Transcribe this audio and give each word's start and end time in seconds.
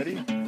Ready? 0.00 0.39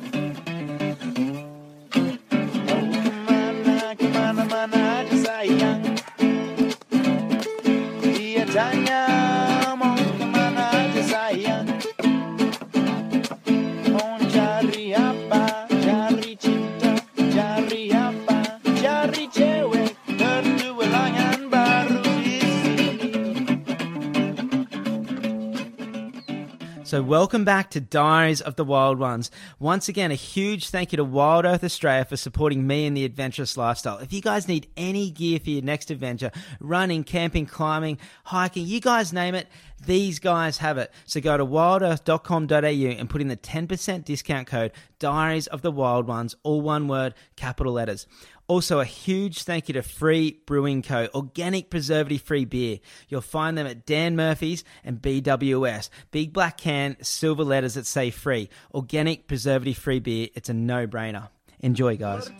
So, 26.92 27.00
welcome 27.00 27.46
back 27.46 27.70
to 27.70 27.80
Diaries 27.80 28.42
of 28.42 28.56
the 28.56 28.66
Wild 28.66 28.98
Ones. 28.98 29.30
Once 29.58 29.88
again, 29.88 30.10
a 30.10 30.14
huge 30.14 30.68
thank 30.68 30.92
you 30.92 30.98
to 30.98 31.04
Wild 31.04 31.46
Earth 31.46 31.64
Australia 31.64 32.04
for 32.04 32.18
supporting 32.18 32.66
me 32.66 32.84
in 32.84 32.92
the 32.92 33.06
adventurous 33.06 33.56
lifestyle. 33.56 33.96
If 33.96 34.12
you 34.12 34.20
guys 34.20 34.46
need 34.46 34.68
any 34.76 35.10
gear 35.10 35.40
for 35.40 35.48
your 35.48 35.62
next 35.62 35.90
adventure, 35.90 36.30
running, 36.60 37.02
camping, 37.02 37.46
climbing, 37.46 37.96
hiking, 38.24 38.66
you 38.66 38.78
guys 38.78 39.10
name 39.10 39.34
it, 39.34 39.48
these 39.86 40.18
guys 40.18 40.58
have 40.58 40.76
it. 40.76 40.92
So 41.06 41.22
go 41.22 41.38
to 41.38 41.46
wildearth.com.au 41.46 42.56
and 42.58 43.08
put 43.08 43.22
in 43.22 43.28
the 43.28 43.38
10% 43.38 44.04
discount 44.04 44.46
code 44.46 44.72
Diaries 44.98 45.46
of 45.46 45.62
the 45.62 45.72
Wild 45.72 46.06
Ones, 46.06 46.36
all 46.42 46.60
one 46.60 46.88
word, 46.88 47.14
capital 47.36 47.72
letters. 47.72 48.06
Also, 48.52 48.80
a 48.80 48.84
huge 48.84 49.44
thank 49.44 49.68
you 49.70 49.72
to 49.72 49.80
Free 49.80 50.42
Brewing 50.44 50.82
Co., 50.82 51.08
organic 51.14 51.70
preservative 51.70 52.20
free 52.20 52.44
beer. 52.44 52.80
You'll 53.08 53.22
find 53.22 53.56
them 53.56 53.66
at 53.66 53.86
Dan 53.86 54.14
Murphy's 54.14 54.62
and 54.84 55.00
BWS. 55.00 55.88
Big 56.10 56.34
black 56.34 56.58
can, 56.58 56.98
silver 57.00 57.44
letters 57.44 57.72
that 57.74 57.86
say 57.86 58.10
free. 58.10 58.50
Organic 58.74 59.26
preservative 59.26 59.78
free 59.78 60.00
beer. 60.00 60.28
It's 60.34 60.50
a 60.50 60.52
no 60.52 60.86
brainer. 60.86 61.30
Enjoy, 61.60 61.96
guys. 61.96 62.30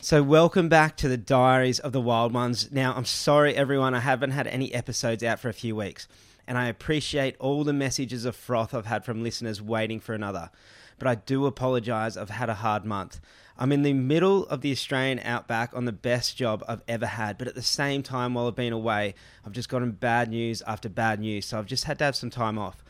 So, 0.00 0.22
welcome 0.22 0.68
back 0.68 0.96
to 0.98 1.08
the 1.08 1.16
Diaries 1.16 1.80
of 1.80 1.90
the 1.90 2.00
Wild 2.00 2.32
Ones. 2.32 2.70
Now, 2.70 2.94
I'm 2.94 3.06
sorry, 3.06 3.56
everyone, 3.56 3.94
I 3.94 4.00
haven't 4.00 4.30
had 4.30 4.46
any 4.46 4.72
episodes 4.72 5.24
out 5.24 5.40
for 5.40 5.48
a 5.48 5.52
few 5.52 5.74
weeks, 5.74 6.06
and 6.46 6.58
I 6.58 6.68
appreciate 6.68 7.36
all 7.38 7.64
the 7.64 7.72
messages 7.72 8.24
of 8.24 8.36
froth 8.36 8.74
I've 8.74 8.86
had 8.86 9.04
from 9.04 9.22
listeners 9.22 9.62
waiting 9.62 10.00
for 10.00 10.14
another. 10.14 10.50
But 10.98 11.08
I 11.08 11.14
do 11.16 11.46
apologise, 11.46 12.16
I've 12.16 12.30
had 12.30 12.48
a 12.48 12.54
hard 12.54 12.84
month. 12.84 13.20
I'm 13.56 13.72
in 13.72 13.82
the 13.82 13.92
middle 13.92 14.46
of 14.46 14.60
the 14.60 14.72
Australian 14.72 15.20
outback 15.20 15.74
on 15.74 15.84
the 15.84 15.92
best 15.92 16.36
job 16.36 16.64
I've 16.68 16.82
ever 16.88 17.06
had, 17.06 17.38
but 17.38 17.48
at 17.48 17.54
the 17.54 17.62
same 17.62 18.02
time, 18.02 18.34
while 18.34 18.48
I've 18.48 18.56
been 18.56 18.72
away, 18.72 19.14
I've 19.46 19.52
just 19.52 19.68
gotten 19.68 19.92
bad 19.92 20.30
news 20.30 20.60
after 20.62 20.88
bad 20.88 21.20
news, 21.20 21.46
so 21.46 21.58
I've 21.58 21.66
just 21.66 21.84
had 21.84 21.98
to 21.98 22.04
have 22.04 22.16
some 22.16 22.30
time 22.30 22.58
off. 22.58 22.83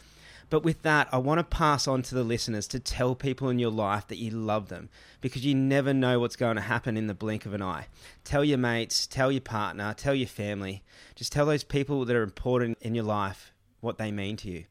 But 0.51 0.63
with 0.63 0.83
that, 0.83 1.09
I 1.13 1.19
want 1.19 1.39
to 1.39 1.45
pass 1.45 1.89
on 1.89 2.03
to 2.03 2.15
the 2.15 2.25
listeners 2.25 2.67
to 2.69 2.81
tell 2.81 3.15
people 3.15 3.49
in 3.49 3.59
your 3.59 3.71
life 3.71 4.07
that 4.09 4.19
you 4.19 4.31
love 4.31 4.69
them 4.69 4.89
because 5.21 5.45
you 5.45 5.55
never 5.55 5.93
know 5.95 6.21
what's 6.21 6.37
going 6.37 6.57
to 6.57 6.63
happen 6.63 6.97
in 6.97 7.07
the 7.07 7.15
blink 7.15 7.47
of 7.47 7.55
an 7.55 7.63
eye. 7.63 7.87
Tell 8.25 8.45
your 8.45 8.59
mates, 8.59 9.07
tell 9.07 9.33
your 9.33 9.41
partner, 9.41 9.95
tell 9.97 10.15
your 10.15 10.29
family. 10.29 10.83
Just 11.15 11.33
tell 11.33 11.47
those 11.47 11.65
people 11.65 12.05
that 12.05 12.17
are 12.17 12.23
important 12.23 12.79
in 12.81 12.95
your 12.95 13.05
life 13.05 13.53
what 13.81 13.99
they 13.99 14.11
mean 14.11 14.37
to 14.39 14.51
you. 14.51 14.65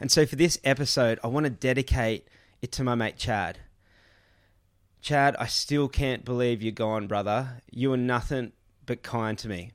And 0.00 0.10
so 0.10 0.26
for 0.26 0.36
this 0.36 0.58
episode, 0.64 1.20
I 1.22 1.28
want 1.28 1.44
to 1.44 1.50
dedicate 1.50 2.26
it 2.60 2.72
to 2.72 2.84
my 2.84 2.94
mate 2.94 3.16
Chad. 3.16 3.58
Chad, 5.00 5.36
I 5.38 5.46
still 5.46 5.88
can't 5.88 6.24
believe 6.24 6.62
you're 6.62 6.72
gone, 6.72 7.06
brother. 7.06 7.62
You 7.70 7.92
are 7.92 7.96
nothing 7.96 8.52
but 8.86 9.02
kind 9.02 9.36
to 9.38 9.48
me. 9.48 9.72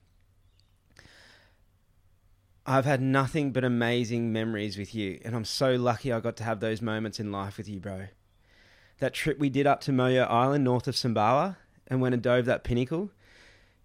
I've 2.69 2.83
had 2.83 3.01
nothing 3.01 3.53
but 3.53 3.63
amazing 3.63 4.33
memories 4.33 4.77
with 4.77 4.93
you, 4.93 5.21
and 5.23 5.33
I'm 5.33 5.45
so 5.45 5.75
lucky 5.75 6.11
I 6.11 6.19
got 6.19 6.35
to 6.37 6.43
have 6.43 6.59
those 6.59 6.81
moments 6.81 7.17
in 7.17 7.31
life 7.31 7.57
with 7.57 7.69
you, 7.69 7.79
bro. 7.79 8.07
That 8.99 9.13
trip 9.13 9.39
we 9.39 9.49
did 9.49 9.65
up 9.65 9.79
to 9.81 9.91
Moyo 9.93 10.29
Island, 10.29 10.65
north 10.65 10.85
of 10.85 10.95
Sumbawa, 10.95 11.55
and 11.87 12.01
went 12.01 12.13
and 12.13 12.21
dove 12.21 12.43
that 12.43 12.65
pinnacle, 12.65 13.09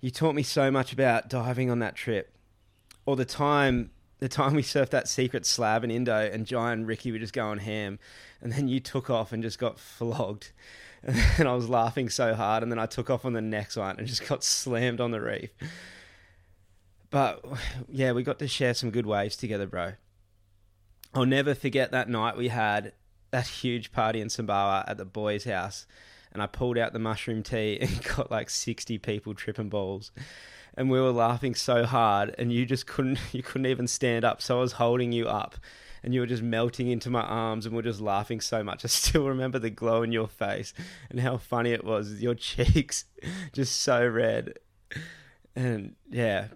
you 0.00 0.10
taught 0.10 0.34
me 0.34 0.42
so 0.42 0.68
much 0.72 0.92
about 0.92 1.28
diving 1.28 1.70
on 1.70 1.78
that 1.78 1.94
trip. 1.94 2.34
Or 3.06 3.14
the 3.14 3.24
time, 3.24 3.92
the 4.18 4.28
time 4.28 4.54
we 4.54 4.62
surfed 4.62 4.90
that 4.90 5.06
secret 5.06 5.46
slab 5.46 5.84
in 5.84 5.92
Indo, 5.92 6.16
and 6.16 6.44
Jai 6.44 6.72
and 6.72 6.84
Ricky 6.84 7.12
were 7.12 7.20
just 7.20 7.32
going 7.32 7.60
ham, 7.60 8.00
and 8.40 8.52
then 8.52 8.66
you 8.66 8.80
took 8.80 9.08
off 9.08 9.30
and 9.30 9.44
just 9.44 9.60
got 9.60 9.78
flogged, 9.78 10.50
and 11.04 11.46
I 11.46 11.54
was 11.54 11.68
laughing 11.68 12.08
so 12.08 12.34
hard, 12.34 12.64
and 12.64 12.72
then 12.72 12.80
I 12.80 12.86
took 12.86 13.10
off 13.10 13.24
on 13.24 13.32
the 13.32 13.40
next 13.40 13.76
one 13.76 13.96
and 13.96 14.08
just 14.08 14.28
got 14.28 14.42
slammed 14.42 15.00
on 15.00 15.12
the 15.12 15.20
reef. 15.20 15.50
But 17.12 17.44
yeah, 17.88 18.10
we 18.10 18.24
got 18.24 18.40
to 18.40 18.48
share 18.48 18.74
some 18.74 18.90
good 18.90 19.06
waves 19.06 19.36
together, 19.36 19.68
bro. 19.68 19.92
I'll 21.14 21.26
never 21.26 21.54
forget 21.54 21.92
that 21.92 22.08
night 22.08 22.36
we 22.36 22.48
had 22.48 22.94
that 23.30 23.46
huge 23.62 23.92
party 23.92 24.20
in 24.20 24.26
Sumbawa 24.26 24.82
at 24.88 24.96
the 24.96 25.04
boys' 25.04 25.44
house, 25.44 25.86
and 26.32 26.42
I 26.42 26.48
pulled 26.48 26.78
out 26.78 26.92
the 26.92 26.98
mushroom 26.98 27.44
tea 27.44 27.78
and 27.80 28.02
got 28.02 28.32
like 28.32 28.50
sixty 28.50 28.98
people 28.98 29.34
tripping 29.34 29.68
balls, 29.68 30.10
and 30.74 30.90
we 30.90 31.00
were 31.00 31.12
laughing 31.12 31.54
so 31.54 31.84
hard, 31.84 32.34
and 32.38 32.52
you 32.52 32.66
just 32.66 32.88
couldn't 32.88 33.20
you 33.32 33.44
couldn't 33.44 33.66
even 33.66 33.86
stand 33.86 34.24
up, 34.24 34.42
so 34.42 34.58
I 34.58 34.60
was 34.60 34.72
holding 34.72 35.12
you 35.12 35.28
up, 35.28 35.56
and 36.02 36.14
you 36.14 36.20
were 36.20 36.26
just 36.26 36.42
melting 36.42 36.88
into 36.88 37.10
my 37.10 37.22
arms, 37.22 37.66
and 37.66 37.74
we 37.74 37.80
are 37.80 37.82
just 37.82 38.00
laughing 38.00 38.40
so 38.40 38.64
much. 38.64 38.84
I 38.84 38.88
still 38.88 39.28
remember 39.28 39.58
the 39.58 39.70
glow 39.70 40.02
in 40.02 40.12
your 40.12 40.28
face 40.28 40.72
and 41.10 41.20
how 41.20 41.36
funny 41.36 41.72
it 41.72 41.84
was, 41.84 42.22
your 42.22 42.34
cheeks 42.34 43.04
just 43.52 43.82
so 43.82 44.06
red, 44.06 44.54
and 45.54 45.94
yeah, 46.10 46.48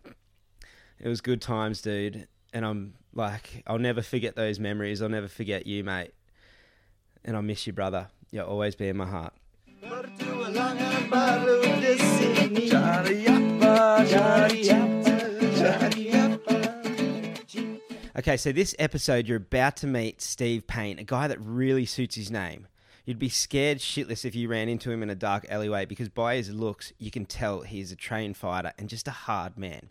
it 0.99 1.09
was 1.09 1.21
good 1.21 1.41
times, 1.41 1.83
dude. 1.83 2.29
And 2.53 2.65
I'm 2.65 2.95
like, 3.15 3.63
I'll 3.67 3.79
never 3.79 4.03
forget 4.03 4.37
those 4.37 4.59
memories. 4.59 5.03
I'll 5.03 5.09
never 5.09 5.29
forget 5.29 5.67
you, 5.67 5.85
mate. 5.85 6.13
And 7.25 7.37
I 7.37 7.41
miss 7.41 7.67
you, 7.67 7.73
brother. 7.73 8.09
You'll 8.31 8.47
always 8.47 8.75
be 8.75 8.89
in 8.89 8.97
my 8.97 9.07
heart. 9.07 9.33
Okay, 18.19 18.39
so 18.39 18.51
this 18.51 18.75
episode, 18.79 19.29
you're 19.29 19.37
about 19.37 19.77
to 19.77 19.87
meet 19.87 20.23
Steve 20.23 20.67
Payne, 20.67 20.99
a 20.99 21.05
guy 21.05 21.29
that 21.29 21.39
really 21.41 21.85
suits 21.85 22.15
his 22.15 22.31
name. 22.31 22.67
You'd 23.07 23.21
be 23.21 23.29
scared 23.29 23.79
shitless 23.79 24.25
if 24.25 24.35
you 24.35 24.49
ran 24.49 24.69
into 24.69 24.91
him 24.91 25.01
in 25.01 25.11
a 25.11 25.15
dark 25.15 25.47
alleyway 25.49 25.85
because 25.85 26.09
by 26.09 26.35
his 26.35 26.51
looks, 26.51 26.93
you 26.99 27.13
can 27.13 27.25
tell 27.25 27.61
he's 27.61 27.93
a 27.93 27.97
trained 27.97 28.37
fighter 28.37 28.73
and 28.77 28.89
just 28.89 29.07
a 29.07 29.13
hard 29.13 29.57
man. 29.57 29.91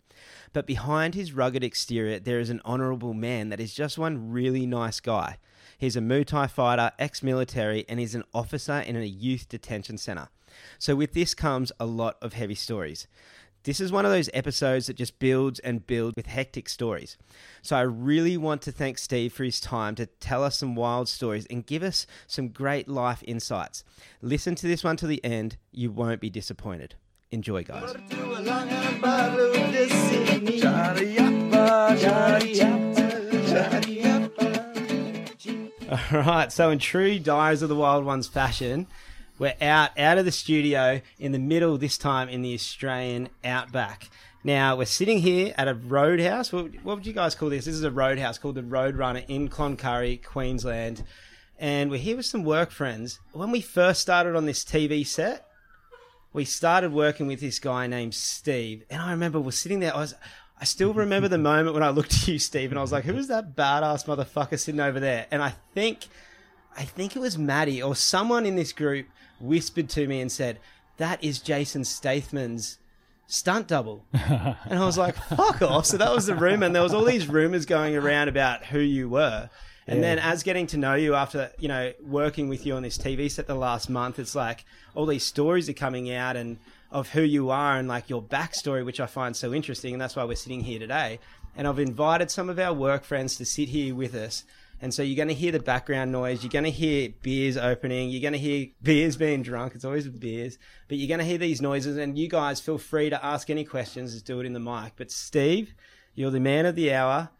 But 0.52 0.66
behind 0.66 1.14
his 1.14 1.32
rugged 1.32 1.64
exterior, 1.64 2.20
there 2.20 2.40
is 2.40 2.50
an 2.50 2.60
honourable 2.62 3.14
man 3.14 3.48
that 3.48 3.58
is 3.58 3.72
just 3.72 3.96
one 3.96 4.30
really 4.30 4.66
nice 4.66 5.00
guy. 5.00 5.38
He's 5.78 5.96
a 5.96 6.00
Muay 6.00 6.26
Thai 6.26 6.46
fighter, 6.46 6.92
ex 6.98 7.22
military, 7.22 7.86
and 7.88 7.98
he's 7.98 8.14
an 8.14 8.24
officer 8.34 8.80
in 8.80 8.96
a 8.96 9.04
youth 9.04 9.48
detention 9.48 9.96
centre. 9.96 10.28
So, 10.78 10.94
with 10.94 11.14
this 11.14 11.34
comes 11.34 11.72
a 11.80 11.86
lot 11.86 12.16
of 12.20 12.34
heavy 12.34 12.54
stories. 12.54 13.06
This 13.66 13.80
is 13.80 13.90
one 13.90 14.04
of 14.04 14.12
those 14.12 14.30
episodes 14.32 14.86
that 14.86 14.94
just 14.94 15.18
builds 15.18 15.58
and 15.58 15.84
builds 15.84 16.14
with 16.14 16.26
hectic 16.26 16.68
stories. 16.68 17.16
So 17.62 17.74
I 17.74 17.80
really 17.80 18.36
want 18.36 18.62
to 18.62 18.70
thank 18.70 18.96
Steve 18.96 19.32
for 19.32 19.42
his 19.42 19.60
time 19.60 19.96
to 19.96 20.06
tell 20.06 20.44
us 20.44 20.56
some 20.56 20.76
wild 20.76 21.08
stories 21.08 21.46
and 21.50 21.66
give 21.66 21.82
us 21.82 22.06
some 22.28 22.50
great 22.50 22.86
life 22.86 23.24
insights. 23.26 23.82
Listen 24.22 24.54
to 24.54 24.68
this 24.68 24.84
one 24.84 24.96
to 24.98 25.08
the 25.08 25.22
end, 25.24 25.56
you 25.72 25.90
won't 25.90 26.20
be 26.20 26.30
disappointed. 26.30 26.94
Enjoy, 27.32 27.64
guys. 27.64 27.92
All 36.12 36.20
right, 36.22 36.52
so 36.52 36.70
in 36.70 36.78
true 36.78 37.18
Diaries 37.18 37.62
of 37.62 37.68
the 37.68 37.74
Wild 37.74 38.04
Ones 38.04 38.28
fashion, 38.28 38.86
we're 39.38 39.54
out 39.60 39.98
out 39.98 40.18
of 40.18 40.24
the 40.24 40.32
studio 40.32 41.00
in 41.18 41.32
the 41.32 41.38
middle 41.38 41.76
this 41.76 41.98
time 41.98 42.28
in 42.28 42.42
the 42.42 42.54
Australian 42.54 43.28
outback. 43.44 44.08
Now 44.42 44.76
we're 44.76 44.86
sitting 44.86 45.18
here 45.18 45.52
at 45.58 45.68
a 45.68 45.74
roadhouse. 45.74 46.52
What, 46.52 46.72
what 46.82 46.96
would 46.96 47.06
you 47.06 47.12
guys 47.12 47.34
call 47.34 47.50
this? 47.50 47.64
This 47.64 47.74
is 47.74 47.82
a 47.82 47.90
roadhouse 47.90 48.38
called 48.38 48.54
the 48.54 48.62
Roadrunner 48.62 49.24
in 49.28 49.48
Cloncurry, 49.48 50.22
Queensland, 50.22 51.04
and 51.58 51.90
we're 51.90 51.98
here 51.98 52.16
with 52.16 52.26
some 52.26 52.44
work 52.44 52.70
friends. 52.70 53.18
When 53.32 53.50
we 53.50 53.60
first 53.60 54.00
started 54.00 54.36
on 54.36 54.46
this 54.46 54.64
TV 54.64 55.06
set, 55.06 55.46
we 56.32 56.44
started 56.44 56.92
working 56.92 57.26
with 57.26 57.40
this 57.40 57.58
guy 57.58 57.86
named 57.86 58.14
Steve, 58.14 58.84
and 58.88 59.02
I 59.02 59.10
remember 59.10 59.40
we're 59.40 59.50
sitting 59.50 59.80
there. 59.80 59.94
I 59.94 59.98
was, 59.98 60.14
I 60.60 60.64
still 60.64 60.94
remember 60.94 61.28
the 61.28 61.38
moment 61.38 61.74
when 61.74 61.82
I 61.82 61.90
looked 61.90 62.14
at 62.14 62.28
you, 62.28 62.38
Steve, 62.38 62.70
and 62.70 62.78
I 62.78 62.82
was 62.82 62.92
like, 62.92 63.04
"Who 63.04 63.16
is 63.16 63.28
that 63.28 63.56
badass 63.56 64.06
motherfucker 64.06 64.58
sitting 64.58 64.80
over 64.80 65.00
there?" 65.00 65.26
And 65.30 65.42
I 65.42 65.54
think, 65.74 66.06
I 66.76 66.84
think 66.84 67.16
it 67.16 67.18
was 67.18 67.36
Maddie 67.36 67.82
or 67.82 67.96
someone 67.96 68.46
in 68.46 68.54
this 68.54 68.72
group 68.72 69.06
whispered 69.40 69.88
to 69.90 70.06
me 70.06 70.20
and 70.20 70.30
said, 70.30 70.58
"That 70.96 71.22
is 71.22 71.38
Jason 71.38 71.84
Statham's 71.84 72.78
stunt 73.26 73.68
double." 73.68 74.04
and 74.12 74.56
I 74.78 74.84
was 74.84 74.98
like, 74.98 75.16
"Fuck 75.16 75.62
off!" 75.62 75.86
So 75.86 75.96
that 75.96 76.14
was 76.14 76.26
the 76.26 76.34
rumor, 76.34 76.66
and 76.66 76.74
there 76.74 76.82
was 76.82 76.94
all 76.94 77.04
these 77.04 77.28
rumors 77.28 77.66
going 77.66 77.96
around 77.96 78.28
about 78.28 78.66
who 78.66 78.80
you 78.80 79.08
were. 79.08 79.50
And 79.88 80.02
then, 80.02 80.18
as 80.18 80.42
getting 80.42 80.66
to 80.68 80.76
know 80.76 80.96
you 80.96 81.14
after 81.14 81.52
you 81.58 81.68
know 81.68 81.92
working 82.02 82.48
with 82.48 82.66
you 82.66 82.74
on 82.74 82.82
this 82.82 82.98
TV 82.98 83.30
set 83.30 83.46
the 83.46 83.54
last 83.54 83.88
month, 83.88 84.18
it's 84.18 84.34
like 84.34 84.64
all 84.94 85.06
these 85.06 85.24
stories 85.24 85.68
are 85.68 85.74
coming 85.74 86.12
out, 86.12 86.36
and 86.36 86.58
of 86.90 87.10
who 87.10 87.22
you 87.22 87.50
are 87.50 87.76
and 87.76 87.88
like 87.88 88.08
your 88.08 88.22
backstory, 88.22 88.84
which 88.84 89.00
I 89.00 89.06
find 89.06 89.36
so 89.36 89.52
interesting, 89.52 89.94
and 89.94 90.00
that's 90.00 90.16
why 90.16 90.24
we're 90.24 90.36
sitting 90.36 90.62
here 90.62 90.78
today. 90.78 91.18
And 91.56 91.66
I've 91.66 91.78
invited 91.78 92.30
some 92.30 92.50
of 92.50 92.58
our 92.58 92.72
work 92.72 93.04
friends 93.04 93.36
to 93.36 93.44
sit 93.44 93.68
here 93.70 93.94
with 93.94 94.14
us. 94.14 94.44
And 94.80 94.92
so 94.92 95.02
you're 95.02 95.16
going 95.16 95.28
to 95.28 95.34
hear 95.34 95.52
the 95.52 95.58
background 95.58 96.12
noise. 96.12 96.42
You're 96.42 96.50
going 96.50 96.64
to 96.64 96.70
hear 96.70 97.10
beers 97.22 97.56
opening. 97.56 98.10
You're 98.10 98.20
going 98.20 98.34
to 98.34 98.38
hear 98.38 98.68
beers 98.82 99.16
being 99.16 99.42
drunk. 99.42 99.74
It's 99.74 99.84
always 99.84 100.08
beers. 100.08 100.58
But 100.88 100.98
you're 100.98 101.08
going 101.08 101.20
to 101.20 101.24
hear 101.24 101.38
these 101.38 101.62
noises. 101.62 101.96
And 101.96 102.18
you 102.18 102.28
guys 102.28 102.60
feel 102.60 102.78
free 102.78 103.10
to 103.10 103.24
ask 103.24 103.48
any 103.48 103.64
questions. 103.64 104.12
Just 104.12 104.26
do 104.26 104.40
it 104.40 104.46
in 104.46 104.52
the 104.52 104.60
mic. 104.60 104.92
But 104.96 105.10
Steve, 105.10 105.74
you're 106.14 106.30
the 106.30 106.40
man 106.40 106.66
of 106.66 106.74
the 106.74 106.92
hour. 106.92 107.30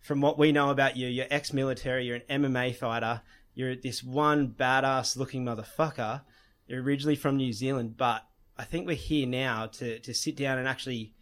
From 0.00 0.20
what 0.20 0.38
we 0.38 0.52
know 0.52 0.70
about 0.70 0.96
you, 0.96 1.08
you're 1.08 1.26
ex-military. 1.30 2.06
You're 2.06 2.20
an 2.28 2.42
MMA 2.42 2.76
fighter. 2.76 3.22
You're 3.54 3.74
this 3.74 4.04
one 4.04 4.48
badass 4.48 5.16
looking 5.16 5.44
motherfucker. 5.44 6.22
You're 6.68 6.82
originally 6.82 7.16
from 7.16 7.36
New 7.36 7.52
Zealand, 7.52 7.96
but 7.96 8.22
I 8.58 8.64
think 8.64 8.86
we're 8.86 8.96
here 8.96 9.26
now 9.26 9.66
to, 9.66 9.98
to 10.00 10.14
sit 10.14 10.36
down 10.36 10.58
and 10.58 10.68
actually 10.68 11.14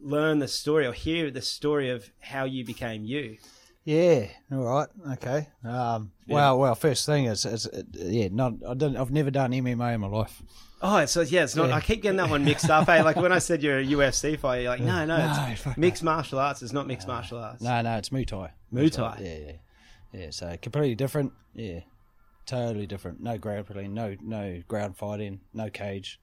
learn 0.00 0.38
the 0.38 0.48
story 0.48 0.86
or 0.86 0.92
hear 0.92 1.30
the 1.30 1.42
story 1.42 1.90
of 1.90 2.10
how 2.20 2.44
you 2.44 2.64
became 2.64 3.04
you. 3.04 3.38
Yeah. 3.86 4.26
All 4.50 4.64
right. 4.64 4.88
Okay. 5.12 5.48
Um, 5.64 6.10
Yeah. 6.26 6.34
Well, 6.34 6.58
well. 6.58 6.74
First 6.74 7.06
thing 7.06 7.26
is, 7.26 7.46
is 7.46 7.68
yeah. 7.92 8.28
Not. 8.32 8.54
I 8.68 8.74
didn't. 8.74 8.96
I've 8.96 9.12
never 9.12 9.30
done 9.30 9.52
MMA 9.52 9.94
in 9.94 10.00
my 10.00 10.08
life. 10.08 10.42
Oh, 10.82 11.06
so 11.06 11.20
yeah, 11.20 11.44
it's 11.44 11.54
not. 11.54 11.68
Yeah. 11.68 11.76
I 11.76 11.80
keep 11.80 12.02
getting 12.02 12.16
that 12.16 12.28
one 12.28 12.44
mixed 12.44 12.68
up. 12.68 12.86
Hey, 12.86 13.02
like 13.02 13.14
when 13.14 13.30
I 13.30 13.38
said 13.38 13.62
you're 13.62 13.78
a 13.78 13.84
UFC 13.86 14.36
fighter, 14.38 14.62
you're 14.62 14.70
like, 14.72 14.80
no, 14.80 15.04
no, 15.04 15.16
No, 15.16 15.46
it's 15.50 15.76
mixed 15.76 16.02
martial 16.02 16.40
arts. 16.40 16.62
It's 16.62 16.72
not 16.72 16.88
mixed 16.88 17.06
martial 17.06 17.38
arts. 17.38 17.62
No, 17.62 17.80
no. 17.80 17.96
It's 17.96 18.08
Muay 18.08 18.26
Thai. 18.26 18.50
Muay 18.74 18.90
Thai. 18.92 19.18
Yeah, 19.22 19.36
yeah, 19.36 19.52
yeah. 20.12 20.30
So 20.30 20.56
completely 20.60 20.96
different. 20.96 21.32
Yeah. 21.54 21.80
Totally 22.44 22.88
different. 22.88 23.20
No 23.20 23.38
grappling. 23.38 23.94
No, 23.94 24.16
no 24.20 24.62
ground 24.66 24.96
fighting. 24.96 25.40
No 25.54 25.70
cage. 25.70 26.20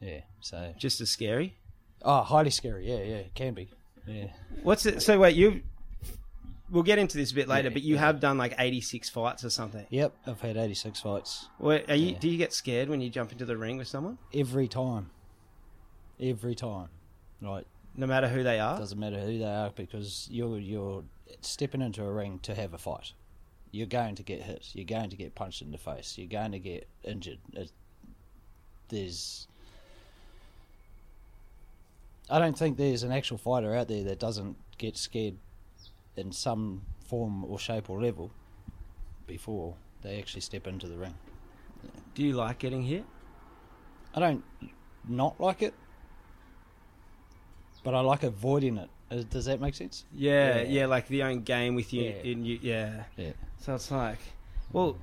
Yeah. 0.00 0.22
So. 0.40 0.74
Just 0.76 1.00
as 1.00 1.08
scary. 1.10 1.56
Oh, 2.02 2.22
highly 2.22 2.50
scary. 2.50 2.88
Yeah, 2.88 3.02
yeah. 3.02 3.22
Can 3.34 3.54
be. 3.54 3.70
Yeah. 4.06 4.26
What's 4.64 4.86
it? 4.86 5.02
So 5.02 5.18
wait, 5.20 5.36
you. 5.36 5.62
We'll 6.70 6.82
get 6.82 6.98
into 6.98 7.16
this 7.16 7.30
a 7.30 7.34
bit 7.34 7.46
later, 7.46 7.68
Yeah, 7.68 7.74
but 7.74 7.82
you 7.82 7.94
yeah. 7.94 8.00
have 8.00 8.18
done 8.20 8.38
like 8.38 8.54
86 8.58 9.08
fights 9.10 9.44
or 9.44 9.50
something. 9.50 9.86
Yep. 9.90 10.14
I've 10.26 10.40
had 10.40 10.56
eighty-six 10.56 11.00
fights. 11.00 11.48
What, 11.58 11.88
are 11.88 11.94
you? 11.94 12.12
Yeah. 12.12 12.18
Do 12.18 12.28
you 12.28 12.38
get 12.38 12.52
scared 12.52 12.88
when 12.88 13.00
you 13.00 13.08
jump 13.08 13.30
into 13.32 13.44
the 13.44 13.56
ring 13.56 13.76
with 13.76 13.86
someone, 13.88 14.18
Every 14.34 14.66
time. 14.66 15.10
Every 16.20 16.54
time. 16.56 16.88
Like 17.40 17.66
no 17.96 18.06
matter 18.06 18.28
who 18.28 18.42
they 18.42 18.58
are? 18.58 18.78
Doesn't 18.78 18.98
matter 18.98 19.20
who 19.20 19.38
they 19.38 19.44
are 19.44 19.70
because 19.70 20.28
you're 20.30 20.58
you're 20.58 21.04
stepping 21.40 21.82
into 21.82 22.02
a 22.02 22.10
ring 22.12 22.40
to 22.42 22.54
have 22.54 22.74
a 22.74 22.78
fight. 22.78 23.12
You're 23.70 23.86
going 23.86 24.14
to 24.16 24.22
get 24.22 24.42
hit. 24.42 24.68
You're 24.72 24.86
going 24.86 25.10
to 25.10 25.16
get 25.16 25.34
punched 25.34 25.60
in 25.62 25.70
the 25.70 25.78
face. 25.78 26.16
You're 26.16 26.28
going 26.28 26.52
to 26.52 26.58
get 26.58 26.88
injured. 27.04 27.38
It, 27.52 27.70
there's. 28.88 29.46
I 32.28 32.38
don't 32.38 32.58
think 32.58 32.76
there's 32.76 33.02
an 33.02 33.12
actual 33.12 33.38
fighter 33.38 33.74
out 33.74 33.88
there 33.88 34.02
that 34.04 34.18
doesn't 34.18 34.56
get 34.78 34.96
scared 34.96 35.36
in 36.16 36.32
some 36.32 36.82
form 37.06 37.44
or 37.44 37.58
shape 37.58 37.88
or 37.90 38.00
level 38.00 38.30
before 39.26 39.74
they 40.02 40.18
actually 40.18 40.40
step 40.40 40.66
into 40.66 40.86
the 40.88 40.96
ring. 40.96 41.14
Do 42.14 42.22
you 42.22 42.32
like 42.32 42.58
getting 42.58 42.82
hit? 42.82 43.04
I 44.14 44.20
don't 44.20 44.44
not 45.08 45.40
like 45.40 45.62
it, 45.62 45.74
but 47.84 47.94
I 47.94 48.00
like 48.00 48.22
avoiding 48.22 48.78
it. 48.78 48.88
Uh, 49.10 49.22
Does 49.30 49.44
that 49.44 49.60
make 49.60 49.74
sense? 49.74 50.04
Yeah, 50.12 50.56
yeah, 50.62 50.62
Yeah. 50.62 50.86
like 50.86 51.06
the 51.08 51.22
own 51.22 51.42
game 51.42 51.74
with 51.74 51.92
you. 51.92 52.04
Yeah. 52.04 52.30
In 52.30 52.44
you, 52.44 52.58
yeah. 52.60 53.04
Yeah. 53.16 53.32
So 53.58 53.74
it's 53.74 53.90
like, 53.90 54.18
well, 54.72 54.96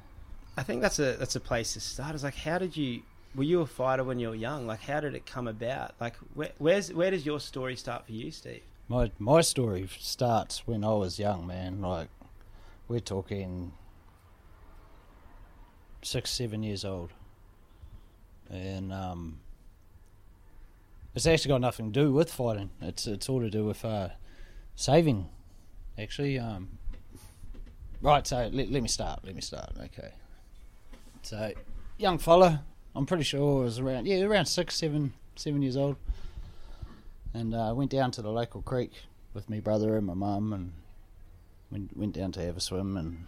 I 0.57 0.63
think 0.63 0.81
that's 0.81 1.00
a 1.00 1.13
that's 1.13 1.36
a 1.36 1.39
place 1.39 1.74
to 1.74 1.80
start. 1.80 2.13
It's 2.16 2.24
like, 2.24 2.36
how 2.36 2.57
did 2.57 2.75
you? 2.75 3.04
Were 3.36 3.44
you 3.44 3.62
a 3.62 3.66
fighter 3.66 4.04
when 4.04 4.19
you 4.19 4.30
were 4.30 4.36
young? 4.36 4.68
Like, 4.68 4.81
how 4.81 5.00
did 5.00 5.16
it 5.16 5.25
come 5.25 5.48
about? 5.48 5.95
Like, 6.00 6.16
where, 6.33 6.51
where's 6.57 6.94
where 6.94 7.09
does 7.12 7.25
your 7.25 7.39
story 7.39 7.75
start 7.75 8.06
for 8.06 8.12
you, 8.12 8.30
Steve? 8.31 8.62
My 8.94 9.12
my 9.18 9.42
story 9.42 9.90
starts 10.00 10.68
when 10.68 10.84
I 10.84 10.94
was 10.94 11.18
young, 11.18 11.48
man. 11.48 11.81
Like 11.81 12.10
we're 12.88 13.00
talking 13.00 13.72
six, 16.04 16.30
seven 16.30 16.62
years 16.62 16.86
old, 16.86 17.10
and 18.51 18.94
um, 18.94 19.40
it's 21.16 21.25
actually 21.25 21.50
got 21.50 21.62
nothing 21.62 21.92
to 21.92 22.00
do 22.01 22.13
with 22.13 22.31
fighting. 22.31 22.69
It's 22.81 23.07
it's 23.07 23.28
all 23.30 23.40
to 23.40 23.50
do 23.50 23.66
with 23.66 23.84
uh, 23.84 24.10
saving, 24.75 25.28
actually. 25.98 26.38
Um, 26.38 26.78
right. 28.00 28.28
So 28.28 28.48
let, 28.54 28.69
let 28.69 28.84
me 28.84 28.90
start. 28.90 29.22
Let 29.25 29.34
me 29.34 29.42
start. 29.42 29.72
Okay. 29.86 30.12
So 31.24 31.51
young 31.98 32.19
fella, 32.19 32.63
I'm 32.95 33.07
pretty 33.07 33.24
sure 33.24 33.62
I 33.62 33.63
was 33.63 33.80
around 33.80 34.06
yeah 34.06 34.22
around 34.22 34.45
six, 34.45 34.75
seven, 34.75 35.13
seven 35.36 35.63
years 35.63 35.78
old 35.78 35.95
and 37.33 37.53
uh, 37.53 37.74
went 37.75 37.91
down 37.91 38.12
to 38.12 38.21
the 38.21 38.31
local 38.31 38.62
creek 38.62 38.91
with 39.33 39.50
my 39.50 39.59
brother 39.59 39.97
and 39.97 40.06
my 40.06 40.13
mum, 40.13 40.53
and 40.53 40.74
went 41.71 41.97
went 41.97 42.13
down 42.13 42.31
to 42.33 42.41
have 42.41 42.57
a 42.57 42.62
swim. 42.62 42.95
And 42.97 43.25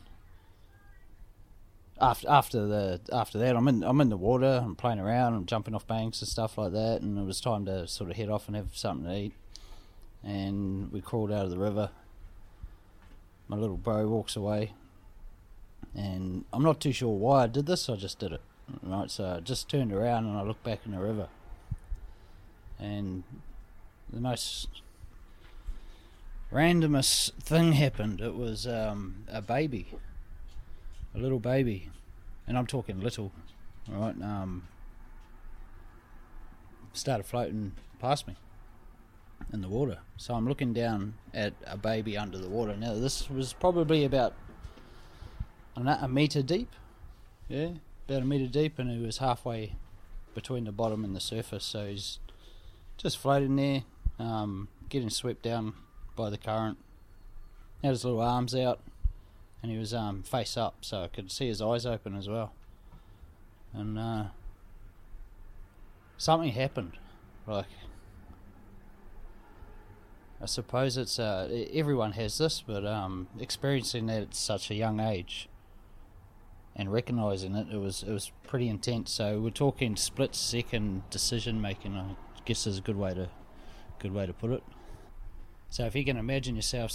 after 1.99 2.29
after 2.29 2.65
the 2.67 3.01
after 3.11 3.37
that, 3.39 3.55
I'm 3.55 3.67
in 3.67 3.83
I'm 3.83 4.01
in 4.01 4.09
the 4.09 4.17
water, 4.17 4.61
I'm 4.63 4.75
playing 4.75 4.99
around, 4.99 5.33
I'm 5.33 5.45
jumping 5.45 5.73
off 5.73 5.87
banks 5.87 6.21
and 6.21 6.29
stuff 6.29 6.57
like 6.57 6.73
that. 6.73 7.01
And 7.01 7.17
it 7.17 7.25
was 7.25 7.41
time 7.41 7.65
to 7.65 7.87
sort 7.87 8.09
of 8.09 8.17
head 8.17 8.29
off 8.29 8.47
and 8.47 8.55
have 8.55 8.75
something 8.75 9.05
to 9.05 9.17
eat. 9.17 9.33
And 10.23 10.91
we 10.91 11.01
crawled 11.01 11.31
out 11.31 11.45
of 11.45 11.51
the 11.51 11.57
river. 11.59 11.89
My 13.47 13.57
little 13.57 13.77
bro 13.77 14.07
walks 14.07 14.35
away, 14.35 14.73
and 15.93 16.45
I'm 16.51 16.63
not 16.63 16.79
too 16.79 16.91
sure 16.91 17.15
why 17.15 17.43
I 17.43 17.47
did 17.47 17.67
this. 17.67 17.87
I 17.89 17.95
just 17.95 18.17
did 18.17 18.31
it. 18.31 18.41
Right, 18.81 19.11
so 19.11 19.35
I 19.37 19.39
just 19.41 19.69
turned 19.69 19.93
around 19.93 20.25
and 20.25 20.35
I 20.35 20.41
looked 20.41 20.63
back 20.63 20.79
in 20.87 20.93
the 20.93 20.99
river, 20.99 21.27
and 22.79 23.23
the 24.15 24.21
most 24.21 24.69
randomest 26.51 27.33
thing 27.33 27.73
happened. 27.73 28.21
It 28.21 28.33
was 28.33 28.65
um, 28.65 29.25
a 29.27 29.41
baby, 29.41 29.88
a 31.13 31.19
little 31.19 31.39
baby, 31.39 31.89
and 32.47 32.57
I'm 32.57 32.65
talking 32.65 33.01
little, 33.01 33.33
right? 33.89 34.15
Um, 34.21 34.69
started 36.94 37.25
floating 37.25 37.73
past 38.00 38.25
me 38.25 38.38
in 39.51 39.59
the 39.59 39.67
water. 39.67 40.00
So 40.15 40.33
I'm 40.33 40.47
looking 40.47 40.71
down 40.71 41.15
at 41.33 41.53
a 41.67 41.75
baby 41.75 42.17
under 42.17 42.38
the 42.38 42.47
water. 42.47 42.75
Now 42.77 42.94
this 42.94 43.29
was 43.29 43.51
probably 43.51 44.06
about 44.06 44.33
a 45.75 46.07
meter 46.07 46.41
deep, 46.41 46.71
yeah, 47.50 47.71
about 48.07 48.21
a 48.21 48.25
meter 48.25 48.47
deep, 48.47 48.79
and 48.79 48.89
it 48.89 49.06
was 49.06 49.17
halfway 49.17 49.73
between 50.33 50.63
the 50.63 50.71
bottom 50.71 51.03
and 51.03 51.13
the 51.13 51.19
surface. 51.19 51.65
So 51.65 51.88
he's 51.88 52.19
just 52.97 53.17
floating 53.17 53.57
there, 53.57 53.83
um, 54.19 54.67
getting 54.89 55.09
swept 55.09 55.41
down 55.41 55.73
by 56.15 56.29
the 56.29 56.38
current. 56.38 56.77
Had 57.83 57.91
his 57.91 58.06
little 58.06 58.22
arms 58.22 58.55
out, 58.55 58.79
and 59.62 59.72
he 59.72 59.77
was 59.77 59.93
um, 59.93 60.24
face 60.24 60.57
up, 60.57 60.75
so 60.81 61.03
I 61.03 61.07
could 61.07 61.31
see 61.31 61.48
his 61.48 61.62
eyes 61.62 61.86
open 61.86 62.15
as 62.15 62.27
well. 62.27 62.53
And 63.74 64.00
uh, 64.00 64.24
something 66.17 66.51
happened, 66.51 66.93
like 67.45 67.65
I 70.41 70.48
suppose 70.48 70.98
it's 70.98 71.17
uh, 71.17 71.65
everyone 71.74 72.12
has 72.13 72.38
this, 72.38 72.63
but 72.65 72.86
um, 72.86 73.27
experiencing 73.39 74.05
that 74.07 74.22
at 74.22 74.36
such 74.36 74.69
a 74.69 74.75
young 74.75 75.00
age 75.00 75.50
and 76.75 76.91
recognizing 76.91 77.55
it, 77.55 77.67
it 77.72 77.77
was 77.77 78.03
it 78.03 78.12
was 78.12 78.31
pretty 78.43 78.67
intense. 78.67 79.12
So 79.12 79.39
we're 79.39 79.50
talking 79.50 79.95
split 79.95 80.36
second 80.36 81.10
decision 81.10 81.62
making. 81.62 81.95
I 81.95 82.15
guess 82.45 82.67
is 82.67 82.77
a 82.77 82.81
good 82.81 82.98
way 82.98 83.13
to 83.13 83.29
good 83.99 84.13
way 84.13 84.25
to 84.25 84.33
put 84.33 84.51
it. 84.51 84.63
So 85.69 85.85
if 85.85 85.95
you 85.95 86.05
can 86.05 86.17
imagine 86.17 86.55
yourself 86.55 86.91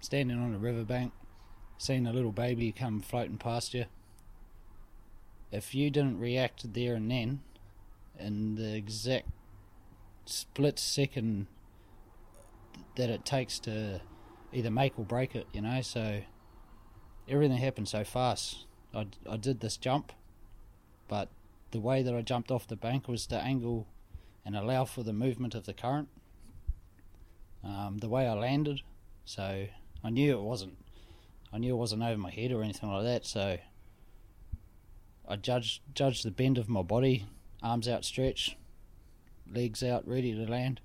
standing 0.00 0.38
on 0.38 0.54
a 0.54 0.58
riverbank, 0.58 1.12
seeing 1.78 2.06
a 2.06 2.12
little 2.12 2.32
baby 2.32 2.72
come 2.72 3.00
floating 3.00 3.38
past 3.38 3.74
you, 3.74 3.86
if 5.50 5.74
you 5.74 5.90
didn't 5.90 6.18
react 6.18 6.72
there 6.72 6.94
and 6.94 7.10
then, 7.10 7.40
in 8.18 8.54
the 8.56 8.74
exact 8.74 9.28
split 10.24 10.78
second 10.78 11.46
that 12.96 13.10
it 13.10 13.24
takes 13.24 13.58
to 13.60 14.00
either 14.52 14.70
make 14.70 14.98
or 14.98 15.04
break 15.04 15.34
it, 15.34 15.46
you 15.52 15.60
know, 15.60 15.80
so 15.80 16.22
everything 17.28 17.58
happened 17.58 17.88
so 17.88 18.04
fast. 18.04 18.66
I, 18.94 19.06
I 19.28 19.36
did 19.36 19.60
this 19.60 19.76
jump, 19.76 20.12
but 21.08 21.28
the 21.70 21.80
way 21.80 22.02
that 22.02 22.14
I 22.14 22.22
jumped 22.22 22.50
off 22.50 22.66
the 22.66 22.76
bank 22.76 23.08
was 23.08 23.26
to 23.26 23.36
angle 23.36 23.86
and 24.46 24.56
allow 24.56 24.84
for 24.84 25.02
the 25.02 25.12
movement 25.12 25.56
of 25.56 25.66
the 25.66 25.74
current. 25.74 26.08
Um, 27.64 27.98
the 27.98 28.08
way 28.08 28.28
I 28.28 28.34
landed, 28.34 28.80
so 29.24 29.66
I 30.04 30.10
knew 30.10 30.38
it 30.38 30.42
wasn't. 30.42 30.78
I 31.52 31.58
knew 31.58 31.74
it 31.74 31.78
wasn't 31.78 32.04
over 32.04 32.16
my 32.16 32.30
head 32.30 32.52
or 32.52 32.62
anything 32.62 32.90
like 32.90 33.02
that. 33.02 33.26
So 33.26 33.58
I 35.28 35.36
judged 35.36 35.80
judged 35.94 36.24
the 36.24 36.30
bend 36.30 36.58
of 36.58 36.68
my 36.68 36.82
body, 36.82 37.26
arms 37.60 37.88
outstretched, 37.88 38.54
legs 39.52 39.82
out, 39.82 40.06
ready 40.06 40.32
to 40.32 40.50
land. 40.50 40.80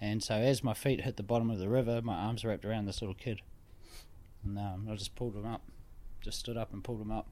And 0.00 0.22
so 0.22 0.36
as 0.36 0.62
my 0.62 0.74
feet 0.74 1.00
hit 1.00 1.16
the 1.16 1.22
bottom 1.24 1.50
of 1.50 1.58
the 1.58 1.68
river, 1.68 2.00
my 2.02 2.14
arms 2.14 2.44
wrapped 2.44 2.64
around 2.64 2.86
this 2.86 3.02
little 3.02 3.14
kid, 3.14 3.40
and 4.44 4.56
um, 4.58 4.86
I 4.88 4.94
just 4.94 5.16
pulled 5.16 5.34
him 5.34 5.46
up, 5.46 5.62
just 6.20 6.38
stood 6.38 6.56
up 6.56 6.72
and 6.72 6.84
pulled 6.84 7.00
him 7.00 7.10
up, 7.10 7.26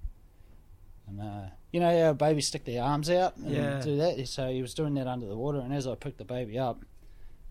And 1.06 1.20
uh, 1.20 1.46
you 1.70 1.80
know 1.80 2.04
how 2.06 2.12
babies 2.14 2.46
stick 2.46 2.64
their 2.64 2.82
arms 2.82 3.11
out 3.11 3.37
and 3.37 3.50
Yeah. 3.50 3.80
do 3.82 3.96
that. 3.96 4.26
So 4.28 4.50
he 4.50 4.62
was 4.62 4.75
doing 4.75 4.94
that 4.94 5.06
under 5.06 5.26
the 5.26 5.37
water, 5.37 5.58
and 5.61 5.73
as 5.73 5.87
I 5.87 5.94
picked 5.94 6.18
the 6.18 6.25
baby 6.25 6.58
up, 6.58 6.82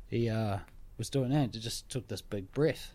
he 0.08 0.30
uh, 0.30 0.60
was 0.98 1.10
doing 1.10 1.30
that. 1.32 1.54
He 1.54 1.60
just 1.62 1.90
took 1.90 2.08
this 2.08 2.22
big 2.22 2.52
breath 2.52 2.94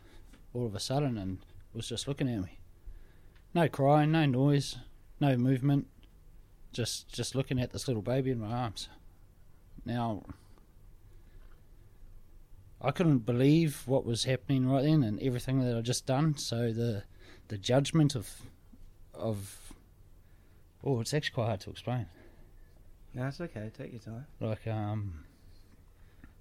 all 0.54 0.66
of 0.66 0.74
a 0.74 0.80
sudden 0.80 1.16
and 1.18 1.38
was 1.74 1.88
just 1.88 2.08
looking 2.08 2.28
at 2.28 2.40
me. 2.42 2.58
No 3.54 3.68
crying, 3.68 4.12
no 4.12 4.26
noise, 4.26 4.76
no 5.20 5.36
movement, 5.36 5.86
just 6.72 7.08
just 7.08 7.34
looking 7.34 7.60
at 7.60 7.72
this 7.72 7.86
little 7.88 8.02
baby 8.02 8.30
in 8.30 8.40
my 8.40 8.52
arms. 8.52 8.88
Now, 9.84 10.24
I 12.80 12.90
couldn't 12.90 13.20
believe 13.26 13.82
what 13.86 14.04
was 14.04 14.24
happening 14.24 14.68
right 14.68 14.82
then 14.84 15.02
and 15.02 15.20
everything 15.20 15.60
that 15.60 15.76
I'd 15.76 15.84
just 15.84 16.06
done. 16.06 16.36
So 16.36 16.72
the 16.72 17.04
the 17.48 17.58
judgment 17.58 18.14
of 18.14 18.42
of 19.14 19.67
oh, 20.84 21.00
it's 21.00 21.12
actually 21.14 21.34
quite 21.34 21.46
hard 21.46 21.60
to 21.60 21.70
explain. 21.70 22.06
No, 23.14 23.26
it's 23.26 23.40
okay. 23.40 23.70
Take 23.76 23.92
your 23.92 24.00
time. 24.00 24.26
Like 24.40 24.66
um, 24.66 25.24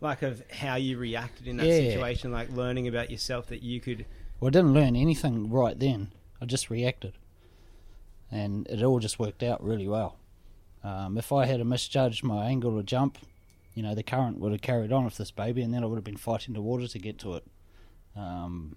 Like 0.01 0.21
of 0.21 0.43
how 0.51 0.75
you 0.75 0.97
reacted 0.97 1.47
in 1.47 1.57
that 1.57 1.65
Yeah. 1.67 1.89
situation, 1.89 2.31
like 2.31 2.49
learning 2.51 2.87
about 2.87 3.09
yourself 3.09 3.47
that 3.47 3.63
you 3.63 3.79
could. 3.79 4.05
well, 4.39 4.49
I 4.49 4.51
didn't 4.51 4.73
learn 4.73 4.95
anything 4.95 5.49
right 5.49 5.77
then. 5.79 6.11
I 6.41 6.45
just 6.45 6.69
reacted, 6.69 7.13
and 8.31 8.67
it 8.67 8.83
all 8.83 8.99
just 8.99 9.17
worked 9.19 9.41
out 9.41 9.63
really 9.63 9.87
well. 9.87 10.17
Um, 10.83 11.17
if 11.17 11.31
I 11.31 11.45
had 11.45 11.65
misjudged 11.65 12.23
my 12.23 12.45
angle 12.45 12.77
to 12.77 12.83
jump, 12.83 13.17
you 13.73 13.81
know, 13.81 13.95
the 13.95 14.03
current 14.03 14.37
would 14.39 14.51
have 14.51 14.61
carried 14.61 14.91
on 14.91 15.05
with 15.05 15.17
this 15.17 15.31
baby, 15.31 15.63
and 15.63 15.73
then 15.73 15.83
I 15.83 15.87
would 15.87 15.95
have 15.95 16.03
been 16.03 16.15
fighting 16.17 16.53
the 16.53 16.61
water 16.61 16.87
to 16.87 16.99
get 16.99 17.17
to 17.19 17.33
it. 17.35 17.43
Um, 18.15 18.75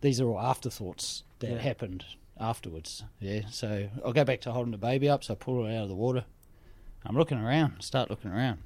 these 0.00 0.20
are 0.20 0.28
all 0.28 0.38
afterthoughts 0.40 1.24
that 1.40 1.50
Yeah. 1.50 1.58
happened 1.58 2.04
afterwards. 2.38 3.04
Yeah, 3.20 3.42
so 3.50 3.88
I'll 4.04 4.12
go 4.12 4.24
back 4.24 4.40
to 4.42 4.52
holding 4.52 4.72
the 4.72 4.78
baby 4.78 5.08
up. 5.08 5.24
So 5.24 5.34
I 5.34 5.36
pull 5.36 5.64
her 5.64 5.70
out 5.70 5.84
of 5.84 5.88
the 5.88 5.94
water. 5.94 6.24
I'm 7.04 7.16
looking 7.16 7.38
around, 7.38 7.82
start 7.82 8.10
looking 8.10 8.32
around, 8.32 8.58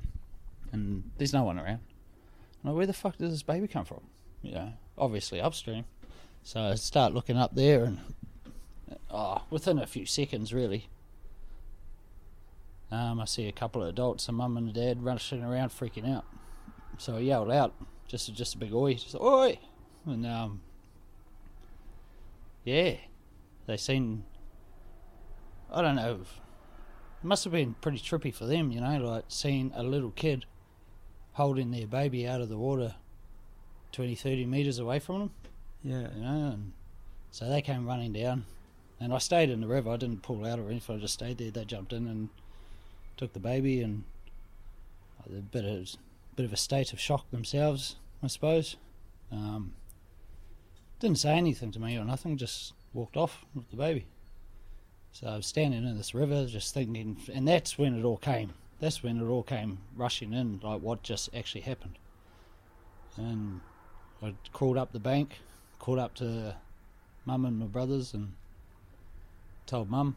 and 0.72 1.10
there's 1.18 1.34
no 1.34 1.44
one 1.44 1.58
around. 1.58 1.80
I'm 2.62 2.70
like, 2.70 2.76
where 2.76 2.86
the 2.86 2.92
fuck 2.92 3.18
does 3.18 3.32
this 3.32 3.42
baby 3.42 3.68
come 3.68 3.84
from? 3.84 4.00
You 4.42 4.52
know, 4.52 4.72
obviously 4.96 5.40
upstream. 5.40 5.84
So 6.42 6.60
I 6.60 6.74
start 6.76 7.12
looking 7.12 7.36
up 7.36 7.54
there, 7.54 7.84
and 7.84 7.98
oh, 9.10 9.42
within 9.50 9.78
a 9.78 9.86
few 9.86 10.06
seconds, 10.06 10.54
really, 10.54 10.88
um, 12.90 13.20
I 13.20 13.26
see 13.26 13.46
a 13.46 13.52
couple 13.52 13.82
of 13.82 13.88
adults, 13.88 14.26
a 14.28 14.32
mum 14.32 14.56
and 14.56 14.70
a 14.70 14.72
dad, 14.72 15.04
rushing 15.04 15.44
around, 15.44 15.68
freaking 15.68 16.10
out. 16.10 16.24
So 16.96 17.16
I 17.16 17.20
yelled 17.20 17.50
out, 17.50 17.74
just 18.08 18.32
just 18.34 18.54
a 18.54 18.58
big 18.58 18.72
oi, 18.72 18.94
just 18.94 19.14
oi, 19.14 19.58
and 20.06 20.26
um, 20.26 20.62
yeah, 22.64 22.94
they 23.70 23.76
seen. 23.76 24.24
I 25.72 25.80
don't 25.80 25.94
know. 25.94 26.20
It 26.22 27.24
must 27.24 27.44
have 27.44 27.52
been 27.52 27.74
pretty 27.80 27.98
trippy 27.98 28.34
for 28.34 28.44
them, 28.46 28.72
you 28.72 28.80
know, 28.80 28.98
like 28.98 29.24
seeing 29.28 29.70
a 29.76 29.82
little 29.84 30.10
kid 30.10 30.44
holding 31.34 31.70
their 31.70 31.86
baby 31.86 32.26
out 32.26 32.40
of 32.40 32.48
the 32.48 32.58
water 32.58 32.96
20, 33.92 34.16
30 34.16 34.46
metres 34.46 34.78
away 34.80 34.98
from 34.98 35.18
them, 35.20 35.30
Yeah. 35.84 36.08
you 36.14 36.20
know, 36.22 36.50
and 36.52 36.72
so 37.30 37.48
they 37.48 37.62
came 37.62 37.86
running 37.86 38.12
down. 38.12 38.44
And 38.98 39.14
I 39.14 39.18
stayed 39.18 39.48
in 39.50 39.60
the 39.60 39.68
river, 39.68 39.90
I 39.90 39.96
didn't 39.96 40.22
pull 40.22 40.44
out 40.44 40.58
or 40.58 40.68
anything, 40.68 40.96
I 40.96 40.98
just 40.98 41.14
stayed 41.14 41.38
there. 41.38 41.50
They 41.50 41.64
jumped 41.64 41.92
in 41.92 42.08
and 42.08 42.28
took 43.16 43.32
the 43.32 43.40
baby, 43.40 43.80
and 43.80 44.02
a 45.26 45.30
bit 45.40 45.64
of, 45.64 45.94
bit 46.34 46.44
of 46.44 46.52
a 46.52 46.56
state 46.56 46.92
of 46.92 46.98
shock 47.00 47.30
themselves, 47.30 47.96
I 48.22 48.26
suppose. 48.26 48.76
Um, 49.30 49.74
didn't 50.98 51.18
say 51.18 51.34
anything 51.34 51.70
to 51.72 51.78
me 51.78 51.96
or 51.96 52.04
nothing, 52.04 52.36
just 52.36 52.74
walked 52.92 53.16
off 53.16 53.44
with 53.54 53.70
the 53.70 53.76
baby. 53.76 54.06
So 55.12 55.26
I 55.26 55.36
was 55.36 55.46
standing 55.46 55.84
in 55.84 55.96
this 55.96 56.14
river, 56.14 56.46
just 56.46 56.72
thinking, 56.72 57.16
and 57.32 57.46
that's 57.46 57.78
when 57.78 57.98
it 57.98 58.04
all 58.04 58.16
came. 58.16 58.52
That's 58.78 59.02
when 59.02 59.20
it 59.20 59.26
all 59.26 59.42
came 59.42 59.78
rushing 59.96 60.32
in, 60.32 60.60
like 60.62 60.80
what 60.80 61.02
just 61.02 61.34
actually 61.34 61.62
happened. 61.62 61.98
And 63.16 63.60
I 64.22 64.34
crawled 64.52 64.78
up 64.78 64.92
the 64.92 65.00
bank, 65.00 65.38
caught 65.78 65.98
up 65.98 66.14
to 66.16 66.56
mum 67.26 67.44
and 67.44 67.58
my 67.58 67.66
brothers, 67.66 68.14
and 68.14 68.32
told 69.66 69.90
mum. 69.90 70.16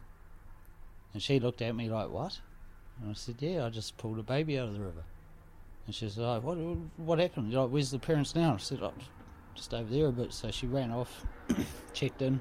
And 1.14 1.22
she 1.22 1.40
looked 1.40 1.62
at 1.62 1.76
me 1.76 1.90
like, 1.90 2.10
"What?" 2.10 2.40
And 3.02 3.10
I 3.10 3.14
said, 3.14 3.36
"Yeah, 3.40 3.66
I 3.66 3.70
just 3.70 3.98
pulled 3.98 4.20
a 4.20 4.24
baby 4.24 4.58
out 4.58 4.70
of 4.70 4.74
the 4.74 4.80
river." 4.80 5.04
And 5.86 5.94
she 5.94 6.08
said, 6.08 6.24
like, 6.24 6.44
"What? 6.44 6.58
What 6.98 7.20
happened? 7.20 7.54
Like, 7.54 7.70
where's 7.70 7.92
the 7.92 8.00
parents 8.00 8.36
now?" 8.36 8.54
I 8.54 8.58
said, 8.58 8.80
oh, 8.82 8.94
"Just 9.56 9.74
over 9.74 9.92
there 9.92 10.08
a 10.08 10.12
bit." 10.12 10.32
So 10.32 10.52
she 10.52 10.68
ran 10.68 10.92
off, 10.92 11.26
checked 11.94 12.22
in, 12.22 12.40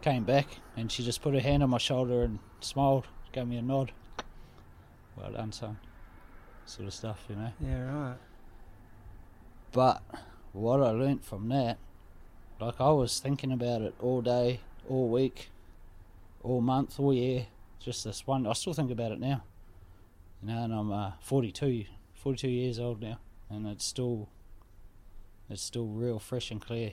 came 0.00 0.24
back, 0.24 0.46
and 0.76 0.90
she 0.90 1.04
just 1.04 1.22
put 1.22 1.34
her 1.34 1.40
hand 1.40 1.62
on 1.62 1.70
my 1.70 1.78
shoulder 1.78 2.22
and 2.22 2.38
smiled, 2.60 3.06
gave 3.32 3.46
me 3.46 3.56
a 3.56 3.62
nod. 3.62 3.92
Well 5.16 5.32
done, 5.32 5.52
son. 5.52 5.78
Sort 6.66 6.88
of 6.88 6.94
stuff, 6.94 7.24
you 7.28 7.36
know. 7.36 7.52
Yeah. 7.60 8.08
Right. 8.08 8.16
But 9.72 10.02
what 10.52 10.80
I 10.80 10.90
learnt 10.90 11.24
from 11.24 11.48
that, 11.48 11.78
like 12.60 12.80
I 12.80 12.90
was 12.90 13.20
thinking 13.20 13.52
about 13.52 13.82
it 13.82 13.94
all 14.00 14.22
day, 14.22 14.60
all 14.88 15.08
week, 15.08 15.50
all 16.42 16.60
month, 16.60 16.98
all 16.98 17.12
year. 17.12 17.46
Just 17.78 18.04
this 18.04 18.26
one. 18.26 18.46
I 18.46 18.52
still 18.54 18.72
think 18.72 18.90
about 18.90 19.12
it 19.12 19.20
now. 19.20 19.42
You 20.42 20.48
know, 20.48 20.64
and 20.64 20.72
I'm 20.72 20.92
uh, 20.92 21.12
42, 21.20 21.84
42 22.14 22.48
years 22.48 22.78
old 22.78 23.00
now, 23.00 23.18
and 23.50 23.66
it's 23.66 23.84
still, 23.84 24.28
it's 25.48 25.62
still 25.62 25.86
real 25.86 26.18
fresh 26.18 26.50
and 26.50 26.60
clear. 26.60 26.92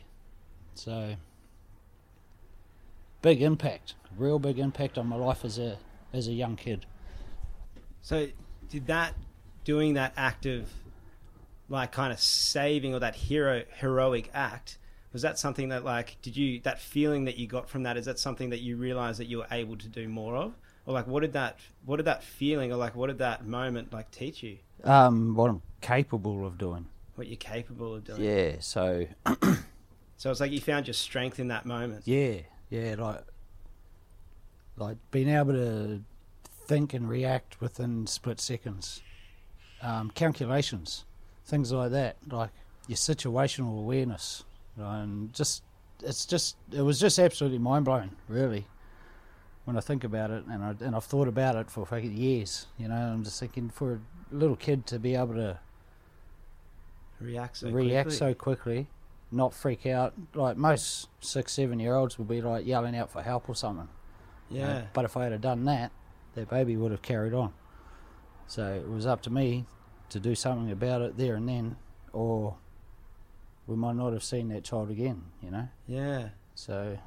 So, 0.74 1.15
big 3.25 3.41
impact, 3.41 3.96
real 4.15 4.38
big 4.38 4.60
impact 4.60 4.98
on 5.00 5.08
my 5.08 5.15
life 5.15 5.44
as 5.44 5.58
a 5.58 5.77
as 6.13 6.27
a 6.27 6.32
young 6.32 6.55
kid. 6.55 6.86
So, 8.01 8.27
did 8.70 8.86
that 8.88 9.15
doing 9.63 9.96
that 9.96 10.13
act 10.15 10.46
of 10.46 10.70
like 11.67 11.91
kind 11.91 12.13
of 12.13 12.20
saving 12.20 12.94
or 12.94 13.00
that 13.00 13.15
hero 13.15 13.63
heroic 13.77 14.29
act 14.34 14.77
was 15.12 15.24
that 15.24 15.39
something 15.39 15.70
that 15.70 15.84
like 15.84 16.17
did 16.22 16.38
you 16.38 16.60
that 16.60 16.79
feeling 16.79 17.25
that 17.25 17.38
you 17.38 17.48
got 17.48 17.67
from 17.67 17.82
that 17.84 17.98
is 17.98 18.05
that 18.05 18.20
something 18.20 18.51
that 18.51 18.60
you 18.62 18.77
realized 18.77 19.20
that 19.20 19.25
you 19.25 19.39
were 19.39 19.48
able 19.50 19.75
to 19.75 19.88
do 19.88 20.08
more 20.08 20.36
of 20.36 20.53
or 20.86 20.94
like 20.94 21.08
what 21.08 21.22
did 21.22 21.34
that 21.34 21.58
what 21.86 21.96
did 21.96 22.05
that 22.05 22.24
feeling 22.24 22.72
or 22.72 22.75
like 22.75 22.96
what 22.96 23.08
did 23.08 23.17
that 23.17 23.44
moment 23.48 23.91
like 23.91 24.12
teach 24.12 24.44
you 24.44 24.60
Um, 24.84 25.34
what 25.36 25.50
I'm 25.50 25.63
capable 25.82 26.46
of 26.46 26.60
doing. 26.60 26.86
what 27.15 27.25
you're 27.25 27.38
capable 27.38 27.96
of 27.96 28.03
doing 28.03 28.22
Yeah. 28.24 28.58
So 28.60 29.08
so 30.17 30.29
it's 30.29 30.39
like 30.39 30.51
you 30.51 30.62
found 30.62 30.86
your 30.86 30.94
strength 30.94 31.39
in 31.39 31.48
that 31.48 31.65
moment 31.65 32.03
Yeah, 32.08 32.41
yeah, 32.69 32.95
like 32.98 33.22
like 34.77 34.98
being 35.12 35.29
able 35.29 35.53
to 35.53 36.01
think 36.67 36.93
and 36.93 37.07
react 37.10 37.62
within 37.62 38.07
split 38.07 38.39
seconds. 38.39 39.01
Um, 39.81 40.10
calculations, 40.12 41.05
things 41.45 41.72
like 41.72 41.91
that, 41.91 42.17
like 42.29 42.50
your 42.88 42.95
situational 42.95 43.77
awareness, 43.77 44.43
you 44.75 44.84
know, 44.84 44.89
and 44.89 45.34
just 45.34 45.63
it's 46.01 46.25
just 46.25 46.55
it 46.72 46.81
was 46.81 47.00
just 47.00 47.19
absolutely 47.19 47.60
mind 47.60 47.86
blowing, 47.86 48.12
really. 48.27 48.67
When 49.65 49.77
I 49.77 49.81
think 49.81 50.03
about 50.03 50.31
it, 50.31 50.45
and 50.45 50.63
I 50.63 50.75
and 50.79 50.95
I've 50.95 51.03
thought 51.03 51.27
about 51.27 51.55
it 51.55 51.69
for 51.69 51.86
fucking 51.86 52.15
years, 52.17 52.67
you 52.77 52.88
know, 52.88 52.95
I'm 52.95 53.24
just 53.24 53.39
thinking 53.39 53.69
for 53.69 53.93
a 53.93 54.36
little 54.36 54.55
kid 54.55 54.86
to 54.88 55.00
be 55.00 55.15
able 55.15 55.36
to 55.36 55.60
react 57.19 57.57
so 57.57 57.69
react 57.69 58.10
quickly. 58.10 58.17
so 58.17 58.34
quickly, 58.34 58.88
not 59.36 59.54
freak 59.54 59.86
out. 59.86 60.13
Like 60.34 60.58
most 60.58 61.10
six, 61.20 61.54
seven 61.54 61.80
year 61.80 61.96
olds 61.96 62.18
would 62.18 62.27
be 62.27 62.42
like 62.42 62.65
yelling 62.65 62.96
out 62.96 63.12
for 63.12 63.22
help 63.22 63.50
or 63.50 63.56
something. 63.56 63.89
you 64.50 64.60
know. 64.62 64.68
yeah 64.68 64.84
But 64.94 65.06
if 65.06 65.18
I 65.18 65.25
had 65.25 65.42
done 65.42 65.65
that, 65.65 65.92
their 66.34 66.46
baby 66.46 66.77
would 66.77 66.92
have 66.92 67.01
carried 67.01 67.34
on. 67.34 67.54
So 68.48 68.74
it 68.74 68.89
was 68.89 69.06
up 69.06 69.22
to 69.24 69.30
me 69.30 69.65
to 70.10 70.20
do 70.20 70.36
something 70.36 70.72
about 70.72 71.01
it 71.01 71.18
there 71.18 71.36
and 71.36 71.48
then, 71.50 71.75
or 72.13 72.56
we 73.68 73.75
might 73.75 73.96
not 73.96 74.13
have 74.13 74.24
seen 74.24 74.50
that 74.50 74.63
child 74.63 74.89
again. 74.89 75.24
You 75.42 75.51
know. 75.51 75.68
yeah 75.88 76.30
So 76.54 76.98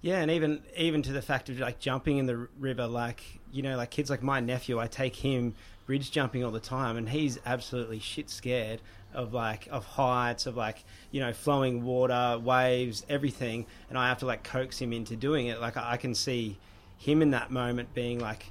Yeah, 0.00 0.18
and 0.20 0.30
even 0.30 0.62
even 0.76 1.02
to 1.02 1.12
the 1.12 1.22
fact 1.22 1.48
of 1.48 1.58
like 1.58 1.78
jumping 1.78 2.18
in 2.18 2.26
the 2.26 2.48
river, 2.58 2.86
like 2.86 3.22
you 3.52 3.62
know, 3.62 3.76
like 3.76 3.90
kids 3.90 4.10
like 4.10 4.22
my 4.22 4.40
nephew, 4.40 4.78
I 4.78 4.86
take 4.88 5.16
him 5.16 5.54
bridge 5.86 6.10
jumping 6.10 6.42
all 6.42 6.50
the 6.50 6.60
time, 6.60 6.96
and 6.96 7.08
he's 7.08 7.38
absolutely 7.46 8.00
shit 8.00 8.30
scared 8.30 8.80
of 9.14 9.32
like 9.32 9.68
of 9.70 9.84
heights, 9.84 10.46
of 10.46 10.56
like 10.56 10.84
you 11.10 11.20
know 11.20 11.32
flowing 11.32 11.84
water, 11.84 12.38
waves, 12.42 13.04
everything, 13.08 13.66
and 13.88 13.98
I 13.98 14.08
have 14.08 14.18
to 14.18 14.26
like 14.26 14.44
coax 14.44 14.78
him 14.78 14.92
into 14.92 15.16
doing 15.16 15.46
it. 15.46 15.60
Like 15.60 15.76
I 15.76 15.96
can 15.96 16.14
see 16.14 16.58
him 16.98 17.22
in 17.22 17.30
that 17.30 17.50
moment 17.50 17.94
being 17.94 18.18
like 18.20 18.46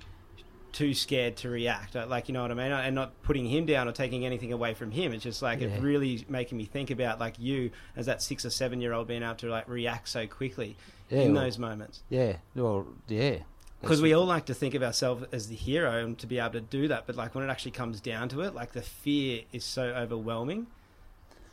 too 0.71 0.93
scared 0.95 1.35
to 1.37 1.49
react, 1.49 1.93
like 1.93 2.27
you 2.27 2.33
know 2.33 2.41
what 2.41 2.49
I 2.49 2.55
mean, 2.55 2.71
and 2.71 2.95
not 2.95 3.21
putting 3.21 3.45
him 3.47 3.67
down 3.67 3.87
or 3.87 3.91
taking 3.91 4.25
anything 4.25 4.51
away 4.51 4.73
from 4.73 4.89
him. 4.89 5.13
It's 5.13 5.23
just 5.23 5.41
like 5.43 5.61
Yeah. 5.61 5.67
it 5.67 5.81
really 5.83 6.25
making 6.27 6.57
me 6.57 6.65
think 6.65 6.89
about 6.89 7.19
like 7.19 7.35
you 7.37 7.69
as 7.95 8.07
that 8.07 8.23
six 8.23 8.43
or 8.43 8.49
seven 8.49 8.81
year 8.81 8.91
old 8.93 9.07
being 9.07 9.21
able 9.21 9.35
to 9.35 9.49
like 9.49 9.67
react 9.69 10.09
so 10.09 10.25
quickly 10.25 10.75
yeah, 11.09 11.21
in 11.21 11.33
well, 11.35 11.43
those 11.43 11.59
moments 11.59 12.01
yeah, 12.09 12.37
well, 12.55 12.87
yeah. 13.07 13.37
Because 13.83 14.01
we 14.01 14.13
all 14.13 14.25
like 14.25 14.45
to 14.45 14.53
think 14.53 14.73
of 14.73 14.81
ourselves 14.81 15.25
as 15.31 15.49
the 15.49 15.55
hero 15.55 16.03
and 16.03 16.17
to 16.17 16.25
be 16.25 16.39
able 16.39 16.51
to 16.51 16.61
do 16.61 16.87
that 16.87 17.05
but 17.05 17.15
like 17.15 17.35
when 17.35 17.43
it 17.43 17.51
actually 17.51 17.71
comes 17.71 18.01
down 18.01 18.27
to 18.29 18.41
it 18.41 18.55
like 18.55 18.71
the 18.71 18.81
fear 18.81 19.43
is 19.51 19.63
so 19.63 19.83
overwhelming 19.83 20.65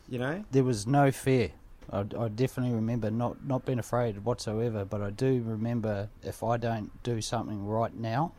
you 0.08 0.18
know 0.18 0.44
there 0.50 0.64
was 0.64 0.86
no 0.86 1.10
fear. 1.12 1.52
I, 1.92 2.00
I 2.00 2.28
definitely 2.28 2.74
remember 2.74 3.10
not, 3.10 3.44
not 3.44 3.64
being 3.64 3.78
afraid 3.78 4.24
whatsoever, 4.24 4.84
but 4.84 5.00
I 5.00 5.10
do 5.10 5.42
remember 5.44 6.08
if 6.22 6.42
I 6.42 6.56
don't 6.56 7.02
do 7.02 7.20
something 7.20 7.66
right 7.66 7.94
now, 7.94 8.32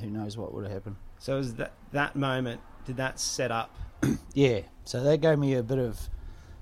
who 0.00 0.08
knows 0.08 0.36
what 0.36 0.52
would 0.54 0.64
have 0.64 0.72
happened. 0.72 0.96
So 1.18 1.36
was 1.36 1.54
that 1.54 1.72
that 1.92 2.16
moment? 2.16 2.60
Did 2.86 2.96
that 2.96 3.20
set 3.20 3.50
up? 3.50 3.74
Yeah, 4.32 4.60
so 4.84 5.02
that 5.02 5.20
gave 5.20 5.40
me 5.40 5.54
a 5.54 5.62
bit 5.62 5.78
of 5.78 6.08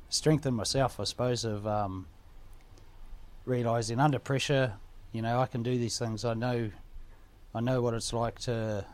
strength 0.09 0.47
in 0.47 0.55
myself, 0.55 0.99
I 0.99 1.05
suppose, 1.05 1.45
of 1.45 1.67
um, 1.67 2.07
realizing 3.49 3.99
under 3.99 4.19
pressure, 4.19 4.75
you 5.13 5.23
know, 5.23 5.41
I 5.41 5.47
can 5.47 5.63
do 5.63 5.79
these 5.79 5.99
things. 5.99 6.25
I 6.25 6.35
know, 6.35 6.71
I 7.55 7.61
know 7.61 7.81
what 7.81 7.95
it's 7.95 8.13
like 8.13 8.39
to 8.41 8.85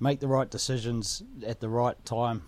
make 0.00 0.20
the 0.20 0.28
right 0.28 0.50
decisions 0.50 1.22
at 1.46 1.60
the 1.60 1.68
right 1.68 2.02
time. 2.04 2.42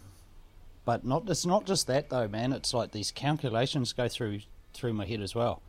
But 0.85 1.05
not 1.05 1.29
it's 1.29 1.45
not 1.45 1.67
just 1.67 1.87
that 1.89 2.11
though, 2.11 2.29
man. 2.29 2.53
It's 2.53 2.73
like 2.73 2.93
these 2.93 3.11
calculations 3.11 3.93
go 3.93 4.09
through 4.09 4.41
through 4.73 4.93
my 4.93 5.05
head 5.05 5.21
as 5.21 5.35
well. 5.35 5.63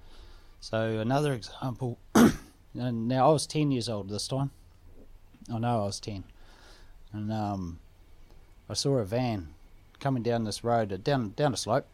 So 0.60 1.00
another 1.00 1.34
example. 1.34 1.98
and 2.16 3.08
now 3.08 3.30
I 3.30 3.32
was 3.32 3.48
ten 3.48 3.72
years 3.72 3.90
old 3.90 4.10
this 4.10 4.28
time. 4.28 4.52
I 5.52 5.58
know 5.58 5.82
I 5.82 5.86
was 5.86 6.00
ten, 6.00 6.24
and 7.12 7.32
um, 7.34 7.80
I 8.70 8.74
saw 8.74 8.98
a 8.98 9.06
van 9.06 9.56
coming 10.00 10.22
down 10.22 10.44
this 10.44 10.64
road, 10.64 11.04
down 11.04 11.32
down 11.32 11.54
a 11.54 11.58
slope, 11.58 11.88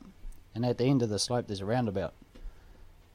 and 0.53 0.65
at 0.65 0.77
the 0.77 0.85
end 0.85 1.01
of 1.01 1.09
the 1.09 1.19
slope 1.19 1.47
there's 1.47 1.61
a 1.61 1.65
roundabout. 1.65 2.13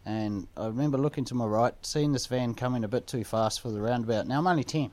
And 0.09 0.49
I 0.57 0.69
remember 0.69 0.97
looking 0.97 1.27
to 1.27 1.35
my 1.35 1.45
right, 1.45 1.75
seeing 1.83 2.13
this 2.13 2.25
van 2.25 2.55
coming 2.55 2.83
a 2.83 2.89
bit 2.89 3.07
too 3.07 3.25
fast 3.25 3.61
for 3.61 3.71
the 3.71 3.83
roundabout. 3.83 4.27
Now 4.27 4.39
I'm 4.39 4.47
only 4.47 4.65
ten. 4.65 4.91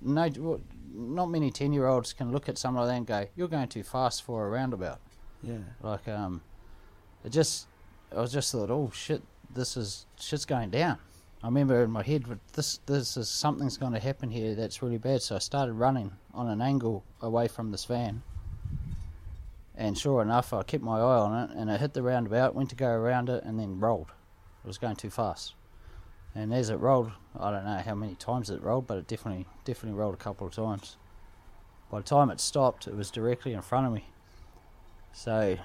No, 0.00 0.60
not 0.94 1.26
many 1.26 1.50
ten-year-olds 1.50 2.12
can 2.12 2.30
look 2.30 2.48
at 2.48 2.56
something 2.56 2.78
like 2.78 2.88
that 2.88 2.96
and 2.98 3.06
go, 3.06 3.26
"You're 3.34 3.48
going 3.48 3.66
too 3.66 3.82
fast 3.82 4.22
for 4.22 4.46
a 4.46 4.48
roundabout." 4.48 5.00
Yeah. 5.42 5.58
Like, 5.82 6.06
um, 6.06 6.40
it 7.24 7.30
just, 7.30 7.66
I 8.16 8.20
was 8.20 8.32
just 8.32 8.52
thought, 8.52 8.70
"Oh 8.70 8.92
shit, 8.94 9.22
this 9.52 9.76
is 9.76 10.06
shit's 10.20 10.44
going 10.44 10.70
down." 10.70 10.98
I 11.42 11.46
remember 11.46 11.82
in 11.82 11.90
my 11.90 12.04
head, 12.04 12.24
this 12.52 12.78
this 12.86 13.16
is 13.16 13.28
something's 13.28 13.76
going 13.76 13.94
to 13.94 13.98
happen 13.98 14.30
here 14.30 14.54
that's 14.54 14.82
really 14.82 14.98
bad. 14.98 15.20
So 15.20 15.34
I 15.34 15.40
started 15.40 15.72
running 15.72 16.12
on 16.32 16.46
an 16.46 16.62
angle 16.62 17.02
away 17.20 17.48
from 17.48 17.72
this 17.72 17.86
van, 17.86 18.22
and 19.74 19.98
sure 19.98 20.22
enough, 20.22 20.52
I 20.52 20.62
kept 20.62 20.84
my 20.84 21.00
eye 21.00 21.18
on 21.26 21.50
it, 21.50 21.56
and 21.56 21.68
it 21.68 21.80
hit 21.80 21.94
the 21.94 22.02
roundabout, 22.02 22.54
went 22.54 22.70
to 22.70 22.76
go 22.76 22.88
around 22.88 23.28
it, 23.30 23.42
and 23.42 23.58
then 23.58 23.80
rolled. 23.80 24.12
It 24.64 24.66
was 24.66 24.78
going 24.78 24.96
too 24.96 25.10
fast, 25.10 25.54
and 26.34 26.52
as 26.52 26.70
it 26.70 26.76
rolled, 26.76 27.12
I 27.38 27.50
don't 27.50 27.64
know 27.64 27.78
how 27.78 27.94
many 27.94 28.14
times 28.14 28.50
it 28.50 28.62
rolled, 28.62 28.86
but 28.86 28.98
it 28.98 29.06
definitely 29.06 29.46
definitely 29.64 29.98
rolled 29.98 30.14
a 30.14 30.18
couple 30.18 30.46
of 30.46 30.54
times. 30.54 30.96
By 31.90 31.98
the 31.98 32.04
time 32.04 32.30
it 32.30 32.40
stopped, 32.40 32.86
it 32.86 32.94
was 32.94 33.10
directly 33.10 33.54
in 33.54 33.62
front 33.62 33.86
of 33.86 33.92
me. 33.92 34.04
So 35.12 35.56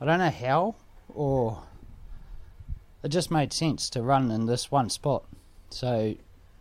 I 0.00 0.04
don't 0.04 0.18
know 0.18 0.30
how 0.30 0.76
or 1.14 1.62
it 3.02 3.08
just 3.08 3.30
made 3.30 3.52
sense 3.52 3.90
to 3.90 4.02
run 4.02 4.30
in 4.30 4.46
this 4.46 4.70
one 4.70 4.90
spot. 4.90 5.24
So 5.70 6.14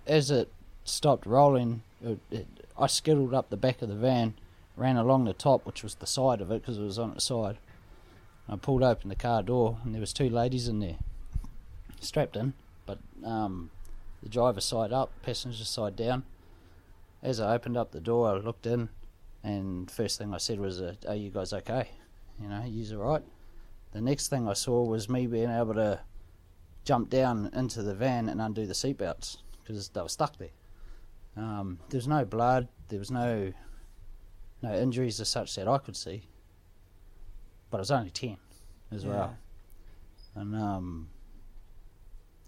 as 0.08 0.32
it 0.32 0.52
stopped 0.84 1.26
rolling, 1.26 1.84
it, 2.04 2.20
it, 2.32 2.48
I 2.78 2.88
skittled 2.88 3.34
up 3.34 3.50
the 3.50 3.58
back 3.58 3.82
of 3.82 3.90
the 3.90 3.96
van, 3.96 4.36
ran 4.76 4.98
along 4.98 5.26
the 5.26 5.34
top, 5.34 5.66
which 5.66 5.84
was 5.84 5.96
the 5.96 6.08
side 6.08 6.42
of 6.42 6.52
it 6.52 6.62
because 6.62 6.78
it 6.78 6.84
was 6.84 7.00
on 7.00 7.12
its 7.12 7.26
side. 7.26 7.58
I 8.48 8.56
pulled 8.56 8.82
open 8.82 9.10
the 9.10 9.16
car 9.16 9.44
door, 9.44 9.78
and 9.84 9.94
there 9.94 10.00
was 10.00 10.14
two 10.14 10.30
ladies 10.30 10.68
in 10.68 10.80
there, 10.80 10.98
strapped 12.00 12.36
in, 12.36 12.54
but 12.86 13.00
um, 13.24 13.72
the 14.24 14.30
driver 14.30 14.62
side 14.62 14.92
up, 14.92 15.12
passenger 15.22 15.66
side 15.66 15.96
down. 15.96 16.24
As 17.22 17.40
I 17.40 17.54
opened 17.54 17.76
up 17.78 17.92
the 17.92 18.00
door, 18.00 18.30
I 18.30 18.34
looked 18.38 18.66
in, 18.66 18.90
and 19.44 19.90
first 19.92 20.18
thing 20.18 20.34
I 20.34 20.38
said 20.38 20.60
was, 20.60 20.80
uh, 20.82 20.96
"Are 21.08 21.16
you 21.16 21.30
guys 21.30 21.52
okay? 21.54 21.90
You 22.42 22.48
know, 22.50 22.64
you're 22.66 22.98
right." 23.00 23.24
The 23.92 24.02
next 24.02 24.28
thing 24.30 24.48
I 24.48 24.54
saw 24.54 24.84
was 24.84 25.10
me 25.10 25.28
being 25.28 25.50
able 25.50 25.74
to 25.74 26.00
jump 26.86 27.10
down 27.10 27.50
into 27.54 27.84
the 27.84 27.94
van 27.94 28.30
and 28.30 28.40
undo 28.42 28.66
the 28.66 28.74
seatbelts 28.74 29.38
because 29.64 29.90
they 29.90 30.02
were 30.02 30.08
stuck 30.10 30.38
there. 30.38 30.50
Um, 31.36 31.80
there 31.90 31.98
was 31.98 32.08
no 32.08 32.24
blood. 32.26 32.68
There 32.88 33.00
was 33.00 33.12
no 33.12 33.52
no 34.62 34.74
injuries 34.74 35.20
as 35.22 35.30
such 35.30 35.56
that 35.56 35.68
I 35.68 35.78
could 35.78 35.96
see. 35.96 36.24
But 37.70 37.78
I 37.78 37.82
was 37.82 37.92
only 37.92 38.10
ten 38.12 38.38
as 38.92 39.04
Yeah. 39.04 39.10
well, 39.10 39.38
and 40.36 40.56
um, 40.56 41.10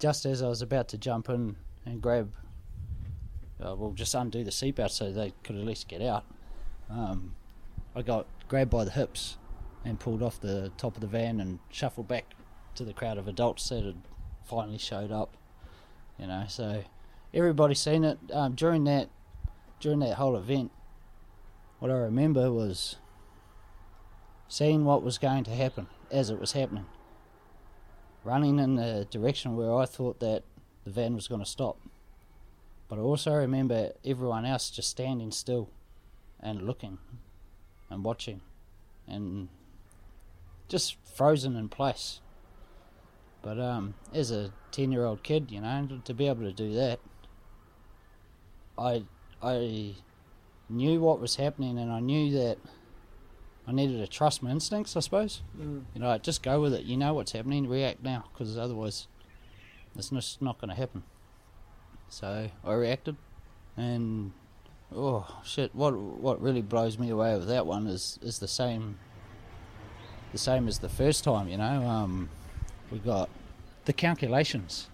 just 0.02 0.26
as 0.26 0.42
I 0.42 0.48
was 0.48 0.64
about 0.64 0.88
to 0.90 0.98
jump 0.98 1.30
in 1.30 1.56
and 1.86 2.02
grab, 2.02 2.34
uh, 3.64 3.76
well, 3.76 3.92
just 3.92 4.16
undo 4.16 4.44
the 4.44 4.50
seatbelt 4.50 4.90
so 4.90 5.12
they 5.12 5.32
could 5.44 5.56
at 5.56 5.64
least 5.64 5.88
get 5.88 6.02
out, 6.02 6.26
um, 6.90 7.36
I 7.96 8.02
got 8.02 8.26
grabbed 8.48 8.72
by 8.72 8.84
the 8.84 8.92
hips 8.92 9.38
and 9.86 10.00
pulled 10.00 10.24
off 10.24 10.42
the 10.42 10.72
top 10.76 10.96
of 10.96 11.02
the 11.02 11.08
van 11.08 11.40
and 11.40 11.60
shuffled 11.70 12.08
back 12.08 12.34
to 12.76 12.84
the 12.84 12.94
crowd 12.94 13.20
of 13.20 13.28
adults 13.28 13.70
that 13.70 13.86
had 13.86 14.02
finally 14.44 14.80
showed 14.80 15.12
up. 15.12 15.38
You 16.18 16.28
know, 16.28 16.46
so 16.48 16.84
everybody 17.32 17.76
seen 17.76 18.04
it 18.04 18.18
um, 18.34 18.56
during 18.56 18.84
that 18.86 19.10
during 19.80 20.00
that 20.00 20.16
whole 20.16 20.36
event. 20.36 20.72
What 21.80 21.92
I 21.92 21.96
remember 21.96 22.52
was 22.52 22.98
seeing 24.48 24.84
what 24.84 25.04
was 25.04 25.18
going 25.18 25.44
to 25.46 25.52
happen 25.52 25.88
as 26.12 26.30
it 26.30 26.40
was 26.40 26.52
happening, 26.54 26.86
running 28.24 28.60
in 28.60 28.76
the 28.76 29.08
direction 29.10 29.56
where 29.56 29.76
I 29.76 29.86
thought 29.86 30.20
that 30.20 30.44
the 30.84 30.92
van 30.92 31.16
was 31.16 31.28
going 31.28 31.42
to 31.42 31.50
stop. 31.50 31.78
But 32.88 33.00
I 33.00 33.02
also 33.02 33.34
remember 33.34 33.92
everyone 34.04 34.46
else 34.46 34.70
just 34.70 34.90
standing 34.90 35.32
still 35.32 35.70
and 36.40 36.64
looking 36.64 36.98
and 37.90 38.04
watching 38.04 38.42
and 39.08 39.50
just 40.68 40.98
frozen 41.16 41.56
in 41.56 41.70
place. 41.70 42.20
But 43.42 43.60
um, 43.60 43.96
as 44.14 44.32
a 44.32 44.52
ten-year-old 44.72 45.24
kid, 45.24 45.52
you 45.52 45.62
know, 45.62 46.02
to 46.06 46.14
be 46.14 46.28
able 46.28 46.44
to 46.44 46.52
do 46.52 46.74
that, 46.74 47.00
I 48.78 49.04
I 49.42 49.96
knew 50.70 51.00
what 51.00 51.20
was 51.20 51.36
happening, 51.38 51.80
and 51.80 51.92
I 51.92 52.00
knew 52.00 52.32
that 52.34 52.58
I 53.68 53.72
needed 53.72 54.00
to 54.00 54.08
trust 54.08 54.42
my 54.42 54.50
instincts. 54.52 54.98
I 54.98 55.02
suppose, 55.02 55.42
Mm. 55.58 55.84
you 55.94 56.02
know, 56.02 56.08
like, 56.08 56.24
just 56.24 56.42
go 56.44 56.60
with 56.62 56.74
it. 56.74 56.84
You 56.86 56.98
know 56.98 57.14
what's 57.14 57.32
happening, 57.32 57.68
react 57.68 58.02
now, 58.04 58.26
because 58.34 58.58
otherwise, 58.58 59.08
it's 59.96 60.10
just 60.10 60.42
not 60.42 60.60
going 60.60 60.70
to 60.70 60.76
happen. 60.76 61.04
So 62.10 62.50
I 62.64 62.74
reacted, 62.74 63.16
and 63.78 64.32
oh 64.94 65.42
shit! 65.46 65.74
What 65.76 65.98
what 65.98 66.42
really 66.42 66.62
blows 66.62 66.98
me 67.00 67.10
away 67.10 67.36
with 67.38 67.48
that 67.48 67.66
one 67.66 67.88
is 67.88 68.20
is 68.22 68.40
the 68.40 68.48
same. 68.48 68.98
The 70.32 70.38
same 70.38 70.68
as 70.68 70.80
the 70.80 70.90
first 70.90 71.24
time, 71.24 71.48
you 71.50 71.58
know. 71.58 71.86
Um, 71.86 72.30
we 72.90 73.00
got 73.00 73.30
the 73.86 73.94
calculations, 73.94 74.88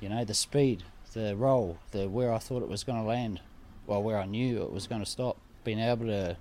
you 0.00 0.08
know, 0.08 0.24
the 0.24 0.34
speed, 0.34 0.84
the 1.14 1.34
roll, 1.36 1.78
the 1.90 2.08
where 2.08 2.32
I 2.32 2.38
thought 2.38 2.62
it 2.62 2.68
was 2.68 2.84
going 2.84 3.00
to 3.00 3.04
land, 3.06 3.40
well, 3.86 4.02
where 4.02 4.18
I 4.18 4.24
knew 4.26 4.62
it 4.62 4.72
was 4.72 4.86
going 4.86 5.02
to 5.02 5.10
stop. 5.10 5.36
Being 5.64 5.80
able 5.80 6.06
to 6.06 6.36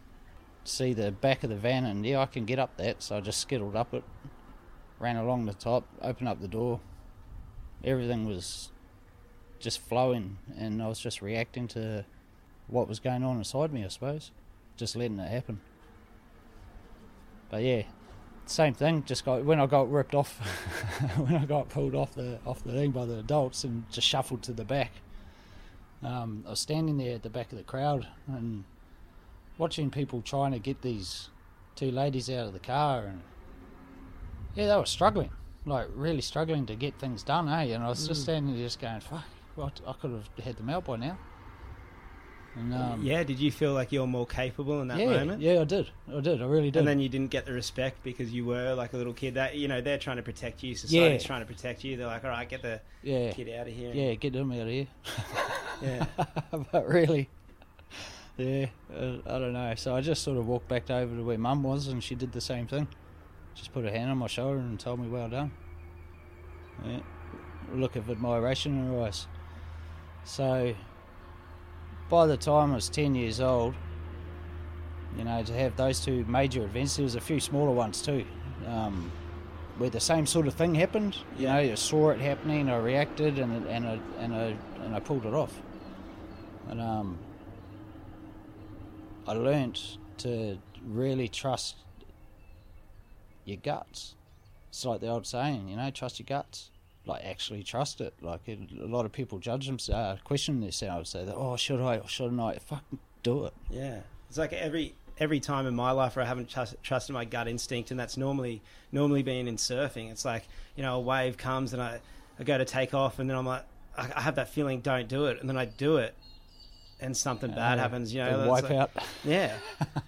see 0.68 0.94
the 0.94 1.12
back 1.12 1.44
of 1.44 1.50
the 1.50 1.56
van, 1.56 1.86
and 1.86 2.06
yeah, 2.06 2.20
I 2.20 2.26
can 2.26 2.46
get 2.46 2.60
up 2.60 2.78
that, 2.78 3.04
so 3.04 3.18
I 3.18 3.22
just 3.22 3.40
skittled 3.40 3.76
up 3.76 3.94
it, 3.94 4.04
ran 5.00 5.16
along 5.16 5.46
the 5.46 5.54
top, 5.54 5.88
opened 6.02 6.28
up 6.28 6.42
the 6.42 6.48
door. 6.48 6.80
Everything 7.84 8.26
was 8.26 8.72
just 9.60 9.80
flowing, 9.80 10.38
and 10.58 10.82
I 10.82 10.88
was 10.88 11.00
just 11.00 11.22
reacting 11.22 11.68
to 11.70 12.06
what 12.68 12.88
was 12.88 13.00
going 13.00 13.24
on 13.24 13.38
inside 13.38 13.72
me, 13.72 13.84
I 13.84 13.90
suppose, 13.90 14.32
just 14.76 14.96
letting 14.96 15.20
it 15.20 15.30
happen. 15.30 15.62
But 17.50 17.64
yeah, 17.64 17.84
same 18.46 18.74
thing. 18.74 19.04
Just 19.06 19.26
got 19.26 19.44
when 19.44 19.60
I 19.60 19.66
got 19.66 19.92
ripped 19.92 20.16
off, 20.16 20.38
when 21.18 21.36
I 21.36 21.46
got 21.46 21.70
pulled 21.70 21.96
off 21.96 22.14
the 22.16 22.40
off 22.46 22.64
the 22.64 22.74
thing 22.74 22.92
by 22.92 23.06
the 23.06 23.20
adults 23.20 23.64
and 23.64 23.90
just 23.90 24.08
shuffled 24.08 24.44
to 24.44 24.54
the 24.54 24.66
back. 24.66 24.92
Um, 26.04 26.44
I 26.46 26.52
was 26.52 26.60
standing 26.60 26.98
there 26.98 27.16
at 27.16 27.24
the 27.24 27.30
back 27.30 27.52
of 27.52 27.58
the 27.58 27.64
crowd 27.64 28.08
and 28.28 28.64
watching 29.58 29.90
people 29.90 30.22
trying 30.22 30.52
to 30.52 30.60
get 30.60 30.82
these 30.82 31.30
two 31.76 31.92
ladies 31.92 32.30
out 32.30 32.48
of 32.48 32.54
the 32.54 32.60
car, 32.60 33.04
and 33.06 33.22
yeah, 34.56 34.68
they 34.68 34.76
were 34.78 34.86
struggling, 34.86 35.30
like 35.66 35.88
really 35.96 36.22
struggling 36.22 36.66
to 36.68 36.76
get 36.76 36.94
things 36.96 37.24
done, 37.24 37.48
eh? 37.50 37.74
And 37.74 37.84
I 37.84 37.90
was 37.90 38.08
just 38.08 38.22
Mm. 38.22 38.24
standing 38.24 38.56
there, 38.56 38.64
just 38.66 38.80
going, 38.80 39.00
"Fuck, 39.02 39.24
well, 39.56 39.72
I 39.88 39.94
could 39.94 40.12
have 40.12 40.30
had 40.46 40.58
them 40.58 40.70
out 40.70 40.86
by 40.86 40.98
now." 40.98 41.18
And 42.58 42.74
um, 42.74 43.02
yeah, 43.04 43.22
did 43.24 43.38
you 43.38 43.52
feel 43.52 43.74
like 43.74 43.92
you're 43.92 44.08
more 44.08 44.26
capable 44.26 44.82
in 44.82 44.88
that 44.88 44.98
yeah, 44.98 45.18
moment? 45.18 45.42
yeah, 45.42 45.60
I 45.60 45.66
did, 45.66 45.90
I 46.08 46.22
did, 46.22 46.42
I 46.42 46.46
really 46.46 46.72
did. 46.72 46.80
And 46.80 46.88
then 46.88 47.02
you 47.02 47.10
didn't 47.10 47.30
get 47.32 47.46
the 47.46 47.52
respect 47.52 48.02
because 48.02 48.32
you 48.34 48.46
were 48.46 48.74
like 48.76 48.94
a 48.94 48.98
little 48.98 49.12
kid. 49.14 49.34
That 49.34 49.56
you 49.56 49.68
know 49.68 49.82
they're 49.82 49.98
trying 49.98 50.16
to 50.18 50.24
protect 50.24 50.64
you. 50.64 50.74
Society's 50.74 51.22
Yeah. 51.24 51.28
trying 51.28 51.42
to 51.42 51.46
protect 51.46 51.84
you. 51.84 51.98
They're 51.98 52.08
like, 52.08 52.24
all 52.24 52.30
right, 52.30 52.48
get 52.48 52.62
the 52.62 52.80
yeah, 53.04 53.32
kid 53.34 53.50
out 53.50 53.68
of 53.68 53.74
here. 53.74 53.94
yeah, 53.94 54.14
get 54.16 54.32
them 54.32 54.54
out 54.54 54.60
of 54.62 54.68
here. 54.70 54.88
yeah. 55.82 56.06
but 56.72 56.88
really, 56.88 57.30
yeah, 58.38 58.68
uh, 58.94 59.18
I 59.26 59.40
don't 59.40 59.54
know. 59.54 59.74
So 59.76 59.96
I 59.96 60.02
just 60.02 60.24
sort 60.24 60.38
of 60.38 60.48
walked 60.48 60.68
back 60.68 60.90
over 60.90 61.16
to 61.16 61.24
where 61.24 61.38
Mum 61.38 61.64
was, 61.64 61.88
and 61.88 62.04
she 62.04 62.16
did 62.16 62.32
the 62.32 62.42
same 62.42 62.68
thing. 62.68 62.88
Just 63.56 63.74
put 63.74 63.86
her 63.86 63.92
hand 63.92 64.12
on 64.12 64.18
my 64.18 64.28
shoulder 64.28 64.60
and 64.60 64.80
told 64.80 65.00
me, 65.00 65.08
"Well 65.08 65.30
done." 65.30 65.52
Yeah, 66.86 67.00
look 67.74 67.96
of 67.96 68.10
admiration 68.10 68.78
in 68.78 68.88
her 68.94 69.04
eyes. 69.04 69.28
So, 70.26 70.76
by 72.10 72.28
the 72.28 72.38
time 72.38 72.72
I 72.72 72.76
was 72.76 72.90
ten 72.90 73.16
years 73.16 73.40
old, 73.40 73.76
You 75.18 75.24
know, 75.24 75.42
to 75.44 75.54
have 75.54 75.76
those 75.78 76.00
two 76.02 76.26
major 76.26 76.64
events. 76.66 76.98
There 76.98 77.04
was 77.04 77.16
a 77.16 77.22
few 77.22 77.40
smaller 77.40 77.72
ones 77.72 78.02
too, 78.02 78.26
um, 78.68 79.12
where 79.78 79.90
the 79.90 80.00
same 80.00 80.26
sort 80.26 80.48
of 80.48 80.54
thing 80.56 80.76
happened. 80.76 81.18
You 81.38 81.48
know, 81.48 81.60
you 81.60 81.76
saw 81.78 82.10
it 82.10 82.20
happening, 82.20 82.70
I 82.70 82.78
reacted, 82.78 83.40
and 83.40 83.66
and 83.68 83.88
I 83.88 84.00
and 84.20 84.36
I 84.36 84.58
and 84.84 84.96
I 84.96 85.00
pulled 85.00 85.26
it 85.26 85.34
off. 85.34 85.62
And 86.68 86.82
um, 86.82 87.25
I 89.28 89.34
learnt 89.34 89.98
to 90.20 90.58
really 90.86 91.28
trust 91.28 91.78
your 93.44 93.58
guts. 93.58 94.16
It's 94.70 94.86
like 94.86 95.02
the 95.02 95.08
old 95.08 95.26
saying, 95.26 95.70
you 95.70 95.78
know, 95.78 95.90
trust 95.90 96.20
your 96.20 96.26
guts. 96.26 96.72
Like 97.06 97.24
actually 97.24 97.64
trust 97.64 98.02
it. 98.02 98.14
Like 98.22 98.42
it, 98.48 98.60
a 98.82 98.88
lot 98.88 99.06
of 99.06 99.12
people 99.12 99.38
judge 99.40 99.68
themselves, 99.68 100.20
uh, 100.20 100.24
question 100.24 100.60
themselves, 100.62 101.12
say 101.12 101.24
that, 101.24 101.36
oh, 101.36 101.56
should 101.56 101.80
I 101.80 101.98
or 101.98 102.08
shouldn't 102.08 102.40
I? 102.40 102.58
Fucking 102.58 103.00
do 103.22 103.46
it. 103.46 103.54
Yeah, 103.70 104.00
it's 104.28 104.38
like 104.38 104.54
every 104.54 104.96
every 105.18 105.40
time 105.40 105.66
in 105.66 105.76
my 105.76 105.92
life 105.92 106.16
where 106.16 106.26
I 106.26 106.28
haven't 106.28 106.50
trust, 106.50 106.76
trusted 106.84 107.14
my 107.14 107.26
gut 107.26 107.48
instinct, 107.48 107.92
and 107.92 108.00
that's 108.00 108.18
normally 108.18 108.62
normally 108.92 109.24
being 109.24 109.48
in 109.48 109.58
surfing. 109.58 110.12
It's 110.12 110.26
like 110.26 110.48
you 110.76 110.84
know 110.84 110.96
a 110.96 111.00
wave 111.00 111.38
comes 111.38 111.74
and 111.74 111.82
I, 111.82 112.00
I 112.40 112.44
go 112.44 112.58
to 112.58 112.66
take 112.66 112.94
off, 112.94 113.20
and 113.20 113.30
then 113.30 113.38
I'm 113.38 113.46
like 113.46 113.66
I, 113.98 114.10
I 114.16 114.22
have 114.22 114.36
that 114.36 114.50
feeling, 114.50 114.82
don't 114.82 115.08
do 115.08 115.26
it, 115.28 115.40
and 115.40 115.48
then 115.50 115.58
I 115.58 115.66
do 115.66 115.98
it, 115.98 116.16
and 117.00 117.16
something 117.16 117.52
bad 117.52 117.80
happens. 117.80 118.14
You 118.14 118.24
know, 118.24 118.48
wipe 118.50 118.64
like- 118.64 118.72
out. 118.74 118.92
Yeah, 119.24 119.56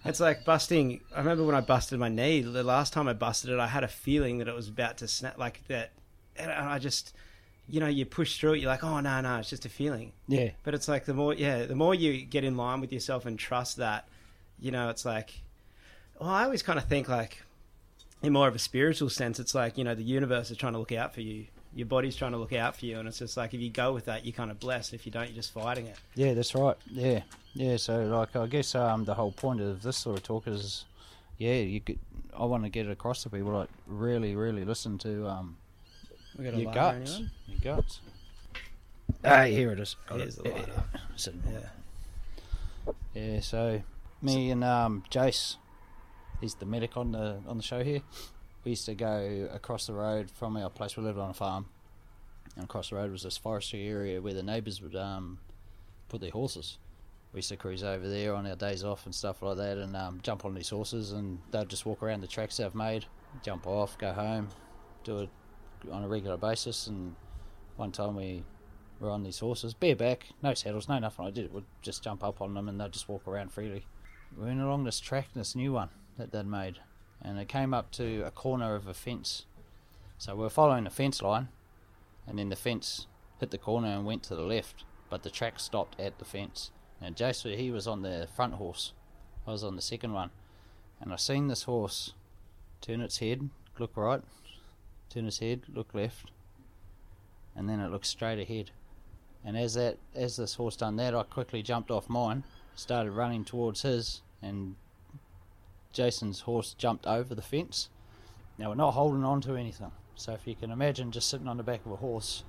it's 0.06 0.20
like 0.20 0.46
busting. 0.46 1.02
I 1.16 1.20
remember 1.20 1.44
when 1.44 1.56
I 1.56 1.62
busted 1.62 2.00
my 2.00 2.10
knee. 2.10 2.42
The 2.42 2.64
last 2.64 2.94
time 2.94 3.08
I 3.08 3.14
busted 3.14 3.50
it, 3.50 3.60
I 3.60 3.68
had 3.68 3.84
a 3.84 3.88
feeling 3.88 4.38
that 4.40 4.48
it 4.48 4.56
was 4.56 4.68
about 4.68 4.98
to 4.98 5.08
snap, 5.08 5.38
like 5.38 5.66
that, 5.68 5.92
and 6.38 6.52
I 6.52 6.78
just, 6.80 7.14
you 7.68 7.80
know, 7.80 7.88
you 7.88 8.06
push 8.06 8.40
through 8.40 8.54
it. 8.54 8.60
You're 8.60 8.70
like, 8.70 8.84
oh 8.84 9.00
no, 9.00 9.22
no, 9.22 9.38
it's 9.38 9.50
just 9.50 9.66
a 9.66 9.70
feeling. 9.70 10.12
Yeah, 10.28 10.52
But 10.64 10.74
it's 10.76 10.88
like 10.88 11.06
the 11.06 11.14
more, 11.14 11.34
yeah, 11.34 11.66
the 11.66 11.76
more 11.76 11.96
you 11.96 12.26
get 12.26 12.44
in 12.44 12.56
line 12.58 12.80
with 12.80 12.94
yourself 12.94 13.26
and 13.26 13.38
trust 13.40 13.78
that, 13.78 14.08
you 14.60 14.72
know, 14.72 14.90
it's 14.90 15.04
like, 15.06 15.42
well, 16.20 16.30
I 16.30 16.44
always 16.44 16.62
kind 16.62 16.78
of 16.80 16.86
think 16.86 17.10
like, 17.10 17.42
in 18.22 18.34
more 18.34 18.48
of 18.48 18.56
a 18.56 18.60
spiritual 18.60 19.10
sense, 19.10 19.40
it's 19.40 19.54
like 19.56 19.78
you 19.78 19.84
know 19.84 19.96
the 19.96 20.04
universe 20.04 20.52
is 20.52 20.58
trying 20.58 20.74
to 20.74 20.80
look 20.80 20.92
out 20.92 21.14
for 21.14 21.22
you. 21.22 21.46
Your 21.78 21.86
body's 21.86 22.16
trying 22.16 22.32
to 22.32 22.38
look 22.40 22.54
out 22.54 22.76
for 22.76 22.86
you, 22.88 22.98
and 23.00 23.08
it's 23.08 23.20
just 23.20 23.38
like 23.38 23.54
if 23.54 23.62
you 23.62 23.70
go 23.70 23.94
with 23.94 24.06
that, 24.06 24.26
you're 24.26 24.34
kind 24.34 24.50
of 24.52 24.60
blessed. 24.60 24.94
If 24.96 25.06
you 25.06 25.12
don't, 25.12 25.28
you're 25.28 25.36
just 25.36 25.52
fighting 25.54 25.86
it. 25.86 25.96
yeah, 26.16 26.34
that's 26.34 26.56
right. 26.56 26.76
Yeah, 26.92 27.22
yeah. 27.54 27.78
So 27.78 28.02
like, 28.06 28.36
I 28.36 28.48
guess 28.48 28.74
um, 28.74 29.06
the 29.06 29.14
whole 29.14 29.32
point 29.32 29.62
of 29.62 29.84
this 29.84 29.96
sort 29.98 30.18
of 30.18 30.24
talk 30.24 30.48
is, 30.48 30.86
yeah, 31.38 31.54
you 31.54 31.80
could. 31.80 32.00
I 32.36 32.46
want 32.46 32.64
to 32.64 32.70
get 32.70 32.88
it 32.88 32.92
across 32.92 33.22
to 33.24 33.30
people 33.30 33.52
like 33.52 33.70
really, 33.86 34.36
really 34.36 34.66
listen 34.66 34.98
to 35.00 35.28
um, 35.28 35.58
We 36.38 36.46
got 36.46 36.54
a 36.56 36.58
your 36.58 36.66
lighter, 36.74 36.80
guts. 37.00 37.12
anyone? 37.16 37.32
Your 37.48 37.76
guts. 37.76 38.00
Ah, 39.24 39.44
here 39.44 39.72
it 39.72 39.80
is. 39.80 39.96
Got 40.08 40.20
Here's 40.20 40.38
it. 40.40 40.44
the 40.44 40.50
Yeah, 40.50 40.56
lighter. 40.56 40.72
yeah. 41.48 41.60
Yeah. 43.14 43.24
Yeah, 43.34 43.40
so 43.42 43.82
me 44.22 44.50
and 44.52 44.64
um, 44.64 45.04
Jace, 45.12 45.58
he's 46.42 46.56
the 46.56 46.66
medic 46.66 46.98
on 46.98 47.12
the 47.12 47.38
on 47.48 47.58
the 47.58 47.64
show 47.64 47.84
here. 47.84 48.02
We 48.68 48.72
used 48.72 48.86
to 48.88 48.96
go 48.96 49.48
across 49.54 49.88
the 49.88 49.94
road 49.94 50.30
from 50.30 50.58
our 50.58 50.70
place. 50.70 50.98
We 50.98 51.04
lived 51.04 51.18
on 51.18 51.30
a 51.30 51.34
farm, 51.34 51.68
and 52.58 52.66
across 52.66 52.90
the 52.90 52.98
road 52.98 53.14
was 53.14 53.24
this 53.24 53.38
forestry 53.38 53.88
area 53.88 54.22
where 54.22 54.34
the 54.34 54.44
neighbours 54.44 54.82
would 54.82 54.94
um, 54.94 55.40
put 56.10 56.20
their 56.20 56.32
horses. 56.32 56.78
We 57.32 57.38
used 57.38 57.48
to 57.48 57.56
cruise 57.56 57.82
over 57.82 58.10
there 58.10 58.36
on 58.36 58.46
our 58.46 58.58
days 58.58 58.84
off 58.84 59.06
and 59.06 59.16
stuff 59.16 59.42
like 59.42 59.56
that, 59.56 59.78
and 59.78 59.96
um, 59.96 60.20
jump 60.22 60.44
on 60.44 60.54
these 60.54 60.68
horses, 60.68 61.14
and 61.14 61.40
they'd 61.50 61.70
just 61.70 61.86
walk 61.86 62.04
around 62.04 62.20
the 62.20 62.28
tracks 62.28 62.58
they've 62.58 62.76
made, 62.76 63.06
jump 63.42 63.66
off, 63.68 63.98
go 63.98 64.12
home, 64.12 64.50
do 65.06 65.20
it 65.20 65.30
on 65.90 66.04
a 66.04 66.08
regular 66.10 66.36
basis. 66.36 66.88
And 66.88 67.16
one 67.78 67.94
time 67.94 68.18
we 68.18 68.44
were 69.00 69.12
on 69.12 69.24
these 69.24 69.40
horses, 69.40 69.74
bareback, 69.74 70.26
no 70.44 70.54
saddles, 70.54 70.90
no 70.90 71.00
nothing. 71.00 71.26
I 71.26 71.32
did 71.32 71.46
it. 71.46 71.54
We'd 71.54 71.64
just 71.82 72.04
jump 72.04 72.22
up 72.22 72.42
on 72.42 72.54
them 72.54 72.68
and 72.68 72.82
they'd 72.82 72.92
just 72.92 73.08
walk 73.08 73.30
around 73.30 73.54
freely. 73.54 73.86
We 74.38 74.44
went 74.44 74.60
along 74.60 74.84
this 74.84 75.00
track, 75.00 75.30
this 75.34 75.56
new 75.56 75.72
one 75.72 75.88
that 76.18 76.34
they'd 76.34 76.46
made, 76.46 76.80
and 77.22 77.40
it 77.40 77.48
came 77.48 77.74
up 77.74 77.92
to 77.92 78.22
a 78.26 78.32
corner 78.32 78.76
of 78.76 78.88
a 78.88 78.94
fence. 78.94 79.46
So 80.18 80.36
we 80.36 80.42
were 80.42 80.50
following 80.50 80.84
the 80.84 80.90
fence 80.90 81.22
line, 81.22 81.50
and 82.26 82.40
then 82.40 82.50
the 82.50 82.56
fence 82.56 83.08
hit 83.40 83.52
the 83.52 83.58
corner 83.58 83.90
and 83.90 84.06
went 84.06 84.24
to 84.24 84.36
the 84.36 84.42
left, 84.42 84.84
but 85.10 85.24
the 85.24 85.30
track 85.30 85.60
stopped 85.60 86.00
at 86.00 86.20
the 86.20 86.26
fence. 86.26 86.72
And 87.02 87.16
Jason, 87.16 87.58
he 87.58 87.72
was 87.72 87.88
on 87.88 88.02
the 88.02 88.28
front 88.36 88.56
horse. 88.56 88.94
I 89.46 89.52
was 89.52 89.64
on 89.64 89.76
the 89.76 89.82
second 89.82 90.14
one, 90.14 90.32
and 91.00 91.14
I 91.14 91.16
seen 91.16 91.48
this 91.48 91.64
horse 91.64 92.14
turn 92.82 93.02
its 93.02 93.20
head, 93.20 93.50
look 93.80 93.96
right, 93.96 94.22
turn 95.10 95.28
its 95.28 95.40
head, 95.40 95.62
look 95.74 95.94
left, 95.94 96.32
and 97.56 97.70
then 97.70 97.80
it 97.80 97.92
looked 97.92 98.06
straight 98.06 98.40
ahead. 98.40 98.72
And 99.46 99.58
as 99.58 99.76
that 99.76 99.98
as 100.16 100.36
this 100.36 100.56
horse 100.56 100.76
done 100.76 100.96
that, 100.98 101.16
I 101.16 101.24
quickly 101.24 101.62
jumped 101.62 101.92
off 101.92 102.10
mine, 102.10 102.44
started 102.76 103.12
running 103.12 103.46
towards 103.46 103.84
his, 103.84 104.22
and 104.42 104.76
Jason's 105.98 106.42
horse 106.42 106.76
jumped 106.78 107.08
over 107.08 107.34
the 107.34 107.42
fence. 107.42 107.90
Now 108.60 108.70
we're 108.70 108.76
not 108.76 108.92
holding 108.92 109.24
on 109.24 109.42
to 109.42 109.56
anything, 109.56 109.92
so 110.14 110.34
if 110.34 110.46
you 110.46 110.54
can 110.54 110.70
imagine 110.70 111.12
just 111.12 111.28
sitting 111.28 111.48
on 111.48 111.58
the 111.58 111.64
back 111.64 111.84
of 111.88 111.92
a 111.92 111.96
horse 111.96 112.44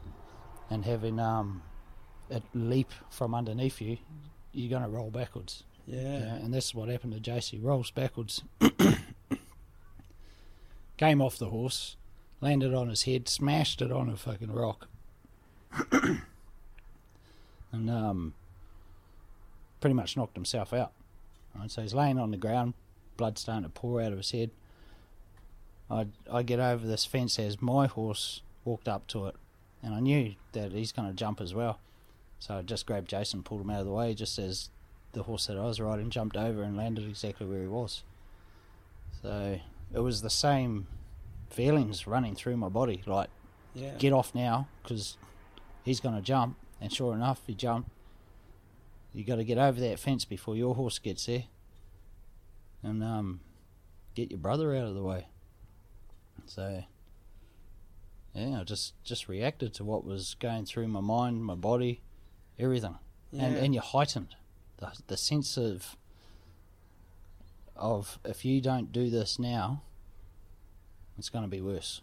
and 0.69 0.85
having 0.85 1.19
um, 1.19 1.63
it 2.29 2.43
leap 2.53 2.93
from 3.09 3.35
underneath 3.35 3.81
you, 3.81 3.97
you're 4.53 4.69
going 4.69 4.83
to 4.83 4.95
roll 4.95 5.11
backwards. 5.11 5.65
Yeah. 5.87 6.19
Yeah, 6.19 6.35
and 6.35 6.53
this 6.53 6.67
is 6.67 6.75
what 6.75 6.91
happened 6.91 7.25
to. 7.25 7.41
He 7.41 7.59
rolls 7.59 7.91
backwards, 7.91 8.43
came 10.99 11.23
off 11.23 11.39
the 11.39 11.49
horse, 11.49 11.97
landed 12.43 12.75
on 12.75 12.91
his 12.91 13.05
head, 13.05 13.31
smashed 13.31 13.81
it 13.81 13.91
on 13.91 14.11
a 14.11 14.17
fucking 14.19 14.53
rock, 14.53 14.89
and 17.73 17.89
um, 17.89 18.35
pretty 19.81 19.95
much 19.95 20.19
knocked 20.19 20.37
himself 20.37 20.75
out. 20.75 20.93
Right, 21.59 21.71
so 21.71 21.81
he's 21.81 21.95
laying 21.95 22.19
on 22.19 22.31
the 22.31 22.37
ground, 22.37 22.75
blood 23.19 23.37
starting 23.37 23.65
to 23.65 23.69
pour 23.69 24.01
out 24.01 24.13
of 24.13 24.19
his 24.19 24.31
head. 24.31 24.51
I 25.91 26.07
I 26.33 26.43
get 26.43 26.61
over 26.61 26.87
this 26.87 27.05
fence 27.05 27.39
as 27.39 27.61
my 27.61 27.87
horse 27.87 28.41
walked 28.65 28.89
up 28.89 29.07
to 29.09 29.27
it, 29.27 29.35
and 29.83 29.95
I 29.95 30.01
knew 30.01 30.35
that 30.53 30.73
he's 30.73 30.93
going 30.93 31.09
to 31.09 31.15
jump 31.15 31.41
as 31.43 31.53
well. 31.55 31.79
So 32.39 32.57
I 32.57 32.63
just 32.63 32.87
grabbed 32.87 33.11
Jason, 33.11 33.43
pulled 33.43 33.61
him 33.63 33.71
out 33.71 33.81
of 33.81 33.87
the 33.87 33.93
way, 33.93 34.15
just 34.15 34.39
as 34.39 34.71
the 35.13 35.25
horse 35.25 35.47
that 35.49 35.59
I 35.59 35.65
was 35.65 35.81
riding 35.81 36.09
jumped 36.11 36.37
over 36.37 36.63
and 36.63 36.77
landed 36.77 37.07
exactly 37.09 37.47
where 37.47 37.61
he 37.61 37.67
was. 37.67 38.03
So 39.23 39.59
it 39.93 39.99
was 40.01 40.23
the 40.23 40.31
same 40.31 40.87
feelings 41.51 42.07
running 42.07 42.35
through 42.35 42.57
my 42.59 42.69
body, 42.69 43.03
like 43.07 43.31
Yeah. 43.75 43.95
get 43.99 44.13
off 44.13 44.35
now 44.35 44.69
because 44.83 45.17
he's 45.85 46.01
going 46.01 46.15
to 46.15 46.23
jump. 46.23 46.57
And 46.81 46.93
sure 46.93 47.15
enough, 47.15 47.41
he 47.47 47.55
jumped. 47.55 47.91
You 49.13 49.25
got 49.25 49.37
to 49.37 49.45
get 49.45 49.59
over 49.59 49.81
that 49.81 49.99
fence 49.99 50.25
before 50.25 50.55
your 50.55 50.75
horse 50.77 50.99
gets 51.01 51.27
there, 51.27 51.45
and 52.83 53.03
um, 53.03 53.41
get 54.15 54.31
your 54.31 54.39
brother 54.39 54.75
out 54.75 54.87
of 54.87 54.95
the 54.95 55.03
way. 55.03 55.27
So 56.47 56.85
yeah, 58.35 58.61
I 58.61 58.65
just 58.65 58.95
just 59.05 59.29
reacted 59.29 59.75
to 59.75 59.85
what 59.85 60.05
was 60.05 60.35
going 60.39 60.65
through 60.65 60.89
my 60.89 61.01
mind, 61.01 61.45
my 61.45 61.55
body, 61.55 62.03
everything, 62.59 62.97
and 63.33 63.57
and 63.57 63.75
you're 63.75 63.83
heightened. 63.83 64.35
The 64.79 64.93
the 65.07 65.17
sense 65.17 65.57
of 65.57 65.97
of 67.77 68.19
if 68.25 68.45
you 68.45 68.61
don't 68.61 68.93
do 68.93 69.11
this 69.11 69.39
now, 69.39 69.83
it's 71.17 71.29
going 71.29 71.45
to 71.45 71.51
be 71.51 71.61
worse. 71.61 72.01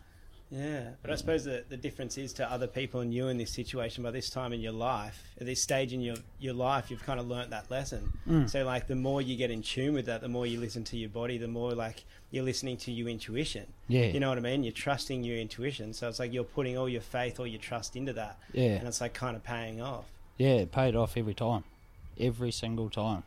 Yeah, 0.51 0.89
but 1.01 1.11
I 1.11 1.15
suppose 1.15 1.43
the, 1.43 1.65
the 1.67 1.75
difference 1.75 2.17
is 2.19 2.31
to 2.33 2.49
other 2.49 2.67
people 2.67 2.99
and 3.01 3.11
you 3.13 3.27
in 3.29 3.37
this 3.37 3.51
situation 3.51 4.03
by 4.03 4.11
this 4.11 4.29
time 4.29 4.53
in 4.53 4.61
your 4.61 4.71
life, 4.73 5.23
at 5.39 5.47
this 5.47 5.59
stage 5.61 5.91
in 5.91 6.01
your, 6.01 6.15
your 6.39 6.53
life, 6.53 6.91
you've 6.91 7.03
kind 7.03 7.19
of 7.19 7.27
learnt 7.27 7.49
that 7.49 7.69
lesson. 7.71 8.13
Mm. 8.29 8.49
So, 8.49 8.63
like, 8.63 8.87
the 8.87 8.95
more 8.95 9.21
you 9.23 9.35
get 9.35 9.49
in 9.49 9.63
tune 9.63 9.95
with 9.95 10.05
that, 10.05 10.21
the 10.21 10.29
more 10.29 10.45
you 10.45 10.59
listen 10.59 10.83
to 10.85 10.97
your 10.97 11.09
body, 11.09 11.39
the 11.39 11.47
more, 11.47 11.71
like, 11.73 12.05
you're 12.29 12.43
listening 12.43 12.77
to 12.77 12.91
your 12.91 13.09
intuition. 13.09 13.65
Yeah, 13.87 14.05
You 14.05 14.19
know 14.19 14.29
what 14.29 14.37
I 14.37 14.41
mean? 14.41 14.63
You're 14.63 14.71
trusting 14.71 15.23
your 15.23 15.37
intuition. 15.37 15.93
So, 15.93 16.07
it's 16.07 16.19
like 16.19 16.31
you're 16.31 16.43
putting 16.43 16.77
all 16.77 16.87
your 16.87 17.01
faith, 17.01 17.39
all 17.39 17.47
your 17.47 17.59
trust 17.59 17.95
into 17.95 18.13
that. 18.13 18.37
yeah. 18.53 18.75
And 18.75 18.87
it's 18.87 19.01
like 19.01 19.13
kind 19.13 19.35
of 19.35 19.43
paying 19.43 19.81
off. 19.81 20.05
Yeah, 20.37 20.55
it 20.55 20.71
paid 20.71 20.95
off 20.95 21.17
every 21.17 21.33
time, 21.33 21.63
every 22.19 22.51
single 22.51 22.89
time. 22.89 23.23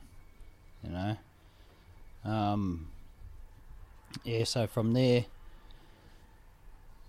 You 0.84 0.90
know. 0.90 1.16
Um. 2.24 2.88
Yeah, 4.24 4.44
so 4.44 4.66
from 4.66 4.92
there, 4.92 5.24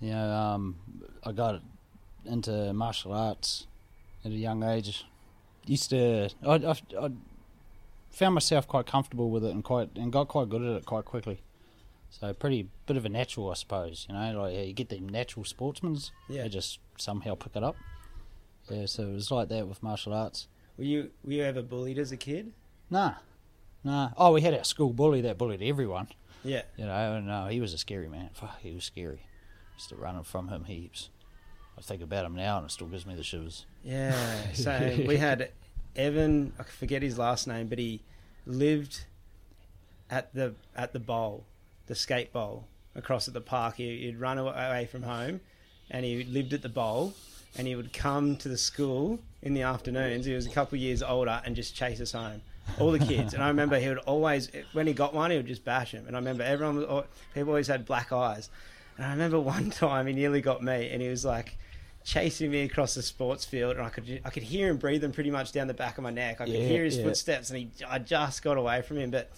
you 0.02 0.12
know, 0.12 0.30
um, 0.32 0.76
I 1.24 1.32
got 1.32 1.62
into 2.26 2.74
martial 2.74 3.14
arts 3.14 3.68
at 4.24 4.32
a 4.32 4.36
young 4.36 4.64
age. 4.64 5.06
Used 5.66 5.90
to, 5.92 6.30
I, 6.46 6.54
I, 6.56 6.72
I 7.06 7.10
found 8.12 8.34
myself 8.34 8.68
quite 8.68 8.86
comfortable 8.86 9.30
with 9.30 9.44
it 9.44 9.52
and 9.52 9.64
quite 9.64 9.90
and 9.96 10.12
got 10.12 10.28
quite 10.28 10.50
good 10.50 10.62
at 10.62 10.78
it 10.78 10.86
quite 10.86 11.06
quickly. 11.06 11.42
So 12.12 12.34
pretty 12.34 12.68
bit 12.88 12.98
of 12.98 13.06
a 13.06 13.10
natural, 13.10 13.52
I 13.52 13.54
suppose. 13.54 14.06
You 14.10 14.16
know, 14.16 14.42
like 14.42 14.68
you 14.68 14.74
get 14.74 14.90
them 14.90 15.08
natural 15.08 15.46
sportsmen, 15.46 15.98
Yeah. 16.28 16.44
they 16.44 16.50
just 16.50 16.80
somehow 16.98 17.36
pick 17.36 17.56
it 17.56 17.64
up. 17.64 17.76
Yeah, 18.70 18.86
so 18.88 19.04
it 19.04 19.14
was 19.14 19.30
like 19.32 19.50
that 19.50 19.68
with 19.68 19.82
martial 19.84 20.14
arts. 20.14 20.48
Were 20.78 20.84
you, 20.86 21.12
were 21.24 21.34
you 21.34 21.44
ever 21.44 21.62
bullied 21.62 22.00
as 22.00 22.12
a 22.12 22.18
kid? 22.18 22.52
Nah, 22.90 23.16
nah. 23.84 24.10
Oh, 24.18 24.34
we 24.34 24.42
had 24.42 24.54
our 24.56 24.64
school 24.64 24.92
bully 24.94 25.22
that 25.22 25.38
bullied 25.38 25.62
everyone. 25.62 26.08
Yeah. 26.44 26.62
You 26.78 26.86
know, 26.86 27.16
and 27.16 27.30
uh, 27.30 27.48
he 27.48 27.60
was 27.62 27.74
a 27.74 27.78
scary 27.78 28.08
man. 28.10 28.30
Fuck, 28.34 28.60
he 28.62 28.72
was 28.74 28.86
scary. 28.86 29.22
Used 29.80 29.88
to 29.92 29.96
run 29.96 30.22
from 30.24 30.50
him 30.50 30.66
heaps. 30.66 31.08
I 31.78 31.82
think 31.82 32.02
about 32.02 32.26
him 32.26 32.36
now, 32.36 32.58
and 32.58 32.66
it 32.66 32.72
still 32.72 32.88
gives 32.88 33.06
me 33.06 33.16
the 33.16 33.24
shivers. 33.24 33.66
Yeah. 33.82 34.14
So 34.54 34.98
we 35.08 35.16
had 35.16 35.52
Evan, 35.96 36.52
I 36.60 36.64
forget 36.64 37.02
his 37.02 37.18
last 37.18 37.48
name, 37.48 37.68
but 37.68 37.80
he 37.80 38.02
lived 38.46 39.06
at 40.10 40.34
the 40.34 40.56
at 40.76 40.92
the 40.92 41.00
bowl, 41.00 41.46
the 41.88 41.96
skate 41.96 42.34
bowl 42.34 42.68
across 42.94 43.30
at 43.30 43.34
the 43.34 43.40
park. 43.40 43.76
He, 43.78 44.00
he'd 44.00 44.20
run 44.20 44.38
away 44.38 44.90
from 44.92 45.04
home, 45.04 45.40
and 45.90 46.04
he 46.04 46.26
lived 46.26 46.52
at 46.52 46.62
the 46.62 46.68
bowl, 46.68 47.14
and 47.56 47.66
he 47.66 47.78
would 47.78 47.94
come 47.94 48.36
to 48.36 48.50
the 48.50 48.58
school 48.58 49.20
in 49.42 49.54
the 49.54 49.62
afternoons. 49.62 50.26
He 50.26 50.34
was 50.34 50.46
a 50.46 50.50
couple 50.50 50.76
of 50.76 50.82
years 50.82 51.02
older, 51.02 51.42
and 51.46 51.56
just 51.56 51.74
chase 51.74 52.02
us 52.02 52.12
home. 52.12 52.42
All 52.80 52.92
the 52.92 53.00
kids, 53.00 53.34
and 53.34 53.42
I 53.42 53.48
remember 53.48 53.80
he 53.80 53.88
would 53.88 54.00
always, 54.00 54.52
when 54.74 54.88
he 54.88 54.94
got 54.94 55.14
one, 55.14 55.32
he 55.32 55.38
would 55.38 55.48
just 55.48 55.64
bash 55.64 55.92
him. 55.94 56.06
And 56.06 56.18
I 56.18 56.20
remember 56.20 56.44
everyone, 56.44 56.76
was, 56.76 57.06
people 57.34 57.52
always 57.52 57.68
had 57.68 57.86
black 57.86 58.12
eyes. 58.12 58.50
And 59.00 59.08
I 59.08 59.12
remember 59.12 59.40
one 59.58 59.72
time 59.72 60.08
he 60.08 60.14
nearly 60.14 60.42
got 60.42 60.64
me, 60.64 60.90
and 60.92 61.02
he 61.02 61.10
was 61.10 61.26
like 61.26 61.58
chasing 62.04 62.52
me 62.52 62.64
across 62.64 62.96
the 62.96 63.04
sports 63.04 63.46
field, 63.46 63.78
and 63.78 63.86
I 63.86 63.90
could 63.90 64.22
I 64.26 64.32
could 64.32 64.44
hear 64.44 64.70
him 64.70 64.78
breathing 64.78 65.14
pretty 65.14 65.32
much 65.32 65.54
down 65.54 65.68
the 65.68 65.76
back 65.76 65.98
of 65.98 66.04
my 66.04 66.12
neck. 66.12 66.42
I 66.42 66.48
could 66.48 66.54
Yeah, 66.54 66.64
hear 66.64 66.84
his 66.86 66.98
yeah. 66.98 67.04
footsteps, 67.04 67.50
and 67.52 67.60
he 67.60 67.72
I 67.88 68.00
just 68.00 68.44
got 68.44 68.58
away 68.58 68.84
from 68.84 69.00
him. 69.00 69.12
But 69.12 69.32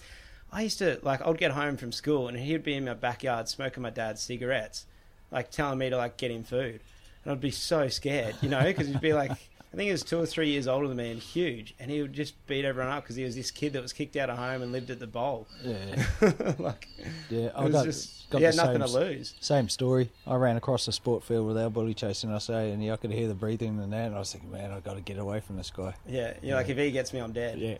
I 0.52 0.62
used 0.62 0.78
to 0.80 1.00
like 1.02 1.26
I'd 1.26 1.38
get 1.38 1.52
home 1.52 1.78
from 1.78 1.92
school, 1.92 2.28
and 2.28 2.38
he'd 2.38 2.64
be 2.64 2.74
in 2.74 2.86
my 2.86 2.94
backyard 2.94 3.48
smoking 3.48 3.84
my 3.84 3.90
dad's 3.90 4.22
cigarettes, 4.22 4.86
like 5.30 5.50
telling 5.50 5.78
me 5.78 5.90
to 5.90 5.98
like 5.98 6.18
get 6.18 6.32
him 6.32 6.44
food, 6.44 6.82
and 7.24 7.32
I'd 7.32 7.40
be 7.40 7.52
so 7.52 7.88
scared, 7.88 8.38
you 8.42 8.50
know, 8.50 8.64
because 8.64 8.88
he'd 8.88 9.00
be 9.00 9.14
like. 9.14 9.51
I 9.72 9.76
think 9.76 9.86
he 9.86 9.92
was 9.92 10.02
two 10.02 10.20
or 10.20 10.26
three 10.26 10.50
years 10.50 10.68
older 10.68 10.86
than 10.86 10.98
me 10.98 11.10
and 11.10 11.20
huge, 11.20 11.74
and 11.80 11.90
he 11.90 12.02
would 12.02 12.12
just 12.12 12.34
beat 12.46 12.66
everyone 12.66 12.92
up 12.92 13.04
because 13.04 13.16
he 13.16 13.24
was 13.24 13.34
this 13.34 13.50
kid 13.50 13.72
that 13.72 13.80
was 13.80 13.94
kicked 13.94 14.16
out 14.16 14.28
of 14.28 14.36
home 14.36 14.60
and 14.60 14.70
lived 14.70 14.90
at 14.90 14.98
the 14.98 15.06
bowl. 15.06 15.46
Yeah, 15.64 16.04
like, 16.58 16.88
yeah. 17.30 17.52
I 17.54 17.64
was 17.64 17.72
got, 17.72 17.84
just 17.86 18.28
got 18.28 18.38
he 18.38 18.44
had 18.44 18.56
nothing 18.56 18.86
same, 18.86 18.86
to 18.86 19.00
lose. 19.00 19.34
Same 19.40 19.68
story. 19.70 20.10
I 20.26 20.34
ran 20.34 20.58
across 20.58 20.84
the 20.84 20.92
sport 20.92 21.24
field 21.24 21.46
with 21.46 21.56
our 21.56 21.70
bully 21.70 21.94
chasing 21.94 22.30
us, 22.30 22.50
eh, 22.50 22.54
and 22.54 22.84
yeah, 22.84 22.92
I 22.92 22.96
could 22.96 23.12
hear 23.12 23.28
the 23.28 23.34
breathing 23.34 23.80
and 23.80 23.90
that, 23.94 24.08
and 24.08 24.14
I 24.14 24.18
was 24.18 24.30
thinking, 24.32 24.52
man, 24.52 24.72
I've 24.72 24.84
got 24.84 24.96
to 24.96 25.00
get 25.00 25.16
away 25.18 25.40
from 25.40 25.56
this 25.56 25.70
guy. 25.70 25.94
Yeah, 26.06 26.34
you're 26.42 26.56
like 26.56 26.68
if 26.68 26.76
he 26.76 26.90
gets 26.90 27.14
me, 27.14 27.20
I'm 27.20 27.32
dead. 27.32 27.58
Yeah. 27.58 27.78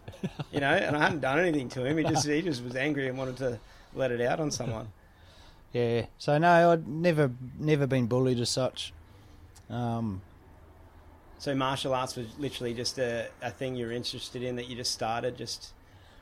you 0.51 0.61
know, 0.61 0.73
and 0.73 0.97
I 0.97 1.01
hadn't 1.01 1.21
done 1.21 1.41
anything 1.41 1.69
to 1.71 1.85
him. 1.85 1.99
He 1.99 2.05
just 2.05 2.27
he 2.27 2.41
just 2.41 2.65
was 2.65 2.75
angry 2.75 3.09
and 3.09 3.19
wanted 3.19 3.37
to 3.37 3.59
let 3.95 4.11
it 4.13 4.23
out 4.23 4.41
on 4.41 4.51
someone. 4.51 4.89
Yeah. 5.73 6.05
So 6.19 6.37
no, 6.37 6.73
I'd 6.73 6.87
never 6.87 7.31
never 7.59 7.87
been 7.87 8.05
bullied 8.05 8.39
as 8.41 8.51
such. 8.51 8.93
Um, 9.71 10.21
So 11.43 11.57
martial 11.57 11.93
arts 11.93 12.15
was 12.15 12.29
literally 12.39 12.73
just 12.73 13.01
a, 13.01 13.27
a 13.43 13.51
thing 13.51 13.75
you're 13.75 13.91
interested 13.91 14.45
in 14.45 14.55
that 14.55 14.69
you 14.69 14.77
just 14.77 14.93
started. 14.93 15.37
Just 15.37 15.73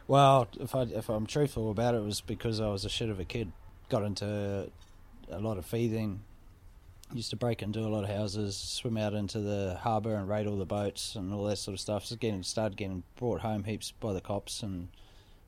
well, 0.08 0.48
if 0.58 0.74
I 0.74 0.84
if 0.84 1.10
I'm 1.10 1.26
truthful 1.26 1.70
about 1.70 1.94
it, 1.94 1.98
it 1.98 2.04
was 2.04 2.22
because 2.22 2.58
I 2.58 2.68
was 2.68 2.86
a 2.86 2.88
shit 2.88 3.10
of 3.10 3.20
a 3.20 3.26
kid. 3.26 3.52
Got 3.90 4.02
into 4.02 4.70
a 5.30 5.38
lot 5.38 5.58
of 5.58 5.66
thieving. 5.66 6.20
Used 7.12 7.28
to 7.28 7.36
break 7.36 7.60
into 7.60 7.80
a 7.80 7.90
lot 7.90 8.02
of 8.02 8.08
houses, 8.08 8.56
swim 8.56 8.96
out 8.96 9.12
into 9.12 9.40
the 9.40 9.78
harbour 9.82 10.14
and 10.14 10.26
raid 10.26 10.46
all 10.46 10.56
the 10.56 10.64
boats 10.64 11.14
and 11.14 11.34
all 11.34 11.44
that 11.44 11.56
sort 11.56 11.74
of 11.74 11.80
stuff. 11.80 12.06
Just 12.06 12.18
getting 12.18 12.42
started 12.42 12.78
getting 12.78 13.02
brought 13.16 13.42
home 13.42 13.64
heaps 13.64 13.92
by 14.00 14.14
the 14.14 14.22
cops, 14.22 14.62
and 14.62 14.88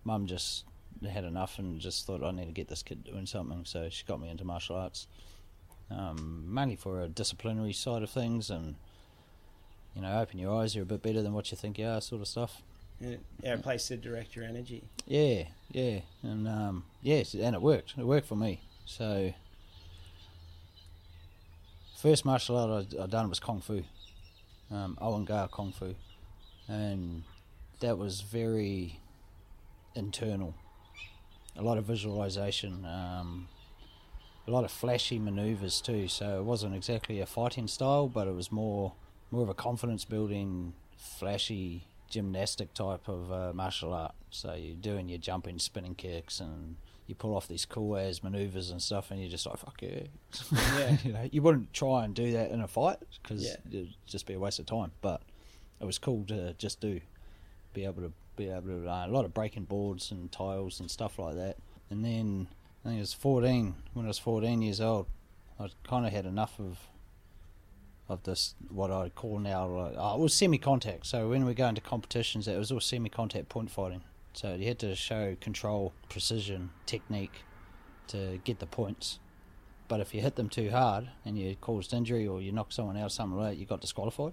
mum 0.04 0.26
just 0.26 0.66
had 1.10 1.24
enough 1.24 1.58
and 1.58 1.80
just 1.80 2.06
thought 2.06 2.22
I 2.22 2.30
need 2.30 2.44
to 2.44 2.52
get 2.52 2.68
this 2.68 2.82
kid 2.82 3.04
doing 3.04 3.24
something. 3.24 3.64
So 3.64 3.88
she 3.88 4.04
got 4.04 4.20
me 4.20 4.28
into 4.28 4.44
martial 4.44 4.76
arts, 4.76 5.06
um, 5.90 6.44
mainly 6.46 6.76
for 6.76 7.00
a 7.00 7.08
disciplinary 7.08 7.72
side 7.72 8.02
of 8.02 8.10
things 8.10 8.50
and 8.50 8.74
you 9.94 10.02
know 10.02 10.20
open 10.20 10.38
your 10.38 10.60
eyes. 10.60 10.74
You're 10.74 10.84
a 10.84 10.86
bit 10.86 11.02
better 11.02 11.22
than 11.22 11.32
what 11.32 11.50
you 11.50 11.56
think 11.56 11.78
you 11.78 11.86
are, 11.86 12.00
sort 12.00 12.22
of 12.22 12.28
stuff. 12.28 12.62
yeah, 13.00 13.16
a 13.44 13.58
place 13.58 13.88
to 13.88 13.96
direct 13.96 14.36
your 14.36 14.44
energy. 14.44 14.84
Yeah, 15.06 15.44
yeah, 15.70 16.00
and 16.22 16.48
um, 16.48 16.84
yes, 17.02 17.34
and 17.34 17.54
it 17.54 17.62
worked. 17.62 17.94
It 17.98 18.06
worked 18.06 18.26
for 18.26 18.36
me. 18.36 18.60
So, 18.84 19.32
first 21.96 22.24
martial 22.24 22.56
art 22.56 22.86
I, 22.98 23.02
I 23.02 23.06
done 23.06 23.28
was 23.28 23.40
kung 23.40 23.60
fu, 23.60 23.82
um, 24.70 24.96
Hung 25.00 25.24
Gar 25.24 25.48
kung 25.48 25.72
fu, 25.72 25.94
and 26.68 27.24
that 27.80 27.98
was 27.98 28.20
very 28.20 29.00
internal. 29.94 30.54
A 31.56 31.62
lot 31.62 31.76
of 31.76 31.84
visualization, 31.84 32.86
um, 32.86 33.48
a 34.46 34.50
lot 34.50 34.64
of 34.64 34.70
flashy 34.70 35.18
maneuvers 35.18 35.82
too. 35.82 36.08
So 36.08 36.38
it 36.38 36.44
wasn't 36.44 36.74
exactly 36.74 37.20
a 37.20 37.26
fighting 37.26 37.68
style, 37.68 38.08
but 38.08 38.26
it 38.26 38.34
was 38.34 38.50
more 38.50 38.94
more 39.32 39.42
of 39.42 39.48
a 39.48 39.54
confidence 39.54 40.04
building, 40.04 40.74
flashy 40.96 41.86
gymnastic 42.08 42.74
type 42.74 43.08
of 43.08 43.32
uh, 43.32 43.52
martial 43.54 43.92
art. 43.92 44.14
So 44.30 44.54
you're 44.54 44.76
doing 44.76 45.08
your 45.08 45.18
jumping, 45.18 45.58
spinning 45.58 45.94
kicks, 45.94 46.38
and 46.40 46.76
you 47.06 47.14
pull 47.14 47.34
off 47.34 47.48
these 47.48 47.64
cool 47.64 47.96
ass 47.96 48.22
maneuvers 48.22 48.70
and 48.70 48.80
stuff, 48.80 49.10
and 49.10 49.18
you're 49.20 49.30
just 49.30 49.46
like, 49.46 49.58
fuck 49.58 49.80
yeah. 49.82 50.02
Yeah. 50.78 50.96
you 51.04 51.12
know, 51.12 51.28
you 51.32 51.42
wouldn't 51.42 51.72
try 51.72 52.04
and 52.04 52.14
do 52.14 52.30
that 52.32 52.50
in 52.50 52.60
a 52.60 52.68
fight 52.68 52.98
because 53.22 53.42
Yeah. 53.44 53.56
it'd 53.70 53.94
just 54.06 54.26
be 54.26 54.34
a 54.34 54.38
waste 54.38 54.58
of 54.60 54.66
time. 54.66 54.92
But 55.00 55.22
it 55.80 55.84
was 55.86 55.98
cool 55.98 56.24
to 56.28 56.52
just 56.54 56.80
do, 56.80 57.00
be 57.74 57.84
able 57.84 58.02
to 58.02 58.12
be 58.36 58.48
able 58.48 58.62
to 58.68 58.88
uh, 58.88 59.06
a 59.06 59.08
lot 59.10 59.24
of 59.26 59.34
breaking 59.34 59.64
boards 59.64 60.10
and 60.10 60.30
tiles 60.32 60.80
and 60.80 60.90
stuff 60.90 61.18
like 61.18 61.34
that. 61.34 61.56
And 61.90 62.02
then 62.04 62.48
I 62.84 62.88
think 62.88 62.98
it 62.98 63.00
was 63.00 63.12
14 63.14 63.74
when 63.94 64.06
I 64.06 64.08
was 64.08 64.18
14 64.18 64.62
years 64.62 64.80
old. 64.80 65.06
I 65.60 65.68
kind 65.84 66.06
of 66.06 66.12
had 66.12 66.24
enough 66.26 66.58
of 66.58 66.78
of 68.12 68.22
this 68.24 68.54
what 68.68 68.90
I 68.90 69.08
call 69.08 69.38
now 69.38 69.64
oh, 69.96 70.14
it 70.14 70.20
was 70.20 70.34
semi-contact. 70.34 71.06
So 71.06 71.28
when 71.28 71.44
we 71.44 71.54
go 71.54 71.66
into 71.66 71.80
competitions, 71.80 72.46
it 72.46 72.58
was 72.58 72.70
all 72.70 72.80
semi-contact 72.80 73.48
point 73.48 73.70
fighting. 73.70 74.02
So 74.34 74.54
you 74.54 74.66
had 74.66 74.78
to 74.80 74.94
show 74.94 75.36
control, 75.40 75.92
precision, 76.08 76.70
technique 76.86 77.44
to 78.08 78.40
get 78.44 78.58
the 78.58 78.66
points. 78.66 79.18
But 79.88 80.00
if 80.00 80.14
you 80.14 80.22
hit 80.22 80.36
them 80.36 80.48
too 80.48 80.70
hard 80.70 81.10
and 81.24 81.38
you 81.38 81.54
caused 81.56 81.92
injury 81.92 82.26
or 82.26 82.40
you 82.40 82.52
knocked 82.52 82.72
someone 82.72 82.96
out, 82.96 83.12
that, 83.14 83.56
you 83.56 83.66
got 83.66 83.80
disqualified. 83.80 84.32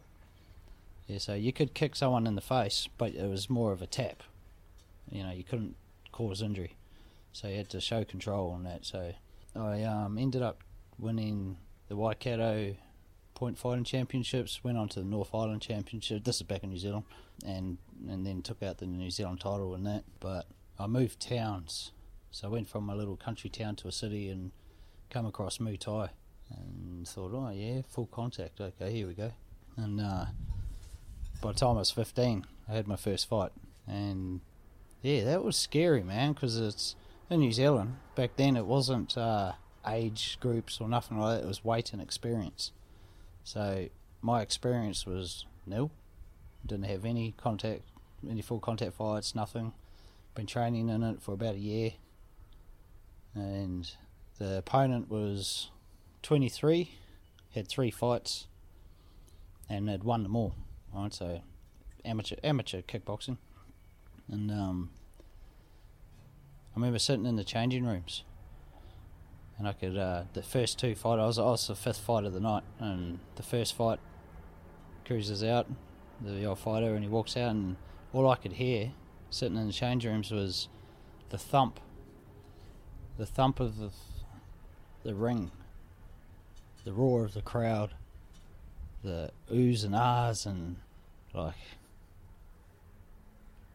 Yeah, 1.07 1.17
so 1.17 1.33
you 1.33 1.51
could 1.51 1.73
kick 1.73 1.95
someone 1.95 2.27
in 2.27 2.35
the 2.35 2.41
face, 2.41 2.87
but 2.97 3.13
it 3.13 3.27
was 3.27 3.49
more 3.49 3.71
of 3.71 3.81
a 3.81 3.87
tap. 3.87 4.23
You 5.09 5.23
know, 5.23 5.31
you 5.31 5.43
couldn't 5.43 5.75
cause 6.11 6.41
injury, 6.41 6.75
so 7.33 7.47
you 7.47 7.57
had 7.57 7.69
to 7.69 7.81
show 7.81 8.03
control 8.03 8.51
on 8.51 8.63
that. 8.63 8.85
So 8.85 9.13
I 9.55 9.83
um, 9.83 10.17
ended 10.17 10.43
up 10.43 10.63
winning 10.99 11.57
the 11.87 11.95
Waikato 11.95 12.75
Point 13.39 13.57
Fighting 13.57 13.85
Championships. 13.85 14.65
Went 14.65 14.77
on 14.77 14.89
to 14.89 14.99
the 14.99 15.05
North 15.05 15.33
Island 15.33 15.61
Championship. 15.61 16.25
This 16.25 16.35
is 16.35 16.43
back 16.43 16.61
in 16.61 16.71
New 16.71 16.77
Zealand, 16.77 17.05
and 17.45 17.77
and 18.09 18.25
then 18.25 18.41
took 18.41 18.61
out 18.61 18.79
the 18.79 18.85
New 18.85 19.09
Zealand 19.09 19.39
title 19.39 19.73
in 19.75 19.85
that. 19.85 20.03
But 20.19 20.45
I 20.77 20.87
moved 20.87 21.21
towns, 21.21 21.93
so 22.31 22.49
I 22.49 22.51
went 22.51 22.67
from 22.67 22.89
a 22.89 22.95
little 22.97 23.15
country 23.15 23.49
town 23.49 23.77
to 23.77 23.87
a 23.87 23.93
city 23.93 24.27
and 24.27 24.51
come 25.09 25.25
across 25.25 25.57
Muay 25.59 25.79
Thai, 25.79 26.09
and 26.49 27.07
thought, 27.07 27.31
oh 27.33 27.49
yeah, 27.51 27.81
full 27.87 28.07
contact. 28.07 28.59
Okay, 28.59 28.91
here 28.91 29.07
we 29.07 29.13
go. 29.13 29.31
And 29.77 30.01
uh, 30.01 30.25
by 31.41 31.53
the 31.53 31.59
time 31.59 31.77
I 31.77 31.79
was 31.79 31.91
15, 31.91 32.45
I 32.67 32.73
had 32.73 32.89
my 32.89 32.97
first 32.97 33.29
fight. 33.29 33.53
And 33.87 34.41
yeah, 35.01 35.23
that 35.23 35.45
was 35.45 35.55
scary, 35.55 36.03
man, 36.03 36.33
because 36.33 36.59
it's 36.59 36.97
in 37.29 37.39
New 37.39 37.53
Zealand. 37.53 37.95
Back 38.15 38.31
then, 38.35 38.57
it 38.57 38.65
wasn't 38.65 39.17
uh, 39.17 39.53
age 39.87 40.37
groups 40.41 40.81
or 40.81 40.89
nothing 40.89 41.17
like 41.17 41.37
that, 41.37 41.45
it 41.45 41.47
was 41.47 41.63
weight 41.63 41.93
and 41.93 42.01
experience. 42.01 42.73
So 43.49 43.87
my 44.21 44.43
experience 44.43 45.07
was 45.07 45.47
nil. 45.65 45.89
Didn't 46.63 46.85
have 46.85 47.03
any 47.03 47.33
contact, 47.35 47.81
any 48.29 48.43
full 48.43 48.59
contact 48.59 48.93
fights, 48.93 49.33
nothing. 49.33 49.73
Been 50.35 50.45
training 50.45 50.87
in 50.87 51.01
it 51.01 51.19
for 51.19 51.33
about 51.33 51.55
a 51.55 51.57
year. 51.57 51.93
And 53.33 53.91
the 54.37 54.59
opponent 54.59 55.09
was 55.09 55.71
23, 56.21 56.91
had 57.55 57.67
three 57.67 57.89
fights, 57.89 58.45
and 59.67 59.89
had 59.89 60.03
won 60.03 60.21
them 60.21 60.35
all. 60.35 60.53
Right, 60.93 61.11
so 61.11 61.41
amateur 62.05 62.35
amateur 62.43 62.83
kickboxing, 62.83 63.37
and 64.31 64.51
um, 64.51 64.91
I 66.75 66.79
remember 66.79 66.99
sitting 66.99 67.25
in 67.25 67.35
the 67.35 67.43
changing 67.43 67.83
rooms, 67.83 68.23
and 69.59 69.67
I 69.67 69.73
could 69.73 69.97
uh, 69.97 70.23
the 70.33 70.41
first 70.41 70.79
two 70.79 70.95
fight 70.95 71.19
I 71.19 71.27
was 71.27 71.37
I 71.37 71.43
was 71.43 71.67
the 71.67 71.75
fifth 71.75 71.99
fight 71.99 72.23
of 72.23 72.33
the 72.33 72.39
night, 72.39 72.63
and 72.79 73.19
the 73.35 73.43
first 73.43 73.75
fight 73.75 73.99
cruises 75.05 75.43
out, 75.43 75.67
the 76.19 76.45
old 76.45 76.59
fighter, 76.59 76.95
and 76.95 77.03
he 77.03 77.09
walks 77.09 77.37
out, 77.37 77.51
and 77.51 77.75
all 78.13 78.27
I 78.27 78.35
could 78.35 78.53
hear 78.53 78.93
sitting 79.29 79.57
in 79.57 79.67
the 79.67 79.73
change 79.73 80.05
rooms 80.05 80.31
was 80.31 80.69
the 81.29 81.37
thump, 81.37 81.79
the 83.17 83.27
thump 83.27 83.59
of 83.59 83.77
the 83.77 83.91
the 85.03 85.13
ring, 85.13 85.51
the 86.83 86.93
roar 86.93 87.25
of 87.25 87.33
the 87.33 87.41
crowd 87.41 87.91
the 89.03 89.31
oohs 89.51 89.85
and 89.85 89.95
ahs 89.95 90.45
and 90.45 90.75
like 91.33 91.55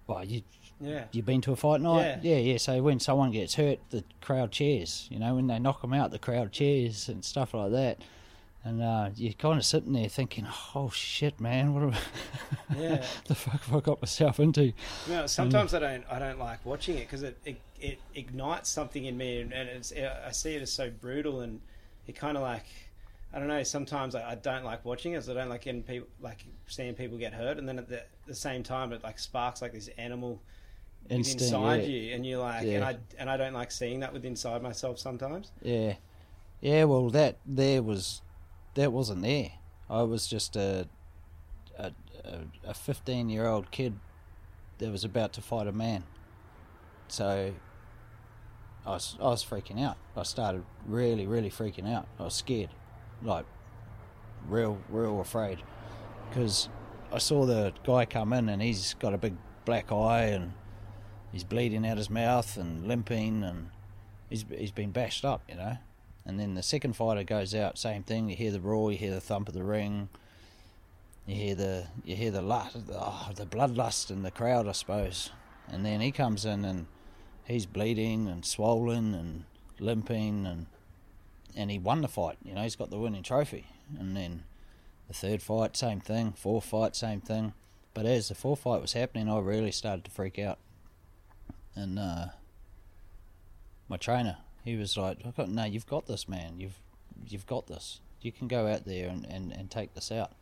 well 0.06 0.24
you 0.24 0.42
Yeah, 0.80 1.04
you 1.12 1.22
been 1.22 1.40
to 1.42 1.52
a 1.52 1.56
fight 1.56 1.80
night 1.80 2.18
Yeah. 2.22 2.36
yeah 2.36 2.52
yeah 2.52 2.58
so 2.58 2.82
when 2.82 3.00
someone 3.00 3.30
gets 3.30 3.54
hurt 3.54 3.78
the 3.90 4.04
crowd 4.20 4.50
cheers 4.50 5.08
you 5.10 5.18
know 5.18 5.36
when 5.36 5.46
they 5.46 5.58
knock 5.58 5.80
them 5.82 5.94
out 5.94 6.10
the 6.10 6.18
crowd 6.18 6.52
cheers 6.52 7.08
and 7.08 7.24
stuff 7.24 7.54
like 7.54 7.70
that 7.70 7.98
and 8.64 8.82
uh, 8.82 9.10
you're 9.14 9.34
kind 9.34 9.58
of 9.58 9.64
sitting 9.64 9.92
there 9.92 10.08
thinking 10.08 10.46
oh 10.74 10.90
shit 10.90 11.40
man 11.40 11.74
what 11.74 11.82
have 11.92 12.08
Yeah. 12.78 13.04
the 13.26 13.34
fuck 13.34 13.62
have 13.62 13.76
I 13.76 13.80
got 13.80 14.02
myself 14.02 14.40
into 14.40 14.72
know, 15.08 15.26
sometimes 15.26 15.74
I 15.74 15.78
don't 15.78 16.04
I 16.10 16.18
don't 16.18 16.38
like 16.38 16.64
watching 16.66 16.96
it 16.96 17.02
because 17.02 17.22
it, 17.22 17.38
it 17.44 17.60
it 17.80 17.98
ignites 18.14 18.70
something 18.70 19.04
in 19.04 19.16
me, 19.16 19.40
and, 19.42 19.52
and 19.52 19.68
it's 19.68 19.92
I 19.92 20.32
see 20.32 20.54
it 20.54 20.62
as 20.62 20.72
so 20.72 20.90
brutal, 20.90 21.40
and 21.40 21.60
it 22.06 22.16
kind 22.16 22.36
of 22.36 22.42
like 22.42 22.64
I 23.32 23.38
don't 23.38 23.48
know. 23.48 23.62
Sometimes 23.62 24.14
I, 24.14 24.30
I 24.30 24.34
don't 24.36 24.64
like 24.64 24.84
watching 24.84 25.12
it. 25.12 25.28
I 25.28 25.34
don't 25.34 25.48
like 25.50 25.62
getting 25.62 25.82
people 25.82 26.08
like 26.20 26.44
seeing 26.66 26.94
people 26.94 27.18
get 27.18 27.34
hurt, 27.34 27.58
and 27.58 27.68
then 27.68 27.78
at 27.78 27.88
the, 27.88 28.02
the 28.26 28.34
same 28.34 28.62
time 28.62 28.92
it 28.92 29.02
like 29.04 29.18
sparks 29.18 29.60
like 29.60 29.72
this 29.72 29.88
animal 29.98 30.40
instinct. 31.08 31.42
inside 31.42 31.82
yeah. 31.82 31.86
you, 31.86 32.14
and 32.14 32.26
you're 32.26 32.40
like, 32.40 32.66
and 32.66 32.84
I 32.84 32.96
and 33.18 33.30
I 33.30 33.36
don't 33.36 33.52
like 33.52 33.70
seeing 33.70 34.00
that 34.00 34.12
with 34.12 34.24
inside 34.24 34.62
myself 34.62 34.98
sometimes. 34.98 35.52
Yeah, 35.62 35.94
yeah. 36.60 36.84
Well, 36.84 37.10
that 37.10 37.36
there 37.46 37.82
was 37.82 38.22
that 38.74 38.92
wasn't 38.92 39.22
there. 39.22 39.50
I 39.88 40.02
was 40.02 40.26
just 40.26 40.56
a 40.56 40.88
a 41.78 41.92
a- 42.24 42.70
a 42.70 42.74
fifteen 42.74 43.28
year 43.28 43.46
old 43.46 43.70
kid 43.70 43.94
that 44.78 44.90
was 44.90 45.04
about 45.04 45.32
to 45.34 45.42
fight 45.42 45.66
a 45.66 45.72
man. 45.72 46.04
So 47.08 47.52
I 48.86 48.90
was 48.90 49.16
I 49.20 49.24
was 49.24 49.44
freaking 49.44 49.80
out. 49.82 49.96
I 50.16 50.22
started 50.22 50.64
really 50.86 51.26
really 51.26 51.50
freaking 51.50 51.92
out. 51.92 52.06
I 52.18 52.24
was 52.24 52.34
scared, 52.34 52.70
like 53.22 53.44
real 54.48 54.78
real 54.88 55.20
afraid, 55.20 55.58
because 56.28 56.68
I 57.12 57.18
saw 57.18 57.44
the 57.44 57.72
guy 57.84 58.06
come 58.06 58.32
in 58.32 58.48
and 58.48 58.60
he's 58.62 58.94
got 58.94 59.14
a 59.14 59.18
big 59.18 59.36
black 59.64 59.92
eye 59.92 60.24
and 60.24 60.52
he's 61.34 61.44
bleeding 61.44 61.84
out 61.84 61.98
his 61.98 62.08
mouth 62.08 62.56
and 62.56 62.86
limping 62.86 63.42
and 63.42 63.68
he's 64.30 64.44
he's 64.56 64.70
been 64.70 64.92
bashed 64.92 65.24
up, 65.24 65.42
you 65.48 65.56
know. 65.56 65.76
And 66.24 66.40
then 66.40 66.54
the 66.54 66.62
second 66.62 66.94
fighter 66.94 67.24
goes 67.24 67.54
out, 67.54 67.76
same 67.76 68.04
thing. 68.04 68.30
You 68.30 68.36
hear 68.36 68.52
the 68.52 68.60
roar, 68.60 68.92
you 68.92 68.96
hear 68.96 69.12
the 69.12 69.20
thump 69.20 69.48
of 69.48 69.54
the 69.54 69.64
ring, 69.64 70.08
you 71.26 71.34
hear 71.34 71.54
the 71.56 71.88
you 72.04 72.14
hear 72.14 72.30
the 72.30 72.40
lust, 72.40 72.76
oh, 72.92 73.30
the 73.34 73.44
bloodlust 73.44 74.10
in 74.10 74.22
the 74.22 74.30
crowd, 74.30 74.68
I 74.68 74.72
suppose. 74.72 75.30
And 75.68 75.84
then 75.84 76.00
he 76.00 76.12
comes 76.12 76.44
in 76.44 76.64
and 76.64 76.86
he's 77.44 77.66
bleeding 77.66 78.28
and 78.28 78.46
swollen 78.46 79.12
and 79.12 79.44
limping 79.80 80.46
and 80.46 80.66
and 81.56 81.70
he 81.70 81.78
won 81.78 82.00
the 82.00 82.08
fight. 82.08 82.38
You 82.44 82.54
know, 82.54 82.62
he's 82.62 82.76
got 82.76 82.90
the 82.90 82.98
winning 82.98 83.24
trophy. 83.24 83.66
And 83.98 84.16
then 84.16 84.44
the 85.08 85.14
third 85.14 85.42
fight, 85.42 85.76
same 85.76 86.00
thing. 86.00 86.32
Fourth 86.32 86.64
fight, 86.64 86.94
same 86.94 87.20
thing. 87.20 87.54
But 87.92 88.06
as 88.06 88.28
the 88.28 88.34
fourth 88.34 88.60
fight 88.60 88.80
was 88.80 88.92
happening, 88.92 89.28
I 89.28 89.38
really 89.40 89.72
started 89.72 90.04
to 90.04 90.10
freak 90.10 90.38
out. 90.38 90.58
And 91.76 91.98
uh, 91.98 92.26
my 93.88 93.96
trainer, 93.96 94.38
he 94.64 94.76
was 94.76 94.96
like, 94.96 95.18
"I 95.26 95.30
got- 95.30 95.48
"No, 95.48 95.64
you've 95.64 95.86
got 95.86 96.06
this, 96.06 96.28
man. 96.28 96.58
You've 96.58 96.78
you've 97.26 97.46
got 97.46 97.66
this. 97.66 98.00
You 98.20 98.32
can 98.32 98.48
go 98.48 98.66
out 98.66 98.84
there 98.84 99.08
and, 99.08 99.24
and, 99.26 99.52
and 99.52 99.70
take 99.70 99.94
this 99.94 100.10
out." 100.12 100.32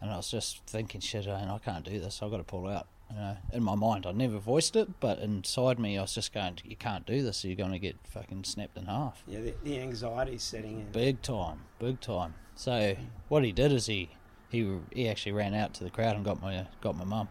And 0.00 0.10
I 0.10 0.16
was 0.16 0.30
just 0.30 0.64
thinking, 0.66 1.00
"Shit, 1.00 1.26
man, 1.26 1.48
I 1.48 1.58
can't 1.58 1.84
do 1.84 1.98
this. 2.00 2.20
I've 2.22 2.30
got 2.30 2.38
to 2.38 2.44
pull 2.44 2.68
out." 2.68 2.88
You 3.10 3.16
know, 3.18 3.36
in 3.52 3.62
my 3.62 3.74
mind, 3.74 4.06
I 4.06 4.12
never 4.12 4.38
voiced 4.38 4.74
it, 4.74 4.98
but 4.98 5.18
inside 5.18 5.78
me, 5.78 5.98
I 5.98 6.02
was 6.02 6.14
just 6.14 6.32
going, 6.32 6.58
"You 6.64 6.76
can't 6.76 7.06
do 7.06 7.22
this. 7.22 7.44
You're 7.44 7.56
going 7.56 7.72
to 7.72 7.78
get 7.78 7.96
fucking 8.08 8.44
snapped 8.44 8.76
in 8.76 8.86
half." 8.86 9.22
Yeah, 9.26 9.40
the, 9.40 9.54
the 9.62 9.78
anxiety's 9.80 10.42
setting 10.42 10.80
in. 10.80 10.90
Big 10.92 11.22
time, 11.22 11.60
big 11.78 12.00
time. 12.00 12.34
So 12.54 12.96
what 13.28 13.44
he 13.44 13.52
did 13.52 13.72
is 13.72 13.86
he 13.86 14.10
he 14.50 14.78
he 14.92 15.08
actually 15.08 15.32
ran 15.32 15.54
out 15.54 15.74
to 15.74 15.84
the 15.84 15.90
crowd 15.90 16.16
and 16.16 16.24
got 16.24 16.42
my 16.42 16.66
got 16.80 16.96
my 16.96 17.04
mum, 17.04 17.28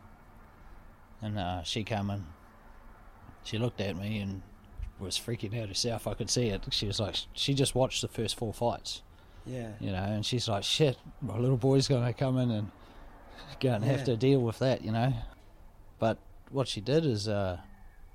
and 1.22 1.38
uh, 1.38 1.64
she 1.64 1.84
came 1.84 2.10
in. 2.10 2.26
She 3.44 3.58
looked 3.58 3.82
at 3.82 3.98
me 3.98 4.20
and 4.20 4.42
was 5.00 5.18
freaking 5.18 5.60
out 5.62 5.68
herself. 5.70 6.08
I 6.08 6.14
could 6.14 6.30
see 6.30 6.48
it. 6.48 6.64
She 6.72 6.86
was 6.88 7.00
like, 7.00 7.16
she 7.34 7.54
just 7.54 7.74
watched 7.76 8.02
the 8.02 8.08
first 8.08 8.36
four 8.38 8.54
fights, 8.54 9.02
Yeah, 9.46 9.70
you 9.80 9.92
know, 9.92 10.04
and 10.04 10.26
she's 10.26 10.48
like, 10.48 10.64
shit, 10.64 10.98
my 11.22 11.38
little 11.38 11.58
boy's 11.58 11.88
gonna 11.88 12.14
come 12.14 12.38
in 12.38 12.52
and 12.52 12.72
go 13.60 13.74
and 13.74 13.84
have 13.84 14.04
to 14.06 14.16
deal 14.16 14.40
with 14.42 14.60
that, 14.60 14.84
you 14.84 14.92
know. 14.92 15.14
But 15.98 16.18
what 16.52 16.68
she 16.68 16.82
did 16.82 17.06
is 17.06 17.28
uh, 17.28 17.58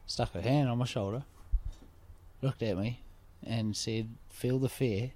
stuck 0.06 0.32
her 0.34 0.40
hand 0.40 0.68
on 0.68 0.78
my 0.78 0.84
shoulder, 0.84 1.24
looked 2.42 2.62
at 2.62 2.76
me, 2.78 3.02
and 3.44 3.76
said, 3.76 4.08
"Feel 4.30 4.58
the 4.60 4.68
fear, 4.68 5.10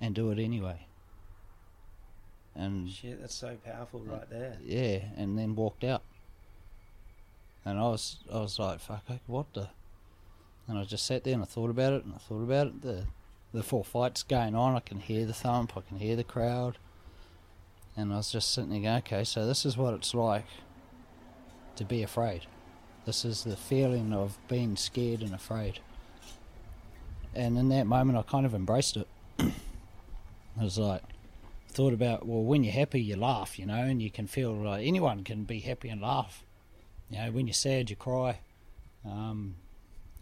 and 0.00 0.14
do 0.14 0.30
it 0.30 0.38
anyway." 0.38 0.86
And 2.54 2.88
shit, 2.90 3.20
that's 3.20 3.34
so 3.34 3.56
powerful 3.64 4.00
right 4.00 4.28
there. 4.30 4.58
yeah, 4.64 4.98
and 5.16 5.38
then 5.38 5.54
walked 5.54 5.84
out. 5.84 6.02
And 7.64 7.78
I 7.78 7.82
was, 7.82 8.16
I 8.32 8.38
was 8.38 8.58
like, 8.58 8.80
"Fuck, 8.80 9.04
eh, 9.10 9.18
what 9.26 9.52
the?" 9.52 9.68
And 10.66 10.78
I 10.78 10.84
just 10.84 11.06
sat 11.06 11.24
there 11.24 11.34
and 11.34 11.42
I 11.42 11.46
thought 11.46 11.70
about 11.70 11.92
it 11.92 12.04
and 12.04 12.14
I 12.14 12.18
thought 12.18 12.42
about 12.42 12.68
it. 12.68 12.82
The, 12.82 13.06
the 13.52 13.62
four 13.62 13.84
fights 13.84 14.22
going 14.22 14.54
on, 14.54 14.76
I 14.76 14.80
can 14.80 15.00
hear 15.00 15.26
the 15.26 15.32
thump, 15.32 15.76
I 15.76 15.80
can 15.80 15.98
hear 15.98 16.16
the 16.16 16.24
crowd, 16.24 16.78
and 17.96 18.12
I 18.12 18.16
was 18.16 18.30
just 18.30 18.52
sitting 18.52 18.70
there 18.70 18.80
going, 18.80 18.98
"Okay, 18.98 19.24
so 19.24 19.46
this 19.46 19.66
is 19.66 19.76
what 19.76 19.94
it's 19.94 20.14
like 20.14 20.46
to 21.76 21.84
be 21.84 22.02
afraid. 22.02 22.42
This 23.04 23.24
is 23.24 23.44
the 23.44 23.56
feeling 23.56 24.12
of 24.12 24.38
being 24.48 24.76
scared 24.76 25.20
and 25.22 25.34
afraid." 25.34 25.80
And 27.34 27.58
in 27.58 27.68
that 27.68 27.86
moment, 27.86 28.18
I 28.18 28.22
kind 28.22 28.46
of 28.46 28.54
embraced 28.54 28.96
it. 28.96 29.08
I 29.38 30.64
was 30.64 30.78
like, 30.78 31.02
thought 31.70 31.92
about 31.92 32.26
well 32.26 32.42
when 32.42 32.64
you're 32.64 32.72
happy 32.72 33.00
you 33.00 33.16
laugh 33.16 33.58
you 33.58 33.64
know 33.64 33.74
and 33.74 34.02
you 34.02 34.10
can 34.10 34.26
feel 34.26 34.52
like 34.52 34.84
anyone 34.84 35.22
can 35.22 35.44
be 35.44 35.60
happy 35.60 35.88
and 35.88 36.02
laugh 36.02 36.44
you 37.10 37.18
know 37.18 37.30
when 37.30 37.46
you're 37.46 37.54
sad 37.54 37.90
you 37.90 37.96
cry 37.96 38.38
um, 39.04 39.56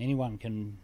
anyone 0.01 0.39
can 0.39 0.79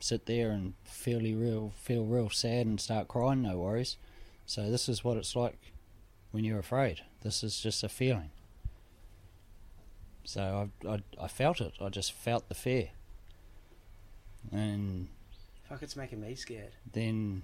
sit 0.00 0.26
there 0.26 0.50
and 0.50 0.74
feel 0.84 1.20
real 1.20 1.72
feel 1.76 2.04
real 2.04 2.30
sad 2.30 2.66
and 2.66 2.80
start 2.80 3.06
crying 3.08 3.42
no 3.42 3.58
worries 3.58 3.96
so 4.46 4.70
this 4.70 4.88
is 4.88 5.04
what 5.04 5.16
it's 5.16 5.36
like 5.36 5.72
when 6.32 6.44
you're 6.44 6.58
afraid 6.58 7.02
this 7.22 7.44
is 7.44 7.60
just 7.60 7.84
a 7.84 7.88
feeling 7.88 8.30
so 10.24 10.68
I, 10.84 10.88
I, 10.88 11.02
I 11.20 11.28
felt 11.28 11.60
it 11.60 11.74
I 11.80 11.88
just 11.88 12.12
felt 12.12 12.48
the 12.48 12.54
fear 12.54 12.90
and 14.50 15.08
Fuck, 15.68 15.82
it's 15.82 15.96
making 15.96 16.20
me 16.20 16.34
scared. 16.34 16.72
then 16.92 17.40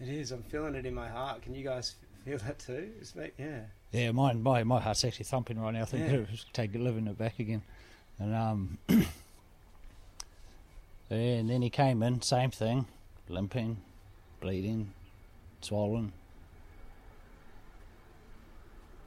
It 0.00 0.08
is. 0.08 0.30
I'm 0.30 0.44
feeling 0.44 0.76
it 0.76 0.86
in 0.86 0.94
my 0.94 1.08
heart. 1.08 1.42
Can 1.42 1.52
you 1.52 1.64
guys 1.64 1.96
feel 2.24 2.38
that 2.38 2.58
too? 2.58 2.90
It's 3.00 3.14
make, 3.14 3.34
yeah. 3.38 3.60
Yeah, 3.90 4.12
mine, 4.12 4.42
my 4.42 4.64
my 4.64 4.80
heart's 4.80 5.04
actually 5.04 5.24
thumping 5.24 5.60
right 5.60 5.72
now. 5.74 5.82
I 5.82 5.84
think 5.84 6.10
Yeah. 6.10 6.18
yeah. 6.18 6.36
take 6.52 6.74
living 6.74 7.06
it 7.06 7.18
back 7.18 7.38
again, 7.38 7.62
and 8.18 8.34
um, 8.34 8.78
yeah, 8.88 8.98
and 11.10 11.50
then 11.50 11.60
he 11.62 11.68
came 11.70 12.02
in, 12.02 12.22
same 12.22 12.50
thing, 12.50 12.86
limping, 13.28 13.76
bleeding, 14.40 14.92
swollen, 15.60 16.12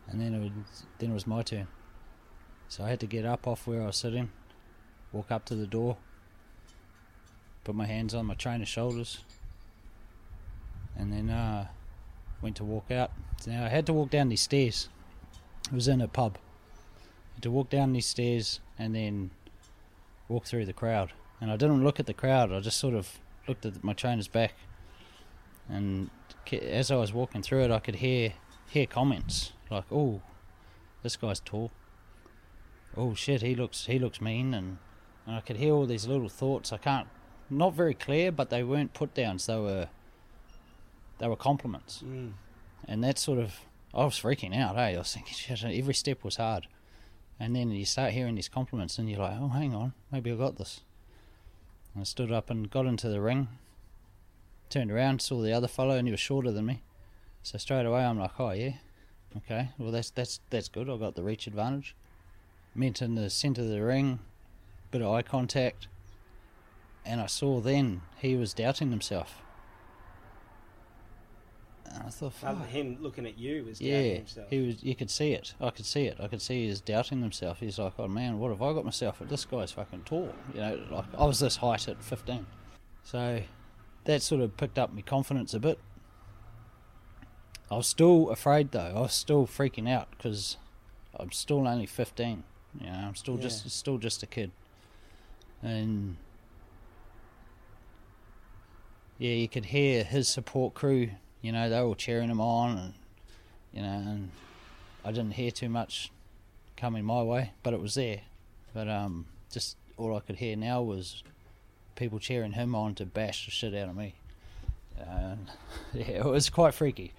and 0.08 0.21
then 0.21 0.34
it 0.36 0.39
was 0.39 0.84
then 0.99 1.12
it 1.12 1.13
was 1.13 1.25
my 1.28 1.41
turn. 1.41 1.67
So 2.67 2.84
I 2.84 2.89
had 2.89 2.99
to 2.99 3.08
get 3.08 3.25
up 3.25 3.47
off 3.47 3.65
where 3.67 3.82
I 3.82 3.88
was 3.88 3.97
sitting, 3.97 4.30
walk 5.12 5.32
up 5.32 5.45
to 5.45 5.56
the 5.56 5.67
door, 5.67 5.97
put 7.63 7.75
my 7.75 7.86
hands 7.86 8.13
on 8.13 8.25
my 8.28 8.34
trainer's 8.36 8.67
shoulders, 8.69 9.19
and 10.95 11.12
then 11.12 11.30
uh, 11.30 11.67
went 12.45 12.58
to 12.58 12.63
walk 12.63 12.91
out. 12.91 13.10
Now 13.47 13.65
I 13.65 13.69
had 13.69 13.88
to 13.88 13.93
walk 13.93 14.12
down 14.12 14.29
these 14.29 14.41
stairs. 14.41 14.88
It 15.65 15.73
was 15.73 15.88
in 15.88 15.99
a 15.99 16.08
pub. 16.08 16.38
to 17.41 17.49
walk 17.49 17.71
down 17.71 17.91
these 17.91 18.05
stairs 18.05 18.60
and 18.77 18.93
then 18.93 19.31
walk 20.29 20.45
through 20.45 20.67
the 20.67 20.73
crowd. 20.81 21.12
And 21.41 21.51
I 21.51 21.58
didn't 21.58 21.84
look 21.84 21.99
at 21.99 22.05
the 22.05 22.13
crowd. 22.13 22.53
I 22.53 22.60
just 22.60 22.77
sort 22.77 22.93
of 22.93 23.19
looked 23.47 23.65
at 23.65 23.84
my 23.84 23.93
trainer's 23.93 24.27
back. 24.27 24.53
And 25.67 26.12
as 26.51 26.91
I 26.91 26.97
was 26.97 27.12
walking 27.12 27.41
through 27.41 27.63
it, 27.63 27.71
I 27.71 27.79
could 27.79 27.95
hear 27.95 28.34
hear 28.69 28.86
comments 28.86 29.53
like, 29.71 29.86
"Oh, 29.91 30.21
this 31.01 31.17
guy's 31.17 31.39
tall. 31.39 31.71
Oh 32.95 33.15
shit, 33.15 33.41
he 33.41 33.55
looks 33.55 33.88
he 33.88 33.97
looks 33.97 34.21
mean." 34.21 34.53
And, 34.53 34.77
and 35.25 35.36
I 35.36 35.41
could 35.41 35.58
hear 35.58 35.73
all 35.73 35.88
these 35.88 36.05
little 36.05 36.29
thoughts. 36.29 36.71
I 36.71 36.77
can't 36.77 37.08
not 37.49 37.73
very 37.73 37.95
clear, 37.95 38.31
but 38.31 38.51
they 38.51 38.63
weren't 38.63 38.93
put 38.93 39.15
downs. 39.15 39.47
They 39.47 39.55
uh, 39.55 39.62
were 39.62 39.88
they 41.19 41.28
were 41.28 41.36
compliments 41.36 42.01
Mm. 42.06 42.34
and 42.88 43.04
that 43.04 43.17
sort 43.19 43.39
of 43.39 43.60
I 43.93 44.04
was 44.04 44.19
freaking 44.19 44.54
out. 44.54 44.75
Hey, 44.75 44.95
I 44.95 44.97
was 44.97 45.13
thinking, 45.13 45.34
shit, 45.36 45.63
every 45.63 45.93
step 45.93 46.23
was 46.25 46.36
hard, 46.36 46.67
and 47.39 47.56
then 47.56 47.71
you 47.71 47.86
start 47.86 48.12
hearing 48.12 48.36
these 48.36 48.49
compliments, 48.49 48.97
and 48.99 49.10
you're 49.10 49.19
like, 49.19 49.38
oh, 49.39 49.47
hang 49.47 49.73
on, 49.73 49.93
maybe 50.12 50.32
I 50.32 50.36
got 50.36 50.58
this. 50.58 50.82
And 51.93 52.01
I 52.01 52.04
stood 52.04 52.30
up 52.32 52.49
and 52.49 52.69
got 52.69 52.86
into 52.88 53.08
the 53.08 53.21
ring, 53.21 53.47
turned 54.69 54.91
around, 54.91 55.21
saw 55.21 55.41
the 55.41 55.54
other 55.54 55.69
fellow, 55.69 55.95
and 55.97 56.08
he 56.08 56.12
was 56.12 56.19
shorter 56.19 56.51
than 56.51 56.65
me. 56.65 56.82
So 57.41 57.58
straight 57.58 57.86
away, 57.86 58.04
I'm 58.04 58.19
like, 58.19 58.38
oh 58.38 58.51
yeah, 58.51 58.73
okay, 59.38 59.69
well 59.78 59.91
that's 59.91 60.10
that's 60.10 60.41
that's 60.49 60.67
good. 60.67 60.89
I 60.89 60.97
got 60.97 61.15
the 61.15 61.23
reach 61.23 61.47
advantage. 61.47 61.95
Meant 62.73 63.01
in 63.01 63.15
the 63.15 63.30
centre 63.30 63.62
of 63.62 63.69
the 63.69 63.82
ring, 63.82 64.19
bit 64.91 65.01
of 65.01 65.13
eye 65.13 65.21
contact, 65.21 65.88
and 67.06 67.21
I 67.21 67.28
saw 67.28 67.62
then 67.62 68.01
he 68.17 68.36
was 68.36 68.54
doubting 68.54 68.89
himself. 68.89 69.41
And 71.93 72.04
I 72.04 72.10
thought, 72.10 72.34
fuck. 72.34 72.65
him 72.67 72.98
looking 73.00 73.26
at 73.26 73.38
you 73.38 73.63
was 73.63 73.80
doubting 73.80 73.93
Yeah, 73.93 74.13
himself. 74.17 74.50
he 74.50 74.60
was. 74.65 74.84
You 74.84 74.95
could 74.95 75.10
see 75.10 75.32
it. 75.34 75.54
I 75.62 75.69
could 75.69 75.86
see 75.86 76.06
it. 76.06 76.17
I 76.19 76.27
could 76.27 76.42
see 76.42 76.63
he 76.63 76.69
was 76.69 76.81
doubting 76.81 77.21
himself. 77.21 77.60
He's 77.60 77.77
like, 77.79 77.94
"Oh 77.98 78.08
man, 78.08 78.40
what 78.40 78.50
have 78.50 78.62
I 78.62 78.73
got 78.73 78.83
myself? 78.86 79.19
This 79.21 79.46
guy's 79.46 79.71
fucking 79.71 80.02
tall." 80.06 80.33
You 80.54 80.60
know, 80.62 80.79
like 80.92 81.06
I 81.17 81.25
was 81.25 81.40
this 81.40 81.58
height 81.58 81.88
at 81.88 82.04
fifteen, 82.04 82.48
so 83.04 83.42
that 84.06 84.21
sort 84.21 84.42
of 84.42 84.58
picked 84.58 84.77
up 84.79 84.94
my 84.94 85.02
confidence 85.02 85.54
a 85.54 85.60
bit. 85.60 85.79
I 87.71 87.77
was 87.77 87.88
still 87.88 88.29
afraid 88.29 88.71
though. 88.71 88.94
I 88.96 89.00
was 89.02 89.13
still 89.13 89.48
freaking 89.48 89.90
out 89.90 90.10
because 90.12 90.58
I'm 91.19 91.31
still 91.31 91.67
only 91.67 91.86
fifteen. 91.86 92.44
You 92.79 92.88
know, 92.88 92.94
I'm 92.94 93.15
still 93.15 93.38
just 93.38 93.69
still 93.69 93.98
just 93.98 94.21
a 94.21 94.27
kid, 94.27 94.52
and 95.63 96.17
yeah, 99.17 99.31
you 99.31 99.48
could 99.48 99.65
hear 99.65 100.04
his 100.04 100.27
support 100.27 100.73
crew. 100.73 101.12
You 101.46 101.52
know, 101.52 101.69
they 101.69 101.79
were 101.79 101.85
all 101.85 101.93
cheering 101.93 102.29
him 102.31 102.41
on, 102.41 102.75
and 102.79 102.93
you 103.71 103.83
know, 103.83 104.12
and 104.12 104.31
I 105.04 105.12
didn't 105.12 105.33
hear 105.33 105.52
too 105.52 105.69
much 105.69 106.12
coming 106.75 107.06
my 107.06 107.21
way, 107.21 107.52
but 107.62 107.71
it 107.71 107.79
was 107.79 107.93
there. 107.93 108.21
But 108.73 108.89
um, 108.89 109.27
just 109.52 109.77
all 109.96 110.17
I 110.17 110.21
could 110.21 110.37
hear 110.37 110.56
now 110.56 110.81
was 110.81 111.21
people 111.96 112.17
cheering 112.17 112.54
him 112.54 112.73
on 112.73 112.96
to 112.96 113.06
bash 113.06 113.46
the 113.46 113.52
shit 113.52 113.75
out 113.75 113.89
of 113.89 113.96
me. 113.96 114.15
And 114.98 115.46
yeah, 115.93 116.08
it 116.08 116.25
was 116.25 116.50
quite 116.50 116.73
freaky. 116.73 117.13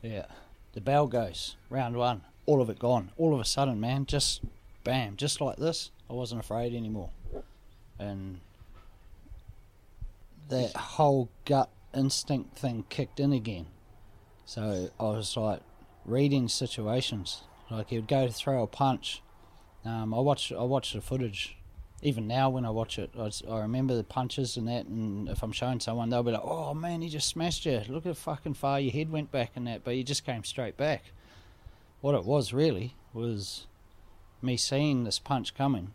Yeah, 0.00 0.26
the 0.74 0.80
bell 0.80 1.08
goes 1.08 1.56
round 1.68 1.96
one, 1.96 2.20
all 2.46 2.62
of 2.62 2.70
it 2.70 2.78
gone. 2.78 3.10
All 3.18 3.34
of 3.34 3.40
a 3.40 3.44
sudden, 3.44 3.80
man, 3.80 4.06
just 4.06 4.42
bam, 4.84 5.16
just 5.16 5.40
like 5.40 5.56
this. 5.56 5.90
I 6.08 6.12
wasn't 6.12 6.40
afraid 6.40 6.72
anymore, 6.72 7.10
and 7.98 8.38
that 10.50 10.76
whole 10.76 11.28
gut 11.44 11.68
instinct 11.96 12.56
thing 12.56 12.84
kicked 12.88 13.18
in 13.18 13.32
again. 13.32 13.66
So 14.44 14.90
I 15.00 15.02
was 15.02 15.36
like 15.36 15.60
reading 16.04 16.48
situations. 16.48 17.42
Like 17.70 17.90
he 17.90 17.96
would 17.96 18.08
go 18.08 18.26
to 18.26 18.32
throw 18.32 18.62
a 18.62 18.66
punch. 18.66 19.22
Um, 19.84 20.14
I 20.14 20.20
watch 20.20 20.52
I 20.52 20.62
watch 20.62 20.92
the 20.92 21.00
footage. 21.00 21.56
Even 22.02 22.28
now, 22.28 22.50
when 22.50 22.66
I 22.66 22.70
watch 22.70 22.98
it, 22.98 23.10
I 23.18 23.58
remember 23.58 23.96
the 23.96 24.04
punches 24.04 24.56
and 24.56 24.68
that. 24.68 24.84
And 24.86 25.28
if 25.28 25.42
I'm 25.42 25.50
showing 25.50 25.80
someone, 25.80 26.10
they'll 26.10 26.22
be 26.22 26.30
like, 26.30 26.44
"Oh 26.44 26.74
man, 26.74 27.02
he 27.02 27.08
just 27.08 27.28
smashed 27.28 27.64
you! 27.66 27.82
Look 27.88 28.06
at 28.06 28.16
fucking 28.16 28.54
far 28.54 28.78
your 28.78 28.92
head 28.92 29.10
went 29.10 29.32
back 29.32 29.52
and 29.56 29.66
that." 29.66 29.82
But 29.82 29.96
you 29.96 30.04
just 30.04 30.24
came 30.24 30.44
straight 30.44 30.76
back. 30.76 31.04
What 32.02 32.14
it 32.14 32.24
was 32.24 32.52
really 32.52 32.94
was 33.14 33.66
me 34.42 34.56
seeing 34.56 35.04
this 35.04 35.18
punch 35.18 35.54
coming, 35.54 35.94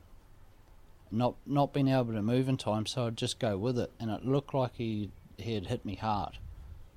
not 1.11 1.35
not 1.45 1.71
being 1.71 1.87
able 1.87 2.13
to 2.13 2.21
move 2.21 2.49
in 2.49 2.57
time, 2.57 2.87
so 2.87 3.05
I'd 3.05 3.15
just 3.15 3.39
go 3.39 3.57
with 3.57 3.77
it, 3.77 3.91
and 3.99 4.09
it 4.09 4.25
looked 4.25 4.53
like 4.53 4.75
he 4.75 5.11
he 5.43 5.53
had 5.53 5.67
hit 5.67 5.85
me 5.85 5.95
hard, 5.95 6.37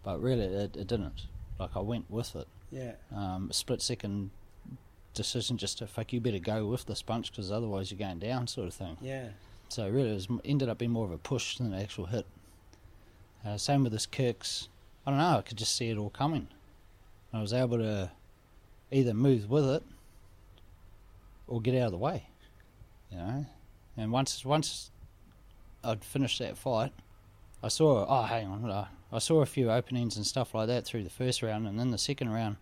but 0.02 0.20
really 0.20 0.44
it, 0.44 0.76
it 0.76 0.86
didn't. 0.86 1.26
Like 1.58 1.70
I 1.76 1.80
went 1.80 2.10
with 2.10 2.34
it. 2.36 2.48
Yeah. 2.70 2.92
Um, 3.14 3.48
a 3.50 3.54
split 3.54 3.80
second 3.80 4.30
decision 5.14 5.56
just 5.56 5.78
to 5.78 5.86
fuck 5.86 6.12
you 6.12 6.20
better 6.20 6.38
go 6.38 6.66
with 6.66 6.86
this 6.86 7.02
punch 7.02 7.30
because 7.30 7.52
otherwise 7.52 7.90
you're 7.90 7.98
going 7.98 8.18
down 8.18 8.46
sort 8.46 8.66
of 8.66 8.74
thing. 8.74 8.96
Yeah. 9.00 9.28
So 9.68 9.88
really, 9.88 10.10
it 10.10 10.14
was 10.14 10.28
ended 10.44 10.68
up 10.68 10.78
being 10.78 10.90
more 10.90 11.06
of 11.06 11.12
a 11.12 11.18
push 11.18 11.56
than 11.56 11.72
an 11.72 11.80
actual 11.80 12.06
hit. 12.06 12.26
Uh, 13.44 13.56
same 13.56 13.84
with 13.84 13.92
his 13.92 14.06
kicks. 14.06 14.68
I 15.06 15.10
don't 15.10 15.18
know. 15.18 15.38
I 15.38 15.42
could 15.42 15.58
just 15.58 15.76
see 15.76 15.90
it 15.90 15.98
all 15.98 16.10
coming. 16.10 16.48
I 17.32 17.40
was 17.40 17.52
able 17.52 17.78
to 17.78 18.10
either 18.90 19.12
move 19.12 19.50
with 19.50 19.68
it 19.68 19.82
or 21.46 21.60
get 21.60 21.74
out 21.74 21.86
of 21.86 21.92
the 21.92 21.98
way. 21.98 22.26
You 23.10 23.18
know. 23.18 23.46
And 23.96 24.12
once 24.12 24.44
once 24.44 24.90
I'd 25.82 26.04
finished 26.04 26.38
that 26.38 26.56
fight, 26.56 26.92
I 27.64 27.68
saw. 27.68 28.06
Oh, 28.08 28.22
hang 28.22 28.46
on. 28.46 28.86
I 29.12 29.18
saw 29.18 29.40
a 29.42 29.46
few 29.46 29.70
openings 29.70 30.16
and 30.16 30.26
stuff 30.26 30.54
like 30.54 30.68
that 30.68 30.84
through 30.84 31.04
the 31.04 31.10
first 31.10 31.42
round, 31.42 31.66
and 31.66 31.78
then 31.78 31.90
the 31.90 31.98
second 31.98 32.30
round, 32.30 32.56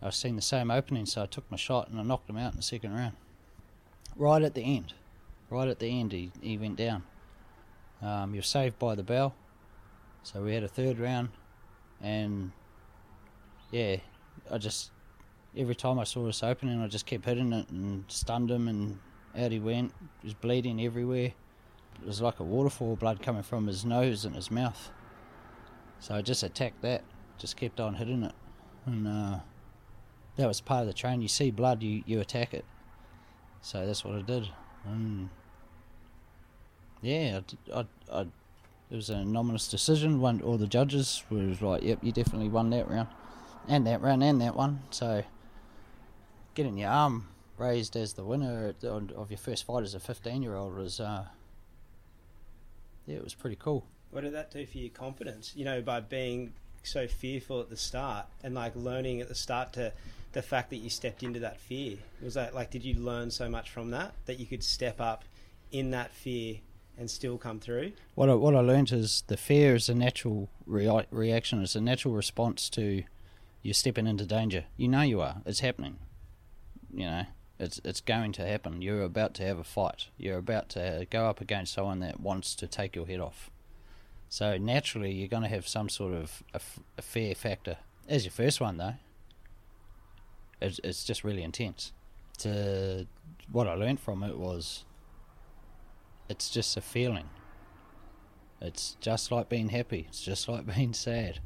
I 0.00 0.06
was 0.06 0.16
seeing 0.16 0.36
the 0.36 0.42
same 0.42 0.70
opening, 0.70 1.06
so 1.06 1.22
I 1.22 1.26
took 1.26 1.48
my 1.50 1.56
shot 1.56 1.88
and 1.88 2.00
I 2.00 2.02
knocked 2.02 2.30
him 2.30 2.38
out 2.38 2.52
in 2.52 2.56
the 2.56 2.62
second 2.62 2.94
round. 2.94 3.14
Right 4.16 4.42
at 4.42 4.54
the 4.54 4.62
end 4.62 4.94
right 5.52 5.68
at 5.68 5.78
the 5.78 5.86
end 5.86 6.12
he, 6.12 6.32
he 6.40 6.56
went 6.56 6.76
down. 6.76 7.04
Um, 8.00 8.34
was 8.34 8.46
saved 8.46 8.78
by 8.78 8.94
the 8.94 9.02
bell. 9.02 9.34
So 10.24 10.42
we 10.42 10.54
had 10.54 10.64
a 10.64 10.68
third 10.68 10.98
round 10.98 11.28
and 12.00 12.50
yeah, 13.70 13.96
I 14.50 14.58
just 14.58 14.90
every 15.56 15.74
time 15.74 15.98
I 15.98 16.04
saw 16.04 16.24
this 16.24 16.42
opening 16.42 16.80
I 16.80 16.88
just 16.88 17.06
kept 17.06 17.26
hitting 17.26 17.52
it 17.52 17.68
and 17.68 18.04
stunned 18.08 18.50
him 18.50 18.66
and 18.66 18.98
out 19.36 19.52
he 19.52 19.60
went. 19.60 19.92
He 20.22 20.28
was 20.28 20.34
bleeding 20.34 20.80
everywhere. 20.80 21.32
It 22.02 22.06
was 22.06 22.20
like 22.20 22.40
a 22.40 22.44
waterfall 22.44 22.96
blood 22.96 23.22
coming 23.22 23.42
from 23.42 23.66
his 23.66 23.84
nose 23.84 24.24
and 24.24 24.34
his 24.34 24.50
mouth. 24.50 24.90
So 26.00 26.14
I 26.16 26.22
just 26.22 26.42
attacked 26.42 26.82
that, 26.82 27.02
just 27.38 27.56
kept 27.56 27.78
on 27.78 27.94
hitting 27.94 28.24
it. 28.24 28.32
And 28.86 29.06
uh, 29.06 29.38
that 30.36 30.48
was 30.48 30.60
part 30.60 30.80
of 30.82 30.86
the 30.88 30.92
train. 30.92 31.22
You 31.22 31.28
see 31.28 31.50
blood, 31.52 31.82
you, 31.82 32.02
you 32.06 32.20
attack 32.20 32.54
it. 32.54 32.64
So 33.60 33.86
that's 33.86 34.04
what 34.04 34.16
I 34.16 34.22
did. 34.22 34.48
And 34.84 35.28
yeah, 37.02 37.40
I, 37.72 37.80
I- 37.80 37.86
I- 38.20 38.26
it 38.90 38.96
was 38.96 39.08
an 39.08 39.20
anonymous 39.20 39.68
decision. 39.68 40.20
One, 40.20 40.42
all 40.42 40.58
the 40.58 40.66
judges 40.66 41.24
was 41.30 41.62
like, 41.62 41.82
"Yep, 41.82 42.00
you 42.02 42.12
definitely 42.12 42.50
won 42.50 42.68
that 42.70 42.90
round, 42.90 43.08
and 43.66 43.86
that 43.86 44.02
round, 44.02 44.22
and 44.22 44.38
that 44.42 44.54
one." 44.54 44.82
So, 44.90 45.22
getting 46.54 46.76
your 46.76 46.90
arm 46.90 47.28
raised 47.56 47.96
as 47.96 48.12
the 48.12 48.22
winner 48.24 48.74
of 48.82 49.30
your 49.30 49.38
first 49.38 49.64
fight 49.64 49.82
as 49.84 49.94
a 49.94 50.00
fifteen-year-old 50.00 50.74
was, 50.76 51.00
uh, 51.00 51.24
yeah, 53.06 53.16
it 53.16 53.24
was 53.24 53.34
pretty 53.34 53.56
cool. 53.56 53.86
What 54.10 54.22
did 54.22 54.34
that 54.34 54.50
do 54.50 54.66
for 54.66 54.78
your 54.78 54.90
confidence? 54.90 55.52
You 55.54 55.64
know, 55.64 55.80
by 55.80 56.00
being 56.00 56.52
so 56.82 57.06
fearful 57.06 57.60
at 57.60 57.70
the 57.70 57.76
start 57.76 58.26
and 58.42 58.54
like 58.54 58.74
learning 58.74 59.20
at 59.20 59.28
the 59.28 59.34
start 59.34 59.72
to 59.74 59.92
the 60.32 60.42
fact 60.42 60.70
that 60.70 60.76
you 60.76 60.90
stepped 60.90 61.22
into 61.22 61.40
that 61.40 61.60
fear. 61.60 61.96
Was 62.22 62.34
that 62.34 62.54
like, 62.54 62.70
did 62.70 62.84
you 62.84 62.94
learn 62.94 63.30
so 63.30 63.48
much 63.48 63.70
from 63.70 63.90
that 63.90 64.14
that 64.26 64.40
you 64.40 64.46
could 64.46 64.64
step 64.64 65.00
up 65.00 65.24
in 65.70 65.90
that 65.90 66.12
fear 66.12 66.56
and 66.98 67.10
still 67.10 67.38
come 67.38 67.60
through? 67.60 67.92
What 68.14 68.28
I, 68.28 68.34
what 68.34 68.54
I 68.54 68.60
learned 68.60 68.92
is 68.92 69.24
the 69.26 69.36
fear 69.36 69.74
is 69.74 69.88
a 69.88 69.94
natural 69.94 70.48
rea- 70.66 71.06
reaction. 71.10 71.62
It's 71.62 71.76
a 71.76 71.80
natural 71.80 72.14
response 72.14 72.68
to 72.70 73.04
you 73.62 73.72
stepping 73.72 74.06
into 74.06 74.26
danger. 74.26 74.64
You 74.76 74.88
know 74.88 75.02
you 75.02 75.20
are. 75.20 75.36
It's 75.46 75.60
happening. 75.60 75.98
You 76.92 77.06
know, 77.06 77.24
it's 77.62 77.80
it's 77.84 78.00
going 78.00 78.32
to 78.32 78.46
happen. 78.46 78.82
You're 78.82 79.02
about 79.02 79.34
to 79.34 79.44
have 79.44 79.58
a 79.58 79.64
fight. 79.64 80.08
You're 80.18 80.38
about 80.38 80.68
to 80.70 81.06
go 81.10 81.26
up 81.26 81.40
against 81.40 81.72
someone 81.72 82.00
that 82.00 82.20
wants 82.20 82.54
to 82.56 82.66
take 82.66 82.96
your 82.96 83.06
head 83.06 83.20
off. 83.20 83.50
So 84.28 84.56
naturally, 84.58 85.12
you're 85.12 85.28
going 85.28 85.42
to 85.42 85.48
have 85.48 85.68
some 85.68 85.88
sort 85.88 86.14
of 86.14 86.42
a, 86.54 87.02
fear 87.02 87.34
factor. 87.34 87.76
As 88.08 88.24
your 88.24 88.32
first 88.32 88.60
one, 88.62 88.78
though, 88.78 88.94
it's, 90.60 90.80
it's 90.82 91.04
just 91.04 91.22
really 91.22 91.42
intense. 91.42 91.92
To 92.38 93.06
what 93.50 93.68
I 93.68 93.74
learned 93.74 94.00
from 94.00 94.22
it 94.22 94.38
was, 94.38 94.84
it's 96.30 96.48
just 96.48 96.76
a 96.78 96.80
feeling. 96.80 97.28
It's 98.60 98.96
just 99.00 99.30
like 99.30 99.50
being 99.50 99.68
happy. 99.68 100.06
It's 100.08 100.22
just 100.22 100.48
like 100.48 100.66
being 100.74 100.94
sad. 100.94 101.40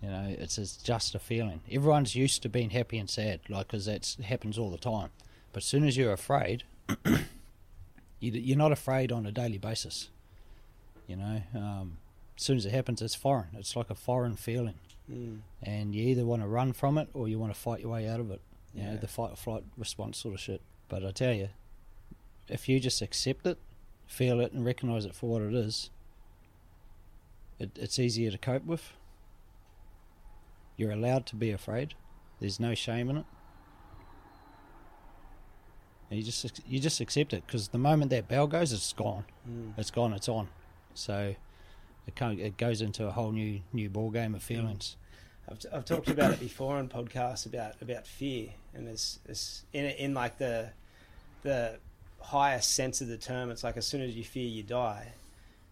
You 0.00 0.08
know, 0.08 0.36
it's, 0.38 0.56
it's 0.56 0.76
just 0.76 1.14
a 1.14 1.18
feeling. 1.18 1.60
Everyone's 1.70 2.14
used 2.14 2.42
to 2.42 2.48
being 2.48 2.70
happy 2.70 2.96
and 2.96 3.10
sad, 3.10 3.40
like, 3.48 3.66
because 3.66 3.86
that 3.86 4.16
happens 4.22 4.56
all 4.56 4.70
the 4.70 4.78
time. 4.78 5.10
But 5.52 5.62
as 5.62 5.66
soon 5.66 5.86
as 5.86 5.96
you're 5.96 6.12
afraid, 6.12 6.64
you, 7.04 7.20
you're 8.20 8.58
not 8.58 8.72
afraid 8.72 9.10
on 9.12 9.26
a 9.26 9.32
daily 9.32 9.58
basis. 9.58 10.08
You 11.06 11.16
know, 11.16 11.42
um, 11.54 11.98
as 12.36 12.44
soon 12.44 12.56
as 12.56 12.66
it 12.66 12.72
happens, 12.72 13.02
it's 13.02 13.14
foreign. 13.14 13.48
It's 13.54 13.74
like 13.74 13.90
a 13.90 13.94
foreign 13.94 14.36
feeling. 14.36 14.76
Mm. 15.10 15.40
And 15.62 15.94
you 15.94 16.08
either 16.08 16.24
want 16.24 16.42
to 16.42 16.48
run 16.48 16.72
from 16.72 16.98
it 16.98 17.08
or 17.14 17.28
you 17.28 17.38
want 17.38 17.52
to 17.52 17.58
fight 17.58 17.80
your 17.80 17.90
way 17.90 18.08
out 18.08 18.20
of 18.20 18.30
it. 18.30 18.40
You 18.74 18.84
know, 18.84 18.96
the 18.96 19.08
fight 19.08 19.32
or 19.32 19.36
flight 19.36 19.64
response 19.76 20.18
sort 20.18 20.34
of 20.34 20.40
shit. 20.40 20.60
But 20.88 21.04
I 21.04 21.10
tell 21.10 21.32
you, 21.32 21.48
if 22.48 22.68
you 22.68 22.78
just 22.78 23.02
accept 23.02 23.46
it, 23.46 23.58
feel 24.06 24.40
it, 24.40 24.52
and 24.52 24.64
recognize 24.64 25.04
it 25.04 25.14
for 25.14 25.28
what 25.28 25.42
it 25.42 25.54
is, 25.54 25.90
it, 27.58 27.70
it's 27.76 27.98
easier 27.98 28.30
to 28.30 28.38
cope 28.38 28.64
with. 28.64 28.92
You're 30.76 30.92
allowed 30.92 31.26
to 31.26 31.36
be 31.36 31.50
afraid. 31.50 31.94
There's 32.38 32.60
no 32.60 32.74
shame 32.74 33.10
in 33.10 33.18
it. 33.18 33.26
And 36.10 36.18
you 36.18 36.24
just 36.24 36.60
you 36.68 36.80
just 36.80 37.00
accept 37.00 37.32
it 37.32 37.46
because 37.46 37.68
the 37.68 37.78
moment 37.78 38.10
that 38.10 38.28
bell 38.28 38.46
goes, 38.46 38.72
it's 38.72 38.92
gone. 38.92 39.24
Mm. 39.48 39.74
It's 39.78 39.90
gone. 39.90 40.12
It's 40.12 40.28
on. 40.28 40.48
So 40.94 41.34
it 42.06 42.16
kind 42.16 42.38
of, 42.38 42.44
it 42.44 42.56
goes 42.56 42.82
into 42.82 43.06
a 43.06 43.12
whole 43.12 43.30
new 43.30 43.60
new 43.72 43.88
ball 43.88 44.10
game 44.10 44.34
of 44.34 44.42
feelings. 44.42 44.96
I've, 45.50 45.58
I've 45.72 45.84
talked 45.84 46.08
about 46.08 46.32
it 46.32 46.40
before 46.40 46.76
on 46.76 46.88
podcasts 46.88 47.46
about 47.46 47.74
about 47.82 48.06
fear 48.06 48.50
and 48.74 48.86
there's, 48.86 49.18
there's 49.24 49.64
in 49.72 49.86
in 49.86 50.14
like 50.14 50.38
the 50.38 50.70
the 51.42 51.78
highest 52.20 52.74
sense 52.74 53.00
of 53.00 53.08
the 53.08 53.16
term 53.16 53.50
it's 53.50 53.64
like 53.64 53.76
as 53.76 53.86
soon 53.86 54.02
as 54.02 54.14
you 54.14 54.22
fear 54.22 54.46
you 54.46 54.62
die 54.62 55.12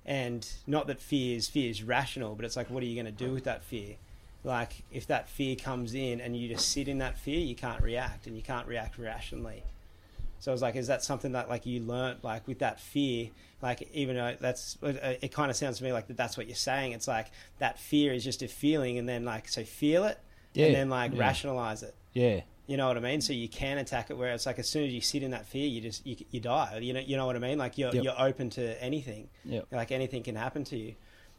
and 0.07 0.51
not 0.66 0.86
that 0.86 0.99
fear 0.99 1.36
is 1.36 1.47
fear 1.47 1.70
is 1.70 1.82
rational 1.82 2.34
but 2.34 2.45
it's 2.45 2.57
like 2.57 2.70
what 2.70 2.82
are 2.82 2.86
you 2.86 2.95
going 2.95 3.14
to 3.14 3.24
do 3.24 3.32
with 3.32 3.45
that 3.45 3.62
fear 3.62 3.97
like 4.45 4.82
if 4.91 5.07
that 5.07 5.28
fear 5.28 5.55
comes 5.55 5.95
in 5.95 6.20
and 6.20 6.36
you 6.36 6.49
just 6.49 6.70
sit 6.70 6.89
in 6.89 6.99
that 6.99 7.18
fear 7.18 7.39
you 7.39 7.55
can't 7.55 7.82
react 7.82 8.26
and 8.26 8.34
you 8.34 8.43
can't 8.43 8.66
react 8.66 8.97
rationally 8.99 9.62
so 10.41 10.51
I 10.51 10.53
was 10.53 10.62
like, 10.62 10.76
is 10.76 10.86
that 10.86 11.03
something 11.03 11.32
that 11.32 11.49
like 11.49 11.66
you 11.66 11.80
learnt 11.80 12.22
like 12.24 12.47
with 12.47 12.61
that 12.61 12.80
fear? 12.80 13.30
Like 13.62 13.89
even 13.93 14.16
though 14.16 14.36
that's 14.41 14.78
it, 14.82 15.18
it 15.22 15.32
kind 15.32 15.51
of 15.51 15.57
sounds 15.57 15.78
to 15.78 15.84
me 15.84 15.93
like 15.93 16.07
that 16.09 16.16
that's 16.16 16.36
what 16.36 16.47
you're 16.47 16.55
saying. 16.57 16.93
It's 16.93 17.09
like 17.09 17.26
that 17.59 17.78
fear 17.78 18.12
is 18.12 18.22
just 18.24 18.43
a 18.43 18.49
feeling, 18.49 18.99
and 18.99 19.09
then 19.09 19.24
like 19.24 19.49
so 19.49 19.64
feel 19.64 20.05
it, 20.05 20.18
Yeah, 20.55 20.66
and 20.66 20.74
then 20.74 20.89
like 20.91 21.12
yeah. 21.12 21.20
rationalize 21.20 21.82
it. 21.82 21.95
Yeah, 22.12 22.41
You 22.66 22.76
know 22.76 22.89
what 22.89 22.97
I 22.97 23.01
mean? 23.01 23.20
So 23.20 23.32
you 23.32 23.49
can 23.49 23.78
attack 23.78 24.11
it. 24.11 24.16
Where 24.16 24.32
it's 24.32 24.47
like 24.47 24.59
as 24.59 24.68
soon 24.68 24.84
as 24.86 24.93
you 24.93 25.01
sit 25.01 25.22
in 25.22 25.30
that 25.32 25.47
fear, 25.47 25.66
you 25.66 25.80
just 25.80 26.07
you, 26.07 26.16
you 26.30 26.41
die. 26.41 26.78
You 26.80 26.93
know 26.95 27.01
you 27.01 27.16
know 27.16 27.26
what 27.26 27.36
I 27.36 27.41
mean? 27.41 27.59
Like 27.59 27.76
you're 27.78 27.93
Yep. 27.95 28.05
you're 28.05 28.20
open 28.20 28.51
to 28.51 28.82
anything. 28.82 29.28
Yep. 29.45 29.66
Like 29.72 29.91
anything 29.93 30.22
can 30.22 30.36
happen 30.36 30.64
to 30.64 30.76
you. 30.76 30.95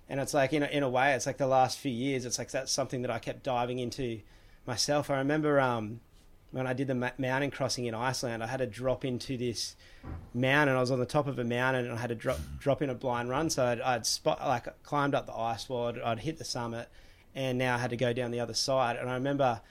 And 0.10 0.20
it's 0.20 0.34
like 0.34 0.54
in 0.54 0.64
a, 0.64 0.66
in 0.66 0.82
a 0.84 0.90
way, 0.90 1.14
it's 1.14 1.26
like 1.28 1.38
the 1.38 1.48
last 1.48 1.78
few 1.78 1.92
years. 1.92 2.26
It's 2.26 2.38
like 2.40 2.50
that's 2.52 2.72
something 2.72 3.04
that 3.04 3.12
I 3.12 3.20
kept 3.20 3.44
diving 3.44 3.78
into 3.80 4.20
myself. 4.66 5.10
I 5.10 5.18
remember 5.20 5.60
um, 5.60 6.00
when 6.52 6.66
I 6.66 6.74
did 6.74 6.88
the 6.88 6.96
mountain 6.96 7.52
crossing 7.52 7.86
in 7.86 7.94
Iceland, 7.94 8.44
I 8.44 8.48
had 8.48 8.58
to 8.58 8.66
drop 8.66 9.06
into 9.06 9.38
this 9.38 9.76
mountain. 10.34 10.76
I 10.76 10.80
was 10.80 10.90
on 10.90 11.00
the 11.00 11.06
top 11.06 11.28
of 11.28 11.38
a 11.38 11.44
mountain 11.44 11.86
and 11.86 11.94
I 11.94 11.98
had 11.98 12.10
to 12.10 12.16
drop 12.16 12.40
drop 12.60 12.82
in 12.82 12.90
a 12.90 12.96
blind 12.96 13.30
run. 13.30 13.50
So 13.50 13.66
I'd, 13.66 13.82
I'd 13.82 14.06
spot 14.06 14.40
like 14.42 14.68
climbed 14.84 15.14
up 15.14 15.28
the 15.28 15.36
ice 15.36 15.70
wall. 15.70 15.94
I'd, 16.04 16.20
hit 16.20 16.38
the 16.38 16.46
summit, 16.46 16.88
and 17.36 17.58
now 17.58 17.76
I 17.76 17.78
had 17.78 17.92
to 17.92 17.98
go 17.98 18.14
down 18.14 18.32
the 18.32 18.40
other 18.40 18.56
side. 18.56 18.96
And 18.96 19.10
I 19.10 19.14
remember 19.14 19.62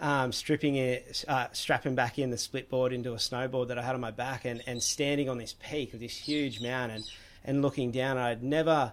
um, 0.00 0.32
stripping 0.32 0.76
it, 0.76 1.24
uh, 1.28 1.46
strapping 1.52 1.94
back 1.94 2.18
in 2.18 2.30
the 2.30 2.38
split 2.38 2.68
board 2.68 2.92
into 2.92 3.12
a 3.12 3.16
snowboard 3.16 3.68
that 3.68 3.78
I 3.78 3.82
had 3.82 3.94
on 3.94 4.00
my 4.00 4.10
back, 4.10 4.44
and, 4.44 4.62
and 4.66 4.82
standing 4.82 5.28
on 5.28 5.38
this 5.38 5.54
peak 5.60 5.94
of 5.94 6.00
this 6.00 6.16
huge 6.16 6.60
mountain 6.60 7.04
and 7.44 7.62
looking 7.62 7.92
down. 7.92 8.18
I'd 8.18 8.42
never, 8.42 8.92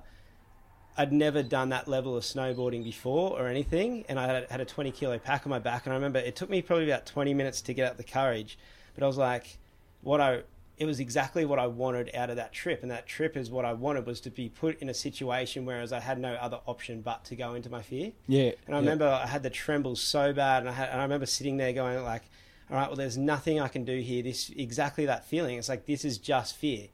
I'd 0.97 1.11
never 1.11 1.41
done 1.41 1.69
that 1.69 1.87
level 1.87 2.15
of 2.15 2.23
snowboarding 2.23 2.83
before 2.83 3.39
or 3.39 3.47
anything, 3.47 4.05
and 4.09 4.19
I 4.19 4.27
had, 4.27 4.49
had 4.49 4.61
a 4.61 4.65
20 4.65 4.91
kilo 4.91 5.17
pack 5.17 5.45
on 5.45 5.49
my 5.49 5.59
back. 5.59 5.85
And 5.85 5.93
I 5.93 5.95
remember 5.95 6.19
it 6.19 6.35
took 6.35 6.49
me 6.49 6.61
probably 6.61 6.89
about 6.89 7.05
20 7.05 7.33
minutes 7.33 7.61
to 7.61 7.73
get 7.73 7.89
up 7.89 7.97
the 7.97 8.03
courage, 8.03 8.57
but 8.93 9.03
I 9.03 9.07
was 9.07 9.17
like, 9.17 9.57
what 10.01 10.21
I 10.21 10.43
it 10.77 10.85
was 10.85 10.99
exactly 10.99 11.45
what 11.45 11.59
I 11.59 11.67
wanted 11.67 12.09
out 12.15 12.29
of 12.29 12.35
that 12.37 12.51
trip. 12.51 12.81
And 12.81 12.91
that 12.91 13.05
trip 13.05 13.37
is 13.37 13.51
what 13.51 13.63
I 13.65 13.73
wanted 13.73 14.05
was 14.05 14.19
to 14.21 14.29
be 14.29 14.49
put 14.49 14.79
in 14.81 14.89
a 14.89 14.93
situation 14.93 15.65
whereas 15.65 15.93
I 15.93 15.99
had 15.99 16.19
no 16.19 16.33
other 16.33 16.59
option 16.65 17.01
but 17.01 17.23
to 17.25 17.35
go 17.35 17.53
into 17.53 17.69
my 17.69 17.81
fear. 17.81 18.11
Yeah. 18.27 18.51
And 18.65 18.75
I 18.75 18.79
remember 18.79 19.05
I 19.05 19.27
had 19.27 19.43
the 19.43 19.49
trembles 19.49 20.01
so 20.01 20.33
bad, 20.33 20.63
and 20.63 20.69
I 20.69 20.73
had, 20.73 20.89
and 20.89 20.99
I 20.99 21.03
remember 21.03 21.25
sitting 21.25 21.57
there 21.57 21.73
going 21.73 22.01
like, 22.03 22.23
"All 22.69 22.77
right, 22.77 22.87
well, 22.87 22.95
there's 22.95 23.17
nothing 23.17 23.59
I 23.59 23.67
can 23.67 23.85
do 23.85 23.99
here." 23.99 24.23
This 24.23 24.51
exactly 24.55 25.05
that 25.05 25.25
feeling. 25.25 25.57
It's 25.57 25.69
like 25.69 25.85
this 25.85 26.03
is 26.03 26.17
just 26.17 26.55
fear, 26.55 26.87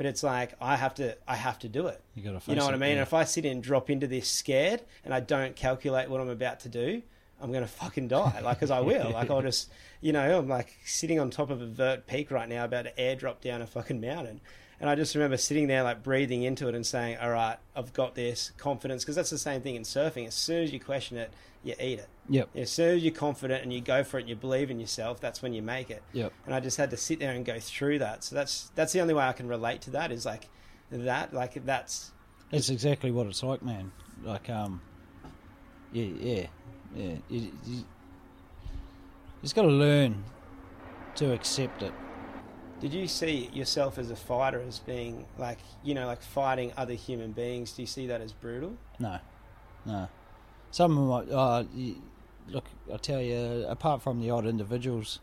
but 0.00 0.06
it's 0.06 0.22
like 0.22 0.54
I 0.62 0.76
have 0.76 0.94
to, 0.94 1.14
I 1.28 1.36
have 1.36 1.58
to 1.58 1.68
do 1.68 1.88
it. 1.88 2.00
You 2.14 2.22
got 2.22 2.42
to. 2.42 2.50
You 2.50 2.56
know 2.56 2.64
what 2.64 2.72
I 2.72 2.78
mean? 2.78 2.92
And 2.92 3.00
if 3.00 3.12
I 3.12 3.24
sit 3.24 3.44
and 3.44 3.62
drop 3.62 3.90
into 3.90 4.06
this 4.06 4.30
scared 4.30 4.80
and 5.04 5.12
I 5.12 5.20
don't 5.20 5.54
calculate 5.54 6.08
what 6.08 6.22
I'm 6.22 6.30
about 6.30 6.60
to 6.60 6.70
do, 6.70 7.02
I'm 7.38 7.52
gonna 7.52 7.66
fucking 7.66 8.08
die. 8.08 8.40
Like, 8.42 8.56
because 8.56 8.70
I 8.70 8.80
will. 8.80 9.10
Like, 9.10 9.28
I'll 9.28 9.42
just, 9.50 9.70
you 10.00 10.14
know, 10.14 10.38
I'm 10.38 10.48
like 10.48 10.74
sitting 10.86 11.20
on 11.20 11.28
top 11.28 11.50
of 11.50 11.60
a 11.60 11.66
vert 11.66 12.06
peak 12.06 12.30
right 12.30 12.48
now, 12.48 12.64
about 12.64 12.86
to 12.86 12.92
airdrop 12.94 13.42
down 13.42 13.60
a 13.60 13.66
fucking 13.66 14.00
mountain. 14.00 14.40
And 14.80 14.88
I 14.88 14.94
just 14.94 15.14
remember 15.14 15.36
sitting 15.36 15.66
there, 15.66 15.82
like 15.82 16.02
breathing 16.02 16.42
into 16.42 16.66
it 16.66 16.74
and 16.74 16.86
saying, 16.86 17.18
"All 17.18 17.30
right, 17.30 17.58
I've 17.76 17.92
got 17.92 18.14
this 18.14 18.52
confidence." 18.56 19.04
Because 19.04 19.16
that's 19.16 19.30
the 19.30 19.38
same 19.38 19.60
thing 19.60 19.74
in 19.74 19.82
surfing. 19.82 20.26
As 20.26 20.34
soon 20.34 20.62
as 20.62 20.72
you 20.72 20.80
question 20.80 21.18
it, 21.18 21.30
you 21.62 21.74
eat 21.78 21.98
it. 21.98 22.08
Yep. 22.30 22.48
As 22.56 22.70
soon 22.70 22.96
as 22.96 23.02
you're 23.02 23.12
confident 23.12 23.62
and 23.62 23.72
you 23.72 23.82
go 23.82 24.02
for 24.02 24.18
it 24.18 24.22
and 24.22 24.30
you 24.30 24.36
believe 24.36 24.70
in 24.70 24.80
yourself, 24.80 25.20
that's 25.20 25.42
when 25.42 25.52
you 25.52 25.60
make 25.60 25.90
it. 25.90 26.02
Yep. 26.14 26.32
And 26.46 26.54
I 26.54 26.60
just 26.60 26.78
had 26.78 26.90
to 26.90 26.96
sit 26.96 27.18
there 27.20 27.32
and 27.32 27.44
go 27.44 27.60
through 27.60 27.98
that. 27.98 28.24
So 28.24 28.34
that's 28.34 28.70
that's 28.74 28.94
the 28.94 29.00
only 29.00 29.12
way 29.12 29.24
I 29.24 29.32
can 29.34 29.48
relate 29.48 29.82
to 29.82 29.90
that 29.90 30.10
is 30.10 30.24
like 30.24 30.48
that. 30.90 31.34
Like 31.34 31.62
that's 31.66 32.12
That's 32.50 32.70
exactly 32.70 33.10
what 33.10 33.26
it's 33.26 33.42
like, 33.42 33.62
man. 33.62 33.92
Like, 34.24 34.48
um, 34.48 34.80
yeah, 35.92 36.04
yeah, 36.04 36.46
yeah. 36.94 37.14
You, 37.28 37.40
you, 37.40 37.52
you 37.66 37.84
just 39.42 39.54
got 39.54 39.62
to 39.62 39.68
learn 39.68 40.24
to 41.16 41.32
accept 41.32 41.82
it. 41.82 41.92
Did 42.80 42.94
you 42.94 43.06
see 43.08 43.50
yourself 43.52 43.98
as 43.98 44.10
a 44.10 44.16
fighter 44.16 44.62
as 44.66 44.78
being 44.78 45.26
like 45.38 45.58
you 45.84 45.94
know 45.94 46.06
like 46.06 46.22
fighting 46.22 46.72
other 46.76 46.94
human 46.94 47.32
beings? 47.32 47.72
Do 47.72 47.82
you 47.82 47.86
see 47.86 48.06
that 48.06 48.20
as 48.20 48.32
brutal? 48.32 48.76
No, 48.98 49.18
no. 49.84 50.08
Some 50.70 50.96
of 50.96 51.28
my 51.28 51.34
uh, 51.34 51.64
look, 52.48 52.64
I 52.92 52.96
tell 52.96 53.20
you, 53.20 53.66
apart 53.68 54.02
from 54.02 54.20
the 54.20 54.30
odd 54.30 54.46
individuals 54.46 55.20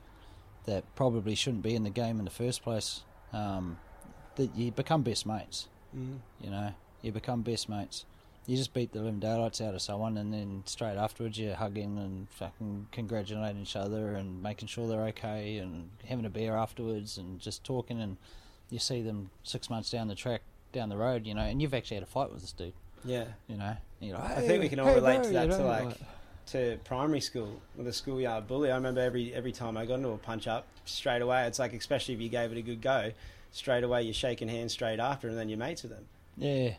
that 0.65 0.83
probably 0.95 1.35
shouldn't 1.35 1.63
be 1.63 1.75
in 1.75 1.83
the 1.83 1.89
game 1.89 2.19
in 2.19 2.25
the 2.25 2.31
first 2.31 2.61
place, 2.61 3.03
um, 3.33 3.79
that 4.35 4.55
you 4.55 4.71
become 4.71 5.01
best 5.01 5.25
mates. 5.25 5.67
Mm. 5.95 6.19
You 6.41 6.49
know, 6.49 6.73
you 7.01 7.11
become 7.11 7.41
best 7.41 7.69
mates. 7.69 8.05
You 8.47 8.55
just 8.57 8.73
beat 8.73 8.93
the 8.93 8.99
living 8.99 9.19
daylights 9.19 9.59
out 9.61 9.75
of 9.75 9.81
someone, 9.81 10.17
and 10.17 10.33
then 10.33 10.63
straight 10.65 10.95
afterwards, 10.95 11.37
you're 11.37 11.55
hugging 11.55 11.97
and 11.97 12.29
fucking 12.29 12.87
congratulating 12.93 13.61
each 13.61 13.75
other 13.75 14.13
and 14.13 14.41
making 14.41 14.69
sure 14.69 14.87
they're 14.87 15.03
okay, 15.07 15.57
and 15.57 15.89
having 16.07 16.25
a 16.25 16.29
beer 16.29 16.55
afterwards, 16.55 17.17
and 17.17 17.39
just 17.41 17.63
talking. 17.65 18.01
And 18.01 18.15
you 18.69 18.79
see 18.79 19.01
them 19.01 19.29
six 19.43 19.69
months 19.69 19.89
down 19.89 20.07
the 20.07 20.15
track, 20.15 20.41
down 20.71 20.87
the 20.89 20.97
road, 20.97 21.27
you 21.27 21.33
know, 21.33 21.41
and 21.41 21.61
you've 21.61 21.73
actually 21.73 21.95
had 21.95 22.03
a 22.03 22.07
fight 22.07 22.31
with 22.31 22.39
this 22.41 22.53
dude, 22.53 22.73
Yeah, 23.03 23.25
you 23.47 23.57
know. 23.57 23.75
You're 23.99 24.17
like, 24.17 24.37
I 24.37 24.41
think 24.41 24.63
we 24.63 24.69
can 24.69 24.79
all 24.79 24.87
"Hey, 24.87 24.95
relate 24.95 25.15
bro," 25.17 25.23
to 25.23 25.33
that 25.33 25.51
to 25.51 25.57
know, 25.59 25.65
like 25.67 25.97
to 26.47 26.79
primary 26.85 27.19
school 27.19 27.61
with 27.75 27.87
a 27.87 27.93
schoolyard 27.93 28.47
bully. 28.47 28.71
I 28.71 28.75
remember 28.75 29.01
every 29.01 29.33
every 29.33 29.51
time 29.51 29.75
I 29.75 29.85
got 29.85 29.95
into 29.95 30.09
a 30.09 30.17
punch 30.17 30.47
up, 30.47 30.65
straight 30.85 31.21
away. 31.21 31.45
It's 31.47 31.59
like 31.59 31.73
especially 31.73 32.13
if 32.13 32.21
you 32.21 32.29
gave 32.29 32.51
it 32.53 32.57
a 32.57 32.61
good 32.61 32.79
go, 32.81 33.11
straight 33.51 33.83
away 33.83 34.03
you're 34.03 34.13
shaking 34.13 34.47
hands 34.47 34.71
straight 34.71 34.99
after, 34.99 35.27
and 35.27 35.37
then 35.37 35.49
you're 35.49 35.57
mates 35.57 35.83
with 35.83 35.91
them. 35.91 36.05
yeah, 36.37 36.75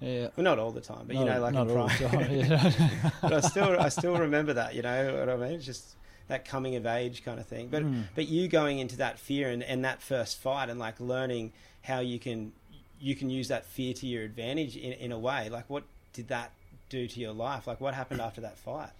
yeah. 0.00 0.28
Well, 0.36 0.44
not 0.44 0.58
all 0.58 0.70
the 0.70 0.80
time, 0.80 1.04
but 1.06 1.16
you 1.16 1.24
know, 1.24 1.40
like 1.40 1.54
not 1.54 1.68
in 1.68 1.76
all 1.76 1.88
the 1.88 2.08
time, 2.08 2.30
yeah. 2.34 3.10
but 3.22 3.32
I 3.32 3.40
still 3.40 3.80
I 3.80 3.88
still 3.88 4.16
remember 4.16 4.52
that. 4.54 4.74
You 4.74 4.82
know 4.82 5.18
what 5.18 5.28
I 5.28 5.36
mean? 5.36 5.52
It's 5.52 5.66
just 5.66 5.96
that 6.28 6.44
coming 6.44 6.76
of 6.76 6.86
age 6.86 7.24
kind 7.24 7.40
of 7.40 7.46
thing. 7.46 7.68
But 7.68 7.82
Mm. 7.84 8.04
but 8.14 8.28
you 8.28 8.48
going 8.48 8.78
into 8.78 8.96
that 8.98 9.18
fear 9.18 9.48
and, 9.50 9.62
and 9.62 9.84
that 9.84 10.02
first 10.02 10.38
fight 10.38 10.68
and 10.70 10.78
like 10.78 11.00
learning 11.00 11.52
how 11.82 12.00
you 12.00 12.18
can 12.18 12.52
you 13.00 13.14
can 13.14 13.30
use 13.30 13.48
that 13.48 13.64
fear 13.64 13.94
to 13.94 14.06
your 14.06 14.22
advantage 14.24 14.76
in 14.76 14.92
in 14.92 15.12
a 15.12 15.18
way. 15.18 15.48
Like 15.48 15.68
what 15.68 15.84
did 16.12 16.28
that 16.28 16.52
do 16.88 17.06
to 17.08 17.20
your 17.20 17.32
life? 17.32 17.66
Like 17.66 17.80
what 17.80 17.94
happened 17.94 18.20
after 18.20 18.40
that 18.42 18.56
fight? 18.58 18.90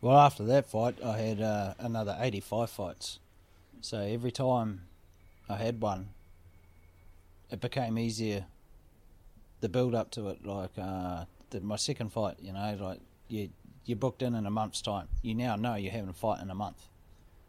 Well, 0.00 0.16
after 0.18 0.44
that 0.44 0.66
fight, 0.66 1.02
I 1.02 1.16
had 1.18 1.40
uh, 1.40 1.74
another 1.78 2.16
85 2.20 2.68
fights. 2.70 3.18
So 3.80 3.98
every 3.98 4.30
time 4.30 4.82
I 5.48 5.56
had 5.56 5.80
one, 5.80 6.10
it 7.50 7.60
became 7.60 7.98
easier. 7.98 8.44
The 9.66 9.70
build 9.70 9.96
up 9.96 10.12
to 10.12 10.28
it, 10.28 10.46
like 10.46 10.70
uh, 10.78 11.24
the, 11.50 11.60
my 11.60 11.74
second 11.74 12.12
fight, 12.12 12.36
you 12.38 12.52
know, 12.52 12.76
like 12.80 13.00
you 13.26 13.50
you 13.84 13.96
booked 13.96 14.22
in 14.22 14.36
in 14.36 14.46
a 14.46 14.50
month's 14.50 14.80
time. 14.80 15.08
You 15.22 15.34
now 15.34 15.56
know 15.56 15.74
you're 15.74 15.90
having 15.90 16.08
a 16.08 16.12
fight 16.12 16.40
in 16.40 16.50
a 16.50 16.54
month. 16.54 16.86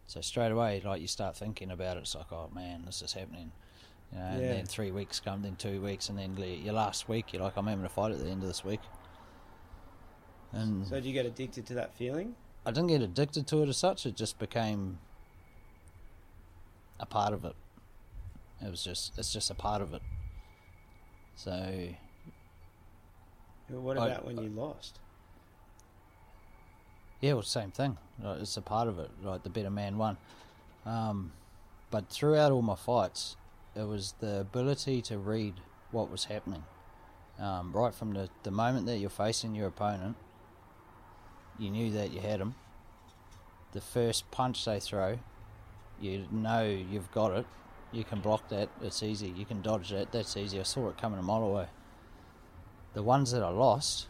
So 0.07 0.21
straight 0.21 0.51
away, 0.51 0.81
like 0.83 0.99
you 0.99 1.07
start 1.07 1.37
thinking 1.37 1.69
about 1.69 1.95
it. 1.95 1.99
It's 1.99 2.15
like, 2.15 2.31
oh 2.31 2.49
man, 2.55 2.85
this 2.87 3.03
is 3.03 3.13
happening. 3.13 3.51
You 4.11 4.17
know, 4.17 4.25
and 4.25 4.41
then 4.41 4.65
three 4.65 4.89
weeks 4.89 5.19
come, 5.19 5.43
then 5.43 5.57
two 5.57 5.79
weeks, 5.79 6.09
and 6.09 6.17
then 6.17 6.35
your 6.35 6.73
last 6.73 7.07
week, 7.07 7.33
you're 7.33 7.43
like, 7.43 7.55
I'm 7.55 7.67
having 7.67 7.85
a 7.85 7.89
fight 7.89 8.11
at 8.11 8.17
the 8.17 8.27
end 8.27 8.41
of 8.41 8.47
this 8.47 8.65
week. 8.65 8.81
And 10.53 10.87
So 10.87 10.95
did 10.95 11.05
you 11.05 11.13
get 11.13 11.27
addicted 11.27 11.67
to 11.67 11.75
that 11.75 11.95
feeling? 11.95 12.35
I 12.65 12.71
didn't 12.71 12.87
get 12.87 13.03
addicted 13.03 13.45
to 13.45 13.61
it 13.61 13.69
as 13.69 13.77
such. 13.77 14.07
It 14.07 14.15
just 14.15 14.39
became 14.39 14.97
a 16.99 17.05
part 17.05 17.33
of 17.33 17.45
it. 17.45 17.55
It 18.59 18.71
was 18.71 18.83
just 18.83 19.19
it's 19.19 19.31
just 19.31 19.51
a 19.51 19.55
part 19.55 19.83
of 19.83 19.93
it. 19.93 20.01
So 21.35 21.93
What 23.69 23.97
I- 23.97 24.07
about 24.07 24.25
when 24.25 24.37
you 24.37 24.49
lost? 24.49 24.99
yeah, 27.19 27.33
well, 27.33 27.41
same 27.43 27.71
thing. 27.71 27.97
It's 28.23 28.57
a 28.57 28.61
part 28.61 28.87
of 28.87 28.99
it. 28.99 29.09
right? 29.23 29.41
the 29.43 29.49
better 29.49 29.69
man 29.69 29.97
won. 29.97 30.17
Um, 30.85 31.31
but 31.91 32.09
throughout 32.09 32.51
all 32.51 32.61
my 32.61 32.75
fights, 32.75 33.35
it 33.75 33.87
was 33.87 34.13
the 34.19 34.39
ability 34.39 35.01
to 35.03 35.17
read 35.17 35.55
what 35.91 36.09
was 36.09 36.25
happening. 36.25 36.63
Um, 37.39 37.71
right 37.73 37.93
from 37.93 38.13
the, 38.13 38.29
the 38.43 38.51
moment 38.51 38.87
that 38.87 38.97
you're 38.97 39.09
facing 39.09 39.53
your 39.53 39.67
opponent, 39.67 40.15
you 41.59 41.69
knew 41.69 41.91
that 41.91 42.11
you 42.11 42.19
had 42.21 42.39
him. 42.39 42.55
The 43.73 43.81
first 43.81 44.29
punch 44.31 44.65
they 44.65 44.79
throw, 44.79 45.19
you 45.99 46.25
know 46.31 46.63
you've 46.63 47.11
got 47.11 47.31
it. 47.31 47.45
You 47.91 48.03
can 48.03 48.19
block 48.19 48.49
that. 48.49 48.69
It's 48.81 49.01
easy. 49.03 49.29
You 49.29 49.45
can 49.45 49.61
dodge 49.61 49.89
that. 49.89 50.11
That's 50.11 50.35
easy. 50.37 50.59
I 50.59 50.63
saw 50.63 50.89
it 50.89 50.97
coming 50.97 51.19
a 51.19 51.23
mile 51.23 51.43
away. 51.43 51.67
The 52.97 53.03
ones 53.03 53.31
that 53.31 53.43
I 53.43 53.49
lost 53.49 54.07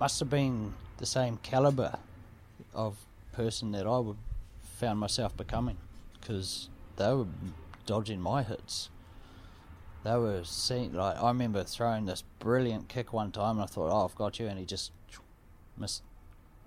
must 0.00 0.18
have 0.18 0.28
been 0.28 0.74
the 0.96 1.06
same 1.06 1.36
caliber 1.44 1.96
of 2.74 2.96
person 3.30 3.70
that 3.70 3.86
I 3.86 3.98
would 4.00 4.16
found 4.64 4.98
myself 4.98 5.36
becoming 5.36 5.76
because 6.20 6.68
they 6.96 7.14
were 7.14 7.26
dodging 7.86 8.20
my 8.20 8.42
hits. 8.42 8.90
They 10.02 10.16
were 10.16 10.42
seeing 10.42 10.92
like 10.92 11.22
I 11.22 11.28
remember 11.28 11.62
throwing 11.62 12.06
this 12.06 12.24
brilliant 12.40 12.88
kick 12.88 13.12
one 13.12 13.30
time 13.30 13.58
and 13.58 13.62
I 13.62 13.66
thought, 13.66 13.92
oh, 13.92 14.04
I've 14.04 14.16
got 14.16 14.40
you, 14.40 14.48
and 14.48 14.58
he 14.58 14.64
just 14.64 14.90
missed. 15.78 16.02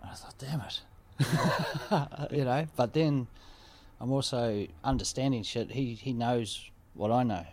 And 0.01 0.11
I 0.11 0.13
thought, 0.13 0.35
damn 0.37 0.61
it, 0.61 2.31
you 2.37 2.45
know. 2.45 2.67
But 2.77 2.93
then 2.93 3.27
I'm 3.99 4.13
also 4.13 4.65
understanding 4.81 5.43
shit. 5.43 5.71
He 5.71 5.93
he 5.93 6.13
knows 6.13 6.71
what 6.93 7.11
I 7.11 7.23
know. 7.23 7.45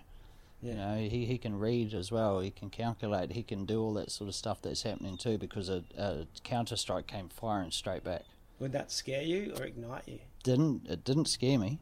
You 0.62 0.74
know, 0.74 0.94
he, 0.94 1.26
he 1.26 1.38
can 1.38 1.58
read 1.58 1.92
as 1.92 2.12
well. 2.12 2.38
He 2.38 2.52
can 2.52 2.70
calculate. 2.70 3.32
He 3.32 3.42
can 3.42 3.64
do 3.64 3.82
all 3.82 3.92
that 3.94 4.12
sort 4.12 4.28
of 4.28 4.34
stuff 4.34 4.62
that's 4.62 4.84
happening 4.84 5.16
too 5.16 5.36
because 5.36 5.68
a, 5.68 5.82
a 5.98 6.26
counter 6.44 6.76
strike 6.76 7.08
came 7.08 7.28
firing 7.28 7.72
straight 7.72 8.04
back. 8.04 8.22
Would 8.60 8.70
that 8.72 8.92
scare 8.92 9.22
you 9.22 9.54
or 9.58 9.64
ignite 9.64 10.06
you? 10.06 10.20
Didn't 10.44 10.88
it 10.88 11.02
didn't 11.02 11.26
scare 11.26 11.58
me. 11.58 11.80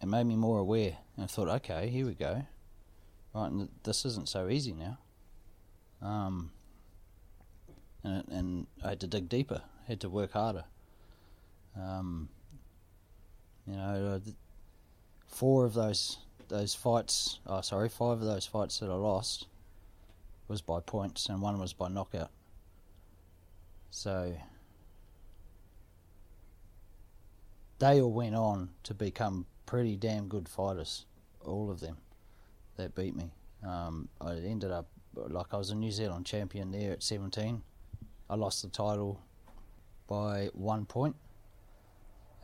It 0.00 0.06
made 0.06 0.24
me 0.24 0.36
more 0.36 0.58
aware, 0.58 0.96
and 1.16 1.24
I 1.24 1.26
thought, 1.26 1.48
okay, 1.48 1.88
here 1.88 2.06
we 2.06 2.14
go. 2.14 2.46
Right, 3.34 3.50
and 3.50 3.68
this 3.82 4.06
isn't 4.06 4.28
so 4.28 4.48
easy 4.48 4.72
now. 4.72 4.96
Um, 6.00 6.50
and 8.04 8.24
and 8.28 8.66
I 8.82 8.90
had 8.90 9.00
to 9.00 9.06
dig 9.06 9.28
deeper. 9.28 9.60
I 9.84 9.90
Had 9.90 10.00
to 10.00 10.08
work 10.08 10.32
harder. 10.32 10.64
Um, 11.76 12.30
you 13.66 13.76
know, 13.76 14.18
uh, 14.26 14.30
four 15.26 15.66
of 15.66 15.74
those 15.74 16.18
those 16.48 16.74
fights. 16.74 17.40
Oh, 17.46 17.60
sorry, 17.60 17.88
five 17.88 18.20
of 18.20 18.24
those 18.24 18.46
fights 18.46 18.78
that 18.80 18.90
I 18.90 18.94
lost 18.94 19.46
was 20.48 20.62
by 20.62 20.80
points, 20.80 21.28
and 21.28 21.42
one 21.42 21.58
was 21.58 21.72
by 21.72 21.88
knockout. 21.88 22.30
So 23.90 24.34
they 27.78 28.00
all 28.00 28.12
went 28.12 28.34
on 28.34 28.70
to 28.84 28.94
become 28.94 29.46
pretty 29.66 29.96
damn 29.96 30.28
good 30.28 30.48
fighters, 30.48 31.04
all 31.44 31.70
of 31.70 31.80
them 31.80 31.98
that 32.76 32.94
beat 32.94 33.14
me. 33.14 33.30
Um, 33.66 34.08
I 34.20 34.32
ended 34.32 34.70
up 34.70 34.88
like 35.14 35.52
I 35.52 35.56
was 35.56 35.70
a 35.70 35.74
New 35.74 35.90
Zealand 35.90 36.26
champion 36.26 36.70
there 36.70 36.92
at 36.92 37.02
17, 37.02 37.62
I 38.30 38.34
lost 38.34 38.62
the 38.62 38.68
title 38.68 39.20
by 40.06 40.48
one 40.52 40.84
point, 40.84 41.16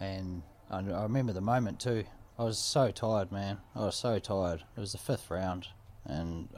and 0.00 0.42
I, 0.70 0.78
I 0.78 1.02
remember 1.02 1.32
the 1.32 1.40
moment 1.40 1.80
too. 1.80 2.05
I 2.39 2.45
was 2.45 2.59
so 2.59 2.91
tired, 2.91 3.30
man. 3.30 3.59
I 3.76 3.80
was 3.80 3.95
so 3.95 4.18
tired. 4.18 4.64
It 4.76 4.80
was 4.80 4.93
the 4.93 4.99
fifth 4.99 5.30
round, 5.30 5.68
and 6.05 6.49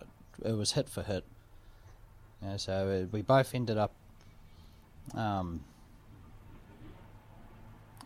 it 0.45 0.53
was 0.53 0.73
hit 0.73 0.89
for 0.89 1.03
hit. 1.03 1.25
So 2.57 3.05
uh, 3.05 3.09
we 3.13 3.23
both 3.23 3.55
ended 3.55 3.77
up. 3.77 3.93
Um, 5.15 5.65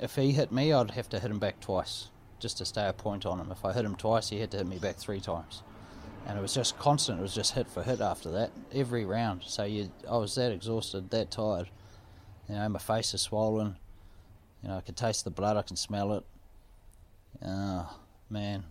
if 0.01 0.17
he 0.17 0.33
hit 0.33 0.51
me, 0.51 0.73
I'd 0.73 0.93
have 0.93 1.09
to 1.11 1.21
hit 1.21 1.31
him 1.31 1.39
back 1.39 1.61
twice 1.61 2.09
just 2.41 2.59
to 2.59 2.65
stay 2.65 2.89
a 2.89 2.93
point 2.93 3.27
on 3.27 3.39
him. 3.39 3.53
If 3.53 3.65
I 3.65 3.73
hit 3.73 3.85
him 3.85 3.95
twice, 3.95 4.31
he 4.31 4.41
had 4.41 4.51
to 4.53 4.57
hit 4.57 4.67
me 4.67 4.79
back 4.79 4.97
three 4.97 5.21
times, 5.21 5.63
and 6.27 6.39
it 6.39 6.43
was 6.43 6.55
just 6.55 6.79
constant. 6.79 7.19
It 7.21 7.23
was 7.23 7.35
just 7.35 7.53
hit 7.53 7.69
for 7.69 7.83
hit 7.83 8.01
after 8.01 8.31
that 8.33 8.51
every 8.73 9.05
round. 9.05 9.43
So 9.45 9.65
you, 9.65 9.93
I 10.11 10.17
was 10.17 10.35
that 10.35 10.51
exhausted, 10.51 11.11
that 11.11 11.31
tired. 11.31 11.69
You 12.49 12.57
know, 12.57 12.69
my 12.69 12.79
face 12.81 13.15
is 13.15 13.21
swollen. 13.21 13.77
You 14.63 14.71
know, 14.71 14.77
I 14.79 14.81
can 14.81 14.95
taste 14.95 15.25
the 15.25 15.31
blood. 15.31 15.57
I 15.57 15.63
can 15.63 15.77
smell 15.77 16.15
it. 16.15 16.25
Oh 17.45 17.99
man, 18.29 18.65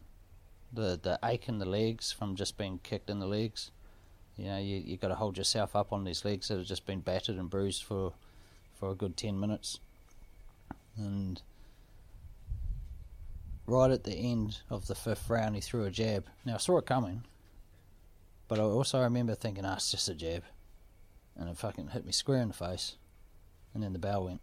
the 0.72 1.00
the 1.02 1.20
ache 1.24 1.50
in 1.50 1.60
the 1.60 1.66
legs 1.66 2.12
from 2.12 2.36
just 2.36 2.58
being 2.58 2.80
kicked 2.84 3.10
in 3.10 3.20
the 3.20 3.28
legs. 3.28 3.72
You 4.38 4.46
know, 4.46 4.58
you 4.58 4.78
you 4.78 4.98
got 4.98 5.10
to 5.10 5.16
hold 5.16 5.38
yourself 5.38 5.76
up 5.76 5.92
on 5.92 6.04
these 6.04 6.24
legs 6.24 6.48
that 6.48 6.58
have 6.58 6.68
just 6.68 6.86
been 6.86 7.02
battered 7.02 7.38
and 7.38 7.50
bruised 7.50 7.84
for 7.84 8.14
for 8.80 8.92
a 8.92 8.96
good 8.96 9.18
ten 9.18 9.40
minutes, 9.40 9.80
and 10.96 11.42
right 13.68 13.92
at 13.92 14.04
the 14.04 14.16
end 14.16 14.62
of 14.70 14.88
the 14.88 14.96
fifth 14.96 15.30
round, 15.30 15.56
he 15.56 15.62
threw 15.62 15.84
a 15.84 15.92
jab. 15.92 16.26
Now 16.46 16.56
I 16.56 16.58
saw 16.58 16.78
it 16.78 16.86
coming, 16.86 17.24
but 18.48 18.60
I 18.60 18.64
also 18.64 19.02
remember 19.02 19.36
thinking, 19.36 19.66
"Ah, 19.66 19.76
it's 19.76 19.92
just 19.92 20.10
a 20.10 20.16
jab," 20.16 20.44
and 21.36 21.50
it 21.50 21.58
fucking 21.58 21.90
hit 21.90 22.06
me 22.06 22.12
square 22.12 22.42
in 22.42 22.50
the 22.50 22.54
face, 22.54 22.96
and 23.74 23.84
then 23.84 23.94
the 23.94 24.00
bell 24.00 24.26
went, 24.26 24.42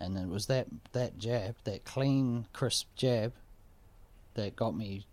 and 0.00 0.16
it 0.16 0.28
was 0.28 0.46
that 0.46 0.66
that 0.92 1.18
jab, 1.18 1.56
that 1.64 1.84
clean, 1.84 2.46
crisp 2.52 2.88
jab, 2.96 3.32
that 4.34 4.56
got 4.56 4.76
me, 4.76 5.06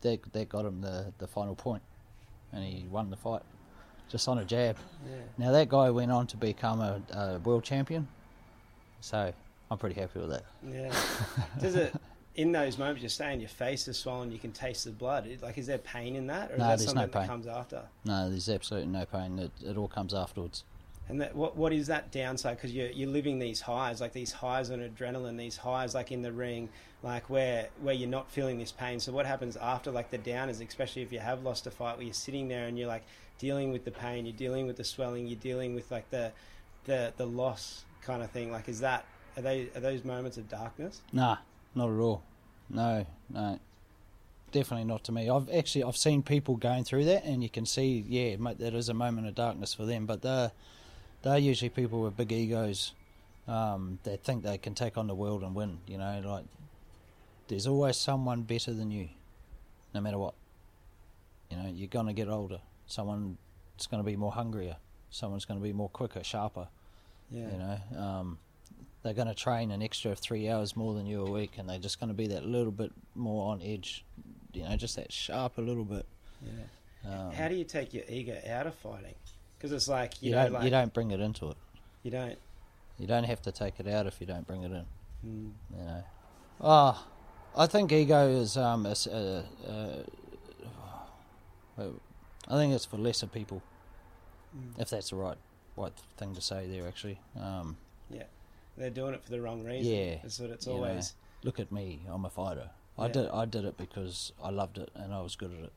that 0.00 0.32
that 0.32 0.48
got 0.48 0.64
him 0.64 0.80
the 0.80 1.12
the 1.18 1.26
final 1.26 1.54
point, 1.54 1.82
and 2.52 2.64
he 2.64 2.86
won 2.88 3.10
the 3.10 3.16
fight, 3.16 3.42
just 4.08 4.28
on 4.28 4.38
a 4.38 4.44
jab. 4.44 4.76
Yeah. 5.06 5.16
Now 5.38 5.52
that 5.52 5.68
guy 5.68 5.90
went 5.90 6.12
on 6.12 6.26
to 6.28 6.36
become 6.36 6.80
a, 6.80 7.02
a 7.12 7.38
world 7.40 7.64
champion, 7.64 8.08
so 9.00 9.32
I'm 9.70 9.78
pretty 9.78 10.00
happy 10.00 10.20
with 10.20 10.30
that. 10.30 10.44
Yeah. 10.66 10.94
Does 11.60 11.74
it 11.74 11.92
in 12.36 12.52
those 12.52 12.78
moments 12.78 13.02
you're 13.02 13.08
saying 13.08 13.40
your 13.40 13.48
face 13.48 13.88
is 13.88 13.98
swollen, 13.98 14.30
you 14.30 14.38
can 14.38 14.52
taste 14.52 14.84
the 14.84 14.90
blood? 14.90 15.26
Like, 15.42 15.58
is 15.58 15.66
there 15.66 15.78
pain 15.78 16.14
in 16.14 16.26
that, 16.28 16.52
or 16.52 16.58
No, 16.58 16.64
is 16.64 16.68
that 16.68 16.78
there's 16.78 16.94
no 16.94 17.00
something 17.02 17.20
that 17.20 17.28
comes 17.28 17.46
after? 17.46 17.82
No, 18.04 18.28
there's 18.28 18.48
absolutely 18.48 18.90
no 18.90 19.06
pain. 19.06 19.38
It, 19.38 19.50
it 19.64 19.76
all 19.76 19.88
comes 19.88 20.12
afterwards. 20.14 20.64
And 21.08 21.20
that, 21.20 21.36
what 21.36 21.56
what 21.56 21.72
is 21.72 21.86
that 21.86 22.10
downside? 22.10 22.56
Because 22.56 22.72
you're 22.72 22.90
you're 22.90 23.08
living 23.08 23.38
these 23.38 23.60
highs, 23.60 24.00
like 24.00 24.12
these 24.12 24.32
highs 24.32 24.70
on 24.70 24.80
adrenaline, 24.80 25.38
these 25.38 25.56
highs 25.56 25.94
like 25.94 26.10
in 26.10 26.22
the 26.22 26.32
ring, 26.32 26.68
like 27.02 27.30
where 27.30 27.68
where 27.80 27.94
you're 27.94 28.08
not 28.08 28.30
feeling 28.30 28.58
this 28.58 28.72
pain. 28.72 28.98
So 28.98 29.12
what 29.12 29.24
happens 29.24 29.56
after, 29.56 29.90
like 29.90 30.10
the 30.10 30.18
downers, 30.18 30.66
especially 30.66 31.02
if 31.02 31.12
you 31.12 31.20
have 31.20 31.44
lost 31.44 31.66
a 31.66 31.70
fight, 31.70 31.96
where 31.96 32.04
you're 32.04 32.12
sitting 32.14 32.48
there 32.48 32.66
and 32.66 32.76
you're 32.76 32.88
like 32.88 33.04
dealing 33.38 33.70
with 33.70 33.84
the 33.84 33.90
pain, 33.92 34.26
you're 34.26 34.36
dealing 34.36 34.66
with 34.66 34.76
the 34.76 34.84
swelling, 34.84 35.26
you're 35.28 35.38
dealing 35.38 35.74
with 35.74 35.90
like 35.90 36.10
the 36.10 36.32
the 36.86 37.12
the 37.16 37.26
loss 37.26 37.84
kind 38.02 38.22
of 38.22 38.30
thing. 38.30 38.50
Like, 38.50 38.68
is 38.68 38.80
that 38.80 39.04
are 39.36 39.42
they 39.42 39.68
are 39.76 39.80
those 39.80 40.04
moments 40.04 40.38
of 40.38 40.48
darkness? 40.48 41.02
Nah, 41.12 41.36
not 41.74 41.90
at 41.90 42.00
all. 42.00 42.22
No, 42.68 43.06
no, 43.30 43.60
definitely 44.50 44.84
not 44.86 45.04
to 45.04 45.12
me. 45.12 45.28
I've 45.30 45.48
actually 45.50 45.84
I've 45.84 45.96
seen 45.96 46.22
people 46.22 46.56
going 46.56 46.84
through 46.84 47.04
that, 47.04 47.24
and 47.24 47.42
you 47.42 47.48
can 47.48 47.66
see, 47.66 48.04
yeah, 48.08 48.36
that 48.58 48.74
is 48.74 48.88
a 48.88 48.94
moment 48.94 49.28
of 49.28 49.34
darkness 49.34 49.74
for 49.74 49.84
them. 49.84 50.06
But 50.06 50.22
they're 50.22 50.50
they're 51.26 51.38
usually 51.38 51.68
people 51.68 52.02
with 52.02 52.16
big 52.16 52.30
egos 52.30 52.92
um, 53.48 53.98
that 54.04 54.22
think 54.22 54.44
they 54.44 54.58
can 54.58 54.74
take 54.74 54.96
on 54.96 55.08
the 55.08 55.14
world 55.14 55.42
and 55.42 55.54
win. 55.54 55.78
You 55.86 55.98
know, 55.98 56.22
like 56.24 56.44
there's 57.48 57.66
always 57.66 57.96
someone 57.96 58.42
better 58.42 58.72
than 58.72 58.90
you, 58.90 59.08
no 59.92 60.00
matter 60.00 60.18
what. 60.18 60.34
You 61.50 61.56
know, 61.56 61.68
you're 61.74 61.88
gonna 61.88 62.12
get 62.12 62.28
older. 62.28 62.60
Someone's 62.86 63.36
gonna 63.90 64.04
be 64.04 64.16
more 64.16 64.32
hungrier. 64.32 64.76
Someone's 65.10 65.44
gonna 65.44 65.60
be 65.60 65.72
more 65.72 65.88
quicker, 65.88 66.22
sharper. 66.22 66.68
Yeah. 67.30 67.50
You 67.50 67.58
know, 67.58 68.00
um, 68.00 68.38
they're 69.02 69.14
going 69.14 69.28
to 69.28 69.34
train 69.34 69.70
an 69.70 69.82
extra 69.82 70.14
three 70.14 70.48
hours 70.48 70.76
more 70.76 70.94
than 70.94 71.06
you 71.06 71.24
a 71.24 71.30
week, 71.30 71.58
and 71.58 71.68
they're 71.68 71.78
just 71.78 72.00
going 72.00 72.08
to 72.08 72.14
be 72.14 72.26
that 72.28 72.44
little 72.44 72.72
bit 72.72 72.92
more 73.14 73.52
on 73.52 73.62
edge. 73.62 74.04
You 74.52 74.64
know, 74.64 74.76
just 74.76 74.96
that 74.96 75.12
sharp 75.12 75.58
a 75.58 75.60
little 75.60 75.84
bit. 75.84 76.06
Yeah. 76.44 77.10
Um, 77.12 77.32
How 77.32 77.48
do 77.48 77.54
you 77.54 77.64
take 77.64 77.94
your 77.94 78.04
ego 78.08 78.36
out 78.48 78.66
of 78.66 78.74
fighting? 78.74 79.14
Because 79.58 79.72
it's 79.72 79.88
like 79.88 80.22
you, 80.22 80.30
you 80.30 80.36
know, 80.36 80.42
don't 80.44 80.52
like 80.52 80.64
you 80.64 80.70
don't 80.70 80.92
bring 80.94 81.10
it 81.10 81.20
into 81.20 81.48
it. 81.50 81.56
you 82.02 82.10
don't. 82.10 82.38
You 82.98 83.06
don't 83.06 83.24
have 83.24 83.42
to 83.42 83.52
take 83.52 83.78
it 83.78 83.86
out 83.88 84.06
if 84.06 84.20
you 84.20 84.26
don't 84.26 84.46
bring 84.46 84.62
it 84.62 84.72
in. 84.72 84.84
Mm, 85.26 85.50
You 85.78 85.84
know. 85.84 86.04
Oh, 86.62 87.06
I 87.56 87.66
think 87.66 87.92
ego 87.92 88.28
is 88.28 88.56
um, 88.56 88.86
a 88.86 88.94
uh, 89.12 89.42
uh, 91.78 91.82
I 92.48 92.54
think 92.56 92.72
it's 92.74 92.84
for 92.86 92.96
lesser 92.96 93.26
people, 93.26 93.62
mm. 94.56 94.80
if 94.80 94.88
that's 94.90 95.10
the 95.10 95.16
right 95.16 95.36
right 95.76 95.92
thing 96.16 96.34
to 96.34 96.40
say 96.40 96.66
there. 96.66 96.86
Actually, 96.86 97.20
um, 97.38 97.76
yeah, 98.10 98.24
They're 98.76 98.90
doing 98.90 99.14
it 99.14 99.22
for 99.22 99.30
the 99.30 99.40
wrong 99.40 99.64
reason. 99.64 99.92
Yeah, 99.92 100.14
That's 100.22 100.38
what 100.40 100.50
it's 100.50 100.66
you 100.66 100.72
know. 100.72 100.78
always. 100.84 101.14
look 101.42 101.60
at 101.60 101.70
me, 101.70 102.00
I'm 102.08 102.24
a 102.24 102.30
fighter. 102.30 102.70
I 102.98 103.06
Yeah. 103.06 103.12
did 103.12 103.28
I 103.28 103.44
did 103.44 103.64
it 103.64 103.76
because 103.76 104.32
I 104.42 104.50
loved 104.50 104.78
it 104.78 104.90
and 104.94 105.12
I 105.12 105.20
was 105.20 105.36
good 105.36 105.52
at 105.52 105.64
it. 105.64 105.72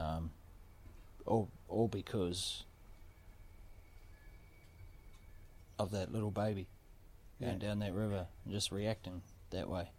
Um, 0.00 0.30
all 1.26 1.48
all 1.68 1.88
because 1.88 2.64
of 5.78 5.90
that 5.92 6.12
little 6.12 6.30
baby 6.30 6.68
going 7.40 7.58
down 7.58 7.78
that 7.80 7.92
river 7.92 8.26
and 8.44 8.54
just 8.54 8.72
reacting 8.72 9.22
that 9.50 9.68
way. 9.68 9.90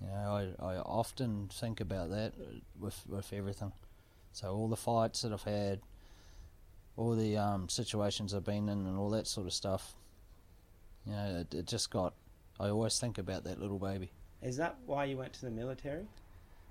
You 0.00 0.06
know, 0.08 0.54
I, 0.60 0.64
I 0.64 0.76
often 0.76 1.48
think 1.52 1.80
about 1.80 2.10
that 2.10 2.34
with 2.78 3.02
with 3.08 3.32
everything. 3.32 3.72
So 4.32 4.54
all 4.54 4.68
the 4.68 4.76
fights 4.76 5.22
that 5.22 5.32
I've 5.32 5.42
had, 5.42 5.80
all 6.96 7.16
the 7.16 7.36
um, 7.36 7.68
situations 7.68 8.34
I've 8.34 8.44
been 8.44 8.68
in, 8.68 8.86
and 8.86 8.96
all 8.98 9.10
that 9.10 9.26
sort 9.26 9.46
of 9.46 9.52
stuff. 9.52 9.94
You 11.04 11.12
know, 11.12 11.38
it, 11.40 11.54
it 11.54 11.66
just 11.66 11.90
got. 11.90 12.14
I 12.60 12.68
always 12.68 12.98
think 12.98 13.18
about 13.18 13.44
that 13.44 13.60
little 13.60 13.78
baby. 13.78 14.12
Is 14.42 14.56
that 14.58 14.76
why 14.86 15.04
you 15.04 15.16
went 15.16 15.32
to 15.34 15.40
the 15.42 15.50
military? 15.50 16.06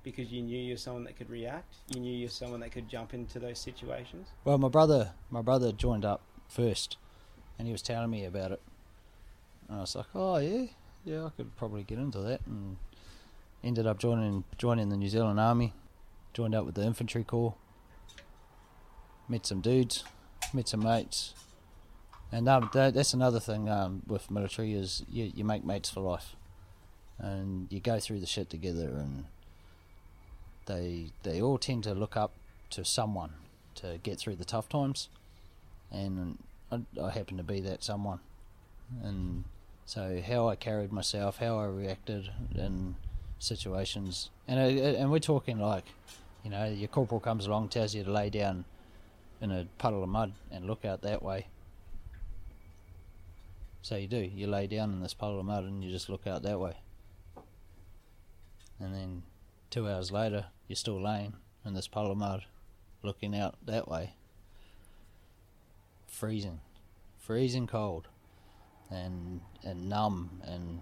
Because 0.03 0.31
you 0.31 0.41
knew 0.41 0.57
you're 0.57 0.77
someone 0.77 1.03
that 1.03 1.17
could 1.17 1.29
react. 1.29 1.75
You 1.93 1.99
knew 1.99 2.15
you're 2.15 2.29
someone 2.29 2.61
that 2.61 2.71
could 2.71 2.87
jump 2.87 3.13
into 3.13 3.39
those 3.39 3.59
situations. 3.59 4.29
Well, 4.45 4.57
my 4.57 4.69
brother, 4.69 5.11
my 5.29 5.41
brother 5.41 5.73
joined 5.73 6.05
up 6.05 6.21
first, 6.47 6.95
and 7.57 7.67
he 7.67 7.71
was 7.71 7.81
telling 7.81 8.09
me 8.09 8.25
about 8.25 8.51
it. 8.51 8.61
And 9.67 9.77
I 9.77 9.81
was 9.81 9.95
like, 9.95 10.07
"Oh 10.15 10.37
yeah, 10.37 10.67
yeah, 11.05 11.25
I 11.25 11.29
could 11.29 11.55
probably 11.55 11.83
get 11.83 11.97
into 11.97 12.19
that." 12.19 12.41
And 12.45 12.77
ended 13.63 13.87
up 13.87 13.99
joining 13.99 14.43
joining 14.57 14.89
the 14.89 14.97
New 14.97 15.09
Zealand 15.09 15.39
Army. 15.39 15.73
Joined 16.33 16.55
up 16.55 16.65
with 16.65 16.75
the 16.75 16.83
infantry 16.83 17.23
corps. 17.23 17.55
Met 19.27 19.45
some 19.45 19.59
dudes, 19.59 20.03
met 20.53 20.69
some 20.69 20.83
mates, 20.83 21.33
and 22.31 22.47
um, 22.47 22.69
that, 22.73 22.93
that's 22.93 23.13
another 23.13 23.39
thing 23.39 23.69
um, 23.69 24.03
with 24.07 24.29
military 24.31 24.73
is 24.73 25.03
you 25.09 25.31
you 25.35 25.43
make 25.43 25.65
mates 25.65 25.89
for 25.89 26.01
life, 26.01 26.35
and 27.17 27.67
you 27.71 27.79
go 27.79 27.99
through 27.99 28.19
the 28.19 28.25
shit 28.25 28.49
together, 28.49 28.87
and 28.87 29.25
they 30.65 31.07
they 31.23 31.41
all 31.41 31.57
tend 31.57 31.83
to 31.85 31.93
look 31.93 32.15
up 32.15 32.31
to 32.69 32.85
someone 32.85 33.33
to 33.75 33.99
get 34.03 34.17
through 34.17 34.35
the 34.35 34.45
tough 34.45 34.69
times, 34.69 35.09
and 35.91 36.37
I, 36.71 36.81
I 37.01 37.11
happen 37.11 37.37
to 37.37 37.43
be 37.43 37.61
that 37.61 37.83
someone. 37.83 38.19
And 39.03 39.43
so, 39.85 40.21
how 40.25 40.47
I 40.49 40.55
carried 40.55 40.91
myself, 40.91 41.37
how 41.37 41.59
I 41.59 41.65
reacted 41.65 42.29
in 42.55 42.95
situations, 43.39 44.29
and 44.47 44.59
I, 44.59 44.65
and 44.65 45.11
we're 45.11 45.19
talking 45.19 45.59
like, 45.59 45.85
you 46.43 46.49
know, 46.49 46.65
your 46.65 46.87
corporal 46.87 47.19
comes 47.19 47.45
along, 47.45 47.69
tells 47.69 47.93
you 47.93 48.03
to 48.03 48.11
lay 48.11 48.29
down 48.29 48.65
in 49.41 49.51
a 49.51 49.67
puddle 49.77 50.03
of 50.03 50.09
mud 50.09 50.33
and 50.51 50.65
look 50.65 50.85
out 50.85 51.01
that 51.01 51.21
way. 51.21 51.47
So 53.81 53.95
you 53.95 54.07
do. 54.07 54.17
You 54.17 54.47
lay 54.47 54.67
down 54.67 54.91
in 54.91 55.01
this 55.01 55.13
puddle 55.13 55.39
of 55.39 55.45
mud 55.45 55.63
and 55.63 55.83
you 55.83 55.91
just 55.91 56.09
look 56.09 56.27
out 56.27 56.43
that 56.43 56.59
way. 56.59 56.77
And 58.79 58.93
then 58.93 59.23
two 59.69 59.87
hours 59.87 60.11
later, 60.11 60.47
you're 60.67 60.75
still 60.75 61.01
laying 61.01 61.33
in 61.65 61.73
this 61.73 61.87
puddle 61.87 62.11
of 62.11 62.17
mud, 62.17 62.43
looking 63.03 63.35
out 63.37 63.55
that 63.65 63.87
way. 63.87 64.16
Freezing, 66.17 66.61
freezing 67.19 67.67
cold, 67.67 68.07
and 68.89 69.41
and 69.63 69.87
numb, 69.87 70.41
and 70.43 70.81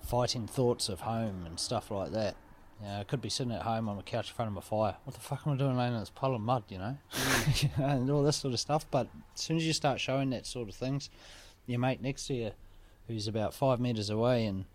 fighting 0.00 0.46
thoughts 0.46 0.88
of 0.88 1.00
home 1.00 1.44
and 1.44 1.58
stuff 1.58 1.90
like 1.90 2.12
that. 2.12 2.36
You 2.80 2.86
know, 2.86 3.00
I 3.00 3.02
could 3.02 3.20
be 3.20 3.30
sitting 3.30 3.52
at 3.52 3.62
home 3.62 3.88
on 3.88 3.96
the 3.96 4.04
couch 4.04 4.28
in 4.28 4.36
front 4.36 4.48
of 4.48 4.54
my 4.54 4.60
fire. 4.60 4.94
What 5.02 5.14
the 5.14 5.20
fuck 5.20 5.44
am 5.44 5.54
I 5.54 5.56
doing 5.56 5.76
laying 5.76 5.92
in 5.92 5.98
this 5.98 6.10
puddle 6.10 6.36
of 6.36 6.42
mud? 6.42 6.62
You 6.68 6.78
know, 6.78 6.96
mm. 7.12 7.62
You 7.64 7.70
know, 7.76 7.88
and 7.88 8.10
all 8.12 8.22
this 8.22 8.36
sort 8.36 8.54
of 8.54 8.60
stuff. 8.60 8.86
But 8.88 9.08
as 9.34 9.40
soon 9.40 9.56
as 9.56 9.66
you 9.66 9.72
start 9.72 9.98
showing 9.98 10.30
that 10.30 10.46
sort 10.46 10.68
of 10.68 10.76
things, 10.76 11.10
your 11.66 11.80
mate 11.80 12.00
next 12.00 12.28
to 12.28 12.34
you, 12.34 12.52
who's 13.08 13.26
about 13.26 13.54
five 13.54 13.80
meters 13.80 14.08
away 14.08 14.46
and 14.46 14.66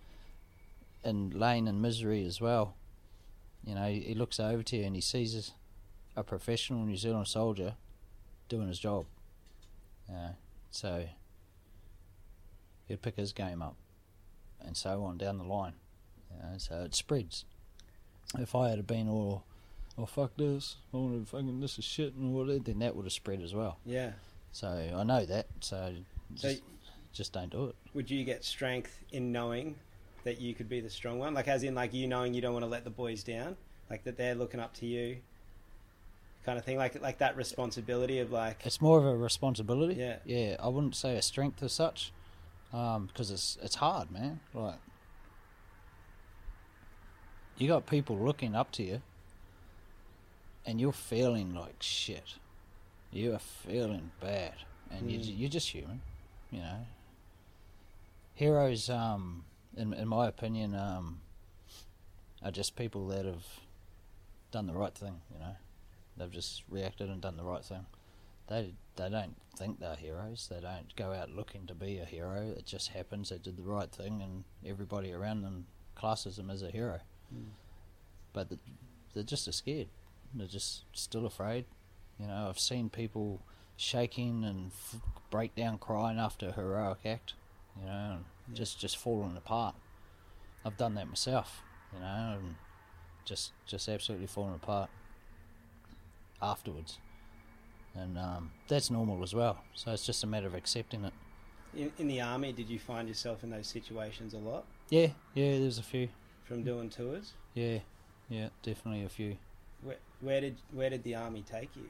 and 1.06 1.34
laying 1.34 1.68
in 1.68 1.80
misery 1.80 2.26
as 2.26 2.42
well, 2.42 2.76
you 3.66 3.76
know, 3.76 3.88
he 3.88 4.14
looks 4.14 4.42
over 4.42 4.62
to 4.62 4.76
you 4.76 4.84
and 4.84 4.96
he 4.96 5.02
sees 5.02 5.54
a 6.18 6.24
professional 6.24 6.84
New 6.84 6.98
Zealand 6.98 7.28
soldier 7.28 7.76
doing 8.50 8.68
his 8.68 8.80
job. 8.80 9.06
So 10.72 11.06
he'd 12.88 13.02
pick 13.02 13.16
his 13.16 13.32
game 13.34 13.62
up, 13.62 13.76
and 14.60 14.76
so 14.76 15.04
on 15.04 15.18
down 15.18 15.38
the 15.38 15.44
line. 15.44 15.74
You 16.32 16.38
know, 16.42 16.58
so 16.58 16.82
it 16.84 16.96
spreads. 16.96 17.46
If 18.40 18.56
I 18.56 18.70
had 18.70 18.88
been 18.88 19.08
all, 19.08 19.44
oh 19.98 20.06
fuck 20.08 20.36
this, 20.38 20.78
I 20.94 20.98
want 20.98 21.26
to 21.26 21.30
fucking 21.30 21.60
this 21.60 21.78
is 21.78 21.86
shit 21.86 22.16
and 22.16 22.36
all 22.36 22.46
that, 22.46 22.66
then 22.66 22.80
that 22.80 22.96
would 22.96 23.06
have 23.06 23.14
spread 23.14 23.42
as 23.42 23.54
well. 23.54 23.78
Yeah. 23.86 24.14
So 24.52 24.68
I 24.68 25.04
know 25.04 25.26
that. 25.26 25.48
So 25.60 25.94
So 26.36 26.50
just, 26.50 26.64
just 27.12 27.34
don't 27.34 27.52
do 27.52 27.66
it. 27.66 27.76
would 27.94 28.10
you 28.10 28.24
get 28.24 28.44
strength 28.44 29.04
in 29.12 29.32
knowing 29.32 29.76
that 30.24 30.40
you 30.42 30.56
could 30.56 30.70
be 30.70 30.80
the 30.80 30.90
strong 30.90 31.20
one? 31.20 31.34
Like, 31.36 31.48
as 31.48 31.64
in, 31.64 31.76
like 31.76 31.94
you 31.94 32.08
knowing 32.08 32.34
you 32.34 32.42
don't 32.42 32.54
want 32.54 32.64
to 32.66 32.70
let 32.70 32.84
the 32.84 32.90
boys 32.90 33.24
down, 33.24 33.56
like 33.90 34.04
that 34.06 34.18
they're 34.18 34.36
looking 34.36 34.60
up 34.60 34.74
to 34.76 34.86
you, 34.88 35.18
kind 36.46 36.58
of 36.60 36.66
thing. 36.66 36.78
Like, 36.78 37.02
like 37.02 37.18
that 37.20 37.36
responsibility 37.36 38.20
of 38.20 38.32
like, 38.32 38.62
It's 38.66 38.82
more 38.82 38.98
of 39.00 39.06
a 39.06 39.16
responsibility. 39.16 39.96
Yeah. 39.96 40.18
Yeah. 40.26 40.56
I 40.60 40.68
wouldn't 40.68 40.96
say 40.96 41.16
a 41.16 41.22
strength 41.22 41.62
as 41.64 41.74
such, 41.74 42.12
because 42.72 43.32
it's 43.32 43.58
it's 43.62 43.76
hard, 43.76 44.12
man. 44.12 44.40
Like 44.54 44.80
you 47.58 47.68
got 47.68 47.86
people 47.86 48.18
looking 48.18 48.56
up 48.56 48.72
to 48.74 48.84
you, 48.84 49.02
and 50.66 50.82
you're 50.82 50.92
feeling 50.92 51.54
like 51.54 51.76
shit. 51.82 52.36
You 53.12 53.34
are 53.34 53.40
feeling 53.40 54.12
bad, 54.20 54.54
and 54.90 55.12
you 55.12 55.20
Mm. 55.20 55.40
you're 55.40 55.50
just 55.50 55.70
human, 55.70 56.02
you 56.52 56.60
know. 56.60 56.86
Heroes, 58.34 58.90
um, 58.90 59.46
in 59.78 59.94
in 59.94 60.08
my 60.08 60.28
opinion, 60.28 60.74
um, 60.76 61.22
are 62.42 62.52
just 62.52 62.76
people 62.76 63.08
that 63.10 63.26
have 63.26 63.46
done 64.52 64.66
the 64.66 64.74
right 64.74 64.96
thing. 64.96 65.22
You 65.32 65.40
know, 65.40 65.56
they've 66.18 66.32
just 66.32 66.64
reacted 66.70 67.10
and 67.10 67.22
done 67.22 67.38
the 67.38 67.44
right 67.44 67.64
thing 67.64 67.86
they 68.48 68.74
they 68.96 69.10
don't 69.10 69.36
think 69.58 69.80
they're 69.80 69.96
heroes. 69.96 70.48
They 70.50 70.60
don't 70.60 70.96
go 70.96 71.14
out 71.14 71.32
looking 71.32 71.66
to 71.68 71.74
be 71.74 71.98
a 71.98 72.06
hero. 72.06 72.54
It 72.56 72.66
just 72.66 72.90
happens 72.90 73.30
they 73.30 73.38
did 73.38 73.58
the 73.58 73.64
right 73.64 73.90
thing, 73.92 74.22
and 74.22 74.44
everybody 74.66 75.12
around 75.12 75.42
them 75.42 75.66
classes 75.96 76.38
them 76.38 76.50
as 76.50 76.62
a 76.62 76.70
hero. 76.70 77.00
Mm. 77.34 77.46
But 78.34 78.50
th 78.50 78.60
they're 79.14 79.24
just 79.24 79.48
as 79.48 79.56
scared. 79.56 79.88
They're 80.34 80.48
just 80.48 80.84
still 80.94 81.26
afraid. 81.26 81.66
You 82.20 82.28
know, 82.28 82.48
I've 82.50 82.60
seen 82.60 82.90
people 82.90 83.42
shaking 83.78 84.44
and 84.44 84.72
f- 84.72 85.02
break 85.30 85.56
down 85.56 85.78
crying 85.78 86.20
after 86.20 86.50
a 86.50 86.52
heroic 86.52 87.06
act. 87.06 87.34
You 87.80 87.86
know, 87.86 88.12
and 88.18 88.26
Yeah. 88.50 88.56
just 88.56 88.80
just 88.80 88.98
falling 88.98 89.38
apart. 89.38 89.76
I've 90.66 90.78
done 90.78 90.96
that 90.96 91.08
myself. 91.08 91.64
You 91.94 92.00
know, 92.00 92.38
and 92.40 92.56
just 93.26 93.54
just 93.66 93.88
absolutely 93.88 94.28
falling 94.28 94.56
apart 94.56 94.90
afterwards 96.44 97.00
and 97.96 98.18
um, 98.18 98.52
that's 98.68 98.90
normal 98.92 99.22
as 99.24 99.34
well. 99.36 99.58
So 99.76 99.92
it's 99.92 100.06
just 100.06 100.24
a 100.24 100.28
matter 100.28 100.48
of 100.48 100.56
accepting 100.56 101.06
it. 101.06 101.14
in, 101.76 101.92
in 102.00 102.08
the 102.08 102.22
army, 102.22 102.52
did 102.52 102.68
you 102.70 102.80
find 102.80 103.08
yourself 103.08 103.44
in 103.44 103.50
those 103.52 103.68
situations 103.68 104.34
a 104.34 104.38
lot 104.40 104.66
Yeah, 104.90 105.08
yeah. 105.36 105.60
There's 105.60 105.78
a 105.78 105.84
few. 105.84 106.10
from 106.44 106.64
doing 106.64 106.90
tours? 106.90 107.34
Yeah, 107.54 107.80
yeah. 108.30 108.50
Definitely 108.64 109.04
a 109.06 109.10
few. 109.10 109.38
Where, 109.84 109.98
where 110.22 110.42
did 110.42 110.56
where 110.72 110.90
did 110.90 111.04
the 111.04 111.16
army 111.16 111.44
take 111.50 111.70
you? 111.76 111.90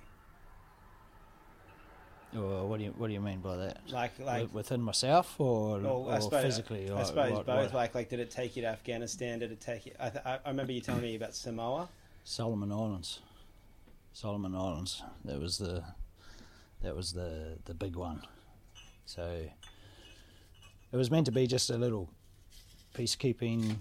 Or 2.35 2.65
what 2.67 2.79
do 2.79 2.85
you 2.85 2.93
what 2.97 3.07
do 3.07 3.13
you 3.13 3.21
mean 3.21 3.39
by 3.41 3.57
that? 3.57 3.77
Like, 3.89 4.17
like, 4.19 4.53
within 4.53 4.81
myself 4.81 5.39
or, 5.39 5.77
Well, 5.79 5.93
or 6.07 6.13
I 6.13 6.19
suppose, 6.19 6.43
physically? 6.43 6.89
I 6.89 6.93
or 7.01 7.05
suppose 7.05 7.31
what- 7.31 7.45
both. 7.45 7.65
what? 7.65 7.73
Like, 7.75 7.93
like, 7.95 8.09
did 8.09 8.19
it 8.19 8.31
take 8.31 8.55
you 8.55 8.63
to 8.63 8.69
Afghanistan? 8.69 9.39
Did 9.39 9.51
it 9.51 9.61
take 9.61 9.85
you? 9.85 9.91
I, 9.99 10.09
th- 10.09 10.25
I 10.25 10.39
I 10.43 10.49
remember 10.49 10.71
you 10.73 10.81
telling 10.81 11.03
me 11.03 11.15
about 11.15 11.35
Samoa. 11.35 11.89
Solomon 12.23 12.71
Islands. 12.71 13.19
Solomon 14.13 14.55
Islands. 14.55 15.01
That 15.25 15.39
was 15.39 15.57
the 15.57 15.83
that 16.81 16.95
was 16.95 17.13
the 17.13 17.57
the 17.65 17.73
big 17.73 17.95
one. 17.95 18.21
So 19.05 19.45
it 20.91 20.95
was 20.95 21.11
meant 21.11 21.25
to 21.25 21.31
be 21.31 21.47
just 21.47 21.69
a 21.69 21.77
little 21.77 22.09
peacekeeping 22.95 23.77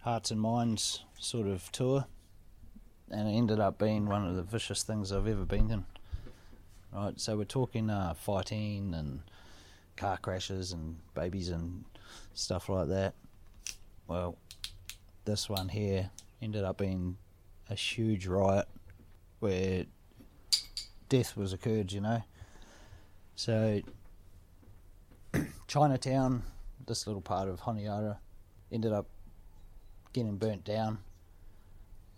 hearts 0.00 0.30
and 0.30 0.40
minds 0.40 1.04
sort 1.18 1.46
of 1.46 1.70
tour 1.72 2.06
and 3.10 3.28
it 3.28 3.32
ended 3.32 3.60
up 3.60 3.78
being 3.78 4.06
one 4.06 4.26
of 4.26 4.36
the 4.36 4.42
vicious 4.42 4.82
things 4.82 5.12
I've 5.12 5.26
ever 5.26 5.44
been 5.44 5.70
in. 5.70 5.84
Right, 6.92 7.20
so 7.20 7.36
we're 7.36 7.44
talking 7.44 7.90
uh, 7.90 8.14
fighting 8.14 8.94
and 8.94 9.20
car 9.96 10.16
crashes 10.16 10.72
and 10.72 10.96
babies 11.14 11.50
and 11.50 11.84
stuff 12.34 12.68
like 12.68 12.88
that. 12.88 13.14
Well, 14.06 14.38
this 15.24 15.50
one 15.50 15.68
here 15.68 16.10
ended 16.40 16.64
up 16.64 16.78
being 16.78 17.18
a 17.68 17.74
huge 17.74 18.26
riot 18.26 18.66
where 19.40 19.84
death 21.08 21.36
was 21.36 21.52
occurred, 21.52 21.92
you 21.92 22.00
know. 22.00 22.22
So 23.36 23.80
Chinatown, 25.66 26.42
this 26.86 27.06
little 27.06 27.22
part 27.22 27.48
of 27.48 27.60
Honiara, 27.60 28.18
ended 28.72 28.92
up 28.92 29.06
getting 30.12 30.36
burnt 30.36 30.64
down. 30.64 30.98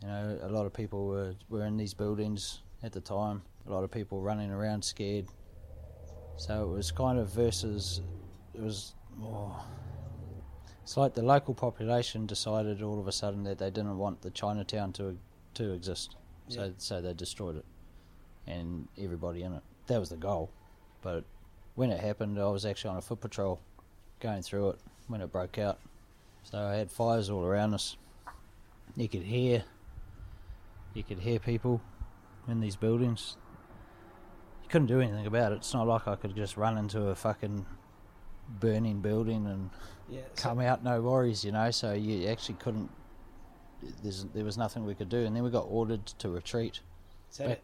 You 0.02 0.08
know, 0.08 0.38
a 0.42 0.48
lot 0.48 0.66
of 0.66 0.72
people 0.72 1.06
were, 1.06 1.34
were 1.48 1.66
in 1.66 1.76
these 1.76 1.94
buildings 1.94 2.62
at 2.82 2.92
the 2.92 3.00
time. 3.00 3.42
A 3.66 3.70
lot 3.70 3.84
of 3.84 3.90
people 3.90 4.20
running 4.22 4.50
around 4.50 4.82
scared. 4.82 5.26
So 6.36 6.62
it 6.62 6.74
was 6.74 6.90
kind 6.90 7.18
of 7.18 7.28
versus, 7.28 8.00
it 8.54 8.62
was 8.62 8.94
more. 9.16 9.54
It's 10.82 10.96
like 10.96 11.14
the 11.14 11.22
local 11.22 11.54
population 11.54 12.26
decided 12.26 12.82
all 12.82 12.98
of 12.98 13.06
a 13.06 13.12
sudden 13.12 13.44
that 13.44 13.58
they 13.58 13.70
didn't 13.70 13.98
want 13.98 14.22
the 14.22 14.30
Chinatown 14.30 14.92
to 14.94 15.18
to 15.54 15.72
exist, 15.72 16.16
so 16.50 16.64
Yeah. 16.64 16.70
so 16.78 17.00
they 17.00 17.12
destroyed 17.14 17.56
it, 17.56 17.64
and 18.46 18.88
everybody 18.98 19.42
in 19.42 19.52
it. 19.54 19.62
That 19.86 19.98
was 20.00 20.08
the 20.10 20.16
goal, 20.16 20.50
but 21.02 21.24
when 21.74 21.90
it 21.90 22.00
happened, 22.00 22.38
I 22.38 22.46
was 22.48 22.64
actually 22.66 22.90
on 22.90 22.96
a 22.98 23.02
foot 23.02 23.20
patrol, 23.20 23.60
going 24.20 24.42
through 24.42 24.70
it 24.70 24.78
when 25.08 25.20
it 25.20 25.32
broke 25.32 25.58
out. 25.58 25.78
So 26.42 26.58
I 26.58 26.74
had 26.74 26.90
fires 26.90 27.30
all 27.30 27.44
around 27.44 27.74
us. 27.74 27.96
You 28.96 29.08
could 29.08 29.22
hear, 29.22 29.64
you 30.94 31.02
could 31.02 31.18
hear 31.20 31.38
people 31.38 31.80
in 32.48 32.60
these 32.60 32.76
buildings. 32.76 33.36
You 34.62 34.68
couldn't 34.68 34.88
do 34.88 35.00
anything 35.00 35.26
about 35.26 35.52
it. 35.52 35.56
It's 35.56 35.74
not 35.74 35.86
like 35.86 36.06
I 36.08 36.16
could 36.16 36.34
just 36.34 36.56
run 36.56 36.76
into 36.78 37.08
a 37.08 37.14
fucking 37.14 37.66
burning 38.58 39.00
building 39.00 39.46
and 39.46 39.70
Yeah. 40.08 40.22
So, 40.34 40.42
come 40.48 40.60
out 40.60 40.82
no 40.82 41.00
worries, 41.00 41.44
you 41.44 41.52
know. 41.52 41.70
So 41.70 41.92
you 41.92 42.26
actually 42.28 42.56
couldn't. 42.56 42.90
There's, 44.02 44.24
there 44.34 44.44
was 44.44 44.58
nothing 44.58 44.84
we 44.84 44.94
could 44.94 45.08
do, 45.08 45.24
and 45.24 45.34
then 45.34 45.42
we 45.42 45.50
got 45.50 45.66
ordered 45.68 46.04
to 46.06 46.28
retreat. 46.28 46.80
so 47.30 47.48
back- 47.48 47.60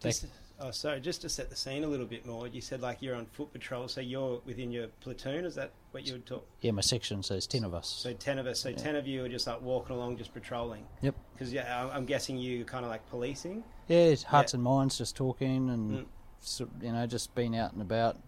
just, 0.00 0.26
oh, 0.60 0.70
sorry. 0.70 1.00
Just 1.00 1.22
to 1.22 1.28
set 1.30 1.48
the 1.48 1.56
scene 1.56 1.82
a 1.82 1.86
little 1.86 2.04
bit 2.04 2.26
more, 2.26 2.46
you 2.46 2.60
said 2.60 2.82
like 2.82 3.00
you're 3.00 3.14
on 3.14 3.24
foot 3.26 3.50
patrol, 3.52 3.88
so 3.88 4.00
you're 4.02 4.40
within 4.44 4.70
your 4.70 4.88
platoon. 5.00 5.46
Is 5.46 5.54
that 5.54 5.70
what 5.92 6.06
you 6.06 6.12
would 6.12 6.26
talk? 6.26 6.46
Yeah, 6.60 6.72
my 6.72 6.82
section 6.82 7.22
so 7.22 7.34
it's 7.36 7.46
ten 7.46 7.64
of 7.64 7.72
us. 7.72 7.88
So 7.88 8.12
ten 8.12 8.38
of 8.38 8.46
us. 8.46 8.60
So 8.60 8.68
Yeah. 8.68 8.76
ten 8.76 8.96
of 8.96 9.06
you 9.06 9.24
are 9.24 9.28
just 9.30 9.46
like 9.46 9.62
walking 9.62 9.96
along, 9.96 10.18
just 10.18 10.34
patrolling. 10.34 10.84
Yep. 11.00 11.14
Because 11.32 11.52
yeah, 11.54 11.86
I'm- 11.86 12.04
guessing 12.04 12.36
you 12.36 12.64
kind 12.66 12.84
of 12.84 12.90
like 12.90 13.08
policing. 13.08 13.64
yeah, 13.88 14.14
hearts 14.26 14.52
and 14.52 14.62
minds, 14.62 14.98
just 14.98 15.16
talking 15.16 15.70
and 15.70 15.90
Mm. 16.00 16.06
so, 16.40 16.68
you 16.82 16.92
know 16.92 17.06
just 17.06 17.34
being 17.34 17.56
out 17.56 17.72
and 17.72 17.80
about, 17.80 18.18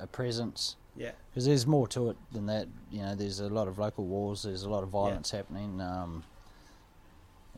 a 0.00 0.06
presence. 0.08 0.74
Yeah. 0.96 1.12
Because 1.30 1.46
there's 1.46 1.66
more 1.66 1.86
to 1.88 2.10
it 2.10 2.16
than 2.32 2.46
that. 2.46 2.66
You 2.90 3.02
know, 3.02 3.14
there's 3.14 3.38
a 3.38 3.48
lot 3.48 3.68
of 3.68 3.78
local 3.78 4.04
wars. 4.06 4.42
There's 4.42 4.64
a 4.64 4.68
lot 4.70 4.82
of 4.82 4.88
violence 4.88 5.30
happening. 5.30 5.80
Um, 5.80 6.24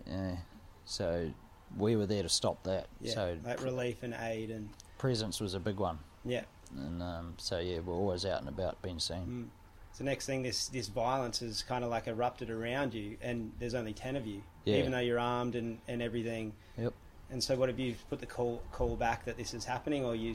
yeah, 0.06 0.36
so 0.84 1.30
we 1.76 1.96
were 1.96 2.06
there 2.06 2.22
to 2.22 2.28
stop 2.28 2.62
that. 2.64 2.86
Yeah. 3.00 3.14
So 3.14 3.36
like 3.44 3.62
relief 3.62 4.02
and 4.02 4.14
aid 4.20 4.50
and 4.50 4.68
presence 4.98 5.40
was 5.40 5.54
a 5.54 5.60
big 5.60 5.76
one. 5.78 5.98
yeah. 6.24 6.42
And 6.76 7.02
um, 7.02 7.34
so 7.36 7.58
yeah, 7.58 7.80
we're 7.80 7.92
always 7.94 8.24
out 8.24 8.40
and 8.40 8.48
about, 8.48 8.80
being 8.80 8.98
seen. 8.98 9.26
Mm. 9.26 9.46
So 9.92 10.04
next 10.04 10.24
thing, 10.24 10.42
this 10.42 10.68
this 10.68 10.88
violence 10.88 11.40
has 11.40 11.62
kind 11.62 11.84
of 11.84 11.90
like 11.90 12.06
erupted 12.08 12.48
around 12.48 12.94
you, 12.94 13.18
and 13.20 13.52
there's 13.58 13.74
only 13.74 13.92
ten 13.92 14.16
of 14.16 14.26
you, 14.26 14.42
Yeah. 14.64 14.76
even 14.78 14.90
though 14.92 15.00
you're 15.00 15.18
armed 15.20 15.54
and, 15.54 15.78
and 15.86 16.00
everything. 16.00 16.54
Yep. 16.78 16.94
And 17.30 17.44
so, 17.44 17.56
what 17.56 17.68
have 17.68 17.78
you 17.78 17.94
put 18.08 18.20
the 18.20 18.26
call 18.26 18.62
call 18.72 18.96
back 18.96 19.26
that 19.26 19.36
this 19.36 19.52
is 19.52 19.66
happening, 19.66 20.02
or 20.02 20.14
you 20.14 20.34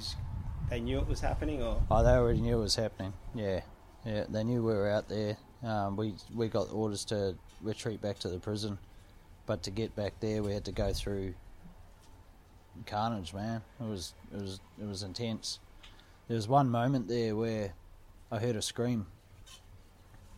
they 0.70 0.80
knew 0.80 1.00
it 1.00 1.08
was 1.08 1.22
happening, 1.22 1.64
or 1.64 1.82
Oh, 1.90 2.04
they 2.04 2.12
already 2.12 2.40
knew 2.42 2.60
it 2.60 2.62
was 2.62 2.76
happening. 2.76 3.14
Yeah, 3.34 3.62
yeah, 4.06 4.26
they 4.30 4.44
knew 4.44 4.62
we 4.64 4.74
were 4.74 4.92
out 4.92 5.10
there. 5.10 5.38
Um, 5.64 5.98
we 5.98 6.14
we 6.36 6.50
got 6.50 6.72
orders 6.72 7.04
to 7.06 7.36
retreat 7.64 8.00
back 8.00 8.20
to 8.20 8.30
the 8.30 8.38
prison, 8.38 8.78
but 9.48 9.64
to 9.64 9.72
get 9.72 9.96
back 9.96 10.14
there, 10.20 10.44
we 10.44 10.54
had 10.54 10.66
to 10.66 10.72
go 10.72 10.94
through 10.94 11.34
carnage. 12.86 13.34
Man, 13.34 13.64
it 13.80 13.90
was 13.90 14.14
it 14.32 14.40
was 14.40 14.60
it 14.80 14.88
was 14.88 15.02
intense. 15.02 15.60
There 16.28 16.36
was 16.36 16.48
one 16.48 16.70
moment 16.70 17.08
there 17.08 17.36
where 17.36 17.74
I 18.32 18.38
heard 18.38 18.56
a 18.56 18.62
scream. 18.62 19.08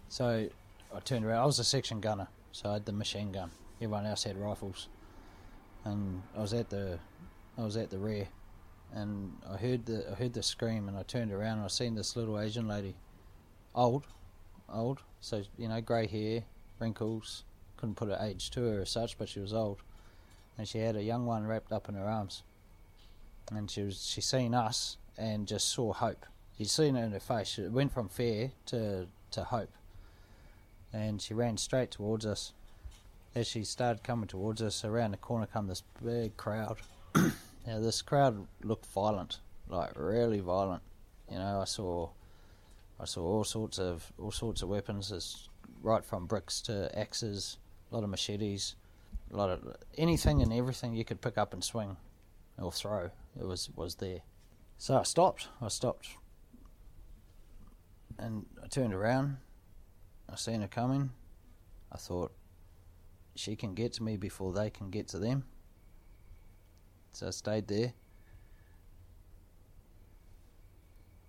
So 0.08 0.48
I 0.96 1.00
turned 1.02 1.26
around. 1.26 1.40
I 1.40 1.46
was 1.46 1.60
a 1.60 1.66
section 1.66 2.00
gunner, 2.00 2.30
so 2.54 2.70
I 2.70 2.74
had 2.74 2.86
the 2.86 2.94
machine 2.94 3.34
gun. 3.34 3.52
Everyone 3.82 4.06
else 4.06 4.24
had 4.24 4.38
rifles, 4.38 4.88
and 5.84 6.24
I 6.38 6.40
was 6.40 6.54
at 6.54 6.70
the 6.70 7.00
I 7.58 7.64
was 7.66 7.76
at 7.76 7.90
the 7.90 7.98
rear 7.98 8.30
and 8.94 9.32
I 9.50 9.58
heard 9.58 9.86
the 9.86 10.12
I 10.12 10.16
heard 10.16 10.34
the 10.34 10.44
scream, 10.44 10.88
and 10.88 10.98
I 10.98 11.04
turned 11.04 11.32
around 11.32 11.58
and 11.58 11.66
I 11.66 11.68
seen 11.68 11.96
this 11.96 12.16
little 12.16 12.40
Asian 12.40 12.68
lady, 12.68 12.96
old, 13.76 14.06
old, 14.72 15.02
so 15.22 15.44
you 15.58 15.68
know, 15.68 15.82
grey 15.82 16.08
hair, 16.08 16.44
wrinkles. 16.80 17.44
Couldn't 17.80 17.96
put 17.96 18.10
an 18.10 18.22
age 18.22 18.52
to 18.52 18.62
her 18.64 18.82
as 18.82 18.90
such, 18.90 19.18
but 19.18 19.30
she 19.30 19.40
was 19.40 19.54
old, 19.54 19.78
and 20.58 20.68
she 20.68 20.80
had 20.80 20.98
a 20.98 21.02
young 21.02 21.26
one 21.26 21.48
wrapped 21.48 21.72
up 21.72 21.88
in 21.88 21.96
her 21.96 22.04
arms. 22.04 22.44
And 23.50 23.72
she 23.72 23.84
was 23.84 24.06
she 24.06 24.20
seen 24.20 24.54
us 24.54 24.98
and 25.18 25.48
just 25.48 25.70
saw 25.70 25.94
hope. 25.94 26.26
You'd 26.58 26.70
seen 26.70 26.98
it 26.98 27.06
in 27.06 27.14
her 27.14 27.22
face. 27.22 27.58
It 27.58 27.72
went 27.72 27.94
from 27.94 28.10
fear 28.10 28.52
to 28.66 29.08
to 29.32 29.44
hope, 29.46 29.72
and 30.92 31.22
she 31.22 31.34
ran 31.34 31.56
straight 31.56 31.90
towards 31.90 32.26
us. 32.26 32.52
As 33.34 33.48
she 33.48 33.64
started 33.64 34.04
coming 34.04 34.28
towards 34.28 34.62
us, 34.62 34.84
around 34.84 35.12
the 35.12 35.18
corner 35.18 35.46
come 35.46 35.68
this 35.68 35.84
big 36.04 36.36
crowd. 36.36 36.80
now 37.16 37.80
this 37.80 38.02
crowd 38.02 38.46
looked 38.62 38.88
violent, 38.88 39.40
like 39.70 39.92
really 39.96 40.42
violent. 40.42 40.82
You 41.32 41.38
know, 41.38 41.62
I 41.62 41.66
saw, 41.66 42.10
I 43.00 43.06
saw 43.06 43.24
all 43.24 43.46
sorts 43.46 43.80
of 43.80 44.12
all 44.20 44.32
sorts 44.32 44.64
of 44.64 44.68
weapons, 44.68 45.14
as 45.14 45.48
right 45.82 46.04
from 46.04 46.26
bricks 46.26 46.60
to 46.64 46.92
axes, 47.00 47.58
a 47.92 47.96
lot 47.96 48.04
of 48.04 48.10
machetes, 48.10 48.76
a 49.32 49.38
lot 49.38 49.50
of 49.50 49.76
anything 49.98 50.42
and 50.42 50.54
everything 50.54 50.94
you 50.94 51.06
could 51.06 51.22
pick 51.22 51.38
up 51.38 51.54
and 51.54 51.64
swing 51.64 51.98
or 52.58 52.72
throw. 52.72 53.10
It 53.40 53.46
was 53.46 53.70
was 53.76 53.96
there. 53.96 54.20
So 54.78 54.98
I 54.98 55.04
stopped. 55.04 55.48
I 55.62 55.68
stopped, 55.68 56.10
and 58.18 58.46
I 58.64 58.68
turned 58.68 58.94
around. 58.94 59.38
I 60.32 60.36
seen 60.36 60.62
her 60.62 60.68
coming. 60.68 61.12
I 61.92 61.98
thought 61.98 62.32
she 63.36 63.56
can 63.56 63.74
get 63.74 63.94
to 63.94 64.04
me 64.04 64.18
before 64.18 64.54
they 64.54 64.70
can 64.70 64.90
get 64.90 65.08
to 65.10 65.20
them. 65.20 65.46
So 67.12 67.28
I 67.28 67.32
stayed 67.32 67.68
there. 67.68 67.94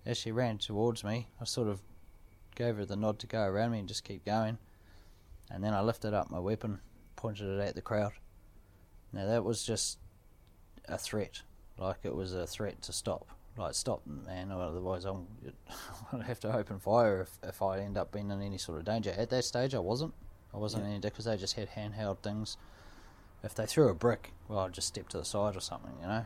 As 0.05 0.17
she 0.17 0.31
ran 0.31 0.57
towards 0.57 1.03
me, 1.03 1.27
I 1.39 1.45
sort 1.45 1.67
of 1.67 1.81
gave 2.55 2.77
her 2.77 2.85
the 2.85 2.95
nod 2.95 3.19
to 3.19 3.27
go 3.27 3.41
around 3.41 3.71
me 3.71 3.79
and 3.79 3.87
just 3.87 4.03
keep 4.03 4.25
going. 4.25 4.57
And 5.53 5.63
then 5.63 5.73
I 5.73 5.81
lifted 5.81 6.13
up 6.13 6.29
my 6.31 6.39
weapon, 6.39 6.79
pointed 7.15 7.47
it 7.47 7.59
at 7.59 7.75
the 7.75 7.81
crowd. 7.81 8.13
Now 9.13 9.25
that 9.25 9.43
was 9.43 9.63
just 9.63 9.99
a 10.87 10.97
threat, 10.97 11.41
like 11.77 11.97
it 12.03 12.15
was 12.15 12.33
a 12.33 12.47
threat 12.47 12.81
to 12.83 12.93
stop, 12.93 13.27
like 13.57 13.73
stop, 13.73 14.01
man. 14.07 14.51
Or 14.51 14.61
otherwise, 14.61 15.03
I'm 15.05 15.27
gonna 16.11 16.23
have 16.23 16.39
to 16.41 16.55
open 16.55 16.79
fire 16.79 17.21
if 17.21 17.37
if 17.43 17.61
I 17.61 17.79
end 17.79 17.97
up 17.97 18.11
being 18.11 18.31
in 18.31 18.41
any 18.41 18.57
sort 18.57 18.77
of 18.79 18.85
danger. 18.85 19.13
At 19.17 19.29
that 19.31 19.43
stage, 19.43 19.75
I 19.75 19.79
wasn't. 19.79 20.13
I 20.53 20.57
wasn't 20.57 20.83
Yeah. 20.83 20.87
in 20.89 20.93
any 20.95 21.01
because 21.01 21.25
they 21.25 21.37
just 21.37 21.55
had 21.55 21.69
handheld 21.71 22.19
things. 22.19 22.57
If 23.43 23.55
they 23.55 23.65
threw 23.65 23.89
a 23.89 23.93
brick, 23.93 24.33
well, 24.47 24.59
I'd 24.59 24.73
just 24.73 24.87
step 24.87 25.09
to 25.09 25.17
the 25.17 25.25
side 25.25 25.55
or 25.55 25.61
something, 25.61 25.93
you 26.01 26.07
know. 26.07 26.25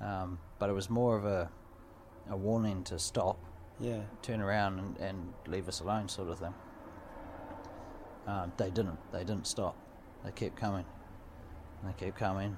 Um, 0.00 0.38
but 0.58 0.70
it 0.70 0.72
was 0.72 0.88
more 0.88 1.16
of 1.16 1.24
a 1.24 1.50
a 2.30 2.36
warning 2.36 2.84
to 2.84 2.98
stop 2.98 3.38
Yeah. 3.80 4.02
turn 4.22 4.40
around 4.40 4.78
and, 4.78 4.96
and 4.98 5.32
leave 5.46 5.66
us 5.68 5.80
alone, 5.80 6.08
sort 6.08 6.28
of 6.28 6.38
thing. 6.38 6.54
Um, 8.28 8.52
they 8.58 8.68
didn't. 8.70 8.98
They 9.10 9.20
didn't 9.20 9.46
stop. 9.46 9.74
They 10.24 10.30
kept 10.32 10.56
coming. 10.56 10.84
They 11.82 11.92
kept 12.04 12.18
coming. 12.18 12.56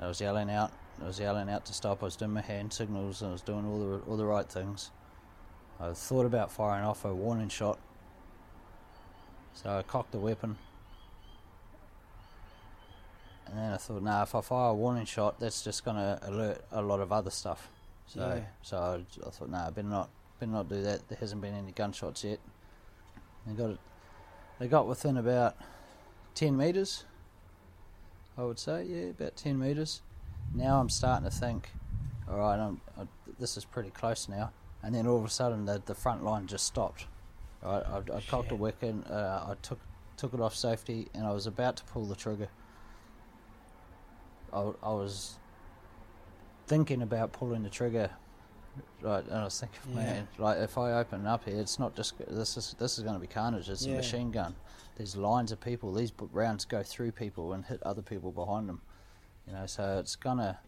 I 0.00 0.06
was 0.08 0.20
yelling 0.20 0.50
out. 0.50 0.72
I 1.02 1.06
was 1.06 1.20
yelling 1.20 1.50
out 1.50 1.66
to 1.66 1.74
stop. 1.74 2.02
I 2.02 2.06
was 2.06 2.16
doing 2.16 2.32
my 2.32 2.40
hand 2.40 2.72
signals. 2.72 3.22
I 3.22 3.30
was 3.30 3.42
doing 3.42 3.66
all 3.66 3.78
the 3.78 3.98
all 4.10 4.16
the 4.16 4.24
right 4.24 4.48
things. 4.48 4.90
I 5.78 5.92
thought 5.92 6.24
about 6.24 6.50
firing 6.50 6.84
off 6.84 7.04
a 7.04 7.14
warning 7.14 7.48
shot. 7.48 7.78
So 9.54 9.68
I 9.70 9.82
cocked 9.82 10.12
the 10.12 10.18
weapon. 10.18 10.56
And 13.46 13.58
then 13.58 13.72
I 13.72 13.76
thought, 13.76 14.02
nah, 14.02 14.22
if 14.22 14.34
I 14.34 14.40
fire 14.40 14.70
a 14.70 14.74
warning 14.74 15.04
shot, 15.04 15.38
that's 15.38 15.62
just 15.62 15.84
going 15.84 15.96
to 15.98 16.18
alert 16.22 16.64
a 16.70 16.80
lot 16.80 17.00
of 17.00 17.12
other 17.12 17.30
stuff. 17.30 17.68
So, 18.06 18.20
Yeah. 18.20 18.44
so 18.62 18.76
I, 18.78 19.26
I 19.26 19.30
thought, 19.30 19.50
nah, 19.50 19.66
I 19.66 19.70
better 19.70 19.88
not, 19.88 20.08
better 20.40 20.52
not 20.52 20.70
do 20.70 20.80
that. 20.82 21.06
There 21.08 21.18
hasn't 21.18 21.42
been 21.42 21.52
any 21.52 21.72
gunshots 21.72 22.24
yet. 22.24 22.38
They 23.46 23.52
got 23.52 23.70
it. 23.70 23.78
They 24.58 24.68
got 24.68 24.86
within 24.86 25.16
about 25.16 25.56
ten 26.34 26.56
meters. 26.56 27.04
I 28.38 28.44
would 28.44 28.58
say, 28.58 28.84
yeah, 28.84 29.10
about 29.10 29.36
ten 29.36 29.58
meters. 29.58 30.02
Now 30.54 30.80
I'm 30.80 30.88
starting 30.88 31.28
to 31.28 31.34
think, 31.34 31.70
all 32.28 32.38
right, 32.38 32.58
I'm, 32.58 32.80
I, 32.98 33.06
this 33.38 33.56
is 33.56 33.64
pretty 33.64 33.90
close 33.90 34.28
now. 34.28 34.52
And 34.82 34.94
then 34.94 35.06
all 35.06 35.18
of 35.18 35.24
a 35.24 35.30
sudden, 35.30 35.64
the 35.64 35.82
the 35.84 35.94
front 35.94 36.24
line 36.24 36.46
just 36.46 36.66
stopped. 36.66 37.06
Right, 37.62 37.84
I, 37.86 38.16
I 38.16 38.20
cocked 38.28 38.50
a 38.50 38.56
weapon. 38.56 39.04
Uh, 39.04 39.46
I 39.50 39.54
took 39.62 39.78
took 40.16 40.34
it 40.34 40.40
off 40.40 40.54
safety, 40.54 41.08
and 41.14 41.26
I 41.26 41.32
was 41.32 41.46
about 41.46 41.76
to 41.76 41.84
pull 41.84 42.04
the 42.04 42.16
trigger. 42.16 42.48
I, 44.52 44.72
I 44.82 44.92
was 44.92 45.38
thinking 46.66 47.02
about 47.02 47.32
pulling 47.32 47.62
the 47.62 47.70
trigger, 47.70 48.10
right? 49.00 49.24
And 49.24 49.34
I 49.34 49.44
was 49.44 49.58
thinking, 49.60 49.80
Yeah. 49.90 49.94
man, 49.96 50.28
like 50.38 50.58
if 50.58 50.78
I 50.78 50.92
open 50.92 51.26
up 51.26 51.44
here, 51.44 51.58
it's 51.60 51.78
not 51.78 51.94
just 51.94 52.14
this 52.18 52.56
is 52.56 52.74
this 52.78 52.98
is 52.98 53.04
going 53.04 53.14
to 53.14 53.20
be 53.20 53.26
carnage. 53.26 53.68
It's 53.68 53.84
Yeah. 53.86 53.94
a 53.94 53.96
machine 53.96 54.30
gun. 54.30 54.54
There's 54.96 55.16
lines 55.16 55.52
of 55.52 55.60
people. 55.60 55.92
These 55.92 56.12
rounds 56.32 56.64
go 56.64 56.82
through 56.82 57.12
people 57.12 57.52
and 57.54 57.64
hit 57.64 57.82
other 57.82 58.02
people 58.02 58.30
behind 58.30 58.68
them. 58.68 58.82
You 59.46 59.54
know, 59.54 59.66
so 59.66 59.98
it's 59.98 60.14
gonna, 60.16 60.58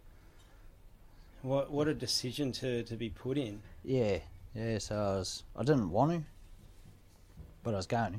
What 1.43 1.71
what 1.71 1.87
a 1.89 1.95
decision 1.95 2.51
to, 2.53 2.83
to 2.85 2.97
be 2.97 3.11
put 3.11 3.37
in. 3.39 3.63
yeah, 3.85 4.19
yeah. 4.55 4.79
So 4.79 4.97
I 4.97 5.17
was, 5.19 5.45
I 5.55 5.63
didn't 5.63 5.91
want 5.91 6.13
to, 6.13 6.23
but 7.63 7.75
I 7.75 7.77
was 7.77 7.87
going 7.87 8.13
to. 8.15 8.19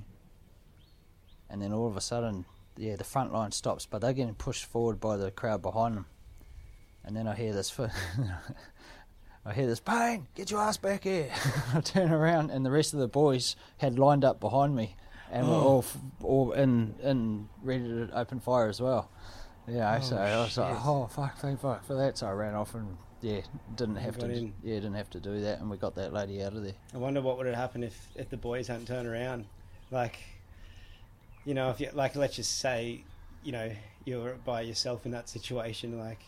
And 1.49 1.61
then 1.61 1.73
all 1.73 1.87
of 1.87 1.97
a 1.97 2.01
sudden, 2.01 2.45
yeah, 2.77 2.95
the 2.95 3.03
front 3.03 3.33
line 3.33 3.51
stops, 3.51 3.85
but 3.85 3.99
they're 4.01 4.13
getting 4.13 4.33
pushed 4.35 4.65
forward 4.65 4.99
by 4.99 5.17
the 5.17 5.31
crowd 5.31 5.61
behind 5.61 5.95
them. 5.97 6.05
And 7.03 7.15
then 7.15 7.27
I 7.27 7.35
hear 7.35 7.53
this, 7.53 7.69
I 9.45 9.53
hear 9.53 9.67
this, 9.67 9.79
pain, 9.79 10.25
get 10.35 10.49
your 10.49 10.59
ass 10.61 10.77
back 10.77 11.03
here. 11.03 11.29
I 11.73 11.81
turn 11.81 12.11
around, 12.11 12.49
and 12.49 12.65
the 12.65 12.71
rest 12.71 12.93
of 12.93 12.99
the 12.99 13.07
boys 13.07 13.55
had 13.77 13.99
lined 13.99 14.25
up 14.25 14.39
behind 14.39 14.75
me, 14.75 14.95
and 15.31 15.47
were 15.47 15.53
Oh. 15.53 15.61
all, 15.61 15.79
f- 15.79 15.97
all 16.23 16.51
in, 16.53 16.95
in 17.03 17.47
ready 17.61 17.83
to 17.83 18.09
open 18.17 18.39
fire 18.39 18.67
as 18.67 18.81
well. 18.81 19.09
Yeah, 19.67 19.97
Oh, 19.99 20.03
so 20.03 20.17
I 20.17 20.35
was 20.37 20.57
like, 20.57 20.75
oh 20.85 21.07
fuck, 21.07 21.37
thank 21.37 21.59
fuck 21.59 21.83
for 21.85 21.95
that. 21.95 22.17
So 22.19 22.27
I 22.27 22.31
ran 22.31 22.53
off 22.55 22.75
and 22.75 22.97
yeah, 23.21 23.41
didn't 23.75 23.95
have 23.97 24.17
to, 24.19 24.29
in. 24.31 24.53
yeah, 24.63 24.75
didn't 24.75 24.93
have 24.95 25.09
to 25.11 25.19
do 25.19 25.39
that, 25.41 25.59
and 25.59 25.69
we 25.69 25.77
got 25.77 25.95
that 25.95 26.11
lady 26.13 26.43
out 26.43 26.53
of 26.53 26.63
there. 26.63 26.73
I 26.93 26.97
wonder 26.97 27.21
what 27.21 27.37
would 27.37 27.45
have 27.47 27.55
happened 27.55 27.83
if, 27.83 28.07
if 28.15 28.29
the 28.29 28.37
boys 28.37 28.67
hadn't 28.67 28.85
turned 28.87 29.07
around. 29.07 29.45
Like, 29.91 30.17
you 31.45 31.53
know, 31.53 31.69
if 31.69 31.79
you 31.79 31.89
like, 31.93 32.15
let's 32.15 32.35
just 32.35 32.57
say, 32.59 33.03
you 33.43 33.51
know, 33.51 33.71
you're 34.05 34.35
by 34.45 34.61
yourself 34.61 35.05
in 35.05 35.11
that 35.11 35.29
situation, 35.29 35.97
like, 35.99 36.21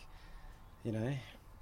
you 0.84 0.92
know, 0.92 1.12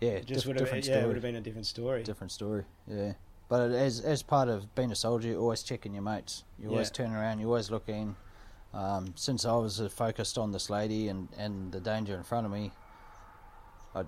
Yeah, 0.00 0.10
it 0.10 0.26
just 0.26 0.40
diff- 0.40 0.46
would 0.48 0.56
have, 0.56 0.64
different 0.66 0.86
yeah, 0.86 1.02
it 1.02 1.06
would 1.06 1.16
have 1.16 1.22
been 1.22 1.36
a 1.36 1.40
different 1.40 1.66
story. 1.66 2.02
different 2.02 2.30
story. 2.32 2.64
Yeah, 2.86 3.14
but 3.48 3.70
as 3.70 4.00
as 4.00 4.22
part 4.22 4.48
of 4.48 4.74
being 4.74 4.92
a 4.92 4.96
soldier, 4.96 5.28
you're 5.28 5.40
always 5.40 5.62
checking 5.62 5.94
your 5.94 6.02
mates. 6.02 6.44
You 6.58 6.68
always 6.70 6.88
Yeah. 6.88 7.04
turn 7.06 7.12
around. 7.14 7.38
You're 7.38 7.48
always 7.48 7.70
looking. 7.70 8.16
Um, 8.74 9.14
since 9.16 9.46
I 9.46 9.54
was 9.56 9.80
uh, 9.80 9.88
focused 9.88 10.36
on 10.36 10.52
this 10.52 10.68
lady 10.68 11.08
and 11.08 11.28
and 11.38 11.72
the 11.72 11.80
danger 11.80 12.14
in 12.16 12.24
front 12.24 12.44
of 12.46 12.52
me, 12.52 12.72
I 13.94 14.04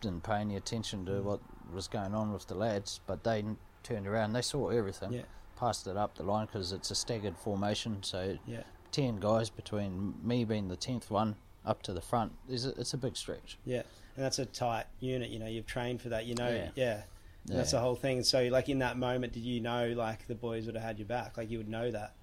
didn't 0.00 0.22
pay 0.22 0.36
any 0.40 0.56
attention 0.56 1.04
to 1.06 1.12
Mm. 1.12 1.24
what 1.24 1.40
was 1.72 1.88
going 1.88 2.14
on 2.14 2.32
with 2.32 2.46
the 2.46 2.54
lads. 2.54 3.00
But 3.06 3.24
they 3.24 3.44
turned 3.82 4.06
around. 4.06 4.32
They 4.34 4.42
saw 4.42 4.68
everything. 4.68 5.12
Yeah. 5.12 5.22
Passed 5.56 5.86
it 5.86 5.96
up 5.96 6.14
the 6.16 6.22
line 6.22 6.46
because 6.46 6.72
it's 6.72 6.90
a 6.90 6.94
staggered 6.94 7.36
formation. 7.36 8.02
So 8.02 8.38
Yeah. 8.46 8.62
ten 8.92 9.16
guys 9.16 9.50
between 9.50 10.14
me 10.22 10.44
being 10.44 10.68
the 10.68 10.76
tenth 10.76 11.10
one 11.10 11.36
up 11.66 11.82
to 11.84 11.92
the 11.92 12.00
front. 12.00 12.32
Is 12.48 12.66
a, 12.66 12.70
it's 12.80 12.94
a 12.94 12.98
big 12.98 13.16
stretch. 13.16 13.58
Yeah, 13.64 13.82
and 14.16 14.24
that's 14.24 14.38
a 14.38 14.46
tight 14.46 14.86
unit. 15.00 15.30
You 15.30 15.38
know, 15.38 15.46
you've 15.46 15.66
trained 15.66 16.00
for 16.02 16.10
that. 16.10 16.26
You 16.26 16.34
know, 16.34 16.48
Yeah. 16.48 16.68
yeah. 16.74 17.02
And 17.48 17.58
That's 17.58 17.72
the 17.72 17.80
whole 17.80 17.94
thing. 17.94 18.22
So, 18.22 18.44
like 18.44 18.70
in 18.70 18.78
that 18.78 18.96
moment, 18.96 19.34
did 19.34 19.42
you 19.42 19.60
know 19.60 19.92
like 19.94 20.26
the 20.28 20.34
boys 20.34 20.64
would 20.66 20.76
have 20.76 20.84
had 20.84 20.98
your 20.98 21.06
back? 21.06 21.36
Like 21.36 21.50
you 21.50 21.58
would 21.58 21.68
know 21.68 21.90
that. 21.90 22.14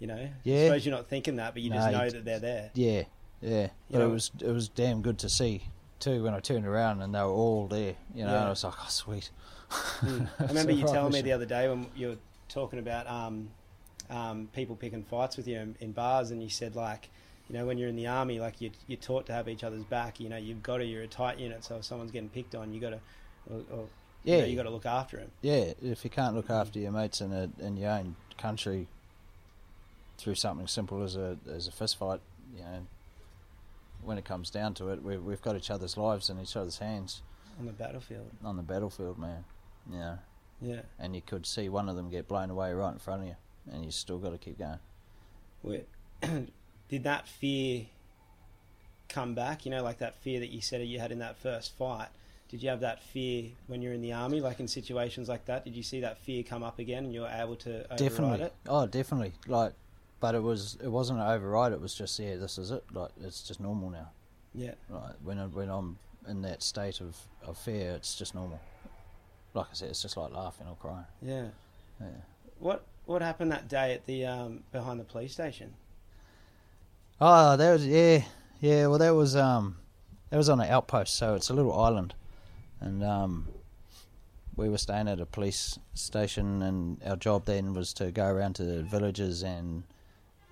You 0.00 0.06
know. 0.08 0.16
I 0.16 0.32
Yeah. 0.42 0.66
suppose 0.66 0.86
you're 0.86 0.94
not 0.96 1.08
thinking 1.08 1.36
that, 1.36 1.52
but 1.54 1.62
you 1.62 1.70
just 1.70 1.90
know 1.92 2.10
that 2.10 2.24
they're 2.24 2.38
there. 2.40 2.70
Yeah, 2.74 3.02
yeah. 3.40 3.62
You 3.64 3.68
But 3.92 3.98
know- 4.00 4.08
it 4.08 4.12
was 4.12 4.30
it 4.40 4.50
was 4.50 4.68
damn 4.68 5.02
good 5.02 5.18
to 5.20 5.28
see 5.28 5.62
too 6.00 6.24
when 6.24 6.32
I 6.34 6.40
turned 6.40 6.66
around 6.66 7.02
and 7.02 7.14
they 7.14 7.20
were 7.20 7.26
all 7.26 7.68
there. 7.68 7.94
You 8.14 8.24
know, 8.24 8.30
Yeah. 8.32 8.38
and 8.38 8.46
I 8.46 8.50
was 8.50 8.64
like, 8.64 8.74
oh 8.80 8.86
sweet. 8.88 9.30
Mm. 9.70 10.28
I 10.40 10.44
remember 10.46 10.72
you 10.72 10.84
right 10.86 10.94
telling 10.94 11.12
me 11.12 11.20
the 11.20 11.32
other 11.32 11.46
day 11.46 11.68
when 11.68 11.86
you 11.94 12.08
were 12.08 12.16
talking 12.48 12.78
about 12.80 13.06
um, 13.06 13.50
um, 14.08 14.48
people 14.52 14.74
picking 14.74 15.04
fights 15.04 15.36
with 15.36 15.46
you 15.46 15.58
in, 15.60 15.76
in 15.80 15.92
bars, 15.92 16.32
and 16.32 16.42
you 16.42 16.48
said 16.50 16.74
like, 16.74 17.08
you 17.50 17.58
know, 17.58 17.66
when 17.66 17.78
you're 17.78 17.88
in 17.88 17.96
the 17.96 18.06
army, 18.06 18.38
like 18.38 18.60
you 18.60 18.70
you're 18.86 18.96
taught 18.96 19.26
to 19.26 19.32
have 19.32 19.48
each 19.48 19.64
other's 19.64 19.82
back. 19.82 20.20
You 20.20 20.28
know, 20.28 20.36
you've 20.36 20.62
got 20.62 20.76
to. 20.76 20.84
You're 20.84 21.02
a 21.02 21.08
tight 21.08 21.40
unit, 21.40 21.64
so 21.64 21.76
if 21.78 21.84
someone's 21.84 22.12
getting 22.12 22.28
picked 22.28 22.54
on, 22.54 22.72
you 22.72 22.80
got 22.80 22.90
to, 22.90 23.00
or, 23.52 23.60
or 23.72 23.86
Yeah, 24.22 24.36
you, 24.36 24.42
know, 24.42 24.48
you 24.48 24.56
got 24.56 24.62
to 24.62 24.70
look 24.70 24.86
after 24.86 25.18
him. 25.18 25.32
yeah. 25.42 25.72
If 25.82 26.04
you 26.04 26.10
can't 26.10 26.36
look 26.36 26.48
after 26.48 26.78
mm. 26.78 26.82
your 26.82 26.92
mates 26.92 27.20
in 27.20 27.32
a 27.32 27.50
in 27.58 27.76
your 27.76 27.90
own 27.90 28.14
country 28.38 28.86
through 30.16 30.36
something 30.36 30.68
simple 30.68 31.02
as 31.02 31.16
a 31.16 31.38
as 31.50 31.66
a 31.66 31.72
fist 31.72 31.96
fight, 31.98 32.20
you 32.54 32.62
know, 32.62 32.86
when 34.04 34.16
it 34.16 34.24
comes 34.24 34.48
down 34.50 34.74
to 34.74 34.88
it, 34.90 35.02
we 35.02 35.16
we've 35.18 35.42
got 35.42 35.56
each 35.56 35.72
other's 35.72 35.96
lives 35.96 36.30
in 36.30 36.38
each 36.40 36.54
other's 36.54 36.78
hands 36.78 37.20
on 37.58 37.66
the 37.66 37.72
battlefield. 37.72 38.30
on 38.44 38.56
the 38.58 38.62
battlefield, 38.62 39.18
man. 39.18 39.44
You 39.90 39.98
know, 39.98 40.18
Yeah. 40.60 40.82
and 41.00 41.16
you 41.16 41.22
could 41.22 41.46
see 41.46 41.68
one 41.68 41.88
of 41.88 41.96
them 41.96 42.10
get 42.10 42.28
blown 42.28 42.48
away 42.50 42.72
right 42.72 42.92
in 42.92 43.00
front 43.00 43.22
of 43.22 43.26
you, 43.28 43.36
and 43.72 43.84
you 43.84 43.90
still 43.90 44.18
got 44.18 44.30
to 44.30 44.38
keep 44.38 44.56
going. 44.56 44.78
Wait, 45.64 45.88
did 46.90 47.04
that 47.04 47.26
fear 47.26 47.86
come 49.08 49.34
back? 49.34 49.64
You 49.64 49.70
know, 49.70 49.82
like 49.82 49.98
that 49.98 50.16
fear 50.16 50.40
that 50.40 50.50
you 50.50 50.60
said 50.60 50.86
you 50.86 50.98
had 50.98 51.12
in 51.12 51.20
that 51.20 51.38
first 51.38 51.76
fight. 51.78 52.08
Did 52.48 52.62
you 52.64 52.68
have 52.68 52.80
that 52.80 53.00
fear 53.02 53.50
when 53.68 53.80
you're 53.80 53.92
in 53.92 54.02
the 54.02 54.12
army, 54.12 54.40
like 54.40 54.58
in 54.58 54.66
situations 54.66 55.28
like 55.28 55.44
that? 55.46 55.64
Did 55.64 55.76
you 55.76 55.84
see 55.84 56.00
that 56.00 56.18
fear 56.18 56.42
come 56.42 56.64
up 56.64 56.80
again, 56.80 57.04
and 57.04 57.14
you 57.14 57.20
were 57.20 57.32
able 57.32 57.54
to 57.56 57.84
override 57.84 57.98
definitely 57.98 58.40
it? 58.42 58.52
oh 58.68 58.86
definitely 58.86 59.32
like 59.46 59.72
but 60.18 60.34
it 60.34 60.42
was 60.42 60.76
it 60.82 60.88
wasn't 60.88 61.18
an 61.18 61.26
override 61.26 61.72
it 61.72 61.80
was 61.80 61.94
just 61.94 62.18
yeah 62.18 62.36
this 62.36 62.58
is 62.58 62.72
it 62.72 62.84
like 62.92 63.10
it's 63.22 63.42
just 63.42 63.60
normal 63.60 63.88
now 63.88 64.10
Yeah, 64.52 64.74
like 64.90 65.14
when 65.22 65.38
I, 65.38 65.46
when 65.46 65.70
I'm 65.70 65.96
in 66.28 66.42
that 66.42 66.62
state 66.62 67.00
of, 67.00 67.16
of 67.46 67.56
fear, 67.56 67.92
it's 67.92 68.16
just 68.16 68.34
normal. 68.34 68.60
Like 69.54 69.66
I 69.70 69.74
said, 69.74 69.90
it's 69.90 70.02
just 70.02 70.16
like 70.16 70.32
laughing 70.34 70.66
or 70.68 70.74
crying. 70.76 71.06
Yeah. 71.22 71.46
Yeah. 72.00 72.06
What 72.58 72.84
What 73.06 73.22
happened 73.22 73.52
that 73.52 73.68
day 73.68 73.94
at 73.94 74.06
the 74.06 74.26
um, 74.26 74.64
behind 74.72 74.98
the 74.98 75.04
police 75.04 75.32
station? 75.32 75.74
Oh, 77.22 77.54
that 77.56 77.72
was 77.72 77.86
yeah, 77.86 78.22
yeah. 78.60 78.86
Well, 78.86 78.98
that 78.98 79.14
was 79.14 79.36
um, 79.36 79.76
that 80.30 80.38
was 80.38 80.48
on 80.48 80.58
an 80.60 80.70
outpost, 80.70 81.16
so 81.16 81.34
it's 81.34 81.50
a 81.50 81.54
little 81.54 81.78
island, 81.78 82.14
and 82.80 83.04
um, 83.04 83.46
we 84.56 84.70
were 84.70 84.78
staying 84.78 85.06
at 85.06 85.20
a 85.20 85.26
police 85.26 85.78
station, 85.92 86.62
and 86.62 86.98
our 87.04 87.16
job 87.16 87.44
then 87.44 87.74
was 87.74 87.92
to 87.94 88.10
go 88.10 88.26
around 88.26 88.54
to 88.54 88.64
the 88.64 88.82
villages 88.82 89.42
and 89.42 89.82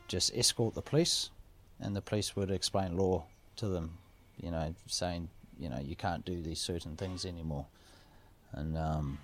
just 0.09 0.37
escort 0.37 0.75
the 0.75 0.83
police, 0.83 1.31
and 1.81 1.97
the 1.97 2.03
police 2.03 2.37
would 2.37 2.51
explain 2.51 2.99
law 2.99 3.25
to 3.57 3.69
them, 3.69 3.97
you 4.37 4.51
know, 4.51 4.75
saying 4.87 5.31
you 5.59 5.71
know 5.71 5.81
you 5.81 5.97
can't 5.97 6.25
do 6.27 6.43
these 6.43 6.61
certain 6.61 6.97
things 6.97 7.25
anymore, 7.25 7.65
and 8.53 8.77
um, 8.77 9.19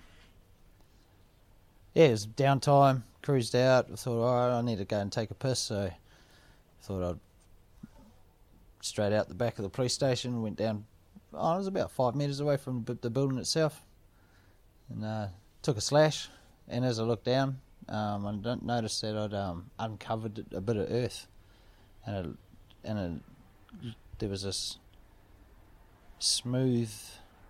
yeah, 1.93 2.05
it 2.05 2.11
was 2.11 2.25
downtime. 2.25 3.03
Cruised 3.21 3.55
out. 3.55 3.87
I 3.91 3.95
thought, 3.95 4.23
all 4.23 4.49
right, 4.49 4.57
I 4.57 4.61
need 4.61 4.79
to 4.79 4.85
go 4.85 4.99
and 4.99 5.11
take 5.11 5.29
a 5.29 5.35
piss, 5.35 5.59
so 5.59 5.91
thought 6.81 7.09
I'd 7.09 7.19
straight 8.85 9.13
out 9.13 9.27
the 9.27 9.35
back 9.35 9.57
of 9.57 9.63
the 9.63 9.69
police 9.69 9.93
station. 9.93 10.41
Went 10.41 10.57
down. 10.57 10.85
Oh, 11.33 11.55
it 11.55 11.57
was 11.57 11.67
about 11.67 11.91
five 11.91 12.15
meters 12.15 12.39
away 12.39 12.57
from 12.57 12.85
the 13.01 13.09
building 13.09 13.37
itself, 13.37 13.83
and 14.89 15.03
uh, 15.03 15.27
took 15.61 15.77
a 15.77 15.81
slash. 15.81 16.29
And 16.67 16.85
as 16.85 16.99
I 16.99 17.03
looked 17.03 17.25
down, 17.25 17.59
um, 17.89 18.25
I 18.25 18.33
don't 18.35 18.65
notice 18.65 19.01
that 19.01 19.17
I'd 19.17 19.33
um, 19.33 19.69
uncovered 19.77 20.45
a 20.53 20.61
bit 20.61 20.77
of 20.77 20.91
earth, 20.91 21.27
and 22.05 22.15
it, 22.15 22.89
and 22.89 23.21
it, 23.83 23.95
there 24.19 24.29
was 24.29 24.43
this 24.43 24.77
smooth, 26.19 26.91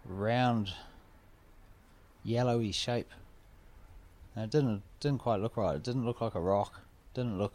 round, 0.06 0.74
yellowy 2.24 2.72
shape. 2.72 3.12
And 4.36 4.46
it 4.46 4.52
didn't 4.52 4.82
didn't 5.00 5.20
quite 5.20 5.40
look 5.42 5.58
right. 5.58 5.76
It 5.76 5.84
didn't 5.84 6.06
look 6.06 6.22
like 6.22 6.36
a 6.36 6.42
rock. 6.42 6.82
Didn't 7.14 7.38
look 7.38 7.54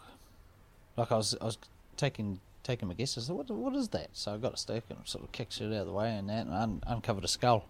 like 0.96 1.12
I 1.12 1.16
was 1.16 1.36
I 1.40 1.44
was 1.44 1.58
taking 1.96 2.40
taking 2.62 2.88
my 2.88 2.94
guesses. 2.94 3.30
What 3.30 3.50
what 3.50 3.74
is 3.74 3.88
that? 3.88 4.10
So 4.12 4.34
I 4.34 4.36
got 4.38 4.54
a 4.54 4.56
stick 4.56 4.84
and 4.88 4.98
sort 5.04 5.24
of 5.24 5.32
kicked 5.32 5.60
it 5.60 5.66
out 5.66 5.72
of 5.72 5.86
the 5.86 5.92
way 5.92 6.10
and 6.14 6.28
that 6.28 6.46
and 6.46 6.54
un- 6.54 6.82
uncovered 6.86 7.24
a 7.24 7.28
skull. 7.28 7.66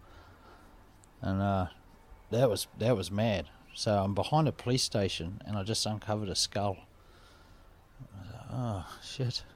And 1.22 1.40
uh, 1.40 1.66
that 2.30 2.48
was 2.48 2.66
that 2.78 2.96
was 2.96 3.10
mad. 3.10 3.46
So 3.74 3.92
I'm 3.92 4.14
behind 4.14 4.48
a 4.48 4.52
police 4.52 4.82
station 4.82 5.40
and 5.46 5.56
I 5.56 5.62
just 5.62 5.84
uncovered 5.86 6.28
a 6.28 6.34
skull. 6.34 6.76
Like, 8.16 8.44
Oh 8.52 8.86
shit! 9.02 9.42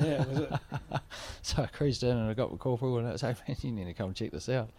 Yeah, 0.00 0.24
was 0.26 0.38
it? 0.38 0.52
so 1.42 1.62
I 1.62 1.66
cruised 1.66 2.02
in 2.02 2.16
and 2.16 2.28
I 2.28 2.34
got 2.34 2.50
my 2.50 2.56
corporal 2.56 2.98
and 2.98 3.06
I 3.06 3.12
was 3.12 3.22
like, 3.22 3.36
man, 3.46 3.56
you 3.62 3.70
need 3.70 3.84
to 3.84 3.94
come 3.94 4.12
check 4.12 4.32
this 4.32 4.48
out. 4.48 4.70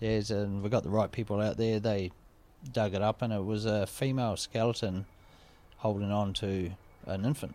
Yes, 0.00 0.30
and 0.30 0.62
we 0.62 0.70
got 0.70 0.84
the 0.84 0.90
right 0.90 1.10
people 1.12 1.40
out 1.40 1.58
there. 1.58 1.80
They 1.80 2.12
dug 2.72 2.94
it 2.94 3.02
up 3.02 3.20
and 3.20 3.32
it 3.32 3.44
was 3.44 3.66
a 3.66 3.86
female 3.86 4.36
skeleton 4.36 5.04
holding 5.76 6.10
on 6.10 6.32
to 6.34 6.70
an 7.06 7.24
infant. 7.24 7.54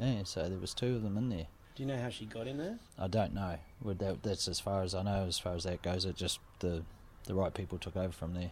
Yeah, 0.00 0.22
so 0.24 0.48
there 0.48 0.58
was 0.58 0.74
two 0.74 0.94
of 0.96 1.02
them 1.02 1.16
in 1.16 1.28
there. 1.28 1.46
Do 1.76 1.82
you 1.82 1.86
know 1.88 2.00
how 2.00 2.08
she 2.08 2.24
got 2.26 2.46
in 2.46 2.58
there? 2.58 2.78
I 2.98 3.08
don't 3.08 3.34
know. 3.34 3.56
Would 3.82 3.98
that, 3.98 4.22
that's 4.22 4.46
as 4.48 4.60
far 4.60 4.82
as 4.82 4.94
I 4.94 5.02
know. 5.02 5.24
As 5.26 5.38
far 5.38 5.54
as 5.54 5.64
that 5.64 5.82
goes, 5.82 6.04
it 6.04 6.16
just 6.16 6.38
the 6.60 6.82
the 7.26 7.34
right 7.34 7.52
people 7.54 7.78
took 7.78 7.96
over 7.96 8.12
from 8.12 8.34
there. 8.34 8.50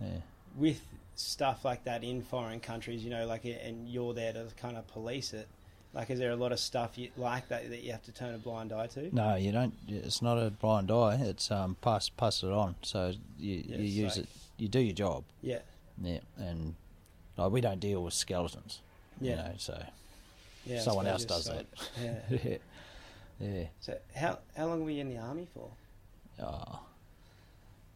Yeah. 0.00 0.18
With 0.56 0.80
stuff 1.14 1.64
like 1.64 1.84
that 1.84 2.02
in 2.02 2.22
foreign 2.22 2.58
countries, 2.60 3.04
you 3.04 3.10
know, 3.10 3.26
like, 3.26 3.44
and 3.44 3.88
you're 3.88 4.14
there 4.14 4.32
to 4.32 4.46
kind 4.56 4.76
of 4.76 4.86
police 4.88 5.32
it. 5.34 5.46
Like, 5.94 6.10
is 6.10 6.18
there 6.18 6.30
a 6.30 6.36
lot 6.36 6.52
of 6.52 6.58
stuff 6.60 6.96
you, 6.98 7.10
like 7.16 7.48
that 7.48 7.68
that 7.70 7.82
you 7.82 7.92
have 7.92 8.02
to 8.04 8.12
turn 8.12 8.34
a 8.34 8.38
blind 8.38 8.72
eye 8.72 8.86
to? 8.88 9.14
No, 9.14 9.36
you 9.36 9.52
don't. 9.52 9.74
It's 9.88 10.20
not 10.22 10.36
a 10.38 10.50
blind 10.50 10.90
eye. 10.90 11.16
It's 11.20 11.50
um 11.50 11.76
pass 11.80 12.08
pass 12.08 12.42
it 12.42 12.50
on. 12.50 12.74
So 12.82 13.12
you 13.38 13.62
Yeah, 13.66 13.76
you 13.76 14.04
use 14.04 14.16
like- 14.16 14.24
it. 14.24 14.30
You 14.58 14.66
do 14.68 14.80
your 14.80 14.94
job. 14.94 15.22
Yeah, 15.40 15.60
Yeah, 16.02 16.18
and 16.36 16.74
like 17.36 17.52
we 17.52 17.60
don't 17.60 17.78
deal 17.78 18.02
with 18.02 18.12
skeletons. 18.14 18.80
yeah, 19.20 19.30
You 19.30 19.36
know, 19.36 19.54
so 19.58 19.82
yeah. 20.68 20.80
Someone 20.80 21.06
else 21.06 21.24
does 21.24 21.46
so- 21.46 21.54
that. 21.54 21.66
Yeah. 22.00 22.38
yeah. 22.44 22.56
yeah. 23.40 23.64
So 23.80 23.98
how 24.14 24.38
how 24.56 24.66
long 24.66 24.84
were 24.84 24.90
you 24.90 25.00
in 25.00 25.08
the 25.08 25.18
army 25.18 25.46
for? 25.52 25.70
Uh, 26.40 26.76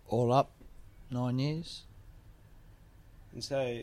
all 0.08 0.32
up, 0.32 0.50
nine 1.10 1.38
years. 1.38 1.82
And 3.32 3.42
so, 3.42 3.80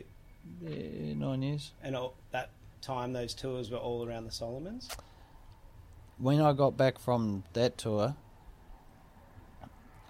Yeah, 0.61 1.13
nine 1.15 1.41
years. 1.41 1.71
and 1.81 1.95
all, 1.95 2.15
that 2.31 2.49
time, 2.81 3.13
those 3.13 3.33
tours 3.33 3.71
were 3.71 3.77
all 3.77 4.05
around 4.07 4.25
the 4.25 4.31
Solomons. 4.31 4.89
When 6.17 6.41
I 6.41 6.51
got 6.53 6.75
back 6.77 6.99
from 6.99 7.43
that 7.53 7.77
tour, 7.77 8.15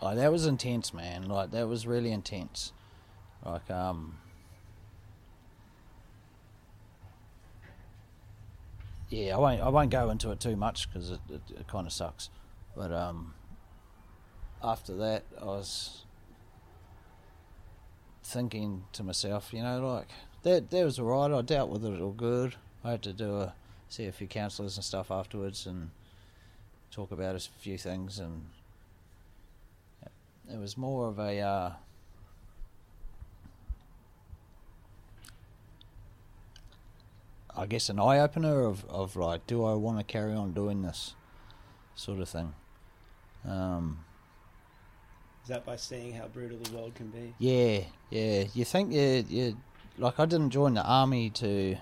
like 0.01 0.17
that 0.17 0.31
was 0.31 0.45
intense, 0.45 0.93
man. 0.93 1.27
Like 1.29 1.51
that 1.51 1.67
was 1.67 1.85
really 1.85 2.11
intense. 2.11 2.73
Like 3.45 3.69
um. 3.69 4.17
Yeah, 9.09 9.35
I 9.35 9.39
won't. 9.39 9.61
I 9.61 9.69
won't 9.69 9.89
go 9.89 10.09
into 10.09 10.31
it 10.31 10.39
too 10.39 10.55
much 10.55 10.87
because 10.91 11.11
it, 11.11 11.19
it, 11.29 11.41
it 11.59 11.67
kind 11.67 11.87
of 11.87 11.93
sucks. 11.93 12.29
But 12.75 12.91
um, 12.91 13.33
after 14.63 14.95
that, 14.97 15.23
I 15.41 15.45
was 15.45 16.05
thinking 18.23 18.83
to 18.93 19.03
myself, 19.03 19.51
you 19.51 19.63
know, 19.63 19.79
like 19.79 20.09
that. 20.43 20.69
That 20.69 20.85
was 20.85 20.99
alright. 20.99 21.31
I 21.31 21.41
dealt 21.41 21.69
with 21.69 21.83
it 21.85 21.99
all 22.01 22.11
good. 22.11 22.55
I 22.83 22.91
had 22.91 23.01
to 23.03 23.13
do 23.13 23.37
a 23.37 23.53
see 23.89 24.05
a 24.05 24.11
few 24.11 24.27
counsellors 24.27 24.77
and 24.77 24.85
stuff 24.85 25.09
afterwards 25.09 25.65
and 25.65 25.89
talk 26.91 27.11
about 27.11 27.35
a 27.35 27.39
few 27.39 27.77
things 27.77 28.19
and 28.19 28.45
it 30.51 30.57
was 30.57 30.77
more 30.77 31.07
of 31.07 31.19
a 31.19 31.39
uh, 31.39 31.71
I 37.55 37.65
guess 37.65 37.89
an 37.89 37.99
eye 37.99 38.19
opener 38.19 38.61
of, 38.61 38.85
of 38.85 39.15
like 39.15 39.45
do 39.47 39.65
I 39.65 39.73
want 39.73 39.97
to 39.97 40.03
carry 40.03 40.33
on 40.33 40.53
doing 40.53 40.81
this 40.81 41.15
sort 41.95 42.19
of 42.19 42.29
thing. 42.29 42.53
Um, 43.45 44.05
Is 45.43 45.49
that 45.49 45.65
by 45.65 45.75
seeing 45.75 46.13
how 46.13 46.27
brutal 46.27 46.57
the 46.59 46.75
world 46.75 46.95
can 46.95 47.07
be? 47.07 47.33
yeah 47.39 47.81
yeah. 48.09 48.45
You 48.53 48.65
think 48.65 48.93
you, 48.93 49.25
you 49.29 49.57
like 49.97 50.19
I 50.19 50.25
didn't 50.25 50.51
join 50.51 50.73
the 50.75 50.83
army 50.83 51.29
to 51.31 51.77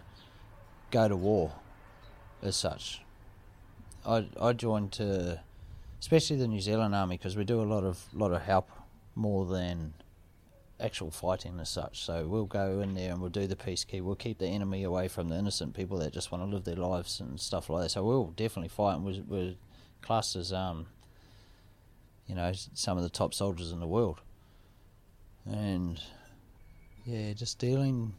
go 0.91 1.07
to 1.07 1.15
war 1.15 1.53
as 2.41 2.55
such. 2.55 3.01
I 4.05 4.27
I 4.39 4.53
joined 4.53 4.91
to 4.93 5.41
especially 5.99 6.37
the 6.37 6.47
New 6.47 6.61
Zealand 6.61 6.95
army 6.95 7.17
because 7.17 7.35
we 7.35 7.43
do 7.43 7.61
a 7.61 7.63
lot 7.63 7.83
of 7.83 8.05
lot 8.13 8.31
of 8.31 8.41
help 8.43 8.69
more 9.15 9.45
than 9.45 9.93
actual 10.79 11.11
fighting 11.11 11.59
as 11.59 11.69
such. 11.69 12.03
So 12.03 12.27
we'll 12.27 12.45
go 12.45 12.81
in 12.81 12.93
there 12.93 13.11
and 13.11 13.21
we'll 13.21 13.29
do 13.29 13.47
the 13.47 13.55
peacekeep. 13.55 14.01
We'll 14.01 14.15
keep 14.15 14.37
the 14.37 14.47
enemy 14.47 14.83
away 14.83 15.07
from 15.07 15.29
the 15.29 15.35
innocent 15.35 15.73
people 15.73 15.97
that 15.99 16.13
just 16.13 16.31
want 16.31 16.43
to 16.43 16.55
live 16.55 16.65
their 16.65 16.75
lives 16.75 17.19
and 17.19 17.39
stuff 17.39 17.69
like 17.69 17.83
that. 17.83 17.89
So 17.89 18.03
we'll 18.03 18.33
definitely 18.35 18.69
fight. 18.69 18.95
And 18.95 19.05
we're, 19.05 19.23
we're 19.27 19.55
classed 20.01 20.35
as 20.35 20.53
um, 20.53 20.87
you 22.27 22.35
know, 22.35 22.51
some 22.73 22.97
of 22.97 23.03
the 23.03 23.09
top 23.09 23.33
soldiers 23.33 23.71
in 23.71 23.79
the 23.79 23.87
world. 23.87 24.21
And 25.45 25.99
yeah, 27.05 27.33
just 27.33 27.57
dealing 27.57 28.13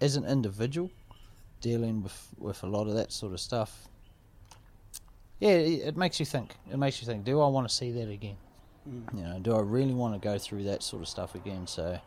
as 0.00 0.16
an 0.16 0.24
individual, 0.24 0.90
dealing 1.60 2.02
with 2.02 2.28
with 2.38 2.62
a 2.62 2.66
lot 2.66 2.86
of 2.86 2.94
that 2.94 3.12
sort 3.12 3.32
of 3.32 3.40
stuff. 3.40 3.88
Yeah, 5.40 5.50
it, 5.50 5.88
it 5.88 5.96
makes 5.96 6.20
you 6.20 6.26
think. 6.26 6.54
It 6.70 6.78
makes 6.78 7.00
you 7.00 7.06
think. 7.06 7.24
Do 7.24 7.40
I 7.40 7.48
want 7.48 7.68
to 7.68 7.74
see 7.74 7.90
that 7.92 8.08
again? 8.08 8.36
Mm. 8.88 9.16
You 9.16 9.24
know, 9.24 9.38
do 9.40 9.54
I 9.54 9.60
really 9.60 9.94
want 9.94 10.14
to 10.14 10.20
go 10.20 10.38
through 10.38 10.64
that 10.64 10.82
sort 10.82 11.02
of 11.02 11.08
stuff 11.08 11.34
again? 11.34 11.66
So, 11.66 12.00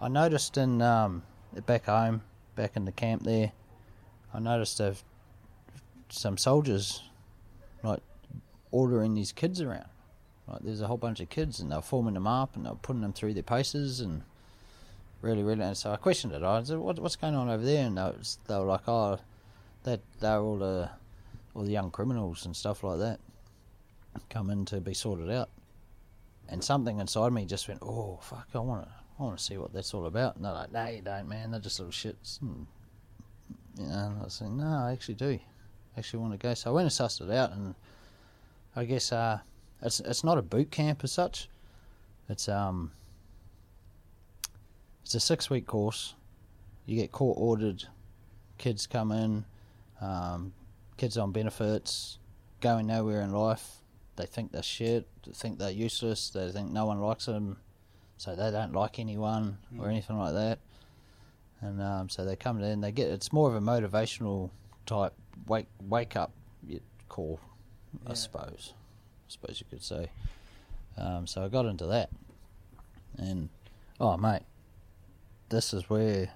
I 0.00 0.08
noticed 0.08 0.56
in 0.56 0.80
um, 0.80 1.22
back 1.66 1.86
home, 1.86 2.22
back 2.54 2.76
in 2.76 2.84
the 2.84 2.92
camp 2.92 3.24
there, 3.24 3.52
I 4.32 4.38
noticed 4.38 4.80
uh, 4.80 4.94
some 6.08 6.36
soldiers 6.38 7.02
like 7.82 8.00
ordering 8.70 9.14
these 9.14 9.32
kids 9.32 9.60
around. 9.60 9.88
Like, 10.46 10.62
there's 10.62 10.80
a 10.80 10.86
whole 10.86 10.96
bunch 10.96 11.20
of 11.20 11.28
kids, 11.28 11.60
and 11.60 11.70
they're 11.70 11.82
forming 11.82 12.14
them 12.14 12.26
up, 12.26 12.56
and 12.56 12.64
they're 12.64 12.74
putting 12.74 13.02
them 13.02 13.12
through 13.12 13.34
their 13.34 13.42
paces, 13.42 14.00
and 14.00 14.22
really, 15.20 15.42
really. 15.42 15.62
And 15.62 15.76
so 15.76 15.92
I 15.92 15.96
questioned 15.96 16.32
it. 16.32 16.42
I 16.42 16.62
said, 16.62 16.78
what, 16.78 16.98
"What's 16.98 17.16
going 17.16 17.34
on 17.34 17.50
over 17.50 17.62
there?" 17.62 17.86
And 17.86 17.98
they, 17.98 18.02
was, 18.02 18.38
they 18.46 18.54
were 18.54 18.64
like, 18.64 18.88
"Oh, 18.88 19.18
that 19.82 20.00
they're 20.20 20.40
all 20.40 20.56
the 20.56 20.90
all 21.54 21.64
the 21.64 21.72
young 21.72 21.90
criminals 21.90 22.46
and 22.46 22.54
stuff 22.54 22.82
like 22.82 22.98
that 22.98 23.20
come 24.30 24.48
in 24.50 24.64
to 24.66 24.80
be 24.80 24.94
sorted 24.94 25.30
out." 25.30 25.50
And 26.48 26.64
something 26.64 26.98
inside 26.98 27.32
me 27.32 27.44
just 27.44 27.68
went, 27.68 27.80
"Oh 27.82 28.18
fuck! 28.22 28.48
I 28.54 28.58
want 28.58 28.84
to, 28.84 28.90
I 29.18 29.22
want 29.22 29.36
to 29.36 29.44
see 29.44 29.58
what 29.58 29.72
that's 29.72 29.92
all 29.92 30.06
about." 30.06 30.36
And 30.36 30.44
they're 30.44 30.52
like, 30.52 30.72
"No, 30.72 30.86
you 30.86 31.02
don't, 31.02 31.28
man. 31.28 31.50
They're 31.50 31.60
just 31.60 31.78
little 31.78 31.92
shits." 31.92 32.40
You 32.40 33.86
know, 33.86 33.92
and 33.92 34.22
I 34.24 34.28
saying, 34.28 34.56
"No, 34.56 34.66
I 34.66 34.92
actually 34.92 35.16
do. 35.16 35.38
I 35.96 35.98
actually 35.98 36.20
want 36.20 36.32
to 36.32 36.38
go." 36.38 36.54
So 36.54 36.70
I 36.70 36.72
went 36.74 36.84
and 36.84 36.92
sussed 36.92 37.20
it 37.20 37.30
out, 37.30 37.52
and 37.52 37.74
I 38.74 38.84
guess 38.84 39.12
uh, 39.12 39.40
it's 39.82 40.00
it's 40.00 40.24
not 40.24 40.38
a 40.38 40.42
boot 40.42 40.70
camp 40.70 41.04
as 41.04 41.12
such. 41.12 41.48
It's 42.28 42.48
um, 42.48 42.92
it's 45.02 45.14
a 45.14 45.20
six 45.20 45.50
week 45.50 45.66
course. 45.66 46.14
You 46.86 46.96
get 46.96 47.12
court 47.12 47.36
ordered. 47.38 47.84
Kids 48.56 48.86
come 48.86 49.12
in, 49.12 49.44
um, 50.00 50.52
kids 50.96 51.16
on 51.16 51.30
benefits, 51.30 52.18
going 52.60 52.86
nowhere 52.86 53.20
in 53.20 53.32
life. 53.32 53.77
They 54.18 54.26
think 54.26 54.52
they're 54.52 54.62
shit, 54.62 55.08
they 55.24 55.32
think 55.32 55.58
they're 55.58 55.70
useless, 55.70 56.28
they 56.28 56.50
think 56.50 56.70
no 56.70 56.84
one 56.84 57.00
likes 57.00 57.24
them, 57.26 57.56
so 58.18 58.36
they 58.36 58.50
don't 58.50 58.74
like 58.74 58.98
anyone 58.98 59.56
or 59.78 59.86
Mm. 59.86 59.90
anything 59.90 60.18
like 60.18 60.34
that. 60.34 60.58
And 61.62 61.80
um, 61.82 62.08
so 62.10 62.24
they 62.24 62.36
come 62.36 62.62
in, 62.62 62.80
they 62.82 62.92
get 62.92 63.08
it's 63.08 63.32
more 63.32 63.48
of 63.48 63.54
a 63.56 63.60
motivational 63.60 64.50
type 64.86 65.14
wake 65.46 65.66
wake 65.88 66.14
up 66.16 66.32
call, 67.08 67.40
I 68.06 68.14
suppose. 68.14 68.74
I 68.76 69.30
suppose 69.32 69.58
you 69.60 69.66
could 69.70 69.82
say. 69.82 70.10
Um, 70.96 71.26
so 71.26 71.44
I 71.44 71.48
got 71.48 71.64
into 71.66 71.86
that, 71.86 72.10
and 73.16 73.48
oh 74.00 74.16
mate, 74.16 74.42
this 75.48 75.72
is 75.72 75.88
where 75.88 76.30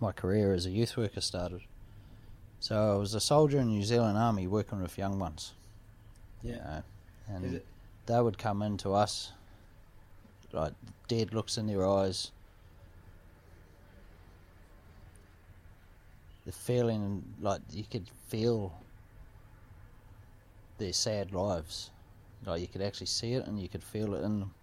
my 0.00 0.12
career 0.12 0.52
as 0.54 0.66
a 0.66 0.70
youth 0.70 0.96
worker 0.96 1.20
started. 1.20 1.62
So 2.60 2.94
I 2.94 2.96
was 2.96 3.12
a 3.14 3.20
soldier 3.20 3.58
in 3.58 3.66
the 3.68 3.72
New 3.74 3.82
Zealand 3.84 4.16
Army 4.16 4.46
working 4.46 4.80
with 4.80 4.96
young 4.98 5.18
ones. 5.18 5.52
you 6.42 6.52
Yeah. 6.52 6.56
know, 6.58 6.82
and 7.28 7.60
they 8.06 8.20
would 8.20 8.38
come 8.38 8.62
into 8.62 8.92
us, 8.92 9.32
like 10.52 10.72
dead 11.08 11.32
looks 11.32 11.58
in 11.58 11.66
their 11.66 11.86
eyes. 11.86 12.30
The 16.46 16.52
feeling, 16.52 17.24
like 17.40 17.62
you 17.72 17.84
could 17.90 18.06
feel 18.28 18.72
their 20.78 20.92
sad 20.92 21.32
lives, 21.32 21.90
like 22.44 22.60
you 22.60 22.66
could 22.66 22.82
actually 22.82 23.06
see 23.06 23.32
it 23.32 23.46
and 23.46 23.58
you 23.58 23.68
could 23.68 23.82
feel 23.82 24.14
it 24.14 24.22
in 24.22 24.40
them. 24.40 24.54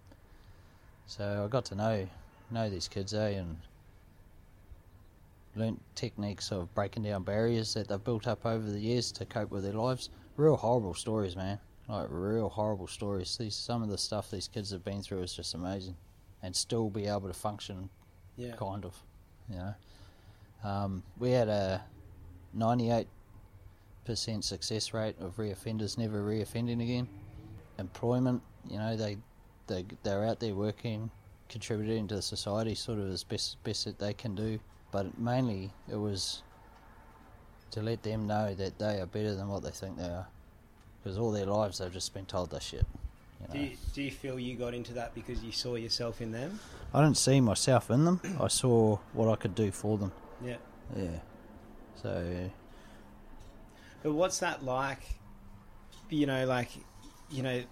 So 1.06 1.44
I 1.44 1.48
got 1.48 1.64
to 1.66 1.74
know 1.74 2.06
know 2.50 2.68
these 2.68 2.86
kids, 2.86 3.14
eh, 3.14 3.30
and 3.30 3.56
learnt 5.56 5.80
techniques 5.94 6.50
of 6.52 6.72
breaking 6.74 7.02
down 7.02 7.22
barriers 7.22 7.74
that 7.74 7.88
they've 7.88 8.04
built 8.04 8.26
up 8.26 8.46
over 8.46 8.70
the 8.70 8.78
years 8.78 9.12
to 9.12 9.24
cope 9.24 9.50
with 9.50 9.64
their 9.64 9.72
lives. 9.72 10.10
Real 10.36 10.56
horrible 10.56 10.94
stories, 10.94 11.36
man. 11.36 11.58
Like 11.92 12.06
real 12.10 12.48
horrible 12.48 12.86
stories. 12.86 13.36
These 13.36 13.54
some 13.54 13.82
of 13.82 13.90
the 13.90 13.98
stuff 13.98 14.30
these 14.30 14.48
kids 14.48 14.70
have 14.70 14.82
been 14.82 15.02
through 15.02 15.22
is 15.22 15.34
just 15.34 15.52
amazing, 15.54 15.96
and 16.42 16.56
still 16.56 16.88
be 16.88 17.06
able 17.06 17.28
to 17.28 17.34
function, 17.34 17.90
Yeah. 18.36 18.56
kind 18.56 18.86
of. 18.86 18.96
You 19.50 19.56
know, 19.56 19.74
um, 20.64 21.02
we 21.18 21.32
had 21.32 21.48
a 21.48 21.84
ninety-eight 22.54 23.08
percent 24.06 24.42
success 24.44 24.94
rate 24.94 25.16
of 25.20 25.36
reoffenders 25.36 25.98
never 25.98 26.22
reoffending 26.22 26.82
again. 26.82 27.08
Employment, 27.78 28.42
you 28.70 28.78
know, 28.78 28.96
they 28.96 29.18
they 29.66 29.84
they're 30.02 30.24
out 30.24 30.40
there 30.40 30.54
working, 30.54 31.10
contributing 31.50 32.08
to 32.08 32.14
the 32.14 32.22
society, 32.22 32.74
sort 32.74 33.00
of 33.00 33.10
as 33.10 33.22
best 33.22 33.62
best 33.64 33.84
that 33.84 33.98
they 33.98 34.14
can 34.14 34.34
do. 34.34 34.58
But 34.92 35.18
mainly, 35.18 35.72
it 35.88 35.96
was 35.96 36.42
to 37.72 37.82
let 37.82 38.02
them 38.02 38.26
know 38.26 38.54
that 38.54 38.78
they 38.78 38.98
are 39.00 39.06
better 39.06 39.34
than 39.34 39.48
what 39.48 39.62
they 39.62 39.70
think 39.70 39.98
they 39.98 40.04
are, 40.08 40.28
because 41.02 41.18
all 41.18 41.30
their 41.30 41.46
lives 41.46 41.78
they've 41.78 41.92
just 41.92 42.14
been 42.14 42.26
told 42.26 42.50
they're 42.50 42.60
shit. 42.60 42.86
You 43.40 43.46
know? 43.48 43.54
Do 43.54 43.58
you, 43.60 43.76
do 43.94 44.02
you 44.02 44.10
feel 44.10 44.38
you 44.38 44.56
got 44.56 44.74
into 44.74 44.92
that 44.94 45.14
because 45.14 45.42
you 45.42 45.52
saw 45.52 45.74
yourself 45.74 46.20
in 46.20 46.32
them? 46.32 46.60
I 46.94 47.02
didn't 47.02 47.16
see 47.16 47.40
myself 47.40 47.90
in 47.90 48.04
them. 48.04 48.20
I 48.40 48.48
saw 48.48 48.98
what 49.12 49.28
I 49.28 49.36
could 49.36 49.54
do 49.54 49.70
for 49.70 49.98
them. 49.98 50.12
Yeah. 50.44 50.56
Yeah. 50.96 51.18
So 52.02 52.50
But 54.02 54.12
what's 54.12 54.38
that 54.40 54.64
like? 54.64 55.02
You 56.10 56.26
know, 56.26 56.46
like, 56.46 56.68
you 57.30 57.42
know, 57.42 57.62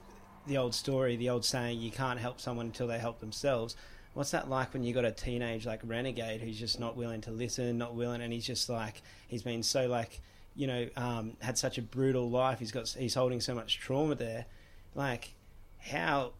the 0.46 0.56
old 0.56 0.74
story, 0.74 1.16
the 1.16 1.28
old 1.28 1.44
saying, 1.44 1.80
you 1.80 1.90
can't 1.90 2.18
help 2.18 2.40
someone 2.40 2.66
until 2.66 2.86
they 2.86 2.98
help 2.98 3.20
themselves. 3.20 3.76
What's 4.14 4.30
that 4.32 4.48
like 4.48 4.72
when 4.72 4.82
you 4.82 4.92
got 4.92 5.04
a 5.04 5.12
teenage 5.12 5.66
like 5.66 5.80
renegade 5.84 6.40
who's 6.40 6.58
just 6.58 6.80
not 6.80 6.96
willing 6.96 7.20
to 7.22 7.30
listen, 7.30 7.78
not 7.78 7.94
willing, 7.94 8.22
and 8.22 8.32
he's 8.32 8.46
just 8.46 8.68
like 8.68 9.02
he's 9.28 9.42
been 9.42 9.62
so 9.62 9.86
like 9.86 10.20
you 10.56 10.66
know 10.66 10.88
um, 10.96 11.36
had 11.40 11.56
such 11.58 11.78
a 11.78 11.82
brutal 11.82 12.28
life. 12.30 12.58
He's 12.58 12.72
got 12.72 12.88
he's 12.88 13.14
holding 13.14 13.40
so 13.40 13.54
much 13.54 13.78
trauma 13.78 14.14
there. 14.14 14.46
Like 14.94 15.34
how 15.78 16.32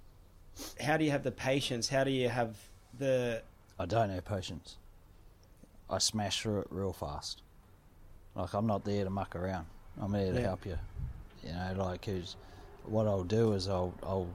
how 0.80 0.96
do 0.96 1.04
you 1.04 1.10
have 1.10 1.22
the 1.22 1.30
patience? 1.32 1.88
How 1.88 2.04
do 2.04 2.10
you 2.10 2.28
have 2.28 2.56
the 2.98 3.42
I 3.78 3.86
don't 3.86 4.10
have 4.10 4.24
patience. 4.24 4.76
I 5.88 5.98
smash 5.98 6.42
through 6.42 6.60
it 6.60 6.66
real 6.70 6.92
fast. 6.92 7.42
Like 8.34 8.52
I'm 8.52 8.66
not 8.66 8.84
there 8.84 9.04
to 9.04 9.10
muck 9.10 9.34
around. 9.34 9.66
I'm 10.00 10.12
there 10.12 10.32
to 10.32 10.38
Yeah. 10.40 10.46
help 10.46 10.66
you. 10.66 10.78
You 11.42 11.52
know, 11.52 11.74
like 11.78 12.02
'cause 12.02 12.36
what 12.84 13.06
I'll 13.06 13.24
do 13.24 13.52
is 13.54 13.68
I'll 13.68 13.94
I'll 14.02 14.28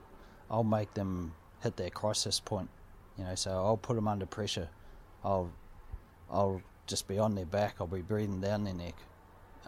I'll 0.49 0.63
make 0.63 0.93
them 0.93 1.33
hit 1.61 1.75
their 1.77 1.89
crisis 1.89 2.39
point. 2.39 2.69
You 3.17 3.23
know, 3.23 3.35
so 3.35 3.51
I'll 3.51 3.77
put 3.77 3.95
them 3.95 4.07
under 4.07 4.25
pressure. 4.25 4.69
I'll 5.23 5.51
I'll 6.29 6.61
just 6.87 7.07
be 7.07 7.17
on 7.19 7.35
their 7.35 7.45
back. 7.45 7.75
I'll 7.79 7.87
be 7.87 8.01
breathing 8.01 8.41
down 8.41 8.63
their 8.63 8.73
neck. 8.73 8.95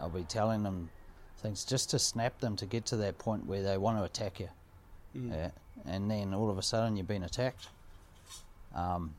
I'll 0.00 0.08
be 0.08 0.22
telling 0.24 0.62
them 0.62 0.90
things 1.38 1.64
just 1.64 1.90
to 1.90 1.98
snap 1.98 2.38
them 2.40 2.56
to 2.56 2.66
get 2.66 2.86
to 2.86 2.96
that 2.96 3.18
point 3.18 3.46
where 3.46 3.62
they 3.62 3.78
want 3.78 3.98
to 3.98 4.04
attack 4.04 4.40
you. 4.40 4.48
Mm. 5.16 5.30
Yeah, 5.30 5.50
and 5.86 6.10
then 6.10 6.34
all 6.34 6.50
of 6.50 6.58
a 6.58 6.62
sudden 6.62 6.96
you've 6.96 7.08
been 7.08 7.24
attacked. 7.24 7.68
Um, 8.74 9.14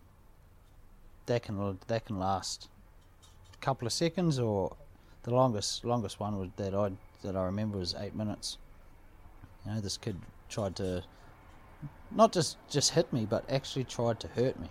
that 1.25 1.43
can 1.43 1.77
that 1.87 2.05
can 2.05 2.19
last 2.19 2.69
a 3.53 3.57
couple 3.57 3.85
of 3.85 3.93
seconds, 3.93 4.39
or 4.39 4.75
the 5.23 5.33
longest 5.33 5.85
longest 5.85 6.19
one 6.19 6.37
was 6.37 6.49
that 6.57 6.73
I 6.73 6.91
that 7.23 7.35
I 7.35 7.43
remember 7.45 7.77
was 7.77 7.95
eight 7.99 8.15
minutes. 8.15 8.57
You 9.65 9.73
know, 9.73 9.81
this 9.81 9.97
kid 9.97 10.17
tried 10.49 10.75
to 10.77 11.03
not 12.11 12.31
just 12.31 12.57
just 12.69 12.91
hit 12.91 13.11
me, 13.13 13.25
but 13.25 13.49
actually 13.49 13.83
tried 13.83 14.19
to 14.21 14.27
hurt 14.29 14.59
me. 14.59 14.69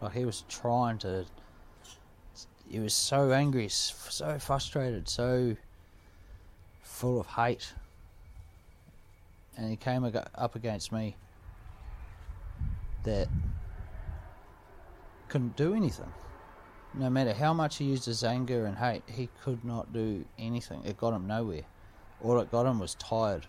Like 0.00 0.12
he 0.12 0.24
was 0.24 0.44
trying 0.48 0.98
to. 0.98 1.26
He 2.70 2.78
was 2.78 2.94
so 2.94 3.32
angry, 3.32 3.68
so 3.68 4.38
frustrated, 4.38 5.08
so 5.08 5.56
full 6.82 7.20
of 7.20 7.26
hate 7.26 7.72
and 9.60 9.70
he 9.70 9.76
came 9.76 10.04
up 10.04 10.56
against 10.56 10.90
me 10.90 11.16
that 13.04 13.28
couldn't 15.28 15.56
do 15.56 15.74
anything. 15.74 16.12
No 16.94 17.10
matter 17.10 17.34
how 17.34 17.52
much 17.52 17.76
he 17.76 17.84
used 17.84 18.06
his 18.06 18.24
anger 18.24 18.64
and 18.64 18.76
hate, 18.76 19.02
he 19.06 19.28
could 19.44 19.64
not 19.64 19.92
do 19.92 20.24
anything. 20.38 20.82
It 20.84 20.96
got 20.96 21.12
him 21.12 21.26
nowhere. 21.26 21.62
All 22.22 22.40
it 22.40 22.50
got 22.50 22.66
him 22.66 22.80
was 22.80 22.94
tired. 22.94 23.46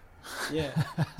yeah? 0.52 0.72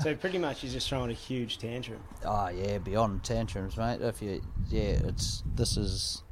so 0.02 0.14
pretty 0.14 0.38
much 0.38 0.60
he's 0.60 0.74
just 0.74 0.88
throwing 0.88 1.10
a 1.10 1.14
huge 1.14 1.58
tantrum. 1.58 2.00
Ah, 2.24 2.50
yeah, 2.50 2.78
beyond 2.78 3.24
tantrums, 3.24 3.76
mate. 3.76 4.00
If 4.00 4.22
you, 4.22 4.42
yeah, 4.68 5.00
it's 5.04 5.42
this 5.56 5.76
is, 5.76 6.22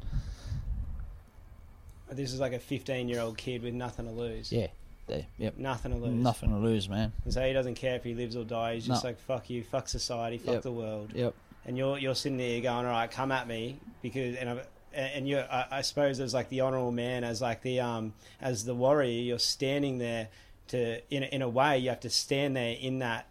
This 2.12 2.32
is 2.32 2.40
like 2.40 2.52
a 2.52 2.58
15 2.58 3.08
year 3.08 3.20
old 3.20 3.36
kid 3.38 3.62
with 3.62 3.74
nothing 3.74 4.06
to 4.06 4.12
lose. 4.12 4.50
yeah, 4.52 4.68
there, 5.06 5.26
yep, 5.38 5.56
Nothing 5.58 5.92
to 5.92 5.98
lose. 5.98 6.12
nothing 6.14 6.50
to 6.50 6.56
lose, 6.56 6.88
man. 6.88 7.12
And 7.24 7.32
so 7.32 7.42
he 7.46 7.52
doesn't 7.52 7.74
care 7.76 7.96
if 7.96 8.04
he 8.04 8.14
lives 8.14 8.36
or 8.36 8.44
dies. 8.44 8.82
He's 8.84 8.86
just 8.88 9.04
No. 9.04 9.10
like 9.10 9.18
fuck 9.20 9.48
you, 9.50 9.62
fuck 9.62 9.88
society, 9.88 10.38
fuck 10.38 10.54
Yep. 10.54 10.62
the 10.62 10.72
world. 10.72 11.12
Yep, 11.14 11.34
And 11.66 11.76
you're 11.78 11.98
you're 11.98 12.14
sitting 12.14 12.38
there 12.38 12.60
going, 12.60 12.86
all 12.86 12.92
right, 12.92 13.10
come 13.10 13.32
at 13.32 13.46
me 13.48 13.76
because 14.02 14.36
and 14.36 14.50
I've, 14.50 14.66
and 14.92 15.28
you 15.28 15.38
I, 15.38 15.66
I 15.70 15.80
suppose 15.82 16.18
as 16.20 16.34
like 16.34 16.48
the 16.48 16.60
honorable 16.62 16.92
man, 16.92 17.22
as 17.24 17.40
like 17.40 17.62
the 17.62 17.80
um 17.80 18.12
as 18.40 18.64
the 18.64 18.74
warrior, 18.74 19.10
you're 19.22 19.38
standing 19.38 19.98
there 19.98 20.28
to 20.68 21.00
in 21.14 21.22
in 21.24 21.42
a 21.42 21.48
way 21.48 21.78
you 21.78 21.88
have 21.90 22.00
to 22.00 22.10
stand 22.10 22.56
there 22.56 22.76
in 22.80 22.98
that 23.00 23.26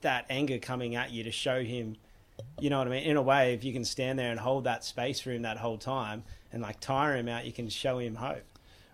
that 0.00 0.26
anger 0.28 0.58
coming 0.58 0.94
at 0.94 1.10
you 1.10 1.22
to 1.24 1.30
show 1.30 1.62
him. 1.62 1.96
You 2.58 2.68
know 2.68 2.78
what 2.78 2.88
I 2.88 2.90
mean? 2.90 3.04
In 3.04 3.16
a 3.16 3.22
way, 3.22 3.54
if 3.54 3.62
you 3.64 3.72
can 3.72 3.84
stand 3.84 4.18
there 4.18 4.30
and 4.30 4.40
hold 4.40 4.64
that 4.64 4.84
space 4.84 5.20
for 5.20 5.30
him 5.30 5.42
that 5.42 5.56
whole 5.58 5.78
time 5.78 6.24
and 6.54 6.62
like 6.62 6.80
tire 6.80 7.16
him 7.16 7.28
out, 7.28 7.44
you 7.44 7.52
can 7.52 7.68
show 7.68 7.98
him 7.98 8.14
hope. 8.14 8.44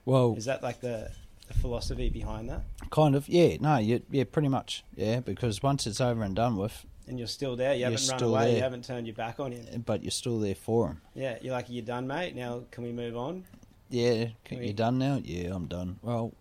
well, 0.04 0.34
Is 0.36 0.46
that 0.46 0.62
like 0.62 0.80
the, 0.80 1.10
the 1.46 1.54
philosophy 1.54 2.08
behind 2.08 2.48
that? 2.48 2.62
kind 2.90 3.14
of, 3.14 3.28
yeah, 3.28 3.56
no, 3.60 3.76
you, 3.76 4.02
yeah, 4.10 4.24
pretty 4.24 4.48
much, 4.48 4.82
yeah, 4.96 5.20
because 5.20 5.62
once 5.62 5.86
it's 5.86 6.00
over 6.00 6.22
and 6.22 6.34
done 6.34 6.56
with, 6.56 6.84
And 7.06 7.18
you're 7.18 7.28
still 7.28 7.54
there. 7.56 7.74
You 7.74 7.84
haven't 7.84 8.08
run 8.10 8.22
away. 8.22 8.56
You 8.56 8.62
haven't 8.62 8.84
turned 8.84 9.06
your 9.06 9.14
back 9.16 9.38
on 9.38 9.52
him. 9.52 9.82
but 9.86 10.02
you're 10.02 10.10
still 10.10 10.38
there 10.40 10.54
for 10.54 10.88
him. 10.88 11.00
Yeah, 11.14 11.38
you're 11.42 11.52
like, 11.52 11.66
you're 11.68 11.84
done, 11.84 12.06
mate. 12.06 12.34
Now 12.34 12.62
can 12.70 12.82
we 12.84 12.92
move 12.92 13.16
on? 13.16 13.44
Yeah, 13.88 14.28
Can 14.44 14.58
you 14.58 14.66
we- 14.68 14.72
done 14.72 14.98
now? 14.98 15.20
Yeah, 15.22 15.54
I'm 15.54 15.66
done. 15.66 15.98
Well, 16.02 16.32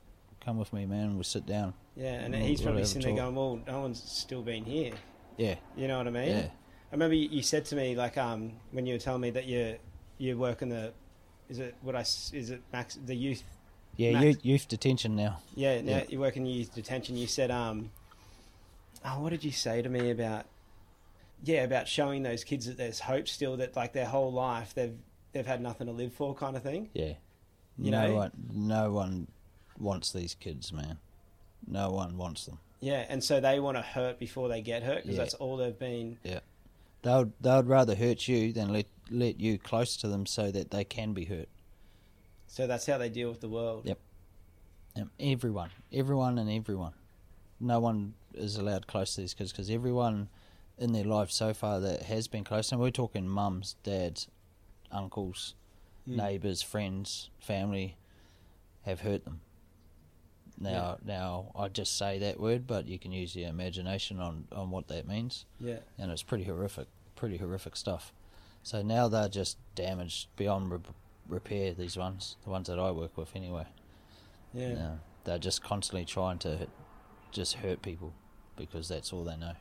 come 0.43 0.57
with 0.57 0.71
me, 0.71 0.85
man. 0.85 1.15
We'll 1.15 1.23
sit 1.23 1.45
down. 1.45 1.73
Yeah, 1.95 2.13
and 2.13 2.33
he's 2.33 2.59
we'll 2.59 2.67
probably 2.67 2.85
sitting 2.85 3.15
there 3.15 3.25
going, 3.25 3.35
"Well, 3.35 3.59
no 3.67 3.81
one's 3.81 4.01
still 4.01 4.41
been 4.41 4.63
here." 4.63 4.93
Yeah, 5.37 5.55
You 5.75 5.87
know 5.87 5.97
what 5.97 6.07
I 6.07 6.11
mean? 6.11 6.29
yeah, 6.29 6.47
I 6.91 6.91
remember 6.93 7.15
you, 7.15 7.27
you 7.29 7.41
said 7.41 7.65
to 7.65 7.75
me 7.75 7.95
like 7.95 8.17
um 8.17 8.53
when 8.71 8.85
you 8.85 8.93
were 8.93 8.99
telling 8.99 9.21
me 9.21 9.31
that 9.31 9.45
you 9.47 9.77
you 10.17 10.37
work 10.37 10.61
in 10.61 10.69
the 10.69 10.93
is 11.49 11.59
it 11.59 11.75
what 11.81 11.95
I 11.95 12.01
is 12.01 12.49
it 12.51 12.61
max 12.71 12.97
the 13.05 13.15
youth 13.15 13.43
yeah. 13.95 14.13
Max. 14.13 14.25
Youth, 14.25 14.45
youth 14.45 14.67
detention 14.69 15.15
now. 15.15 15.39
yeah 15.55 15.81
now 15.81 15.97
Yeah. 15.97 16.03
you 16.09 16.19
work 16.19 16.37
in 16.37 16.45
youth 16.45 16.73
detention. 16.73 17.17
You 17.17 17.27
said 17.27 17.51
um 17.51 17.91
oh 19.05 19.19
what 19.21 19.29
did 19.31 19.43
you 19.43 19.51
say 19.51 19.81
to 19.81 19.89
me 19.89 20.09
about 20.11 20.45
yeah 21.43 21.63
about 21.63 21.87
showing 21.87 22.23
those 22.23 22.43
kids 22.43 22.65
that 22.65 22.77
there's 22.77 22.99
hope 23.01 23.27
still 23.27 23.57
that 23.57 23.75
like 23.75 23.93
their 23.93 24.05
whole 24.05 24.31
life 24.31 24.73
they've 24.73 24.95
they've 25.33 25.45
had 25.47 25.61
nothing 25.61 25.87
to 25.87 25.93
live 25.93 26.13
for 26.13 26.33
kind 26.33 26.55
of 26.55 26.63
thing. 26.63 26.89
Yeah. 26.93 27.13
You 27.77 27.91
no 27.91 28.07
know? 28.07 28.15
one, 28.15 28.31
no 28.53 28.91
one 28.91 29.27
wants 29.79 30.11
these 30.11 30.35
kids, 30.35 30.73
man. 30.73 30.97
No 31.67 31.91
one 31.91 32.17
wants 32.17 32.45
them. 32.45 32.57
Yeah, 32.81 33.05
and 33.07 33.23
so 33.23 33.39
they 33.39 33.59
want 33.59 33.77
to 33.77 33.81
hurt 33.81 34.19
before 34.19 34.49
they 34.49 34.61
get 34.61 34.83
hurt 34.83 35.03
because 35.03 35.11
Yeah. 35.17 35.17
that's 35.23 35.33
all 35.35 35.55
they've 35.57 35.77
been. 35.77 36.17
Yeah, 36.23 36.39
they 37.03 37.13
would, 37.15 37.31
they 37.41 37.51
would 37.55 37.67
rather 37.67 37.95
hurt 37.95 38.27
you 38.27 38.51
than 38.53 38.73
let 38.73 38.85
let 39.11 39.39
you 39.39 39.57
close 39.57 39.95
to 39.97 40.07
them 40.07 40.25
so 40.25 40.51
that 40.51 40.71
they 40.71 40.83
can 40.83 41.13
be 41.13 41.25
hurt. 41.25 41.49
So 42.47 42.67
that's 42.67 42.85
how 42.85 42.97
they 42.97 43.09
deal 43.09 43.29
with 43.29 43.41
the 43.41 43.49
world. 43.49 43.85
Yep. 43.85 43.99
Everyone, 45.19 45.69
everyone, 45.93 46.37
and 46.37 46.49
everyone. 46.49 46.93
no 47.59 47.79
one 47.79 48.13
is 48.33 48.55
allowed 48.57 48.87
close 48.87 49.15
to 49.15 49.21
these 49.21 49.33
kids 49.33 49.51
because 49.51 49.69
everyone 49.69 50.29
in 50.77 50.93
their 50.93 51.03
life 51.03 51.29
so 51.31 51.53
far 51.53 51.79
that 51.81 52.03
has 52.03 52.27
been 52.27 52.43
close, 52.43 52.71
and 52.71 52.79
we're 52.79 52.89
talking 52.89 53.27
mums, 53.27 53.75
dads, 53.83 54.27
uncles, 54.91 55.55
Mm. 56.07 56.15
neighbours, 56.15 56.61
friends, 56.61 57.29
family, 57.39 57.97
have 58.83 59.01
hurt 59.01 59.25
them. 59.25 59.41
Now, 60.57 60.97
now 61.05 61.51
I 61.55 61.67
just 61.67 61.97
say 61.97 62.17
that 62.19 62.39
word, 62.39 62.65
but 62.65 62.87
you 62.87 62.97
can 62.97 63.11
use 63.11 63.35
your 63.35 63.49
imagination 63.49 64.19
on, 64.19 64.47
on 64.51 64.71
what 64.71 64.87
that 64.87 65.07
means, 65.07 65.45
Yeah. 65.59 65.79
and 65.97 66.11
it's 66.11 66.23
pretty 66.23 66.45
horrific, 66.45 66.87
pretty 67.15 67.37
horrific 67.37 67.75
stuff. 67.75 68.11
So 68.69 68.83
now 68.83 69.07
they're 69.07 69.27
just 69.29 69.57
damaged 69.73 70.27
beyond 70.35 70.69
re- 70.69 70.77
repair. 71.27 71.73
These 71.73 71.97
ones, 71.97 72.35
the 72.43 72.51
ones 72.51 72.67
that 72.67 72.77
I 72.77 72.91
work 72.91 73.17
with, 73.17 73.35
anyway. 73.35 73.65
Yeah. 74.53 74.91
They're 75.23 75.39
just 75.39 75.63
constantly 75.63 76.05
trying 76.05 76.37
to 76.39 76.55
hit, 76.55 76.69
just 77.31 77.55
hurt 77.55 77.81
people 77.81 78.13
because 78.55 78.87
that's 78.87 79.11
all 79.11 79.23
they 79.23 79.37
know. 79.37 79.53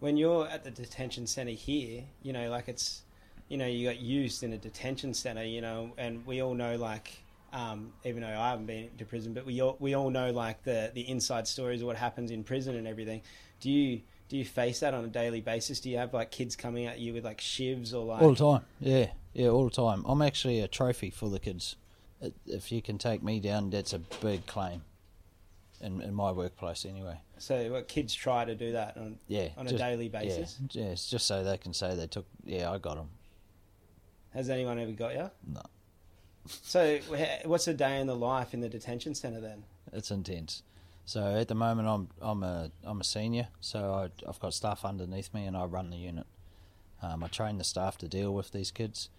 When 0.00 0.18
you're 0.18 0.46
at 0.46 0.62
the 0.62 0.70
detention 0.70 1.26
center 1.26 1.52
here, 1.52 2.04
you 2.22 2.34
know, 2.34 2.50
like 2.50 2.68
it's, 2.68 3.00
you 3.48 3.56
know, 3.56 3.66
you 3.66 3.88
got 3.88 3.98
used 3.98 4.42
in 4.42 4.52
a 4.52 4.58
detention 4.58 5.14
center, 5.14 5.42
you 5.42 5.62
know, 5.62 5.92
and 5.96 6.26
we 6.26 6.42
all 6.42 6.52
know 6.52 6.76
like. 6.76 7.24
Um, 7.52 7.94
even 8.04 8.22
though 8.22 8.28
I 8.28 8.50
haven't 8.50 8.66
been 8.66 8.90
to 8.98 9.04
prison, 9.04 9.32
but 9.34 9.44
we 9.44 9.60
all 9.60 9.76
we 9.80 9.94
all 9.94 10.08
know 10.08 10.30
like 10.30 10.62
the 10.62 10.92
the 10.94 11.00
inside 11.08 11.48
stories 11.48 11.80
of 11.80 11.88
what 11.88 11.96
happens 11.96 12.30
in 12.30 12.44
prison 12.44 12.76
and 12.76 12.86
everything. 12.86 13.22
Do 13.58 13.72
you 13.72 14.02
do 14.30 14.36
you 14.36 14.44
face 14.44 14.80
that 14.80 14.94
on 14.94 15.04
a 15.04 15.08
daily 15.08 15.40
basis? 15.40 15.80
Do 15.80 15.90
you 15.90 15.98
have 15.98 16.14
like 16.14 16.30
kids 16.30 16.54
coming 16.54 16.86
at 16.86 17.00
you 17.00 17.12
with 17.12 17.24
like 17.24 17.38
shivs 17.38 17.92
or 17.92 18.04
like 18.04 18.22
All 18.22 18.32
the 18.32 18.52
time, 18.52 18.64
yeah, 18.78 19.08
yeah, 19.34 19.48
all 19.48 19.64
the 19.64 19.70
time. 19.70 20.04
I'm 20.06 20.22
actually 20.22 20.60
a 20.60 20.68
trophy 20.68 21.10
for 21.10 21.28
the 21.28 21.40
kids. 21.40 21.74
Uh, 22.22 22.28
if 22.46 22.70
you 22.70 22.80
can 22.80 22.96
take 22.96 23.24
me 23.24 23.40
down, 23.40 23.70
that's 23.70 23.92
a 23.92 23.98
big 23.98 24.46
claim. 24.46 24.82
In 25.80 26.00
in 26.00 26.14
my 26.14 26.30
workplace, 26.30 26.86
anyway. 26.86 27.18
So 27.38 27.72
what 27.72 27.88
kids 27.88 28.14
try 28.14 28.44
to 28.44 28.54
do 28.54 28.72
that 28.72 28.96
on 28.96 29.18
Yeah, 29.26 29.48
on 29.56 29.66
a 29.66 29.76
daily 29.76 30.08
basis? 30.08 30.58
Yeah, 30.70 30.84
yeah, 30.84 30.90
it's 30.90 31.10
just 31.10 31.26
so 31.26 31.42
they 31.42 31.58
can 31.58 31.74
say 31.74 31.96
they 31.96 32.06
took. 32.06 32.26
Yeah, 32.44 32.70
I 32.70 32.78
got 32.78 32.96
them. 32.96 33.08
Has 34.32 34.48
anyone 34.48 34.78
ever 34.78 34.92
got 34.92 35.14
you? 35.14 35.28
No. 35.52 35.62
So 36.46 37.00
what's 37.44 37.66
a 37.66 37.74
day 37.74 37.98
in 38.00 38.06
the 38.06 38.14
life 38.14 38.54
in 38.54 38.60
the 38.60 38.68
detention 38.68 39.14
center 39.16 39.40
then? 39.40 39.64
It's 39.92 40.12
intense. 40.12 40.62
So 41.10 41.24
at 41.24 41.48
the 41.48 41.56
moment, 41.56 41.88
I'm 41.88 42.08
I'm 42.20 42.44
a 42.44 42.70
I'm 42.84 43.00
a 43.00 43.04
senior, 43.04 43.48
so 43.58 43.94
I, 43.94 44.28
I've 44.28 44.38
got 44.38 44.54
staff 44.54 44.84
underneath 44.84 45.34
me, 45.34 45.44
and 45.44 45.56
I 45.56 45.64
run 45.64 45.90
the 45.90 45.96
unit. 45.96 46.24
Um, 47.02 47.24
I 47.24 47.26
train 47.26 47.58
the 47.58 47.64
staff 47.64 47.98
to 47.98 48.06
deal 48.06 48.32
with 48.32 48.52
these 48.52 48.70
kids, 48.70 49.10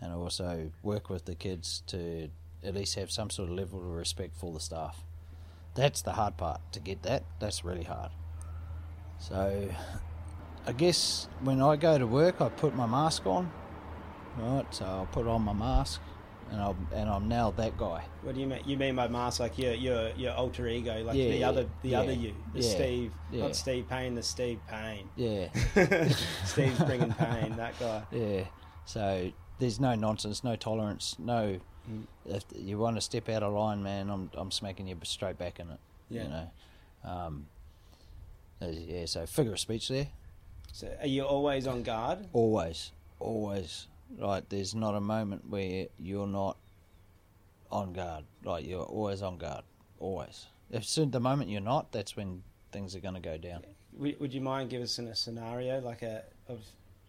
and 0.00 0.10
I 0.10 0.16
also 0.16 0.72
work 0.82 1.08
with 1.08 1.24
the 1.24 1.36
kids 1.36 1.84
to 1.86 2.30
at 2.64 2.74
least 2.74 2.96
have 2.96 3.12
some 3.12 3.30
sort 3.30 3.48
of 3.48 3.54
level 3.54 3.78
of 3.78 3.86
respect 3.86 4.36
for 4.36 4.52
the 4.52 4.58
staff. 4.58 5.04
That's 5.76 6.02
the 6.02 6.14
hard 6.14 6.36
part 6.36 6.60
to 6.72 6.80
get 6.80 7.04
that. 7.04 7.22
That's 7.38 7.64
really 7.64 7.84
hard. 7.84 8.10
So, 9.20 9.68
I 10.66 10.72
guess 10.72 11.28
when 11.44 11.62
I 11.62 11.76
go 11.76 11.96
to 11.96 12.08
work, 12.08 12.40
I 12.40 12.48
put 12.48 12.74
my 12.74 12.86
mask 12.86 13.24
on. 13.24 13.52
Right, 14.36 14.66
so 14.74 14.84
I'll 14.84 15.06
put 15.12 15.28
on 15.28 15.42
my 15.42 15.52
mask, 15.52 16.00
and 16.50 16.60
I'm 16.60 16.88
and 16.94 17.08
I'm 17.08 17.28
now 17.28 17.50
that 17.52 17.76
guy. 17.76 18.04
What 18.22 18.34
do 18.34 18.40
you 18.40 18.46
mean? 18.46 18.60
You 18.64 18.76
mean 18.76 18.96
by 18.96 19.08
mask 19.08 19.40
like 19.40 19.58
your 19.58 19.74
your 19.74 20.10
your 20.10 20.32
alter 20.32 20.68
ego, 20.68 21.02
like 21.04 21.16
Yeah, 21.16 21.30
the 21.30 21.44
other 21.44 21.66
the 21.82 21.90
yeah, 21.90 22.00
other 22.00 22.12
you, 22.12 22.34
the 22.54 22.60
yeah, 22.60 22.74
Steve, 22.74 23.12
yeah. 23.32 23.42
not 23.42 23.56
Steve 23.56 23.88
Payne, 23.88 24.14
the 24.14 24.22
Steve 24.22 24.60
Payne. 24.68 25.08
Yeah. 25.16 25.48
Steve's 26.44 26.78
bringing 26.84 27.12
pain. 27.12 27.56
That 27.56 27.78
guy. 27.78 28.02
Yeah. 28.12 28.44
So 28.84 29.32
there's 29.58 29.80
no 29.80 29.94
nonsense, 29.94 30.44
no 30.44 30.56
tolerance, 30.56 31.16
no. 31.18 31.58
Mm. 31.90 32.06
If 32.24 32.44
you 32.54 32.78
want 32.78 32.96
to 32.96 33.00
step 33.00 33.28
out 33.28 33.42
of 33.42 33.52
line, 33.52 33.82
man, 33.82 34.10
I'm 34.10 34.30
I'm 34.34 34.50
smacking 34.50 34.86
you 34.88 34.96
straight 35.04 35.38
back 35.38 35.58
in 35.60 35.70
it. 35.70 35.78
Yeah. 36.08 36.22
You 36.22 36.28
know. 36.28 36.50
Um, 37.04 37.46
yeah. 38.60 39.06
So 39.06 39.26
figure 39.26 39.52
of 39.52 39.60
speech 39.60 39.88
there. 39.88 40.08
So 40.72 40.94
are 41.00 41.06
you 41.06 41.22
always 41.24 41.66
on 41.66 41.82
guard? 41.82 42.26
Always, 42.32 42.92
always. 43.18 43.86
Like 44.18 44.48
there's 44.48 44.74
not 44.74 44.94
a 44.94 45.00
moment 45.00 45.48
where 45.48 45.86
you're 45.98 46.26
not 46.26 46.56
on 47.70 47.92
guard. 47.92 48.24
Like 48.44 48.66
you're 48.66 48.82
always 48.82 49.22
on 49.22 49.38
guard. 49.38 49.64
Always. 49.98 50.46
If 50.70 50.84
soon 50.84 51.10
the 51.10 51.20
moment 51.20 51.50
you're 51.50 51.60
not, 51.60 51.92
that's 51.92 52.16
when 52.16 52.42
things 52.72 52.94
are 52.96 53.00
going 53.00 53.14
to 53.14 53.20
go 53.20 53.36
down. 53.36 53.64
Would, 53.94 54.20
would 54.20 54.34
you 54.34 54.40
mind 54.40 54.70
give 54.70 54.82
us 54.82 54.98
in 54.98 55.06
a 55.06 55.14
scenario 55.14 55.80
like 55.80 56.02
a 56.02 56.22
of 56.48 56.60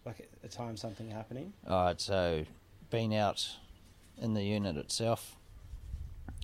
like 0.05 0.27
a, 0.43 0.45
a 0.45 0.49
time 0.49 0.77
something 0.77 1.09
happening? 1.09 1.53
All 1.67 1.85
right, 1.85 1.99
so 1.99 2.45
being 2.89 3.15
out 3.15 3.49
in 4.17 4.33
the 4.33 4.43
unit 4.43 4.77
itself, 4.77 5.35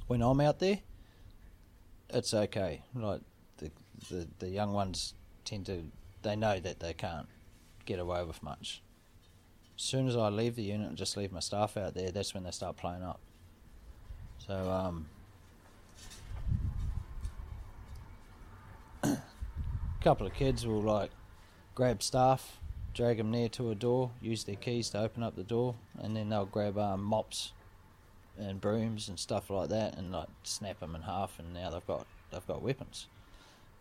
when 0.07 0.21
I'm 0.21 0.41
out 0.41 0.59
there, 0.59 0.79
it's 2.09 2.33
okay. 2.33 2.81
Like 2.93 3.21
the 3.57 3.71
the, 4.09 4.27
the 4.39 4.49
young 4.49 4.73
ones 4.73 5.13
tend 5.45 5.65
to, 5.67 5.83
they 6.21 6.35
know 6.35 6.59
that 6.59 6.79
they 6.79 6.93
can't 6.93 7.27
get 7.85 7.99
away 7.99 8.23
with 8.23 8.41
much. 8.43 8.81
As 9.93 9.99
soon 9.99 10.07
as 10.07 10.15
I 10.15 10.29
leave 10.29 10.55
the 10.55 10.63
unit 10.63 10.87
and 10.87 10.97
just 10.97 11.15
leave 11.17 11.31
my 11.31 11.39
staff 11.39 11.77
out 11.77 11.93
there, 11.93 12.09
that's 12.09 12.33
when 12.33 12.45
they 12.45 12.49
start 12.49 12.77
playing 12.77 13.03
up. 13.03 13.19
So 14.39 14.55
um, 14.55 15.05
a 19.03 19.17
couple 20.01 20.25
of 20.25 20.33
kids 20.33 20.65
will 20.65 20.81
like 20.81 21.11
grab 21.75 22.01
staff, 22.01 22.57
drag 22.95 23.17
them 23.17 23.29
near 23.29 23.49
to 23.49 23.69
a 23.69 23.75
door, 23.75 24.09
use 24.19 24.45
their 24.45 24.55
keys 24.55 24.89
to 24.89 24.99
open 24.99 25.21
up 25.21 25.35
the 25.35 25.43
door, 25.43 25.75
and 26.01 26.17
then 26.17 26.29
they'll 26.29 26.47
grab 26.47 26.75
um, 26.79 27.03
mops 27.03 27.51
and 28.35 28.59
brooms 28.59 29.07
and 29.09 29.19
stuff 29.19 29.51
like 29.51 29.69
that, 29.69 29.95
and 29.95 30.11
like 30.11 30.29
snap 30.41 30.79
them 30.79 30.95
in 30.95 31.03
half, 31.03 31.37
and 31.37 31.53
now 31.53 31.69
they've 31.69 31.85
got 31.85 32.07
they've 32.31 32.47
got 32.47 32.63
weapons. 32.63 33.05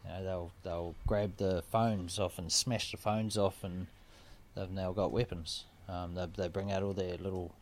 You 0.04 0.10
know, 0.10 0.24
they'll 0.24 0.50
they'll 0.62 0.94
grab 1.06 1.38
the 1.38 1.64
phones 1.72 2.18
off 2.18 2.36
and 2.36 2.52
smash 2.52 2.90
the 2.90 2.98
phones 2.98 3.38
off, 3.38 3.64
and 3.64 3.86
they've 4.54 4.70
now 4.70 4.92
got 4.92 5.10
weapons. 5.10 5.64
Um, 5.88 6.14
they 6.14 6.26
they 6.36 6.48
bring 6.48 6.72
out 6.72 6.82
all 6.82 6.92
their 6.92 7.16
little 7.16 7.54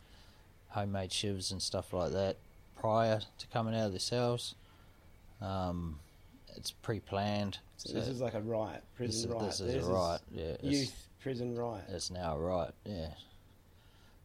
homemade 0.68 1.10
shivs 1.10 1.50
and 1.50 1.60
stuff 1.60 1.92
like 1.92 2.12
that 2.12 2.36
prior 2.78 3.20
to 3.38 3.46
coming 3.48 3.74
out 3.74 3.86
of 3.86 3.92
their 3.92 4.00
cells. 4.00 4.54
Um, 5.40 5.98
it's 6.56 6.70
pre-planned. 6.70 7.58
So, 7.78 7.94
this 7.94 8.08
is 8.08 8.20
like 8.20 8.34
a 8.34 8.40
riot, 8.42 8.82
this 8.98 9.24
prison 9.24 9.30
is, 9.30 9.34
riot. 9.34 9.48
this 9.48 9.60
is 9.60 9.88
a 9.88 9.90
riot. 9.90 10.20
Yeah, 10.30 10.56
Youth 10.62 11.08
prison 11.22 11.56
riot, 11.56 11.84
it's 11.88 12.10
now 12.10 12.36
a 12.36 12.38
riot. 12.38 12.74
Yeah, 12.84 13.08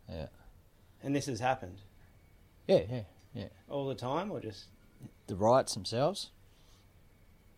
yeah, 0.09 0.25
and 1.01 1.15
this 1.15 1.27
has 1.27 1.39
happened 1.39 1.77
yeah, 2.67 2.81
yeah. 2.89 3.01
Yeah. 3.33 3.47
All 3.69 3.87
the 3.87 3.95
time, 3.95 4.31
or 4.31 4.39
just 4.39 4.65
The 5.27 5.35
riots 5.35 5.73
themselves. 5.73 6.31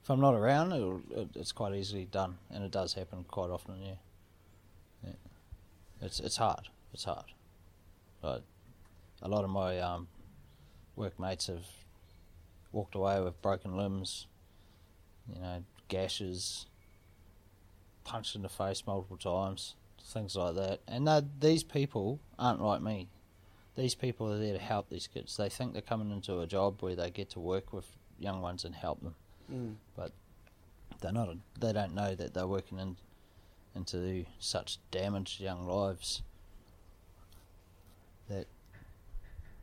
If 0.03 0.09
I'm 0.09 0.21
not 0.21 0.33
around, 0.33 0.71
it'll, 0.71 1.01
it's 1.35 1.51
quite 1.51 1.75
easily 1.75 2.05
done, 2.05 2.37
and 2.49 2.63
it 2.63 2.71
does 2.71 2.93
happen 2.93 3.25
quite 3.27 3.49
often. 3.49 3.75
Yeah. 3.81 3.95
It's 6.01 6.19
it's 6.19 6.37
hard. 6.37 6.69
It's 6.93 7.03
hard. 7.03 7.25
But 8.21 8.43
a 9.21 9.27
lot 9.27 9.43
of 9.43 9.49
my 9.49 9.79
um, 9.79 10.07
workmates 10.95 11.47
have 11.47 11.65
walked 12.71 12.95
away 12.95 13.19
with 13.21 13.41
broken 13.41 13.75
limbs, 13.77 14.27
you 15.33 15.39
know, 15.41 15.63
gashes, 15.87 16.65
punched 18.03 18.35
in 18.35 18.41
the 18.41 18.49
face 18.49 18.83
multiple 18.85 19.17
times, 19.17 19.75
things 20.01 20.35
like 20.35 20.55
that. 20.55 20.79
And 20.87 21.07
these 21.39 21.63
people 21.63 22.19
aren't 22.37 22.61
like 22.61 22.81
me. 22.81 23.07
These 23.75 23.93
people 23.95 24.31
are 24.33 24.39
there 24.39 24.53
to 24.53 24.59
help 24.59 24.89
these 24.89 25.07
kids. 25.07 25.37
They 25.37 25.49
think 25.49 25.73
they're 25.73 25.81
coming 25.83 26.11
into 26.11 26.39
a 26.39 26.47
job 26.47 26.81
where 26.81 26.95
they 26.95 27.11
get 27.11 27.29
to 27.31 27.39
work 27.39 27.71
with 27.73 27.85
young 28.17 28.41
ones 28.41 28.65
and 28.65 28.73
help 28.73 29.01
them. 29.01 29.15
mm. 29.51 29.75
They're 30.99 31.11
not. 31.11 31.29
They 31.59 31.73
don't 31.73 31.93
know 31.93 32.15
that 32.15 32.33
they're 32.33 32.47
working 32.47 32.79
in 32.79 32.97
into 33.77 34.25
such 34.39 34.79
damaged 34.91 35.39
young 35.39 35.67
lives. 35.67 36.21
That 38.29 38.47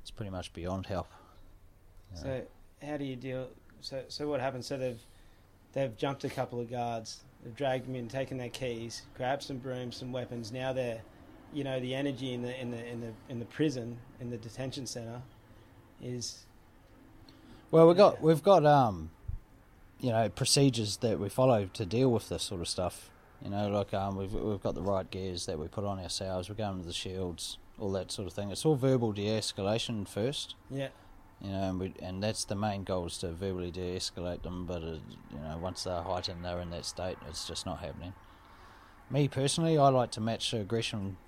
it's 0.00 0.10
pretty 0.10 0.30
much 0.30 0.52
beyond 0.54 0.86
help. 0.86 1.08
you 2.10 2.16
know. 2.16 2.22
So 2.22 2.86
how 2.86 2.96
do 2.96 3.04
you 3.04 3.16
deal? 3.16 3.48
So 3.80 4.02
so 4.08 4.26
what 4.28 4.40
happens? 4.40 4.66
So 4.66 4.78
they've 4.78 5.00
they've 5.74 5.96
jumped 5.96 6.24
a 6.24 6.30
couple 6.30 6.60
of 6.60 6.70
guards, 6.70 7.20
they've 7.42 7.54
dragged 7.54 7.86
them 7.86 7.96
in, 7.96 8.08
taken 8.08 8.38
their 8.38 8.48
keys, 8.48 9.02
grabbed 9.16 9.42
some 9.42 9.58
brooms, 9.58 9.96
some 9.96 10.12
weapons. 10.12 10.52
Now 10.52 10.72
they're, 10.72 11.02
you 11.52 11.64
know, 11.64 11.80
the 11.80 11.94
energy 11.94 12.32
in 12.32 12.42
the 12.42 12.58
in 12.58 12.70
the 12.70 12.86
in 12.86 13.00
the 13.00 13.12
in 13.28 13.38
the 13.38 13.44
prison 13.44 13.98
in 14.20 14.30
the 14.30 14.38
detention 14.38 14.86
center 14.86 15.20
is 16.02 16.44
Well, 17.70 17.86
we've 17.86 17.96
got 17.96 18.22
we've 18.22 18.42
got 18.42 18.64
um, 18.64 19.10
you 20.00 20.10
know, 20.10 20.28
procedures 20.28 20.98
that 20.98 21.18
we 21.18 21.28
follow 21.28 21.68
to 21.72 21.86
deal 21.86 22.10
with 22.10 22.28
this 22.28 22.42
sort 22.42 22.60
of 22.60 22.68
stuff. 22.68 23.10
You 23.44 23.50
know, 23.50 23.68
like 23.68 23.92
um, 23.92 24.16
we've 24.16 24.32
we've 24.32 24.62
got 24.62 24.74
the 24.74 24.82
right 24.82 25.08
gears 25.10 25.44
that 25.46 25.58
we 25.58 25.68
put 25.68 25.84
on 25.84 26.00
ourselves. 26.00 26.48
We're 26.48 26.54
going 26.54 26.80
to 26.80 26.86
the 26.86 26.94
shields, 26.94 27.58
all 27.78 27.92
that 27.92 28.10
sort 28.10 28.26
of 28.26 28.32
thing. 28.32 28.50
It's 28.50 28.64
all 28.64 28.74
verbal 28.74 29.12
de-escalation 29.12 30.08
first. 30.08 30.54
yeah. 30.70 30.88
You 31.40 31.50
know, 31.50 31.62
and, 31.62 31.80
we, 31.80 31.94
and 32.00 32.22
that's 32.22 32.44
the 32.44 32.54
main 32.54 32.84
goal 32.84 33.06
is 33.06 33.18
to 33.18 33.32
verbally 33.32 33.70
de-escalate 33.70 34.44
them. 34.44 34.64
But 34.64 34.82
uh, 34.82 34.86
you 35.30 35.40
know, 35.42 35.58
once 35.60 35.84
they're 35.84 36.00
heightened, 36.00 36.42
they're 36.42 36.60
in 36.60 36.70
that 36.70 36.86
state. 36.86 37.18
It's 37.28 37.46
just 37.46 37.66
not 37.66 37.80
happening. 37.80 38.14
Me 39.10 39.28
personally, 39.28 39.76
I 39.76 39.88
like 39.88 40.10
to 40.12 40.22
match 40.22 40.54
aggression 40.54 41.18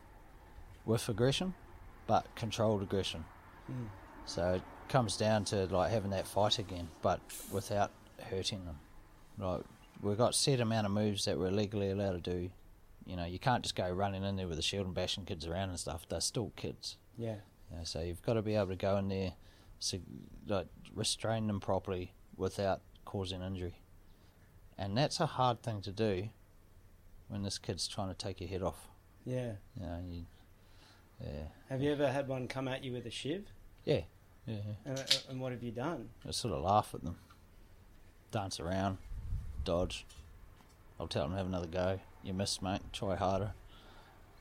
with 0.86 1.06
aggression, 1.10 1.52
but 2.06 2.34
controlled 2.34 2.82
aggression. 2.82 3.24
Mm. 3.70 3.88
So 4.24 4.55
it 4.55 4.62
comes 4.88 5.18
down 5.18 5.44
to 5.47 5.66
like 5.66 5.90
having 5.90 6.12
that 6.12 6.26
fight 6.26 6.59
again, 6.59 6.88
but 7.02 7.20
without 7.52 7.90
hurting 8.30 8.64
them, 8.64 8.78
like 9.38 9.64
we've 10.02 10.18
got 10.18 10.35
set 10.35 10.60
amount 10.60 10.86
of 10.86 10.93
moves 10.93 11.24
that 11.24 11.39
we're 11.39 11.51
legally 11.51 11.90
allowed 11.90 12.24
to 12.24 12.31
do. 12.31 12.51
You 13.06 13.16
know, 13.16 13.24
you 13.24 13.39
can't 13.39 13.62
just 13.62 13.77
go 13.77 13.89
running 13.89 14.24
in 14.24 14.36
there 14.36 14.48
with 14.48 14.59
a 14.59 14.62
shield 14.62 14.86
and 14.86 14.94
bashing 14.94 15.24
kids 15.24 15.47
around 15.47 15.70
and 15.70 15.78
stuff. 15.78 16.06
They're 16.09 16.20
still 16.20 16.52
kids. 16.56 16.97
Yeah. 17.16 17.36
You 17.70 17.78
know, 17.78 17.85
so 17.85 18.01
you've 18.01 18.23
got 18.23 18.35
to 18.35 18.43
be 18.43 18.55
able 18.56 18.68
to 18.68 18.77
go 18.77 18.97
in 18.98 19.09
there, 19.09 19.32
so, 19.78 19.98
like 20.47 20.66
restrain 20.94 21.47
them 21.47 21.60
properly 21.60 22.12
without 22.36 22.81
causing 23.05 23.43
injury, 23.43 23.81
and 24.78 24.97
that's 24.97 25.20
a 25.20 25.27
hard 25.27 25.62
thing 25.62 25.81
to 25.82 25.90
do 25.93 26.28
when 27.28 27.43
this 27.43 27.59
kid's 27.59 27.89
trying 27.89 28.09
to 28.09 28.14
take 28.14 28.40
your 28.40 28.48
head 28.48 28.62
off. 28.62 28.89
Yeah. 29.24 29.52
You 29.74 29.86
know, 29.86 29.98
you, 30.09 30.24
yeah, 31.20 31.31
Have 31.70 31.82
you 31.82 31.90
ever 31.93 32.10
had 32.10 32.28
one 32.28 32.47
come 32.47 32.68
at 32.68 32.85
you 32.85 32.93
with 32.93 33.06
a 33.06 33.10
shiv? 33.10 33.47
yeah, 33.85 34.02
yeah. 34.47 34.56
And, 34.85 34.98
uh, 34.98 35.02
and 35.31 35.40
what 35.40 35.51
have 35.52 35.62
you 35.62 35.73
done? 35.73 36.09
I 36.27 36.31
sort 36.31 36.55
of 36.55 36.62
laugh 36.62 36.90
at 36.94 37.02
them, 37.02 37.16
dance 38.31 38.60
around, 38.60 38.98
dodge. 39.66 40.06
I'll 40.98 41.06
tell 41.09 41.24
them 41.28 41.36
have 41.36 41.47
another 41.47 41.66
go. 41.66 42.01
You 42.22 42.32
missed, 42.32 42.62
mate. 42.62 42.80
Try 42.93 43.16
harder. 43.16 43.52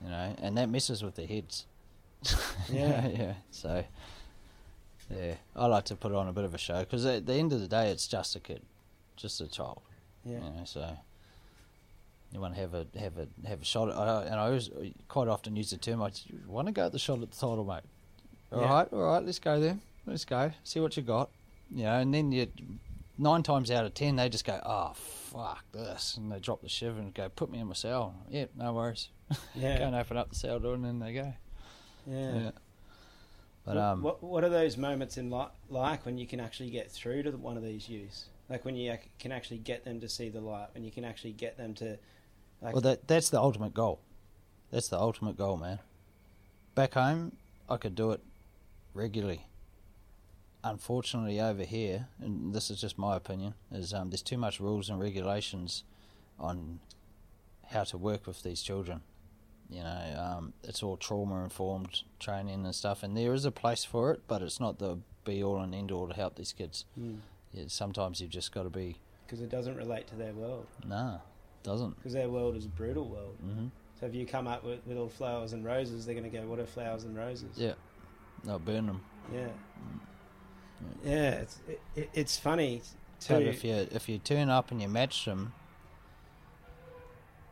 You 0.04 0.10
know, 0.10 0.36
and 0.42 0.58
that 0.58 0.70
messes 0.70 1.04
with 1.04 1.16
their 1.16 1.28
heads. 1.28 1.66
Yeah. 2.72 3.08
yeah. 3.08 3.34
So, 3.52 3.84
yeah, 5.16 5.36
I 5.56 5.68
like 5.68 5.86
to 5.86 5.96
put 5.96 6.12
on 6.14 6.28
a 6.28 6.34
bit 6.34 6.44
of 6.46 6.54
a 6.56 6.58
show 6.58 6.80
because 6.80 7.06
at 7.06 7.26
the 7.26 7.34
end 7.34 7.54
of 7.54 7.60
the 7.62 7.68
day, 7.68 7.90
it's 7.90 8.08
just 8.08 8.36
a 8.36 8.40
kid, 8.40 8.62
just 9.16 9.40
a 9.42 9.48
child. 9.48 9.82
Yeah. 10.24 10.36
You 10.38 10.40
know, 10.52 10.62
so 10.66 10.98
you 12.32 12.40
want 12.40 12.56
to 12.56 12.62
have 12.62 12.74
a 12.74 12.88
have 13.00 13.18
a 13.18 13.28
have 13.48 13.62
a 13.62 13.66
shot. 13.66 13.90
At, 13.90 13.96
I, 13.98 14.24
and 14.24 14.36
I 14.36 14.46
always 14.46 14.70
quite 15.08 15.28
often 15.28 15.56
use 15.56 15.70
the 15.70 15.78
term. 15.78 16.02
I 16.02 16.12
want 16.48 16.68
to 16.68 16.72
go 16.72 16.86
at 16.88 16.92
the 16.92 17.00
shot 17.00 17.22
at 17.22 17.30
the 17.32 17.38
title, 17.38 17.64
mate. 17.64 17.84
All 18.52 18.62
Yeah. 18.62 18.70
right, 18.74 18.88
all 18.94 19.04
right, 19.04 19.24
let's 19.24 19.40
go 19.40 19.60
then. 19.60 19.82
Let's 20.08 20.26
go. 20.26 20.52
See 20.64 20.80
what 20.80 20.98
you 20.98 21.04
got. 21.04 21.30
You 21.72 21.84
know, 21.84 22.00
and 22.00 22.14
then 22.14 22.32
you 22.32 22.48
nine 23.18 23.44
times 23.44 23.72
out 23.72 23.86
of 23.86 23.94
ten 23.94 24.16
they 24.16 24.30
just 24.30 24.46
go, 24.46 24.60
oh 24.66 24.94
fuck 24.96 25.64
this, 25.72 26.18
and 26.18 26.32
they 26.32 26.40
drop 26.40 26.62
the 26.62 26.70
shiv 26.70 26.98
and 26.98 27.14
go, 27.14 27.30
put 27.30 27.50
me 27.52 27.60
in 27.60 27.68
my 27.68 27.74
cell. 27.74 28.16
Yeah, 28.30 28.46
no 28.58 28.74
worries. 28.74 29.10
Yeah. 29.56 29.80
go 29.80 29.86
and 29.86 29.96
open 29.96 30.18
up 30.18 30.30
the 30.30 30.36
cell 30.36 30.60
door 30.60 30.76
and 30.76 30.86
then 30.86 31.00
they 31.00 31.14
go. 31.14 31.34
Yeah. 32.08 32.36
Yeah. 32.36 32.52
But 33.66 33.76
What- 33.76 33.84
um, 33.84 34.02
what 34.04 34.24
what 34.24 34.44
are 34.44 34.50
those 34.50 34.78
moments 34.78 35.18
in 35.18 35.32
li- 35.32 35.48
like 35.70 36.06
when 36.06 36.18
you 36.18 36.28
can 36.28 36.40
actually 36.40 36.70
get 36.70 36.92
through 36.92 37.24
to 37.24 37.32
one 37.32 37.58
of 37.58 37.64
these 37.64 37.90
youths? 37.90 38.26
Like 38.50 38.64
when 38.64 38.76
you 38.76 38.92
ac- 38.92 39.10
can 39.18 39.32
actually 39.32 39.58
get 39.58 39.84
them 39.86 40.00
to 40.02 40.08
see 40.10 40.30
the 40.30 40.40
light, 40.42 40.68
when 40.76 40.84
you 40.84 40.92
can 40.92 41.04
actually 41.04 41.32
get 41.34 41.58
them 41.58 41.74
to, 41.76 41.98
like, 42.62 42.74
Well, 42.74 42.82
that 42.82 43.08
that's 43.08 43.30
the 43.32 43.40
ultimate 43.42 43.74
goal. 43.74 44.00
That's 44.72 44.88
the 44.90 45.00
ultimate 45.00 45.36
goal, 45.38 45.58
man. 45.58 45.80
Back 46.76 46.94
home, 46.94 47.32
I 47.68 47.78
could 47.78 47.96
do 47.96 48.12
it 48.12 48.22
regularly. 48.94 49.48
Unfortunately, 50.66 51.40
over 51.40 51.64
here, 51.64 52.08
and 52.20 52.52
this 52.52 52.72
is 52.72 52.82
just 52.82 52.98
my 52.98 53.16
opinion, 53.16 53.54
is 53.72 53.94
um, 53.94 54.10
there's 54.10 54.24
too 54.24 54.38
much 54.38 54.60
rules 54.60 54.90
and 54.90 55.00
regulations 55.00 55.84
on 56.40 56.80
how 57.68 57.84
to 57.84 58.00
work 58.00 58.26
with 58.26 58.42
these 58.42 58.64
children. 58.64 59.02
You 59.70 59.84
know, 59.84 60.36
um, 60.38 60.54
it's 60.64 60.82
all 60.82 60.98
trauma 60.98 61.44
informed 61.44 62.02
training 62.20 62.66
and 62.66 62.74
stuff, 62.74 63.04
and 63.04 63.16
there 63.16 63.32
is 63.34 63.46
a 63.46 63.52
place 63.52 63.84
for 63.86 64.12
it, 64.12 64.22
but 64.28 64.42
it's 64.42 64.60
not 64.60 64.80
the 64.80 64.98
be 65.24 65.44
all 65.44 65.60
and 65.62 65.74
end 65.76 65.92
all 65.92 66.08
to 66.08 66.16
help 66.16 66.36
these 66.36 66.52
kids. 66.52 66.86
Yeah, 67.54 67.64
sometimes 67.68 68.20
you've 68.20 68.32
just 68.32 68.52
got 68.52 68.64
to 68.64 68.70
be 68.72 68.98
because 69.28 69.42
it 69.42 69.50
doesn't 69.50 69.76
relate 69.76 70.08
to 70.08 70.16
their 70.16 70.34
world, 70.34 70.66
nah, 70.86 71.20
doesn't. 71.62 71.96
because 71.98 72.14
their 72.14 72.30
world 72.30 72.56
is 72.56 72.66
a 72.66 72.70
brutal 72.70 73.08
world. 73.08 73.36
hmm 73.40 73.68
So 74.00 74.08
if 74.08 74.16
you 74.16 74.26
come 74.26 74.48
up 74.48 74.64
with, 74.64 74.80
with 74.88 74.98
all 74.98 75.10
flowers 75.10 75.54
and 75.54 75.64
roses, 75.64 76.06
they're 76.08 76.16
going 76.16 76.30
to 76.30 76.36
go, 76.36 76.44
"What 76.48 76.58
are 76.60 76.66
flowers 76.66 77.04
and 77.04 77.16
roses?" 77.16 77.56
Yeah, 77.56 77.74
they'll 78.44 78.58
burn 78.60 78.88
them. 78.88 79.02
Yeah. 79.32 79.48
Yeah, 81.04 81.30
it's 81.32 81.60
it, 81.68 81.82
it, 81.96 82.10
it's 82.14 82.38
funny 82.38 82.82
But 83.28 83.40
too. 83.40 83.46
if 83.46 83.64
you 83.64 83.88
if 83.92 84.10
you 84.10 84.18
turn 84.20 84.50
up 84.50 84.72
and 84.72 84.82
you 84.82 84.88
match 84.88 85.26
them, 85.26 85.54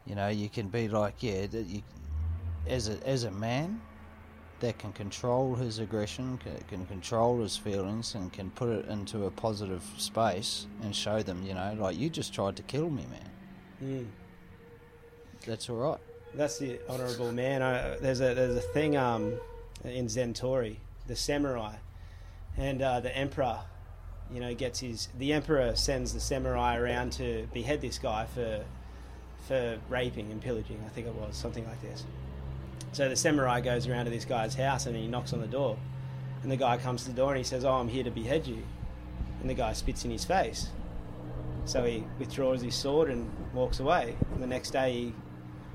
you 0.05 0.15
know 0.15 0.27
you 0.27 0.49
can 0.49 0.67
be 0.67 0.87
like, 0.87 1.15
yeah, 1.21 1.47
that 1.47 1.65
you 1.65 1.81
as 2.67 2.89
a 2.89 3.07
as 3.07 3.23
a 3.23 3.31
man 3.31 3.81
that 4.59 4.77
can 4.79 4.93
control 4.93 5.55
his 5.55 5.79
aggression, 5.79 6.37
can, 6.37 6.55
can 6.69 6.85
control 6.85 7.41
his 7.41 7.57
feelings, 7.57 8.15
and 8.15 8.31
can 8.31 8.49
put 8.51 8.69
it 8.69 8.85
into 8.87 9.25
a 9.25 9.31
positive 9.31 9.83
space 9.97 10.67
and 10.81 10.95
show 10.95 11.21
them, 11.21 11.43
you 11.43 11.53
know, 11.53 11.75
like 11.77 11.97
you 11.97 12.09
just 12.09 12.33
tried 12.33 12.55
to 12.55 12.63
kill 12.63 12.89
me, 12.89 13.05
man. 13.11 13.29
Mm. 13.83 14.07
That's 15.45 15.69
all 15.69 15.75
right. 15.75 15.99
That's 16.33 16.57
the 16.59 16.79
honourable 16.89 17.31
man. 17.31 17.61
I, 17.61 17.97
there's 17.97 18.21
a 18.21 18.33
there's 18.33 18.55
a 18.55 18.61
thing 18.61 18.95
um, 18.95 19.33
in 19.83 20.07
Zentori, 20.07 20.77
the 21.07 21.15
samurai, 21.15 21.75
and 22.57 22.81
uh, 22.81 22.99
the 22.99 23.15
emperor. 23.15 23.59
You 24.31 24.39
know, 24.39 24.55
gets 24.55 24.79
his. 24.79 25.09
The 25.17 25.33
emperor 25.33 25.75
sends 25.75 26.13
the 26.13 26.19
samurai 26.19 26.77
around 26.77 27.11
to 27.13 27.47
behead 27.53 27.81
this 27.81 27.99
guy 27.99 28.25
for 28.25 28.63
for 29.47 29.77
raping 29.89 30.31
and 30.31 30.41
pillaging. 30.41 30.81
I 30.85 30.89
think 30.89 31.07
it 31.07 31.13
was 31.13 31.35
something 31.35 31.67
like 31.67 31.81
this. 31.81 32.05
So 32.93 33.09
the 33.09 33.15
samurai 33.15 33.61
goes 33.61 33.87
around 33.87 34.05
to 34.05 34.11
this 34.11 34.25
guy's 34.25 34.55
house 34.55 34.85
and 34.85 34.95
he 34.95 35.07
knocks 35.07 35.33
on 35.33 35.41
the 35.41 35.47
door, 35.47 35.77
and 36.41 36.51
the 36.51 36.55
guy 36.55 36.77
comes 36.77 37.03
to 37.03 37.09
the 37.09 37.15
door 37.15 37.29
and 37.29 37.37
he 37.37 37.43
says, 37.43 37.63
"Oh, 37.65 37.73
I'm 37.73 37.89
here 37.89 38.03
to 38.03 38.11
behead 38.11 38.47
you," 38.47 38.63
and 39.41 39.49
the 39.49 39.53
guy 39.53 39.73
spits 39.73 40.05
in 40.05 40.11
his 40.11 40.25
face. 40.25 40.69
So 41.65 41.83
he 41.83 42.03
withdraws 42.19 42.61
his 42.61 42.75
sword 42.75 43.09
and 43.09 43.29
walks 43.53 43.79
away. 43.79 44.15
And 44.33 44.41
the 44.41 44.47
next 44.47 44.71
day 44.71 44.93
he 44.93 45.13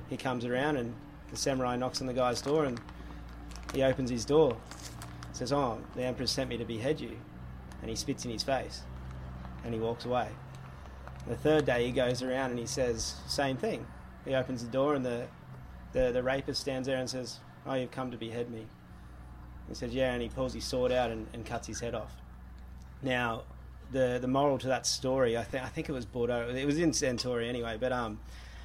he 0.09 0.17
comes 0.17 0.45
around 0.45 0.77
and 0.77 0.95
the 1.31 1.37
samurai 1.37 1.77
knocks 1.77 2.01
on 2.01 2.07
the 2.07 2.15
guy's 2.15 2.41
door 2.41 2.65
and 2.65 2.81
he 3.75 3.83
opens 3.83 4.11
his 4.11 4.25
door. 4.25 4.57
Says, 5.39 5.53
"Oh, 5.53 5.79
the 5.95 6.03
emperor 6.03 6.27
sent 6.27 6.51
me 6.51 6.57
to 6.57 6.65
behead 6.65 7.01
you," 7.01 7.17
and 7.81 7.89
he 7.89 7.95
spits 7.95 8.25
in 8.25 8.33
his 8.33 8.43
face, 8.43 8.83
and 9.63 9.73
he 9.73 9.79
walks 9.79 10.05
away. 10.05 10.27
The 11.29 11.37
third 11.37 11.65
day 11.65 11.87
he 11.87 11.93
goes 11.93 12.25
around 12.25 12.51
and 12.51 12.59
he 12.59 12.67
says 12.67 13.15
same 13.29 13.57
thing. 13.57 13.87
He 14.25 14.35
opens 14.35 14.65
the 14.65 14.71
door 14.71 14.97
and 14.97 15.07
the 15.07 15.29
the, 15.93 16.11
the 16.11 16.25
rapist 16.25 16.61
stands 16.61 16.89
there 16.89 16.97
and 16.97 17.09
says, 17.09 17.39
"Oh, 17.65 17.75
you've 17.75 17.93
come 17.93 18.11
to 18.11 18.17
behead 18.17 18.51
me." 18.51 18.67
He 19.69 19.77
says, 19.77 19.95
"Yeah," 19.95 20.13
and 20.13 20.21
he 20.21 20.29
pulls 20.29 20.55
his 20.55 20.65
sword 20.65 20.91
out 20.91 21.13
and, 21.13 21.29
and 21.33 21.47
cuts 21.47 21.69
his 21.69 21.79
head 21.79 21.95
off. 21.95 22.17
Now, 23.01 23.45
the 23.93 24.19
the 24.21 24.27
moral 24.27 24.59
to 24.59 24.67
that 24.67 24.87
story, 24.87 25.39
I 25.39 25.45
think 25.45 25.63
I 25.63 25.69
think 25.69 25.89
it 25.89 25.93
was 25.93 26.05
Bordeaux. 26.05 26.49
It 26.53 26.67
was 26.67 26.81
in 26.81 26.93
Centauri 26.93 27.49
anyway, 27.49 27.77
but 27.79 27.93
um, 27.93 28.19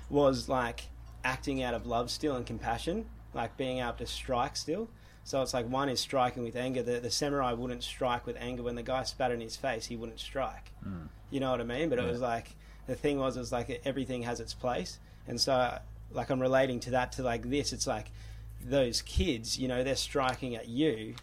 was 0.09 0.49
like 0.49 0.85
acting 1.23 1.61
out 1.61 1.75
of 1.75 1.85
love 1.85 2.09
still 2.09 2.35
and 2.35 2.47
compassion, 2.47 3.05
like 3.35 3.57
being 3.57 3.77
able 3.77 3.93
to 3.93 4.07
strike 4.07 4.57
still. 4.57 4.89
So 5.25 5.41
it's 5.41 5.53
like 5.53 5.69
one 5.69 5.89
is 5.89 5.99
striking 5.99 6.43
with 6.43 6.55
anger. 6.55 6.83
The, 6.83 6.99
the 6.99 7.11
samurai 7.11 7.53
wouldn't 7.53 7.83
strike 7.83 8.25
with 8.25 8.35
anger. 8.39 8.63
When 8.63 8.75
the 8.75 8.83
guy 8.83 9.03
spat 9.03 9.31
in 9.31 9.39
his 9.39 9.55
face, 9.55 9.85
he 9.85 9.95
wouldn't 9.95 10.19
strike. 10.19 10.71
Hmm. 10.83 11.05
You 11.29 11.39
know 11.39 11.51
what 11.51 11.61
I 11.61 11.63
mean? 11.63 11.89
But 11.89 11.99
it 11.99 12.05
was 12.05 12.21
like 12.21 12.49
the 12.87 12.95
thing 12.95 13.17
was, 13.19 13.37
it 13.37 13.39
was 13.39 13.51
like 13.51 13.81
everything 13.85 14.23
has 14.23 14.39
its 14.39 14.53
place, 14.53 14.99
and 15.27 15.39
so 15.39 15.77
like 16.11 16.29
I'm 16.29 16.41
relating 16.41 16.79
to 16.81 16.91
that 16.91 17.13
to 17.13 17.23
like 17.23 17.49
this. 17.49 17.73
It's 17.73 17.87
like 17.87 18.11
those 18.63 19.01
kids, 19.01 19.57
you 19.57 19.67
know, 19.67 19.83
they're 19.83 19.95
striking 19.95 20.55
at 20.55 20.67
you. 20.67 21.15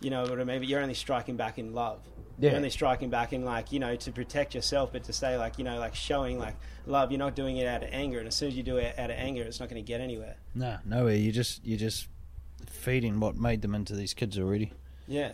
You 0.00 0.10
know 0.10 0.22
what 0.22 0.40
I 0.40 0.44
mean? 0.44 0.60
But 0.60 0.68
you're 0.68 0.80
only 0.80 0.94
striking 0.94 1.36
back 1.36 1.58
in 1.58 1.74
love. 1.74 2.00
Yeah. 2.38 2.50
You're 2.50 2.56
only 2.56 2.70
striking 2.70 3.10
back 3.10 3.32
in 3.32 3.44
like 3.44 3.72
you 3.72 3.80
know 3.80 3.96
to 3.96 4.12
protect 4.12 4.54
yourself, 4.54 4.92
but 4.92 5.04
to 5.04 5.12
say 5.12 5.36
like 5.36 5.58
you 5.58 5.64
know 5.64 5.78
like 5.78 5.94
showing 5.94 6.38
like 6.38 6.54
love. 6.86 7.10
You're 7.10 7.18
not 7.18 7.34
doing 7.34 7.56
it 7.56 7.66
out 7.66 7.82
of 7.82 7.88
anger, 7.92 8.18
and 8.18 8.28
as 8.28 8.36
soon 8.36 8.48
as 8.48 8.56
you 8.56 8.62
do 8.62 8.76
it 8.76 8.96
out 8.98 9.10
of 9.10 9.16
anger, 9.16 9.42
it's 9.42 9.58
not 9.58 9.68
going 9.68 9.82
to 9.82 9.86
get 9.86 10.00
anywhere. 10.00 10.36
No, 10.54 10.76
nowhere. 10.84 11.16
You 11.16 11.32
just 11.32 11.64
you 11.64 11.76
just 11.76 12.06
feeding 12.70 13.20
what 13.20 13.36
made 13.36 13.62
them 13.62 13.74
into 13.74 13.94
these 13.94 14.14
kids 14.14 14.38
already. 14.38 14.72
Yeah. 15.06 15.32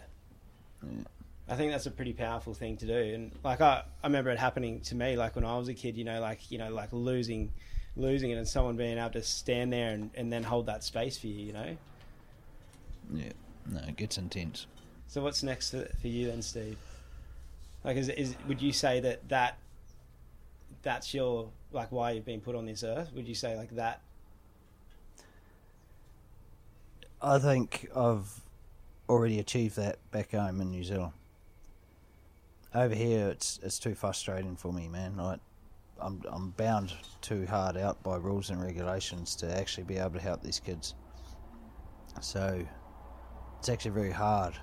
Yeah. 0.82 1.04
I 1.48 1.56
think 1.56 1.72
that's 1.72 1.86
a 1.86 1.90
pretty 1.90 2.14
powerful 2.14 2.54
thing 2.54 2.76
to 2.78 2.86
do. 2.86 3.14
And 3.14 3.32
like 3.42 3.60
I, 3.60 3.82
I 4.02 4.06
remember 4.06 4.30
it 4.30 4.38
happening 4.38 4.80
to 4.82 4.94
me 4.94 5.16
like 5.16 5.36
when 5.36 5.44
I 5.44 5.58
was 5.58 5.68
a 5.68 5.74
kid, 5.74 5.96
you 5.96 6.04
know, 6.04 6.20
like 6.20 6.50
you 6.50 6.58
know, 6.58 6.72
like 6.72 6.92
losing 6.92 7.52
losing 7.96 8.30
it 8.30 8.36
and 8.36 8.48
someone 8.48 8.76
being 8.76 8.98
able 8.98 9.10
to 9.10 9.22
stand 9.22 9.72
there 9.72 9.90
and, 9.90 10.10
and 10.14 10.32
then 10.32 10.42
hold 10.42 10.66
that 10.66 10.82
space 10.82 11.16
for 11.18 11.26
you, 11.26 11.46
you 11.46 11.52
know? 11.52 11.76
Yeah, 13.12 13.32
no, 13.66 13.80
it 13.86 13.96
gets 13.96 14.18
intense. 14.18 14.66
So 15.06 15.22
what's 15.22 15.42
next 15.42 15.70
for 15.70 15.86
for 16.00 16.08
you 16.08 16.28
then, 16.28 16.40
Steve? 16.40 16.78
Like 17.84 17.98
is 17.98 18.08
is 18.08 18.36
would 18.48 18.62
you 18.62 18.72
say 18.72 19.00
that 19.00 19.28
that 19.28 19.58
that's 20.82 21.12
your 21.12 21.50
like 21.72 21.92
why 21.92 22.12
you've 22.12 22.24
been 22.24 22.40
put 22.40 22.56
on 22.56 22.64
this 22.64 22.82
earth? 22.82 23.10
Would 23.14 23.28
you 23.28 23.34
say 23.34 23.54
like 23.56 23.76
that 23.76 24.00
I 27.24 27.38
think 27.38 27.88
I've 27.96 28.42
already 29.08 29.38
achieved 29.38 29.76
that 29.76 29.96
back 30.10 30.32
home 30.32 30.60
in 30.60 30.70
New 30.70 30.84
Zealand. 30.84 31.14
Over 32.74 32.94
here, 32.94 33.28
it's 33.28 33.58
it's 33.62 33.78
too 33.78 33.94
frustrating 33.94 34.56
for 34.56 34.74
me, 34.74 34.88
man. 34.88 35.16
Like, 35.16 35.40
I'm 35.98 36.22
I'm 36.30 36.50
bound 36.50 36.92
too 37.22 37.46
hard 37.46 37.78
out 37.78 38.02
by 38.02 38.16
rules 38.16 38.50
and 38.50 38.62
regulations 38.62 39.36
to 39.36 39.58
actually 39.58 39.84
be 39.84 39.96
able 39.96 40.10
to 40.10 40.20
help 40.20 40.42
these 40.42 40.60
kids. 40.60 40.94
So, 42.20 42.66
it's 43.58 43.70
actually 43.70 43.92
very 43.92 44.12
hard. 44.12 44.58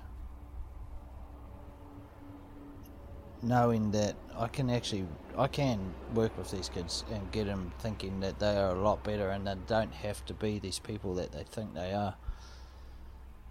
Knowing 3.42 3.90
that 3.90 4.14
I 4.36 4.46
can 4.46 4.70
actually 4.70 5.04
I 5.36 5.48
can 5.48 5.92
work 6.14 6.38
with 6.38 6.52
these 6.52 6.68
kids 6.68 7.02
and 7.10 7.28
get 7.32 7.46
them 7.46 7.72
thinking 7.80 8.20
that 8.20 8.38
they 8.38 8.56
are 8.56 8.70
a 8.70 8.80
lot 8.80 9.02
better 9.02 9.30
and 9.30 9.48
they 9.48 9.56
don't 9.66 9.92
have 9.92 10.24
to 10.26 10.34
be 10.34 10.60
these 10.60 10.78
people 10.78 11.12
that 11.14 11.32
they 11.32 11.42
think 11.42 11.74
they 11.74 11.92
are. 11.92 12.14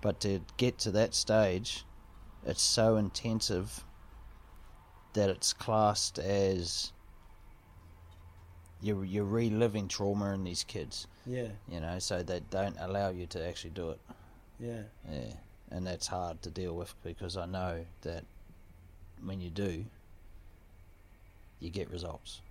But 0.02 0.20
to 0.22 0.42
get 0.58 0.78
to 0.80 0.92
that 0.92 1.14
stage, 1.14 1.86
it's 2.46 2.62
so 2.64 2.98
intensive 2.98 3.84
that 5.14 5.30
it's 5.30 5.54
classed 5.54 6.18
as 6.18 6.92
you're 8.82 9.06
you're 9.06 9.26
reliving 9.26 9.88
trauma 9.88 10.34
in 10.34 10.44
these 10.44 10.64
kids. 10.64 11.08
Yeah, 11.26 11.50
You 11.70 11.80
know, 11.82 12.00
so 12.00 12.24
they 12.24 12.42
don't 12.50 12.76
allow 12.80 13.10
you 13.10 13.28
to 13.28 13.46
actually 13.48 13.72
do 13.72 13.92
it. 13.92 14.00
yeah, 14.60 14.82
Yeah, 15.12 15.34
and 15.70 15.86
that's 15.86 16.08
hard 16.08 16.42
to 16.42 16.50
deal 16.50 16.76
with 16.76 16.96
because 17.04 17.38
I 17.38 17.46
know 17.46 17.86
that 18.02 18.24
when 19.24 19.40
you 19.40 19.52
do, 19.52 19.86
you 21.60 21.70
get 21.70 21.92
results. 21.92 22.42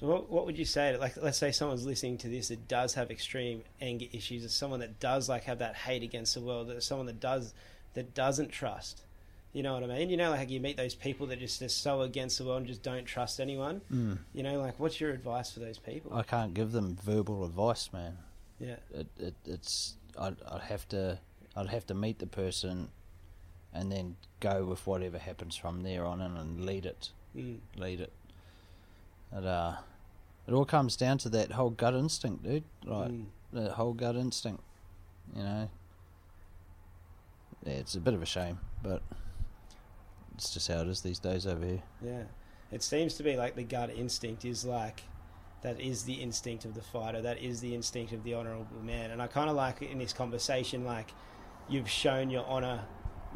So 0.00 0.06
what 0.06 0.30
what 0.30 0.46
would 0.46 0.58
you 0.58 0.64
say 0.64 0.92
to 0.92 0.98
like 0.98 1.16
let's 1.16 1.38
say 1.38 1.50
someone's 1.50 1.84
listening 1.84 2.18
to 2.18 2.28
this 2.28 2.48
that 2.48 2.68
does 2.68 2.94
have 2.94 3.10
extreme 3.10 3.62
anger 3.80 4.06
issues, 4.12 4.44
or 4.44 4.48
someone 4.48 4.80
that 4.80 5.00
does 5.00 5.28
like 5.28 5.44
have 5.44 5.58
that 5.58 5.74
hate 5.74 6.02
against 6.02 6.34
the 6.34 6.40
world, 6.40 6.70
or 6.70 6.80
someone 6.80 7.06
that 7.06 7.20
does 7.20 7.52
that 7.94 8.14
doesn't 8.14 8.50
trust. 8.50 9.02
You 9.52 9.62
know 9.62 9.74
what 9.74 9.82
I 9.82 9.86
mean? 9.86 10.10
You 10.10 10.16
know, 10.16 10.30
like 10.30 10.50
you 10.50 10.60
meet 10.60 10.76
those 10.76 10.94
people 10.94 11.26
that 11.28 11.40
just 11.40 11.60
are 11.62 11.68
so 11.68 12.02
against 12.02 12.38
the 12.38 12.44
world 12.44 12.58
and 12.58 12.66
just 12.66 12.82
don't 12.82 13.06
trust 13.06 13.40
anyone. 13.40 13.80
Mm. 13.92 14.18
You 14.34 14.42
know, 14.44 14.60
like 14.60 14.78
what's 14.78 15.00
your 15.00 15.10
advice 15.10 15.50
for 15.50 15.60
those 15.60 15.78
people? 15.78 16.14
I 16.14 16.22
can't 16.22 16.54
give 16.54 16.70
them 16.70 16.96
verbal 17.02 17.44
advice, 17.44 17.92
man. 17.92 18.18
yeah, 18.60 18.76
It, 18.94 19.08
it 19.18 19.34
it's 19.44 19.94
I'd, 20.16 20.36
I'd 20.48 20.62
have 20.62 20.86
to 20.90 21.18
I'd 21.56 21.70
have 21.70 21.86
to 21.88 21.94
meet 21.94 22.20
the 22.20 22.26
person, 22.28 22.90
and 23.74 23.90
then 23.90 24.14
go 24.38 24.64
with 24.64 24.86
whatever 24.86 25.18
happens 25.18 25.56
from 25.56 25.82
there 25.82 26.04
on 26.04 26.20
in 26.20 26.36
and 26.36 26.64
lead 26.64 26.86
it, 26.86 27.10
mm. 27.36 27.58
lead 27.76 28.00
it. 28.00 28.12
It 29.32 29.44
uh, 29.44 29.76
it 30.48 30.54
all 30.54 30.64
comes 30.64 30.96
down 30.96 31.18
to 31.18 31.28
that 31.28 31.52
whole 31.52 31.70
gut 31.70 31.94
instinct, 31.94 32.42
dude. 32.42 32.64
Right, 32.86 33.10
Mm. 33.10 33.26
that 33.52 33.72
whole 33.72 33.92
gut 33.92 34.16
instinct, 34.16 34.62
you 35.36 35.42
know. 35.42 35.68
Yeah, 37.64 37.72
it's 37.74 37.94
a 37.94 38.00
bit 38.00 38.14
of 38.14 38.22
a 38.22 38.26
shame, 38.26 38.58
but 38.82 39.02
it's 40.34 40.52
just 40.52 40.68
how 40.68 40.80
it 40.80 40.88
is 40.88 41.02
these 41.02 41.18
days 41.18 41.46
over 41.46 41.64
here. 41.64 41.82
Yeah. 42.02 42.22
It 42.70 42.82
seems 42.82 43.14
to 43.14 43.22
be 43.22 43.36
like 43.36 43.56
the 43.56 43.62
gut 43.64 43.90
instinct 43.90 44.44
is 44.44 44.64
like 44.64 45.02
that 45.62 45.80
is 45.80 46.04
the 46.04 46.14
instinct 46.14 46.64
of 46.64 46.74
the 46.74 46.82
fighter, 46.82 47.20
that 47.22 47.38
is 47.38 47.60
the 47.60 47.74
instinct 47.74 48.12
of 48.12 48.22
the 48.22 48.34
honourable 48.34 48.80
man. 48.82 49.10
And 49.10 49.20
I 49.20 49.26
kind 49.26 49.50
of 49.50 49.56
like 49.56 49.82
in 49.82 49.98
this 49.98 50.12
conversation, 50.12 50.84
like 50.84 51.12
you've 51.68 51.90
shown 51.90 52.30
your 52.30 52.44
honour 52.44 52.84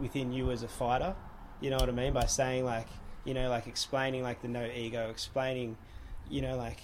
within 0.00 0.32
you 0.32 0.50
as 0.50 0.62
a 0.62 0.68
fighter. 0.68 1.14
You 1.60 1.70
know 1.70 1.76
what 1.78 1.88
I 1.88 1.92
mean? 1.92 2.12
By 2.12 2.26
saying, 2.26 2.64
like, 2.64 2.88
you 3.24 3.34
know, 3.34 3.48
like 3.50 3.66
explaining, 3.66 4.22
like, 4.22 4.42
the 4.42 4.48
no 4.48 4.64
ego, 4.64 5.08
explaining, 5.10 5.76
you 6.28 6.42
know, 6.42 6.56
like 6.56 6.80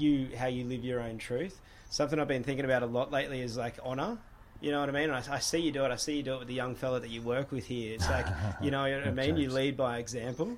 you, 0.00 0.28
how 0.36 0.46
you 0.46 0.64
live 0.64 0.84
your 0.84 1.00
own 1.00 1.18
truth. 1.18 1.60
Something 1.90 2.18
I've 2.18 2.28
been 2.28 2.44
thinking 2.44 2.64
about 2.64 2.82
a 2.82 2.86
lot 2.86 3.10
lately 3.10 3.40
is 3.40 3.56
like 3.56 3.78
honour. 3.84 4.18
You 4.60 4.72
know 4.72 4.80
what 4.80 4.88
I 4.88 4.92
mean? 4.92 5.10
I, 5.10 5.22
I 5.30 5.38
see 5.38 5.58
you 5.58 5.70
do 5.72 5.84
it. 5.84 5.90
I 5.92 5.96
see 5.96 6.16
you 6.16 6.22
do 6.22 6.34
it 6.34 6.38
with 6.40 6.48
the 6.48 6.54
young 6.54 6.74
fella 6.74 7.00
that 7.00 7.10
you 7.10 7.22
work 7.22 7.52
with 7.52 7.66
here. 7.66 7.94
It's 7.94 8.08
like, 8.08 8.26
you 8.62 8.70
know 8.70 8.82
what 8.82 9.06
I 9.06 9.10
mean? 9.12 9.36
You 9.36 9.50
lead 9.50 9.76
by 9.76 9.98
example 9.98 10.56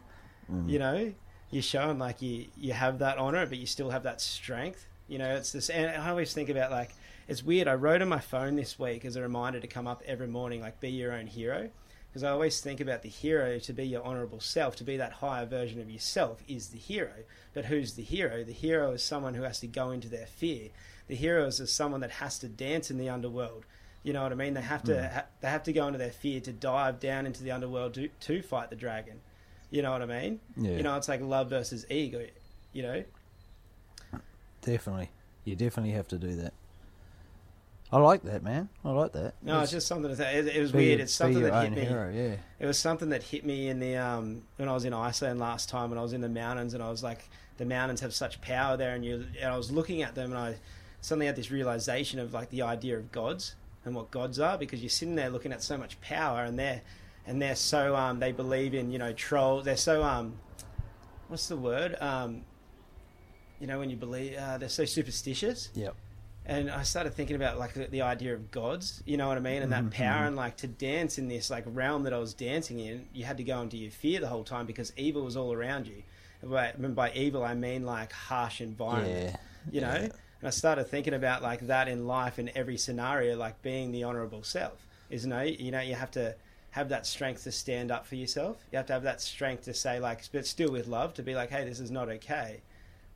Mm. 0.51 0.69
you 0.69 0.81
know 0.81 1.13
you're 1.53 1.63
showing 1.63 2.01
like 2.01 2.21
you 2.21 2.47
you 2.57 2.73
have 2.73 2.99
that 2.99 3.19
honor 3.19 3.47
but 3.47 3.57
you 3.57 3.67
still 3.67 3.91
have 3.91 4.03
that 4.03 4.21
strength 4.21 4.85
you 5.07 5.17
know 5.17 5.37
it's 5.37 5.53
this 5.53 5.71
and 5.71 5.89
i 6.03 6.09
always 6.11 6.33
think 6.33 6.49
about 6.49 6.73
like 6.73 6.91
it's 7.29 7.45
weird 7.45 7.69
i 7.69 7.75
wrote 7.75 8.03
on 8.03 8.09
my 8.09 8.19
phone 8.19 8.57
this 8.57 8.77
week 8.77 9.05
as 9.05 9.15
a 9.15 9.23
reminder 9.23 9.61
to 9.61 9.69
come 9.69 9.87
up 9.87 10.03
every 10.07 10.27
morning 10.27 10.61
like 10.61 10.81
be 10.81 10.91
your 10.91 11.13
own 11.13 11.29
hero 11.29 11.71
because 12.11 12.25
i 12.25 12.31
always 12.31 12.61
think 12.61 12.81
about 12.81 13.03
the 13.03 13.09
hero 13.09 13.59
to 13.61 13.73
be 13.73 13.87
your 13.87 14.05
honorable 14.05 14.41
self. 14.41 14.77
To 14.77 14.85
be 14.85 14.97
that 14.97 15.13
higher 15.15 15.47
version 15.47 15.81
of 15.81 15.91
yourself 15.91 16.43
is 16.49 16.69
the 16.69 16.79
hero. 16.79 17.13
But 17.55 17.67
who's 17.67 17.95
the 17.95 18.03
hero? 18.03 18.45
The 18.45 18.53
hero 18.53 18.93
is 18.93 19.03
someone 19.03 19.35
who 19.35 19.43
has 19.43 19.61
to 19.61 19.67
go 19.67 19.91
into 19.91 20.09
their 20.09 20.27
fear. 20.27 20.69
The 21.09 21.15
hero 21.17 21.47
is 21.47 21.73
someone 21.73 22.01
that 22.01 22.11
has 22.13 22.39
to 22.41 22.49
dance 22.49 22.91
in 22.91 22.99
the 22.99 23.09
underworld. 23.09 23.65
You 24.03 24.13
know 24.13 24.23
what 24.23 24.33
i 24.33 24.35
mean? 24.35 24.55
They 24.55 24.63
have 24.63 24.83
to 24.85 24.93
Mm. 24.93 25.13
ha- 25.13 25.27
they 25.41 25.49
have 25.49 25.63
to 25.65 25.73
go 25.73 25.87
into 25.87 25.99
their 25.99 26.11
fear 26.11 26.41
to 26.41 26.53
dive 26.53 27.01
down 27.01 27.27
into 27.27 27.43
the 27.43 27.51
underworld 27.51 27.95
to, 27.95 28.09
to 28.09 28.43
fight 28.43 28.71
the 28.71 28.77
dragon. 28.77 29.21
You 29.71 29.83
know 29.83 29.93
what 29.93 30.03
i 30.03 30.07
mean? 30.07 30.41
Yeah, 30.57 30.73
you 30.77 30.83
know, 30.83 30.97
it's 30.97 31.09
like 31.09 31.21
love 31.21 31.51
versus 31.51 31.85
ego. 31.91 32.27
You 32.73 32.83
know, 32.83 33.05
definitely. 34.63 35.11
You 35.45 35.57
definitely 35.57 35.93
have 35.93 36.09
to 36.09 36.19
do 36.19 36.35
that. 36.37 36.53
I 37.93 37.99
like 37.99 38.23
that, 38.23 38.45
man. 38.45 38.69
I 38.85 38.91
like 38.91 39.13
that. 39.13 39.35
no, 39.43 39.61
it's 39.61 39.73
just 39.73 39.87
something 39.89 40.15
say. 40.15 40.39
It, 40.39 40.47
it 40.47 40.61
was 40.61 40.73
weird. 40.73 41.01
It's 41.01 41.13
something 41.13 41.43
that 41.43 41.65
hit 41.65 41.73
me. 41.73 41.85
hero, 41.85 42.13
yeah. 42.15 42.37
It 42.61 42.67
was 42.67 42.79
something 42.79 43.09
that 43.09 43.23
hit 43.23 43.45
me 43.45 43.69
in 43.69 43.81
the 43.81 43.97
um 43.97 44.43
when 44.57 44.69
I 44.69 44.73
was 44.73 44.85
in 44.85 44.93
Iceland 44.95 45.41
last 45.41 45.69
time, 45.69 45.91
when 45.91 45.99
I 45.99 46.03
was 46.03 46.13
in 46.13 46.21
the 46.21 46.29
mountains, 46.29 46.75
and 46.75 46.83
I 46.83 46.91
was 46.91 47.03
like, 47.03 47.29
the 47.57 47.65
mountains 47.65 48.01
have 48.01 48.15
such 48.15 48.41
power 48.41 48.77
there, 48.77 48.95
and 48.95 49.05
you. 49.05 49.27
And 49.41 49.53
I 49.53 49.57
was 49.57 49.73
looking 49.73 50.03
at 50.03 50.15
them, 50.15 50.31
and 50.31 50.39
I 50.39 50.55
suddenly 51.01 51.27
had 51.27 51.37
this 51.37 51.51
realization 51.51 52.21
of 52.21 52.33
like 52.33 52.51
the 52.51 52.63
idea 52.63 52.97
of 52.97 53.11
gods 53.11 53.55
and 53.85 53.95
what 53.95 54.11
gods 54.11 54.39
are, 54.39 54.57
because 54.57 54.81
you're 54.83 54.91
sitting 54.91 55.17
there 55.17 55.31
looking 55.31 55.53
at 55.53 55.63
so 55.63 55.77
much 55.77 56.01
power, 56.01 56.45
and 56.45 56.59
they're 56.59 56.83
and 57.27 57.43
they're 57.43 57.57
so 57.57 57.97
um 57.97 58.21
they 58.21 58.31
believe 58.31 58.73
in 58.73 58.93
you 58.93 58.99
know 58.99 59.13
trolls. 59.13 59.65
They're 59.65 59.77
so 59.77 60.03
um, 60.05 60.35
what's 61.27 61.49
the 61.49 61.57
word 61.57 61.97
um. 62.01 62.43
You 63.59 63.67
know 63.67 63.79
when 63.79 63.91
you 63.91 63.97
believe 63.97 64.39
uh, 64.39 64.57
they're 64.57 64.71
so 64.71 64.87
superstitious. 64.87 65.69
Yep. 65.75 65.95
And 66.47 66.71
I 66.71 66.83
started 66.83 67.15
thinking 67.15 67.37
about 67.37 67.59
like 67.59 67.75
the, 67.75 67.87
the 67.87 68.03
idea 68.03 68.35
of 68.35 68.51
gods, 68.51 69.03
you 69.07 69.17
know 69.17 69.29
what 69.29 69.37
I 69.37 69.41
mean, 69.41 69.63
and 69.63 69.73
that 69.73 69.85
Mhm, 69.85 69.91
power, 69.93 70.23
mhm. 70.25 70.27
and 70.29 70.37
like 70.37 70.57
to 70.59 70.67
dance 70.67 71.19
in 71.19 71.29
this 71.29 71.51
like 71.51 71.65
realm 71.67 72.03
that 72.05 72.13
I 72.13 72.19
was 72.19 72.35
dancing 72.35 72.81
in, 72.81 73.07
you 73.13 73.25
had 73.25 73.37
to 73.37 73.45
go 73.45 73.61
into 73.61 73.77
your 73.77 73.91
fear 73.91 74.21
the 74.21 74.29
whole 74.29 74.45
time 74.45 74.67
because 74.67 74.93
evil 74.97 75.23
was 75.23 75.37
all 75.37 75.53
around 75.53 75.87
you. 75.87 76.03
By, 76.43 76.69
and 76.69 76.95
by 76.95 77.13
evil, 77.13 77.45
I 77.45 77.55
mean 77.55 77.85
like 77.85 78.13
harsh 78.13 78.61
environment, 78.63 79.31
Yeah. 79.33 79.37
you 79.71 79.81
know. 79.83 79.93
yeah. 79.93 80.09
And 80.41 80.47
I 80.47 80.51
started 80.51 80.85
thinking 80.85 81.13
about 81.13 81.43
like 81.43 81.67
that 81.67 81.87
in 81.87 82.07
life 82.07 82.39
in 82.39 82.51
every 82.55 82.79
scenario, 82.79 83.37
like 83.37 83.61
being 83.61 83.93
the 83.93 84.05
honourable 84.05 84.43
self. 84.43 84.87
Is 85.11 85.27
no, 85.27 85.43
you 85.43 85.71
know, 85.71 85.81
you 85.81 85.95
have 85.97 86.11
to 86.13 86.35
have 86.71 86.89
that 86.89 87.07
strength 87.07 87.43
to 87.45 87.53
stand 87.53 87.91
up 87.91 88.07
for 88.07 88.15
yourself. 88.15 88.57
You 88.73 88.77
have 88.79 88.87
to 88.87 88.93
have 88.95 89.03
that 89.03 89.21
strength 89.21 89.65
to 89.65 89.75
say 89.75 90.01
like, 90.01 90.23
but 90.33 90.47
still 90.47 90.71
with 90.73 90.87
love, 90.87 91.13
to 91.15 91.23
be 91.23 91.35
like, 91.35 91.51
hey, 91.51 91.65
this 91.65 91.81
is 91.81 91.91
not 91.91 92.09
okay. 92.09 92.63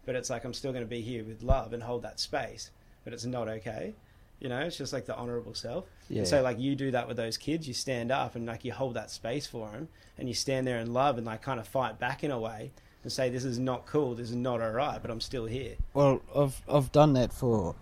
But 0.05 0.17
it's 0.17 0.29
like 0.29 0.45
I'm 0.45 0.53
still 0.53 0.73
going 0.73 0.85
to 0.85 0.91
be 0.91 1.01
here 1.01 1.25
with 1.25 1.43
love 1.43 1.73
and 1.73 1.83
hold 1.83 2.03
that 2.03 2.21
space. 2.21 2.71
But 3.05 3.13
it's 3.13 3.25
not 3.25 3.49
okay. 3.49 3.95
You 4.41 4.49
know, 4.49 4.61
it's 4.61 4.77
just 4.77 4.93
like 4.93 5.07
the 5.07 5.17
honourable 5.17 5.55
self. 5.55 5.85
Yeah. 6.09 6.19
And 6.19 6.29
so 6.29 6.43
like 6.43 6.59
you 6.59 6.75
do 6.75 6.91
that 6.91 7.07
with 7.07 7.17
those 7.17 7.37
kids, 7.37 7.69
you 7.69 7.75
stand 7.75 8.11
up 8.11 8.35
and 8.35 8.47
like 8.47 8.65
you 8.65 8.73
hold 8.73 8.95
that 8.95 9.11
space 9.11 9.47
for 9.47 9.71
them, 9.71 9.89
and 10.19 10.29
you 10.29 10.35
stand 10.35 10.67
there 10.67 10.79
in 10.79 10.93
love 10.93 11.17
and 11.17 11.27
like 11.27 11.43
kind 11.43 11.61
of 11.61 11.67
fight 11.69 11.99
back 11.99 12.25
in 12.25 12.31
a 12.31 12.39
way 12.39 12.73
and 13.03 13.13
say, 13.13 13.29
this 13.29 13.45
is 13.45 13.59
not 13.59 13.87
cool, 13.87 14.15
this 14.15 14.31
is 14.31 14.37
not 14.37 14.61
alright, 14.61 15.01
but 15.03 15.11
I'm 15.11 15.21
still 15.21 15.47
here. 15.47 15.77
Well, 15.93 16.23
I've 16.35 16.61
I've 16.69 16.91
done 16.93 17.13
that 17.15 17.33
for 17.33 17.75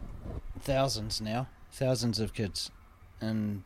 thousands 0.61 1.21
now, 1.21 1.49
thousands 1.73 2.21
of 2.21 2.35
kids, 2.35 2.71
and 3.21 3.63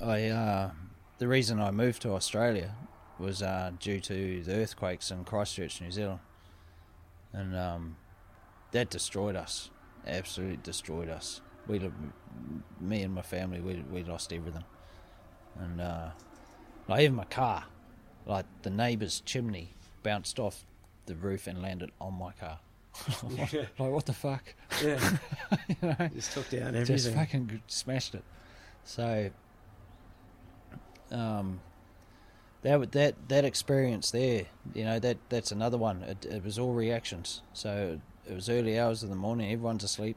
I 0.00 0.28
uh, 0.28 0.70
the 1.18 1.28
reason 1.28 1.60
I 1.60 1.70
moved 1.70 2.02
to 2.02 2.12
Australia 2.12 2.74
was 3.18 3.42
uh, 3.42 3.72
due 3.78 4.00
to 4.00 4.42
the 4.42 4.54
earthquakes 4.54 5.10
in 5.10 5.24
Christchurch, 5.24 5.80
New 5.80 5.90
Zealand, 5.90 6.20
and 7.32 7.54
um, 7.56 7.96
that 8.72 8.90
destroyed 8.90 9.36
us, 9.36 9.70
absolutely 10.06 10.58
destroyed 10.62 11.08
us. 11.08 11.40
We, 11.66 11.78
me 12.80 13.02
and 13.02 13.14
my 13.14 13.22
family, 13.22 13.60
we 13.60 13.84
we 13.90 14.02
lost 14.04 14.32
everything, 14.32 14.64
and 15.58 15.80
uh, 15.80 16.08
like 16.88 17.02
even 17.02 17.16
my 17.16 17.24
car, 17.24 17.64
like 18.26 18.46
the 18.62 18.70
neighbour's 18.70 19.20
chimney 19.24 19.74
bounced 20.02 20.38
off 20.40 20.64
the 21.06 21.14
roof 21.14 21.46
and 21.46 21.62
landed 21.62 21.90
on 22.00 22.14
my 22.14 22.32
car. 22.32 22.58
Yeah. 23.30 23.46
like 23.78 23.90
what 23.90 24.04
the 24.06 24.12
fuck? 24.12 24.54
Yeah. 24.84 25.16
you 25.68 25.76
know, 25.82 26.08
Just 26.14 26.32
took 26.32 26.50
down 26.50 26.68
everything. 26.76 26.96
just 26.96 27.12
fucking 27.14 27.62
smashed 27.66 28.14
it. 28.14 28.22
So, 28.84 29.30
um, 31.10 31.60
that 32.62 32.92
that 32.92 33.28
that 33.28 33.44
experience 33.44 34.10
there, 34.10 34.46
you 34.74 34.84
know, 34.84 34.98
that 34.98 35.18
that's 35.28 35.52
another 35.52 35.78
one. 35.78 36.02
It, 36.02 36.24
it 36.26 36.44
was 36.44 36.58
all 36.58 36.72
reactions. 36.74 37.42
So 37.52 38.00
it 38.32 38.36
was 38.36 38.48
early 38.48 38.78
hours 38.78 39.02
of 39.02 39.10
the 39.10 39.14
morning. 39.14 39.52
Everyone's 39.52 39.84
asleep. 39.84 40.16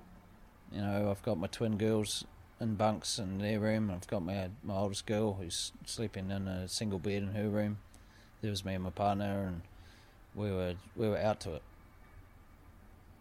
You 0.72 0.80
know, 0.80 1.12
I've 1.12 1.22
got 1.22 1.38
my 1.38 1.48
twin 1.48 1.78
girls 1.78 2.24
in 2.62 2.76
bunks 2.76 3.20
in 3.20 3.40
their 3.40 3.60
room. 3.60 3.92
I've 3.92 4.08
got 4.08 4.24
my 4.24 4.50
my 4.64 4.74
oldest 4.74 5.06
girl 5.06 5.34
who's 5.34 5.74
sleeping 5.86 6.32
in 6.32 6.48
a 6.48 6.70
single 6.70 6.98
bed 6.98 7.24
in 7.24 7.34
her 7.34 7.50
room. 7.50 7.78
There 8.42 8.52
was 8.52 8.64
me 8.64 8.74
and 8.74 8.86
my 8.86 8.90
partner, 8.90 9.44
and 9.48 9.62
we 10.34 10.50
were 10.50 10.76
we 10.96 11.10
were 11.10 11.18
out 11.18 11.42
to 11.42 11.56
it. 11.56 11.64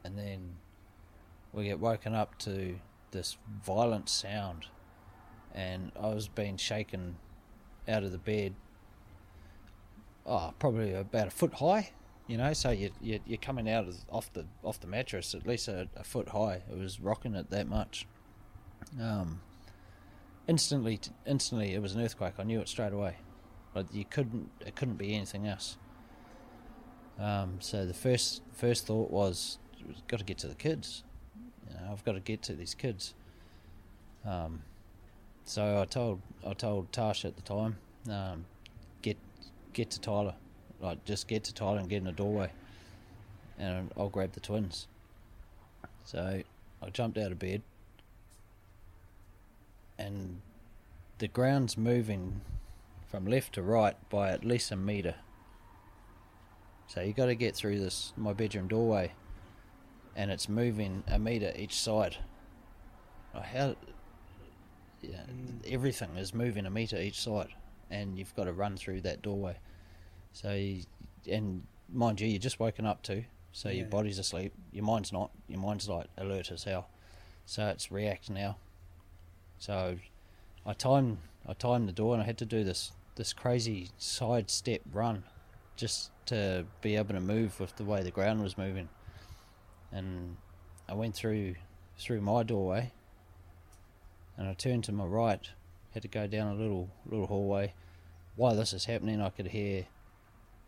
And 0.05 0.17
then 0.17 0.59
we 1.53 1.65
get 1.65 1.81
woken 1.81 2.15
up 2.15 2.39
to 2.41 2.79
this 3.11 3.37
violent 3.65 4.09
sound, 4.09 4.67
and 5.53 5.91
I 6.01 6.07
was 6.07 6.29
being 6.29 6.57
shaken 6.57 7.17
out 7.89 8.05
of 8.05 8.13
the 8.13 8.19
bed. 8.19 8.55
Oh, 10.25 10.55
probably 10.61 10.95
about 10.95 11.27
a 11.27 11.31
foot 11.31 11.55
high, 11.55 11.91
you 12.27 12.37
know. 12.37 12.53
So 12.53 12.71
you, 12.71 12.91
you 13.01 13.21
you're 13.27 13.39
coming 13.39 13.69
out 13.69 13.87
of, 13.87 13.97
off 14.11 14.33
the 14.33 14.47
off 14.63 14.81
the 14.81 14.87
mattress 14.87 15.35
at 15.35 15.47
least 15.47 15.69
a, 15.69 15.89
a 15.97 16.05
foot 16.05 16.31
high. 16.31 16.63
It 16.71 16.79
was 16.79 17.01
rocking 17.01 17.35
it 17.35 17.51
that 17.51 17.69
much. 17.69 18.07
Um, 19.01 19.41
instantly, 20.47 21.01
instantly, 21.27 21.75
it 21.75 21.83
was 21.83 21.95
an 21.95 22.03
earthquake. 22.03 22.35
I 22.39 22.45
knew 22.45 22.61
it 22.61 22.69
straight 22.69 22.93
away. 22.93 23.17
But 23.73 23.93
you 23.93 24.05
couldn't. 24.05 24.51
It 24.61 24.77
couldn't 24.77 24.97
be 24.97 25.15
anything 25.15 25.47
else. 25.49 25.77
Um, 27.19 27.57
so 27.61 27.87
the 27.87 27.95
first 27.95 28.43
first 28.53 28.87
thought 28.87 29.11
was, 29.11 29.59
got 30.09 30.19
to 30.19 30.25
get 30.25 30.39
to 30.39 30.49
the 30.49 30.55
kids. 30.55 31.03
You 31.69 31.75
know, 31.75 31.93
I've 31.93 32.05
got 32.05 32.13
to 32.13 32.21
get 32.21 32.43
to 32.43 32.55
these 32.55 32.75
kids. 32.75 33.15
Um, 34.25 34.63
so 35.45 35.81
I 35.81 35.85
told 35.85 36.23
I 36.47 36.55
told 36.55 36.93
Tash 36.93 37.25
at 37.25 37.37
the 37.37 37.43
time, 37.43 37.77
um, 38.09 38.47
get 39.03 39.19
get 39.73 39.91
to 39.91 40.01
Tyler, 40.01 40.35
like 40.85 41.05
just 41.05 41.27
get 41.27 41.45
to 41.45 41.55
Tyler 41.55 41.79
and 41.79 41.89
get 41.89 41.97
in 41.97 42.05
the 42.05 42.13
doorway, 42.13 42.51
and 43.59 43.91
I'll 43.97 44.11
grab 44.11 44.33
the 44.33 44.41
twins. 44.41 44.87
So 46.05 46.43
I 46.83 46.91
jumped 46.91 47.17
out 47.17 47.33
of 47.33 47.39
bed, 47.39 47.63
and 49.99 50.41
the 51.19 51.29
ground's 51.29 51.79
moving 51.79 52.43
from 53.09 53.27
left 53.27 53.55
to 53.55 53.63
right 53.63 53.97
by 54.11 54.31
at 54.31 54.45
least 54.45 54.71
a 54.71 54.77
meter. 54.77 55.15
So 56.87 57.01
you 57.01 57.13
got 57.13 57.27
to 57.27 57.35
get 57.35 57.57
through 57.57 57.81
this 57.81 58.13
my 58.17 58.35
bedroom 58.35 58.69
doorway, 58.69 59.13
and 60.15 60.31
it's 60.31 60.49
moving 60.49 61.03
a 61.09 61.19
meter 61.19 61.53
each 61.57 61.75
side. 61.75 62.19
Oh, 63.35 63.41
how? 63.41 63.77
Yeah, 65.01 65.23
mm. 65.31 65.73
everything 65.73 66.17
is 66.17 66.35
moving 66.35 66.67
a 66.67 66.71
meter 66.71 66.99
each 66.99 67.21
side, 67.21 67.49
and 67.91 68.19
you've 68.19 68.35
got 68.37 68.45
to 68.45 68.53
run 68.53 68.77
through 68.77 69.01
that 69.03 69.23
doorway. 69.23 69.57
So, 70.35 70.53
you, 70.53 70.83
and 71.31 71.63
mind 71.91 72.21
you, 72.21 72.29
you're 72.29 72.39
just 72.39 72.61
woken 72.61 72.85
up 72.85 73.03
too, 73.03 73.25
so 73.53 73.71
your 73.71 73.87
body's 73.87 74.19
asleep. 74.19 74.53
Your 74.73 74.85
mind's 74.85 75.13
not. 75.13 75.31
Your 75.49 75.61
mind's 75.61 75.89
like 75.89 76.09
alert 76.19 76.51
as 76.51 76.65
hell. 76.65 76.89
So 77.47 77.69
it's 77.69 77.93
react 77.93 78.29
now. 78.29 78.57
So 79.59 79.97
I 80.67 80.73
timed 80.73 81.19
I 81.47 81.53
timed 81.53 81.89
the 81.89 81.93
door 81.93 82.15
and 82.15 82.23
I 82.23 82.27
had 82.27 82.39
to 82.39 82.47
do 82.47 82.65
this 82.65 82.93
this 83.15 83.33
crazy 83.33 83.91
side 83.97 84.51
step 84.51 84.81
run 84.93 85.23
just 85.77 86.11
to 86.27 86.67
be 86.81 86.97
able 86.97 87.15
to 87.15 87.21
move 87.21 87.61
with 87.61 87.77
the 87.77 87.85
way 87.85 88.03
the 88.03 88.11
ground 88.11 88.43
was 88.43 88.59
moving. 88.59 88.89
And 89.93 90.37
I 90.89 90.95
went 90.95 91.15
through 91.15 91.55
through 91.97 92.23
my 92.23 92.43
doorway 92.43 92.93
and 94.37 94.49
I 94.49 94.55
turned 94.55 94.83
to 94.85 94.93
my 94.93 95.05
right, 95.05 95.49
had 95.93 96.03
to 96.03 96.09
go 96.09 96.27
down 96.27 96.57
a 96.57 96.61
little 96.61 96.91
little 97.07 97.27
hallway. 97.27 97.73
While 98.37 98.57
this 98.57 98.73
is 98.73 98.87
happening 98.87 99.21
I 99.23 99.31
could 99.31 99.49
hear 99.49 99.87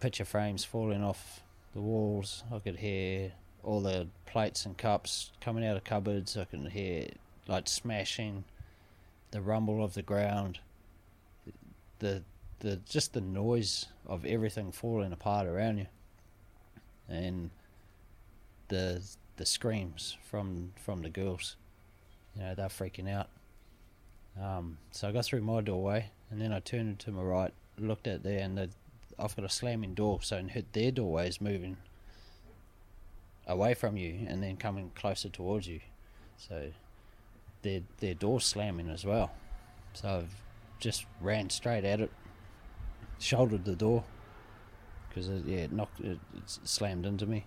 picture 0.00 0.24
frames 0.24 0.64
falling 0.64 1.02
off 1.02 1.40
the 1.74 1.80
walls. 1.80 2.44
I 2.52 2.58
could 2.58 2.76
hear 2.76 3.32
all 3.62 3.80
the 3.80 4.08
plates 4.26 4.64
and 4.64 4.76
cups 4.76 5.30
coming 5.40 5.66
out 5.66 5.76
of 5.76 5.84
cupboards. 5.84 6.36
I 6.36 6.44
could 6.44 6.68
hear 6.68 7.08
like 7.48 7.68
smashing, 7.68 8.44
the 9.30 9.40
rumble 9.40 9.84
of 9.84 9.94
the 9.94 10.02
ground, 10.02 10.60
the 11.98 12.22
the 12.60 12.76
just 12.88 13.12
the 13.12 13.20
noise 13.20 13.86
of 14.06 14.24
everything 14.24 14.72
falling 14.72 15.12
apart 15.12 15.46
around 15.46 15.78
you, 15.78 15.86
and 17.08 17.50
the 18.68 19.02
the 19.36 19.46
screams 19.46 20.16
from 20.28 20.72
from 20.76 21.02
the 21.02 21.10
girls. 21.10 21.56
You 22.34 22.42
know 22.42 22.54
they're 22.54 22.68
freaking 22.68 23.10
out. 23.10 23.28
Um, 24.40 24.78
so 24.90 25.08
I 25.08 25.12
got 25.12 25.24
through 25.24 25.40
my 25.40 25.60
doorway, 25.60 26.10
and 26.30 26.40
then 26.40 26.52
I 26.52 26.60
turned 26.60 26.98
to 27.00 27.10
my 27.10 27.22
right, 27.22 27.54
looked 27.78 28.06
at 28.06 28.22
there, 28.22 28.40
and 28.40 28.58
the, 28.58 28.68
I've 29.18 29.34
got 29.34 29.44
a 29.44 29.48
slamming 29.48 29.94
door, 29.94 30.20
so 30.22 30.44
their 30.72 30.90
doorway 30.90 31.28
is 31.28 31.40
moving 31.40 31.78
away 33.46 33.74
from 33.74 33.96
you 33.96 34.26
and 34.28 34.42
then 34.42 34.56
coming 34.56 34.90
closer 34.94 35.28
towards 35.28 35.66
you. 35.66 35.80
So 36.36 36.72
their 37.62 37.80
their 37.98 38.14
door's 38.14 38.44
slamming 38.44 38.90
as 38.90 39.04
well. 39.04 39.30
So 39.94 40.08
I've 40.08 40.42
just 40.78 41.06
ran 41.20 41.48
straight 41.48 41.84
at 41.84 42.00
it, 42.00 42.10
shouldered 43.18 43.64
the 43.64 43.76
door 43.76 44.04
because 45.08 45.28
it, 45.28 45.46
yeah, 45.46 45.58
it 45.58 45.72
knocked 45.72 46.00
it, 46.00 46.18
it 46.36 46.58
slammed 46.64 47.06
into 47.06 47.24
me. 47.26 47.46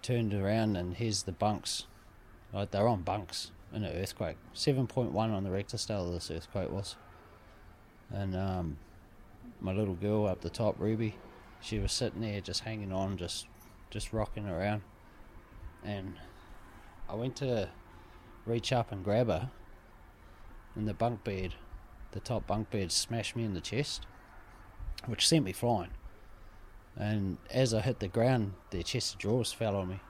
Turned 0.00 0.32
around 0.32 0.76
and 0.76 0.96
here's 0.96 1.24
the 1.24 1.32
bunks. 1.32 1.86
Like 2.52 2.70
they're 2.70 2.88
on 2.88 3.02
bunks 3.02 3.50
in 3.74 3.84
an 3.84 3.94
earthquake. 4.00 4.36
Seven 4.54 4.86
point 4.86 5.12
one 5.12 5.30
on 5.30 5.44
the 5.44 5.50
Richter 5.50 5.76
scale. 5.76 6.10
This 6.10 6.30
earthquake 6.30 6.70
was, 6.70 6.96
and 8.10 8.34
um, 8.34 8.78
my 9.60 9.72
little 9.72 9.94
girl 9.94 10.26
up 10.26 10.40
the 10.40 10.50
top, 10.50 10.76
Ruby, 10.78 11.16
she 11.60 11.78
was 11.78 11.92
sitting 11.92 12.20
there 12.20 12.40
just 12.40 12.60
hanging 12.60 12.92
on, 12.92 13.16
just 13.16 13.46
just 13.90 14.12
rocking 14.12 14.48
around. 14.48 14.82
And 15.84 16.14
I 17.08 17.14
went 17.14 17.36
to 17.36 17.68
reach 18.44 18.72
up 18.72 18.92
and 18.92 19.04
grab 19.04 19.28
her, 19.28 19.50
and 20.74 20.86
the 20.86 20.94
bunk 20.94 21.24
bed, 21.24 21.54
the 22.12 22.20
top 22.20 22.46
bunk 22.46 22.70
bed, 22.70 22.92
smashed 22.92 23.36
me 23.36 23.44
in 23.44 23.54
the 23.54 23.60
chest, 23.60 24.06
which 25.06 25.26
sent 25.26 25.44
me 25.44 25.52
flying. 25.52 25.90
And 26.96 27.38
as 27.50 27.74
I 27.74 27.80
hit 27.80 28.00
the 28.00 28.08
ground, 28.08 28.54
their 28.70 28.82
chest 28.82 29.14
of 29.14 29.20
drawers 29.20 29.52
fell 29.52 29.76
on 29.76 29.88
me. 29.88 30.00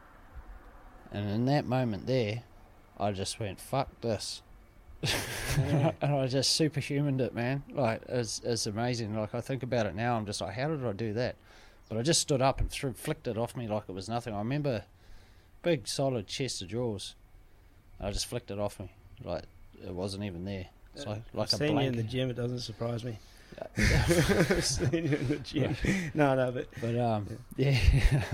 And 1.11 1.29
in 1.29 1.47
that 1.47 1.67
moment 1.67 2.07
there, 2.07 2.43
I 2.99 3.13
just 3.13 3.39
went, 3.41 3.61
fuck 3.61 4.01
this. 4.01 4.43
And 6.01 6.15
I 6.15 6.27
just 6.27 6.53
superhumaned 6.53 7.21
it, 7.21 7.35
man. 7.35 7.63
Like, 7.73 8.03
it's, 8.09 8.41
it's 8.45 8.67
amazing. 8.67 9.17
Like, 9.17 9.35
I 9.35 9.41
think 9.41 9.63
about 9.63 9.87
it 9.87 9.95
now, 9.95 10.17
I'm 10.17 10.27
just 10.27 10.41
like, 10.41 10.55
how 10.55 10.69
did 10.69 10.85
I 10.85 10.93
do 10.93 11.13
that? 11.15 11.37
But 11.89 11.99
I 11.99 12.03
just 12.03 12.21
stood 12.21 12.43
up 12.43 12.61
and 12.61 12.71
threw, 12.71 12.93
flicked 12.93 13.29
it 13.29 13.39
off 13.39 13.57
me 13.57 13.69
like 13.69 13.85
it 13.89 13.93
was 13.93 14.09
nothing. 14.09 14.35
I 14.35 14.39
remember 14.39 14.85
big, 15.63 15.87
solid 15.87 16.27
chest 16.27 16.63
of 16.63 16.69
drawers. 16.69 17.15
I 18.01 18.11
just 18.11 18.27
flicked 18.27 18.51
it 18.51 18.59
off 18.59 18.79
me. 18.81 18.91
Like, 19.23 19.45
it 19.85 19.95
wasn't 19.95 20.25
even 20.25 20.45
there. 20.45 20.67
It's 20.95 21.07
like, 21.07 21.23
like 21.35 21.49
I've 21.53 21.61
a 21.61 21.69
seen 21.69 21.77
you 21.77 21.89
in 21.89 21.97
the 21.97 22.03
gym. 22.03 22.31
It 22.31 22.37
doesn't 22.37 22.61
surprise 22.61 23.05
me. 23.05 23.19
I've 23.79 24.65
seen 24.65 24.93
you 24.93 25.17
in 25.17 25.29
the 25.29 25.37
gym. 25.37 25.77
No, 26.15 26.35
no, 26.35 26.51
but 26.51 26.69
But 26.81 26.99
um, 26.99 27.27
yeah, 27.57 27.79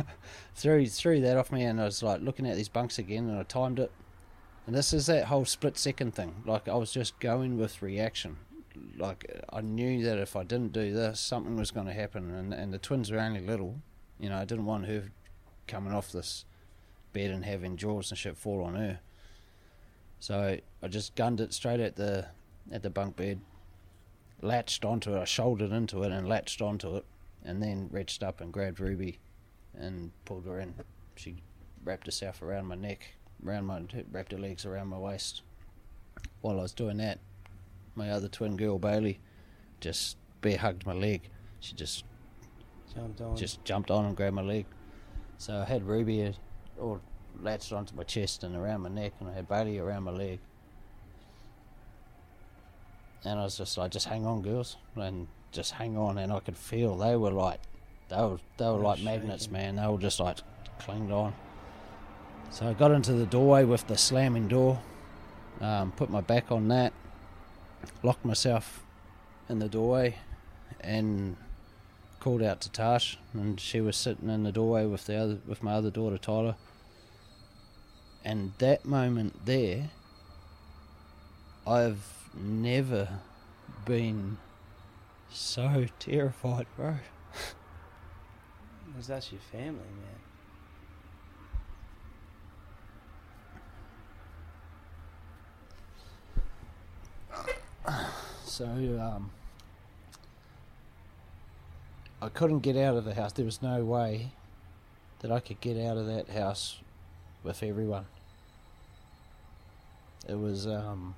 threw 0.54 0.86
threw 0.86 1.20
that 1.20 1.36
off 1.36 1.50
me, 1.52 1.64
and 1.64 1.80
I 1.80 1.84
was 1.84 2.02
like 2.02 2.20
looking 2.20 2.46
at 2.46 2.56
these 2.56 2.68
bunks 2.68 2.98
again, 2.98 3.28
and 3.28 3.38
I 3.38 3.42
timed 3.42 3.78
it. 3.78 3.90
And 4.66 4.76
this 4.76 4.92
is 4.92 5.06
that 5.06 5.26
whole 5.26 5.44
split 5.44 5.76
second 5.76 6.14
thing. 6.14 6.42
Like 6.46 6.68
I 6.68 6.74
was 6.74 6.92
just 6.92 7.18
going 7.18 7.58
with 7.58 7.82
reaction. 7.82 8.36
Like 8.96 9.42
I 9.52 9.60
knew 9.60 10.04
that 10.04 10.18
if 10.18 10.36
I 10.36 10.44
didn't 10.44 10.72
do 10.72 10.92
this, 10.92 11.20
something 11.20 11.56
was 11.56 11.70
going 11.70 11.86
to 11.86 11.92
happen. 11.92 12.32
And 12.32 12.54
and 12.54 12.72
the 12.72 12.78
twins 12.78 13.10
were 13.10 13.18
only 13.18 13.40
little. 13.40 13.80
You 14.18 14.28
know, 14.28 14.36
I 14.36 14.44
didn't 14.44 14.66
want 14.66 14.86
her 14.86 15.10
coming 15.66 15.92
off 15.92 16.12
this 16.12 16.44
bed 17.12 17.30
and 17.30 17.44
having 17.44 17.76
jaws 17.76 18.10
and 18.10 18.18
shit 18.18 18.36
fall 18.36 18.62
on 18.64 18.74
her. 18.74 19.00
So 20.20 20.58
I 20.82 20.88
just 20.88 21.14
gunned 21.16 21.40
it 21.40 21.52
straight 21.52 21.80
at 21.80 21.96
the 21.96 22.26
at 22.70 22.82
the 22.82 22.90
bunk 22.90 23.16
bed, 23.16 23.40
latched 24.40 24.84
onto 24.84 25.16
it. 25.16 25.20
I 25.20 25.24
shouldered 25.24 25.72
into 25.72 26.04
it 26.04 26.12
and 26.12 26.28
latched 26.28 26.62
onto 26.62 26.96
it, 26.96 27.04
and 27.44 27.60
then 27.60 27.88
reached 27.90 28.22
up 28.22 28.40
and 28.40 28.52
grabbed 28.52 28.78
Ruby, 28.78 29.18
and 29.76 30.12
pulled 30.24 30.46
her 30.46 30.60
in. 30.60 30.74
She 31.16 31.42
wrapped 31.84 32.06
herself 32.06 32.40
around 32.40 32.66
my 32.66 32.76
neck, 32.76 33.14
around 33.46 33.66
my 33.66 33.82
wrapped 34.10 34.32
her 34.32 34.38
legs 34.38 34.64
around 34.66 34.88
my 34.88 34.98
waist. 34.98 35.42
While 36.40 36.58
I 36.58 36.62
was 36.62 36.72
doing 36.72 36.98
that, 36.98 37.18
my 37.94 38.10
other 38.10 38.28
twin 38.28 38.56
girl 38.56 38.78
Bailey 38.78 39.20
just 39.80 40.16
bear 40.40 40.58
hugged 40.58 40.86
my 40.86 40.92
leg. 40.92 41.22
She 41.60 41.74
just 41.74 42.04
jumped 42.94 43.20
on. 43.20 43.36
just 43.36 43.64
jumped 43.64 43.90
on 43.90 44.04
and 44.04 44.16
grabbed 44.16 44.36
my 44.36 44.42
leg. 44.42 44.66
So 45.38 45.58
I 45.58 45.64
had 45.64 45.86
Ruby 45.86 46.34
all 46.80 47.00
latched 47.40 47.72
onto 47.72 47.94
my 47.94 48.04
chest 48.04 48.44
and 48.44 48.54
around 48.56 48.82
my 48.82 48.88
neck, 48.88 49.12
and 49.20 49.28
I 49.28 49.32
had 49.32 49.48
Bailey 49.48 49.78
around 49.78 50.04
my 50.04 50.12
leg. 50.12 50.40
And 53.24 53.38
I 53.38 53.44
was 53.44 53.56
just 53.56 53.78
like, 53.78 53.92
just 53.92 54.06
hang 54.06 54.26
on, 54.26 54.42
girls, 54.42 54.76
and 54.96 55.28
just 55.52 55.72
hang 55.72 55.96
on. 55.96 56.18
And 56.18 56.32
I 56.32 56.40
could 56.40 56.56
feel 56.56 56.96
they 56.96 57.16
were 57.16 57.30
like, 57.30 57.60
they 58.08 58.16
were 58.16 58.38
they 58.58 58.64
were 58.66 58.72
They 58.72 58.78
were 58.78 58.78
like 58.78 59.00
magnets, 59.00 59.50
man. 59.50 59.76
They 59.76 59.86
were 59.86 59.98
just 59.98 60.20
like 60.20 60.38
clinged 60.78 61.12
on. 61.12 61.32
So 62.52 62.68
I 62.68 62.74
got 62.74 62.90
into 62.90 63.14
the 63.14 63.24
doorway 63.24 63.64
with 63.64 63.86
the 63.86 63.96
slamming 63.96 64.46
door, 64.46 64.78
um, 65.62 65.90
put 65.92 66.10
my 66.10 66.20
back 66.20 66.52
on 66.52 66.68
that, 66.68 66.92
locked 68.02 68.26
myself 68.26 68.84
in 69.48 69.58
the 69.58 69.70
doorway, 69.70 70.16
and 70.82 71.38
called 72.20 72.42
out 72.42 72.60
to 72.60 72.70
Tash, 72.70 73.16
and 73.32 73.58
she 73.58 73.80
was 73.80 73.96
sitting 73.96 74.28
in 74.28 74.42
the 74.42 74.52
doorway 74.52 74.84
with 74.84 75.06
the 75.06 75.16
other 75.16 75.38
with 75.46 75.62
my 75.62 75.72
other 75.72 75.90
daughter 75.90 76.18
Tyler. 76.18 76.56
And 78.22 78.52
that 78.58 78.84
moment 78.84 79.46
there, 79.46 79.90
I've 81.66 82.28
never 82.34 83.20
been 83.86 84.36
so 85.30 85.86
terrified, 85.98 86.66
bro. 86.76 86.96
Because 88.86 89.06
that's 89.06 89.32
your 89.32 89.40
family, 89.40 89.72
man. 89.72 90.31
So 98.44 98.66
um, 98.66 99.30
I 102.20 102.28
couldn't 102.28 102.60
get 102.60 102.76
out 102.76 102.96
of 102.96 103.04
the 103.04 103.14
house. 103.14 103.32
There 103.32 103.44
was 103.44 103.62
no 103.62 103.84
way 103.84 104.32
that 105.20 105.32
I 105.32 105.40
could 105.40 105.60
get 105.60 105.76
out 105.76 105.96
of 105.96 106.06
that 106.06 106.28
house 106.28 106.78
with 107.42 107.62
everyone. 107.62 108.06
It 110.28 110.38
was 110.38 110.66
um, 110.66 111.14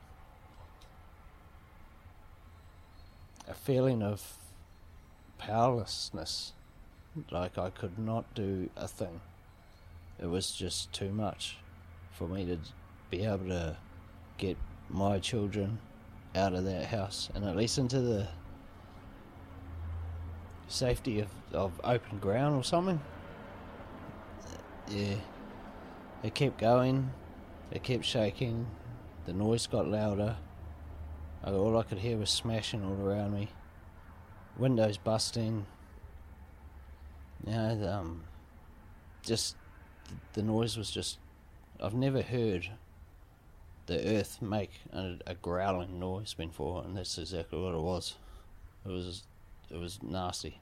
a 3.47 3.55
feeling 3.55 4.03
of 4.03 4.37
powerlessness. 5.39 6.53
Like 7.31 7.59
I 7.59 7.71
could 7.71 7.99
not 7.99 8.33
do 8.35 8.71
a 8.77 8.89
thing. 8.89 9.21
It 10.21 10.27
was 10.27 10.53
just 10.53 10.93
too 10.93 11.11
much 11.11 11.59
for 12.13 12.29
me 12.29 12.47
to 12.47 12.59
be 13.11 13.25
able 13.25 13.49
to 13.49 13.77
get 14.39 14.57
my 14.89 15.19
children 15.19 15.79
out 16.35 16.55
of 16.55 16.65
that 16.65 16.87
house 16.87 17.31
and 17.35 17.45
at 17.45 17.57
least 17.57 17.79
into 17.79 18.01
the 18.01 18.27
safety 20.69 21.21
of, 21.21 21.29
of 21.53 21.81
open 21.85 22.19
ground 22.19 22.57
or 22.57 22.65
something. 22.65 23.01
Yeah. 24.89 25.17
It 26.23 26.35
kept 26.35 26.59
going 26.59 27.11
it 27.75 27.83
kept 27.83 28.05
shaking. 28.05 28.67
The 29.27 29.33
noise 29.33 29.67
got 29.67 29.89
louder. 29.89 30.37
All 31.45 31.77
I 31.77 31.83
could 31.83 31.99
hear 31.99 32.17
was 32.17 32.31
smashing 32.31 32.85
all 32.85 33.05
around 33.05 33.35
me. 33.35 33.49
Windows 34.57 34.97
busting. 34.97 35.67
You 37.45 37.53
know, 37.53 37.91
um, 37.91 38.25
just 39.23 39.57
the 40.35 40.43
noise 40.43 40.77
was 40.77 40.91
just. 40.91 41.19
I've 41.83 41.95
never 41.95 42.23
heard 42.23 42.71
the 43.87 44.17
earth 44.17 44.41
make 44.41 44.71
a, 44.93 45.17
a 45.27 45.35
growling 45.35 45.99
noise 45.99 46.35
before, 46.35 46.83
and 46.85 46.97
that's 46.97 47.19
exactly 47.19 47.61
what 47.61 47.75
it 47.75 47.81
was. 47.81 48.15
It 48.85 48.91
was, 48.91 49.25
it 49.71 49.79
was 49.79 50.03
nasty. 50.03 50.61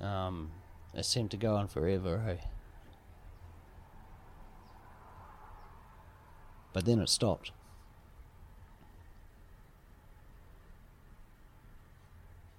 Um, 0.00 0.50
it 0.94 1.04
seemed 1.04 1.30
to 1.32 1.36
go 1.36 1.56
on 1.56 1.68
forever, 1.68 2.22
eh? 2.28 2.44
But 6.72 6.84
then 6.84 7.00
it 7.00 7.08
stopped. 7.08 7.52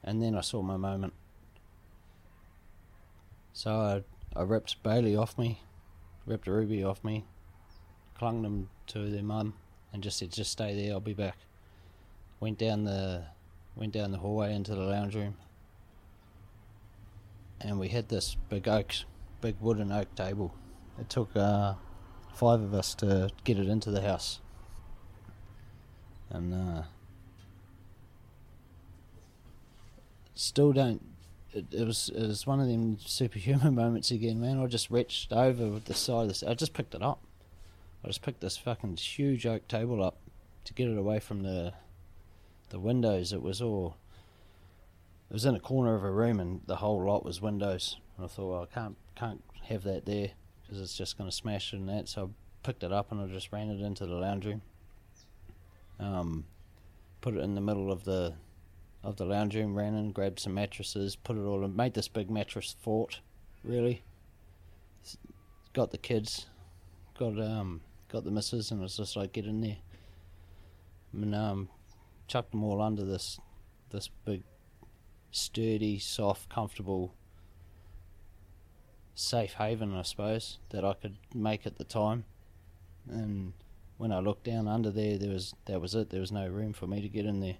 And 0.04 0.22
then 0.22 0.36
I 0.36 0.42
saw 0.42 0.62
my 0.62 0.78
moment. 0.78 1.14
So 3.54 3.72
I, 3.72 4.04
I 4.40 4.44
ripped 4.44 4.84
Bailey 4.84 5.16
off 5.16 5.38
me, 5.38 5.62
ripped 6.26 6.48
Ruby 6.48 6.84
off 6.84 7.04
me, 7.04 7.26
clung 8.18 8.42
them 8.42 8.70
to 8.88 9.10
their 9.10 9.24
mum, 9.24 9.54
and 9.94 10.04
just 10.04 10.18
said, 10.18 10.32
"Just 10.32 10.52
stay 10.52 10.76
there. 10.76 10.94
I'll 10.94 11.00
be 11.00 11.14
back." 11.14 11.38
Went 12.40 12.58
down 12.58 12.84
the, 12.84 13.24
went 13.76 13.94
down 13.94 14.12
the 14.12 14.18
hallway 14.18 14.54
into 14.54 14.76
the 14.76 14.82
lounge 14.82 15.16
room, 15.16 15.36
and 17.62 17.80
we 17.80 17.90
had 17.90 18.10
this 18.10 18.36
big 18.50 18.68
oak, 18.68 18.94
big 19.42 19.56
wooden 19.60 19.92
oak 19.92 20.14
table. 20.16 20.54
It 21.00 21.10
took 21.10 21.36
uh, 21.36 21.76
five 22.34 22.62
of 22.62 22.74
us 22.74 22.94
to 22.96 23.30
get 23.44 23.58
it 23.58 23.68
into 23.68 23.92
the 23.92 24.02
house, 24.02 24.40
and 26.30 26.54
uh, 26.54 26.84
still 30.36 30.74
don't. 30.74 31.02
It, 31.54 31.66
it 31.72 31.88
was 31.88 32.10
it 32.14 32.28
was 32.28 32.46
one 32.46 32.60
of 32.60 32.68
them 32.68 32.98
superhuman 33.00 33.76
moments 33.84 34.12
again, 34.12 34.40
man. 34.40 34.60
I 34.60 34.68
just 34.68 34.92
reached 34.92 35.32
over 35.32 35.68
with 35.68 35.86
the 35.86 35.94
side 35.94 36.24
of 36.24 36.28
this. 36.28 36.44
I 36.44 36.54
just 36.54 36.74
picked 36.74 36.94
it 36.94 37.02
up. 37.02 37.22
I 38.06 38.08
just 38.08 38.22
picked 38.22 38.42
this 38.42 38.56
fucking 38.56 38.98
huge 38.98 39.48
oak 39.48 39.68
table 39.68 40.04
up 40.04 40.18
to 40.66 40.74
get 40.76 40.88
it 40.88 40.96
away 40.96 41.20
from 41.20 41.42
the 41.42 41.74
the 42.70 42.80
windows. 42.80 43.34
It 43.34 43.42
was 43.42 43.64
all. 43.64 43.98
It 45.32 45.34
was 45.34 45.46
in 45.46 45.56
a 45.56 45.60
corner 45.60 45.96
of 45.96 46.04
a 46.04 46.12
room, 46.12 46.40
and 46.40 46.62
the 46.68 46.76
whole 46.76 47.04
lot 47.04 47.26
was 47.26 47.42
windows. 47.42 47.98
And 48.16 48.26
I 48.26 48.28
thought, 48.28 48.52
well, 48.52 48.68
I 48.72 48.72
can't 48.72 48.96
can't 49.16 49.44
have 49.64 49.82
that 49.86 50.06
there 50.06 50.30
because 50.62 50.80
it's 50.80 50.96
just 50.96 51.18
going 51.18 51.28
to 51.28 51.36
smash 51.36 51.74
it 51.74 51.78
and 51.78 51.90
that. 51.90 52.08
So 52.08 52.26
I 52.26 52.28
picked 52.62 52.84
it 52.84 52.92
up 52.92 53.12
and 53.12 53.20
I 53.20 53.26
just 53.26 53.52
ran 53.52 53.72
it 53.72 53.82
into 53.82 54.06
the 54.06 54.14
lounge 54.14 54.46
room. 54.46 54.62
Um, 56.00 56.46
put 57.22 57.36
it 57.36 57.40
in 57.40 57.56
the 57.56 57.62
middle 57.62 57.92
of 57.92 58.04
the 58.04 58.36
of 59.04 59.16
the 59.16 59.26
lounge 59.26 59.56
room, 59.56 59.74
ran 59.74 59.96
in, 59.96 60.12
grabbed 60.12 60.40
some 60.40 60.54
mattresses, 60.54 61.16
put 61.16 61.38
it 61.38 61.42
all 61.44 61.66
in, 61.66 61.76
made 61.76 61.96
this 61.96 62.08
big 62.08 62.30
mattress 62.30 62.76
fort, 62.82 63.22
really. 63.64 64.04
Got 65.74 65.90
the 65.90 65.98
kids, 65.98 66.46
got 67.18 67.40
um, 67.40 67.82
got 68.12 68.24
the 68.24 68.32
missus, 68.32 68.72
and 68.72 68.82
was 68.82 68.98
just 68.98 69.16
like 69.16 69.34
get 69.34 69.46
in 69.46 69.62
there. 69.62 69.78
And 71.14 71.34
um, 71.34 71.70
chucked 72.28 72.52
them 72.52 72.64
all 72.64 72.82
under 72.82 73.06
this, 73.06 73.40
this 73.92 74.10
big, 74.26 74.44
sturdy, 75.32 76.00
soft, 76.00 76.50
comfortable, 76.50 77.14
safe 79.14 79.54
haven, 79.54 79.96
I 79.96 80.02
suppose, 80.02 80.60
that 80.70 80.84
I 80.84 80.94
could 80.94 81.18
make 81.34 81.66
at 81.66 81.78
the 81.78 81.84
time. 81.84 82.26
And 83.10 83.54
when 83.98 84.12
I 84.12 84.20
looked 84.20 84.44
down 84.44 84.68
under 84.68 84.92
there, 84.92 85.18
there 85.18 85.32
was 85.32 85.54
that 85.66 85.80
was 85.80 85.96
it. 85.96 86.10
There 86.10 86.20
was 86.20 86.32
no 86.32 86.48
room 86.48 86.74
for 86.74 86.88
me 86.88 87.02
to 87.02 87.10
get 87.10 87.26
in 87.26 87.40
there. 87.40 87.58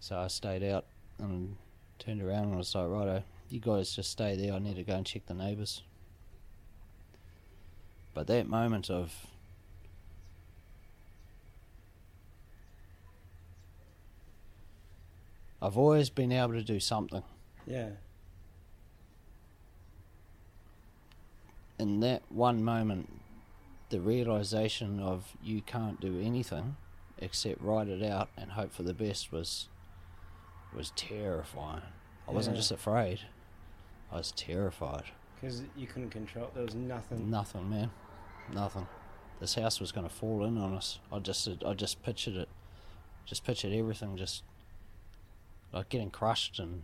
So 0.00 0.18
I 0.18 0.28
stayed 0.28 0.62
out 0.62 0.86
and 1.18 1.56
turned 1.98 2.22
around 2.22 2.44
and 2.44 2.54
I 2.54 2.56
was 2.56 2.74
like, 2.74 2.88
righto, 2.88 3.22
you 3.48 3.60
guys 3.60 3.94
just 3.94 4.10
stay 4.10 4.36
there. 4.36 4.54
I 4.54 4.58
need 4.58 4.76
to 4.76 4.82
go 4.82 4.94
and 4.94 5.06
check 5.06 5.26
the 5.26 5.34
neighbours. 5.34 5.82
But 8.14 8.26
that 8.26 8.46
moment 8.46 8.90
of 8.90 9.26
I've 15.62 15.78
always 15.78 16.10
been 16.10 16.32
able 16.32 16.54
to 16.54 16.62
do 16.64 16.80
something. 16.80 17.22
Yeah. 17.66 17.90
In 21.78 22.00
that 22.00 22.22
one 22.28 22.64
moment, 22.64 23.08
the 23.90 24.00
realization 24.00 24.98
of 24.98 25.36
you 25.42 25.62
can't 25.62 26.00
do 26.00 26.20
anything 26.20 26.76
except 27.18 27.60
write 27.60 27.86
it 27.86 28.02
out 28.02 28.28
and 28.36 28.50
hope 28.50 28.72
for 28.72 28.82
the 28.82 28.92
best 28.92 29.30
was 29.30 29.68
was 30.74 30.92
terrifying. 30.96 31.82
I 32.26 32.32
wasn't 32.32 32.56
just 32.56 32.72
afraid; 32.72 33.20
I 34.10 34.16
was 34.16 34.32
terrified. 34.32 35.04
Because 35.40 35.62
you 35.76 35.86
couldn't 35.86 36.10
control. 36.10 36.50
There 36.54 36.64
was 36.64 36.74
nothing. 36.74 37.30
Nothing, 37.30 37.70
man, 37.70 37.90
nothing. 38.48 38.86
This 39.40 39.54
house 39.54 39.80
was 39.80 39.92
going 39.92 40.08
to 40.08 40.14
fall 40.14 40.44
in 40.44 40.56
on 40.58 40.72
us. 40.74 40.98
I 41.12 41.18
just, 41.18 41.48
I 41.66 41.74
just 41.74 42.02
pictured 42.02 42.34
it, 42.36 42.48
just 43.24 43.44
pictured 43.44 43.72
everything, 43.72 44.16
just 44.16 44.44
like 45.72 45.88
getting 45.88 46.10
crushed 46.10 46.58
and 46.58 46.82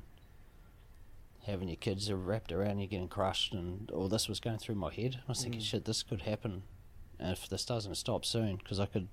having 1.47 1.69
your 1.69 1.77
kids 1.77 2.13
wrapped 2.13 2.53
around 2.53 2.79
you, 2.81 2.87
getting 2.87 3.09
crushed, 3.09 3.53
and 3.53 3.91
all 3.93 4.09
this 4.09 4.29
was 4.29 4.41
going 4.41 4.59
through 4.59 4.75
my 4.75 4.93
head. 4.93 5.21
I 5.27 5.31
was 5.31 5.43
thinking, 5.43 5.61
Mm. 5.61 5.65
shit, 5.65 5.85
this 5.85 6.03
could 6.03 6.23
happen, 6.23 6.63
and 7.19 7.33
if 7.33 7.49
this 7.49 7.65
doesn't 7.65 7.95
stop 7.95 8.25
soon, 8.25 8.57
because 8.57 8.81
I 8.81 8.87
could, 8.87 9.09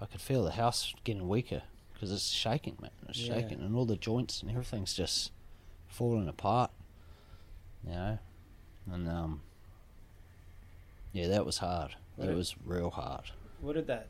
I 0.00 0.06
could 0.06 0.20
feel 0.20 0.42
the 0.42 0.52
house 0.52 0.94
getting 1.04 1.28
weaker 1.28 1.62
because 1.92 2.10
it's 2.10 2.30
shaking, 2.30 2.76
man. 2.80 2.90
It's 3.08 3.18
Yeah. 3.18 3.34
shaking, 3.40 3.60
and 3.60 3.76
all 3.76 3.84
the 3.84 3.96
joints 3.96 4.40
and 4.42 4.50
everything's 4.50 4.94
just 4.94 5.30
falling 5.86 6.28
apart. 6.28 6.70
You 7.84 7.90
know, 7.92 8.18
and 8.90 9.08
um, 9.08 9.42
yeah, 11.14 11.28
that 11.28 11.46
was 11.46 11.56
hard. 11.56 11.94
What 12.16 12.26
That 12.26 12.32
it- 12.32 12.36
was 12.36 12.54
real 12.66 12.90
hard. 12.90 13.30
What 13.62 13.72
did 13.76 13.86
that 13.86 14.08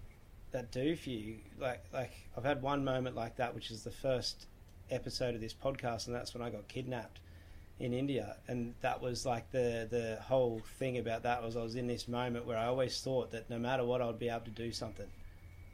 that 0.51 0.73
do 0.73 0.97
for 0.97 1.11
you? 1.11 1.37
Like, 1.61 1.85
like 1.93 2.11
I've 2.37 2.45
had 2.45 2.61
one 2.63 2.85
moment 2.85 3.15
like 3.15 3.37
that, 3.37 3.55
which 3.55 3.71
is 3.71 3.85
the 3.85 3.91
first 3.93 4.47
episode 4.91 5.35
of 5.37 5.41
this 5.41 5.55
podcast, 5.55 6.07
and 6.09 6.15
that's 6.17 6.35
when 6.35 6.43
I 6.43 6.51
got 6.51 6.67
kidnapped 6.67 7.21
in 7.81 7.93
India, 7.93 8.37
and 8.49 8.75
that 8.81 9.01
was 9.01 9.25
like 9.27 9.51
the 9.53 9.87
the 9.91 10.19
whole 10.23 10.61
thing 10.79 10.99
about 10.99 11.23
that 11.23 11.43
was 11.43 11.57
I 11.57 11.63
was 11.63 11.75
in 11.77 11.87
this 11.87 12.07
moment 12.09 12.47
where 12.47 12.57
I 12.59 12.67
always 12.67 13.01
thought 13.01 13.31
that 13.33 13.49
no 13.51 13.59
matter 13.59 13.85
what, 13.85 14.01
I'd 14.03 14.19
be 14.19 14.29
able 14.29 14.41
to 14.47 14.51
do 14.51 14.73
something. 14.73 15.09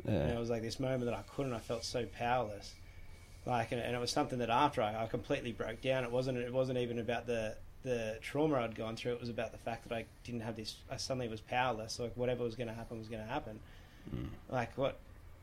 Yeah. 0.07 0.13
And 0.13 0.33
it 0.33 0.39
was 0.39 0.49
like 0.51 0.63
this 0.63 0.81
moment 0.81 1.05
that 1.07 1.15
I 1.15 1.23
couldn't. 1.35 1.53
I 1.53 1.59
felt 1.59 1.85
so 1.85 2.07
powerless. 2.07 2.75
Like, 3.47 3.73
and, 3.73 3.81
and 3.81 3.95
it 3.95 3.99
was 3.99 4.11
something 4.11 4.39
that 4.39 4.49
after 4.51 4.81
I, 4.83 5.05
I 5.05 5.07
completely 5.07 5.53
broke 5.53 5.81
down. 5.83 6.05
It 6.05 6.11
wasn't. 6.11 6.39
It 6.39 6.53
wasn't 6.53 6.79
even 6.79 6.99
about 6.99 7.27
the 7.27 7.57
the 7.83 8.19
trauma 8.21 8.57
I'd 8.57 8.75
gone 8.75 8.97
through. 8.97 9.13
It 9.13 9.21
was 9.21 9.29
about 9.31 9.53
the 9.53 9.59
fact 9.59 9.89
that 9.89 9.95
I 9.95 10.05
didn't 10.25 10.41
have 10.43 10.57
this. 10.57 10.77
I 10.91 10.97
suddenly 10.97 11.29
was 11.29 11.41
powerless. 11.41 11.99
Like 11.99 12.17
whatever 12.17 12.45
was 12.45 12.55
going 12.57 12.69
to 12.69 12.75
happen 12.75 12.99
was 12.99 13.09
going 13.09 13.23
to 13.23 13.29
happen. 13.29 13.59
Mm. 14.15 14.29
Like 14.51 14.77
what 14.77 14.99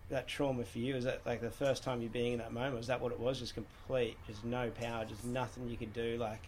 that 0.10 0.28
trauma 0.28 0.64
for 0.64 0.80
you 0.80 0.96
is 0.96 1.04
that 1.04 1.22
like 1.26 1.42
the 1.42 1.50
first 1.50 1.84
time 1.84 2.02
you 2.02 2.10
being 2.10 2.34
in 2.34 2.40
that 2.40 2.54
moment 2.54 2.76
was 2.76 2.88
that 2.88 3.02
what 3.02 3.12
it 3.12 3.20
was? 3.20 3.40
Just 3.40 3.54
complete, 3.56 4.18
just 4.28 4.46
no 4.46 4.70
power, 4.70 5.06
just 5.06 5.24
nothing 5.26 5.68
you 5.68 5.78
could 5.78 5.94
do. 5.94 6.18
Like, 6.18 6.42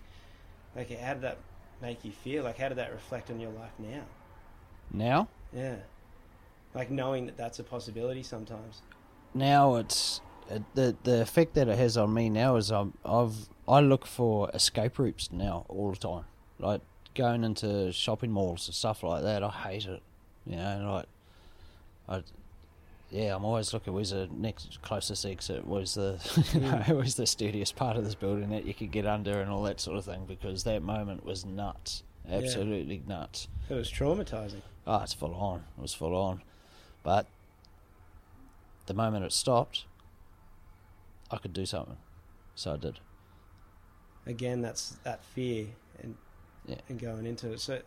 like 0.76 0.98
how 1.00 1.14
did 1.14 1.24
that 1.24 1.38
make 1.82 2.06
you 2.06 2.12
feel? 2.12 2.44
Like 2.44 2.58
how 2.58 2.70
did 2.70 2.78
that 2.78 2.92
reflect 2.92 3.30
on 3.30 3.40
your 3.40 3.52
life 3.52 3.74
now? 3.80 4.04
Now, 4.92 5.28
Yeah, 5.54 5.76
like 6.74 6.90
knowing 6.90 7.26
that 7.28 7.38
that's 7.38 7.60
a 7.60 7.64
possibility 7.64 8.24
sometimes. 8.24 8.82
now 9.34 9.76
it's 9.76 10.18
it, 10.18 10.24
the 10.74 10.96
the 11.04 11.22
effect 11.22 11.54
that 11.56 11.68
it 11.68 11.78
has 11.78 11.98
on 11.98 12.14
me 12.14 12.30
now 12.30 12.56
is 12.56 12.72
I'm, 12.72 12.94
I've 13.06 13.50
I 13.68 13.82
look 13.82 14.06
for 14.06 14.50
escape 14.54 14.98
routes 14.98 15.32
now 15.32 15.66
all 15.70 15.92
the 15.92 15.98
time. 15.98 16.26
Like 16.58 16.82
going 17.16 17.44
into 17.44 17.92
shopping 17.92 18.32
malls 18.32 18.68
and 18.68 18.76
stuff 18.76 19.04
like 19.04 19.24
that. 19.24 19.44
I 19.44 19.50
hate 19.50 19.86
it. 19.86 20.02
You 20.46 20.56
know, 20.56 20.92
like 20.94 21.06
I. 22.08 22.24
Yeah, 23.12 23.36
I'm 23.36 23.44
always 23.44 23.74
looking. 23.74 23.94
Where's 23.94 24.12
the 24.12 24.30
next 24.32 24.84
closest 24.84 25.26
exit? 25.26 25.66
Where's 25.66 25.96
the 25.96 26.20
you 26.54 26.60
know, 26.60 26.74
mm. 26.74 26.96
where's 26.96 27.16
the 27.16 27.26
sturdiest 27.26 27.76
part 27.76 27.98
of 27.98 28.06
this 28.06 28.14
building 28.14 28.50
that 28.52 28.66
you 28.66 28.74
could 28.76 28.92
get 28.92 29.08
under 29.08 29.42
and 29.42 29.50
all 29.50 29.64
that 29.64 29.80
sort 29.80 29.98
of 29.98 30.06
thing? 30.06 30.26
Because 30.28 30.64
that 30.66 30.84
moment 30.84 31.26
was 31.26 31.44
nuts, 31.44 32.04
absolutely 32.30 33.02
nuts. 33.08 33.48
It 33.68 33.74
was 33.74 33.92
traumatizing. 33.92 34.62
Oh, 34.86 35.02
it's 35.02 35.14
full 35.14 35.34
on. 35.34 35.64
It 35.78 35.82
was 35.82 35.94
full 35.96 36.16
on. 36.16 36.44
But 37.02 37.26
the 38.86 38.94
moment 38.94 39.26
it 39.26 39.34
stopped, 39.34 39.86
I 41.32 41.38
could 41.38 41.54
do 41.54 41.66
something. 41.66 41.98
So 42.56 42.74
I 42.74 42.78
did. 42.78 43.00
Again, 44.26 44.62
that's 44.62 44.98
that 45.04 45.24
fear 45.24 45.68
and 46.02 46.16
Yeah. 46.66 46.78
and 46.90 47.00
going 47.00 47.26
into 47.26 47.52
it. 47.52 47.60
So, 47.60 47.82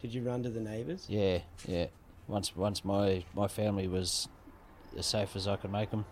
did 0.00 0.14
you 0.14 0.22
run 0.22 0.42
to 0.42 0.50
the 0.50 0.60
neighbours? 0.60 1.06
Yeah, 1.08 1.40
yeah. 1.66 1.86
Once 2.28 2.54
once 2.54 2.84
my, 2.84 3.24
my 3.34 3.48
family 3.48 3.88
was 3.88 4.28
as 4.96 5.06
safe 5.06 5.34
as 5.36 5.48
I 5.48 5.56
could 5.56 5.72
make 5.72 5.90
them. 5.90 6.04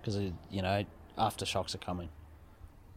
Because, 0.00 0.16
you 0.50 0.62
know, 0.62 0.84
aftershocks 1.18 1.74
are 1.74 1.78
coming. 1.78 2.08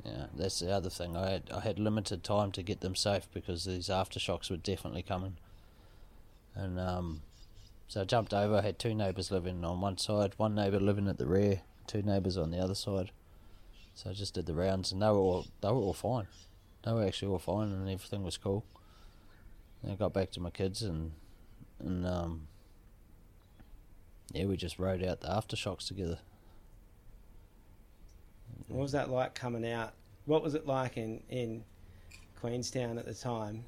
Yeah, 0.06 0.28
that's 0.36 0.60
the 0.60 0.72
other 0.72 0.90
thing. 0.90 1.18
I 1.18 1.30
had, 1.32 1.52
I 1.54 1.60
had 1.60 1.78
limited 1.80 2.24
time 2.24 2.52
to 2.54 2.64
get 2.64 2.80
them 2.82 2.96
safe 2.96 3.28
because 3.34 3.66
these 3.66 3.88
aftershocks 3.90 4.50
were 4.50 4.58
definitely 4.58 5.02
coming. 5.04 5.38
And 6.56 6.80
um, 6.80 7.22
so 7.88 8.02
I 8.02 8.04
jumped 8.06 8.34
over. 8.34 8.56
I 8.58 8.62
had 8.62 8.80
two 8.80 8.94
neighbours 8.94 9.30
living 9.32 9.66
on 9.66 9.82
one 9.82 9.98
side, 9.98 10.34
one 10.38 10.56
neighbour 10.56 10.80
living 10.80 11.08
at 11.08 11.18
the 11.18 11.26
rear, 11.26 11.62
two 11.90 12.02
neighbours 12.02 12.38
on 12.38 12.52
the 12.52 12.60
other 12.60 12.76
side. 12.76 13.12
So 13.96 14.10
I 14.10 14.14
just 14.14 14.34
did 14.34 14.46
the 14.46 14.54
rounds, 14.54 14.92
and 14.92 15.02
they 15.02 15.08
were 15.08 15.18
all 15.18 15.48
they 15.62 15.70
were 15.70 15.76
all 15.76 15.94
fine. 15.94 16.28
They 16.84 16.94
were 16.94 17.04
actually 17.04 17.32
all 17.32 17.40
fine, 17.40 17.72
and 17.72 17.90
everything 17.90 18.24
was 18.24 18.38
cool. 18.38 18.64
And 19.82 19.92
I 19.92 19.96
got 19.96 20.14
back 20.14 20.32
to 20.32 20.40
my 20.40 20.52
kids, 20.52 20.84
and 20.84 21.12
and 21.80 22.06
um, 22.06 22.48
yeah, 24.32 24.46
we 24.46 24.56
just 24.56 24.80
rode 24.80 25.04
out 25.04 25.22
the 25.22 25.28
aftershocks 25.28 25.88
together. 25.88 26.20
What 28.68 28.82
was 28.82 28.92
that 28.92 29.10
like 29.10 29.34
coming 29.34 29.70
out? 29.70 29.94
What 30.26 30.44
was 30.44 30.54
it 30.54 30.68
like 30.68 30.98
in, 30.98 31.24
in 31.30 31.64
Queenstown 32.40 33.00
at 33.00 33.06
the 33.06 33.16
time? 33.16 33.64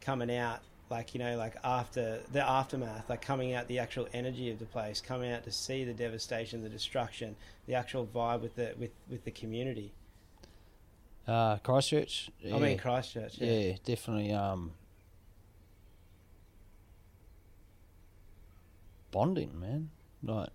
Coming 0.00 0.34
out, 0.34 0.60
like, 0.90 1.14
you 1.14 1.20
know, 1.20 1.36
like 1.36 1.56
after 1.64 2.20
the 2.32 2.48
aftermath, 2.48 3.08
like 3.08 3.20
coming 3.20 3.54
out 3.54 3.68
the 3.68 3.78
actual 3.78 4.08
energy 4.12 4.50
of 4.50 4.58
the 4.58 4.64
place, 4.64 5.00
coming 5.00 5.32
out 5.32 5.44
to 5.44 5.52
see 5.52 5.84
the 5.84 5.92
devastation, 5.92 6.62
the 6.62 6.68
destruction, 6.68 7.36
the 7.66 7.74
actual 7.74 8.06
vibe 8.06 8.40
with 8.40 8.56
the 8.56 8.74
with, 8.78 8.90
with 9.10 9.24
the 9.24 9.30
community. 9.30 9.92
Uh, 11.26 11.58
Christchurch. 11.58 12.30
I 12.44 12.58
mean 12.58 12.78
Christchurch, 12.78 13.38
yeah. 13.38 13.52
yeah. 13.52 13.76
definitely. 13.84 14.32
Um, 14.32 14.72
bonding, 19.10 19.58
man. 19.60 19.90
Like 20.22 20.50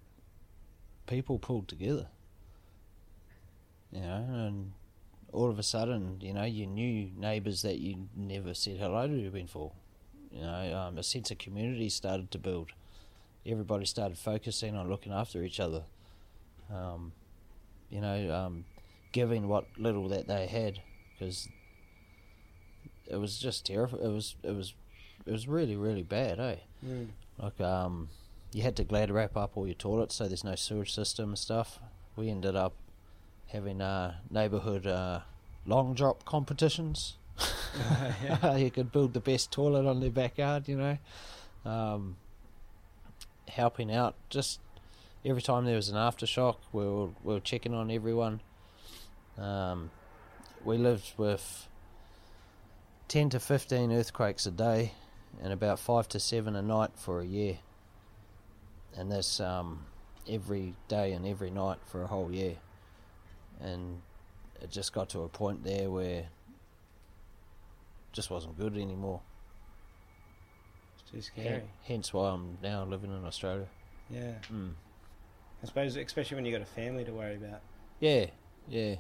people 1.08 1.38
pulled 1.38 1.68
together. 1.68 2.08
You 3.92 4.02
know, 4.02 4.26
and 4.30 4.72
all 5.32 5.50
of 5.50 5.60
a 5.60 5.64
sudden, 5.64 6.18
you 6.22 6.34
know, 6.34 6.44
you 6.44 6.66
knew 6.66 7.12
neighbours 7.16 7.62
that 7.62 7.80
you 7.80 8.08
never 8.16 8.54
said 8.54 8.78
hello 8.78 9.08
to 9.08 9.30
before. 9.30 9.72
You 10.34 10.42
know, 10.42 10.76
um, 10.76 10.98
a 10.98 11.04
sense 11.04 11.30
of 11.32 11.38
community 11.38 11.90
started 11.90 12.32
to 12.32 12.40
build. 12.40 12.72
Everybody 13.46 13.86
started 13.86 14.18
focusing 14.18 14.76
on 14.76 14.90
looking 14.90 15.14
after 15.14 15.44
each 15.44 15.60
other. 15.60 15.84
Um, 16.74 17.12
you 17.90 18.02
know, 18.02 18.34
um, 18.34 18.66
giving 19.12 19.48
what 19.48 19.66
little 19.78 20.08
that 20.10 20.28
they 20.28 20.48
had, 20.48 20.80
because 21.14 21.48
it 23.08 23.18
was 23.18 23.38
just 23.38 23.66
terrible. 23.66 24.00
It 24.00 24.10
was, 24.10 24.36
it 24.42 24.56
was, 24.56 24.74
it 25.26 25.32
was 25.32 25.48
really, 25.48 25.76
really 25.76 26.04
bad, 26.04 26.40
eh? 26.40 26.56
Mm. 26.84 27.10
Like, 27.38 27.62
um, 27.62 28.10
you 28.54 28.64
had 28.64 28.76
to 28.78 28.84
glad 28.84 29.12
wrap 29.12 29.38
up 29.38 29.56
all 29.56 29.68
your 29.68 29.76
toilets 29.76 30.16
so 30.16 30.28
there's 30.28 30.44
no 30.44 30.56
sewage 30.56 30.94
system 30.94 31.30
and 31.30 31.38
stuff. 31.38 31.80
We 32.16 32.30
ended 32.30 32.56
up 32.56 32.74
having 33.48 33.82
uh, 33.82 34.16
neighbourhood 34.30 34.88
uh, 34.88 35.22
long 35.66 35.94
drop 35.94 36.26
competitions. 36.26 37.18
you 38.58 38.72
could 38.72 38.92
build 38.92 39.14
the 39.14 39.20
best 39.20 39.52
toilet 39.52 39.86
on 39.86 40.00
their 40.00 40.12
backyard, 40.12 40.68
you 40.68 40.78
know. 40.78 40.98
Um, 41.66 42.18
helping 43.48 43.92
out 43.92 44.16
just 44.30 44.60
every 45.26 45.42
time 45.42 45.66
there 45.66 45.76
was 45.76 45.90
an 45.90 45.96
aftershock, 45.96 46.58
we 46.72 46.84
were, 46.84 47.08
we 47.24 47.34
were 47.34 47.40
checking 47.40 47.74
on 47.74 47.90
everyone. 47.92 48.42
Um, 49.38 49.90
we 50.64 50.78
lived 50.78 51.14
with 51.18 51.68
10 53.08 53.30
to 53.32 53.40
15 53.40 53.92
earthquakes 53.92 54.46
a 54.46 54.52
day 54.52 54.94
and 55.42 55.52
about 55.52 55.80
5 55.80 56.08
to 56.10 56.20
7 56.20 56.56
a 56.56 56.62
night 56.62 56.92
for 56.96 57.20
a 57.20 57.26
year. 57.26 57.58
And 58.96 59.12
this 59.12 59.40
um, 59.40 59.86
every 60.30 60.76
day 60.88 61.14
and 61.14 61.26
every 61.26 61.50
night 61.50 61.80
for 61.86 62.04
a 62.04 62.08
whole 62.08 62.32
year. 62.32 62.56
And 63.60 64.02
it 64.62 64.70
just 64.70 64.94
got 64.94 65.10
to 65.10 65.22
a 65.22 65.30
point 65.30 65.64
there 65.64 65.90
where 65.90 66.26
just 68.14 68.30
wasn't 68.32 68.58
good 68.58 68.78
anymore. 68.78 69.20
It's 71.02 71.12
too 71.12 71.22
scary. 71.22 71.48
Hen- 71.50 71.70
Hence 71.84 72.14
why 72.14 72.30
I'm 72.30 72.58
now 72.64 72.86
living 72.86 73.12
in 73.12 73.26
Australia. 73.26 73.68
Yeah. 74.10 74.36
Mm. 74.52 74.72
I 75.62 75.66
suppose 75.66 75.96
especially 75.96 76.36
when 76.36 76.46
you've 76.46 76.54
got 76.60 76.62
a 76.62 76.72
family 76.72 77.04
to 77.06 77.12
worry 77.12 77.36
about. 77.36 77.62
Yeah, 78.00 78.28
yeah, 78.68 78.96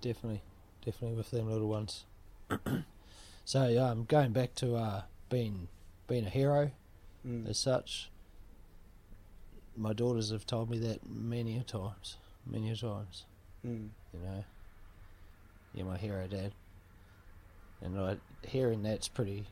definitely, 0.00 0.42
definitely 0.84 1.16
with 1.16 1.30
them 1.30 1.50
little 1.50 1.68
ones. 1.68 2.04
so 3.44 3.68
yeah, 3.68 3.90
I'm 3.90 4.04
going 4.04 4.32
back 4.32 4.54
to 4.56 4.74
uh, 4.76 5.02
being 5.28 5.68
being 6.06 6.26
a 6.26 6.30
hero 6.30 6.70
Mm. 7.26 7.48
as 7.48 7.58
such. 7.58 8.10
My 9.76 9.94
daughters 9.94 10.30
have 10.30 10.44
told 10.46 10.68
me 10.68 10.78
that 10.80 11.08
many 11.08 11.56
a 11.56 11.62
times, 11.62 12.18
many 12.46 12.70
a 12.70 12.76
times. 12.76 13.24
Mm. 13.66 13.88
You 14.12 14.20
know, 14.20 14.44
you're 15.74 15.86
my 15.86 15.96
hero, 15.96 16.26
Dad. 16.26 16.52
And 17.84 17.98
I, 18.00 18.16
hearing 18.46 18.82
that's 18.82 19.08
pretty. 19.08 19.46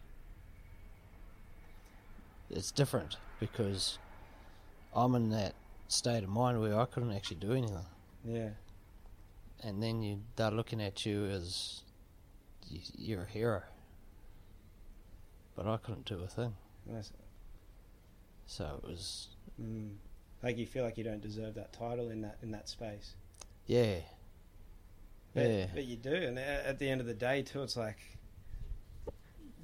It's 2.51 2.71
different 2.71 3.17
because 3.41 3.99
I'm 4.95 5.15
in 5.15 5.31
that 5.31 5.55
state 5.89 6.23
of 6.25 6.29
mind 6.31 6.61
where 6.61 6.79
I 6.79 6.85
couldn't 6.87 7.13
actually 7.13 7.37
do 7.37 7.53
anything. 7.53 7.87
Yeah. 8.25 8.51
and 9.65 9.83
then 9.83 10.01
you 10.03 10.21
they're 10.37 10.51
looking 10.51 10.81
at 10.81 11.05
you 11.05 11.25
as 11.27 11.83
you're 12.97 13.23
a 13.23 13.27
hero. 13.27 13.63
But 15.57 15.67
I 15.67 15.77
couldn't 15.77 16.07
do 16.07 16.23
a 16.23 16.27
thing, 16.27 16.55
That's, 16.87 17.13
so 18.47 18.81
it 18.83 18.89
was 18.89 19.29
mm. 19.61 19.91
Like 20.43 20.57
you 20.59 20.67
feel 20.67 20.85
like 20.85 20.97
you 20.99 21.05
don't 21.05 21.21
deserve 21.21 21.55
that 21.55 21.73
title 21.73 22.11
in 22.11 22.23
that 22.23 22.39
in 22.43 22.51
that 22.53 22.69
space. 22.69 23.15
yeah, 23.67 23.97
But, 25.35 25.47
yeah, 25.51 25.67
but 25.75 25.85
you 25.85 25.97
do, 25.97 26.15
and 26.15 26.39
at 26.39 26.79
the 26.79 26.89
end 26.89 27.01
of 27.01 27.07
the 27.07 27.15
day, 27.15 27.43
too, 27.43 27.63
it's 27.63 27.77
like, 27.77 27.99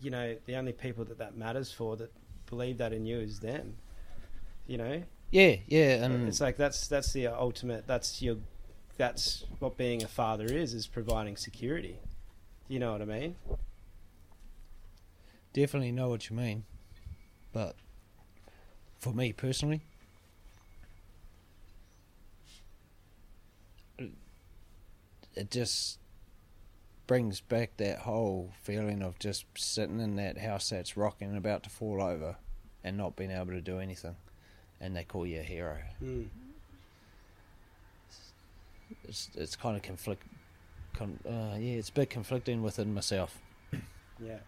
you 0.00 0.10
know, 0.10 0.36
the 0.46 0.56
only 0.56 0.72
people 0.72 1.04
that 1.06 1.18
that 1.18 1.36
matters 1.36 1.72
for 1.72 1.96
that 1.96 2.12
believe 2.46 2.78
that 2.78 2.92
in 2.92 3.04
you 3.06 3.18
is 3.18 3.40
them. 3.40 3.76
You 4.66 4.78
know, 4.78 5.02
yeah, 5.30 5.56
yeah, 5.66 6.04
and 6.04 6.28
it's 6.28 6.40
like 6.40 6.56
that's 6.56 6.86
that's 6.88 7.12
the 7.12 7.26
ultimate. 7.28 7.86
That's 7.86 8.20
your, 8.22 8.36
that's 8.96 9.44
what 9.58 9.76
being 9.76 10.02
a 10.02 10.08
father 10.08 10.44
is 10.44 10.74
is 10.74 10.86
providing 10.86 11.36
security. 11.36 11.98
You 12.68 12.78
know 12.78 12.92
what 12.92 13.02
I 13.02 13.06
mean? 13.06 13.36
definitely 15.54 15.90
know 15.90 16.08
what 16.08 16.30
you 16.30 16.36
mean. 16.36 16.62
But 17.52 17.74
for 18.98 19.12
me 19.12 19.32
personally, 19.32 19.80
it- 23.98 24.12
it 25.34 25.50
just 25.50 25.98
brings 27.08 27.40
back 27.40 27.76
that 27.78 27.98
whole 28.00 28.50
feeling 28.62 29.02
of 29.02 29.18
just 29.18 29.46
sitting 29.56 29.98
in 29.98 30.14
that 30.16 30.38
house 30.38 30.68
that's 30.70 30.96
rocking 30.96 31.28
and 31.30 31.36
about 31.38 31.64
to 31.64 31.70
fall 31.70 32.00
over 32.00 32.36
and 32.84 32.96
not 32.96 33.16
being 33.16 33.32
able 33.32 33.46
to 33.46 33.60
do 33.60 33.80
anything. 33.80 34.14
And 34.80 34.94
they 34.94 35.02
call 35.02 35.26
you 35.26 35.40
a 35.40 35.42
hero. 35.42 35.78
Mm. 36.00 36.28
It's, 39.04 39.30
it's 39.34 39.56
kind 39.56 39.76
of 39.76 39.82
conflict. 39.82 40.22
Con, 40.94 41.18
uh, 41.26 41.56
yeah, 41.58 41.78
it's 41.78 41.88
a 41.88 41.92
bit 41.92 42.10
conflicting 42.10 42.62
within 42.62 42.94
myself. 42.94 43.38
Yeah, 44.20 44.38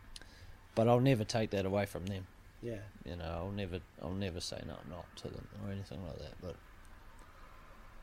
But 0.75 0.89
I'll 0.89 0.99
never 0.99 1.23
take 1.23 1.51
that 1.51 1.65
away 1.65 1.87
from 1.87 2.05
them. 2.07 2.27
yeah, 2.61 2.81
You 3.05 3.15
know, 3.15 3.25
I'll 3.25 3.53
never, 3.53 3.79
I'll 4.03 4.11
never 4.11 4.41
say 4.41 4.61
no, 4.67 4.75
not 4.91 5.05
to 5.19 5.29
them 5.29 5.47
or 5.65 5.71
anything 5.71 6.05
like 6.05 6.19
that. 6.19 6.35
But 6.43 6.57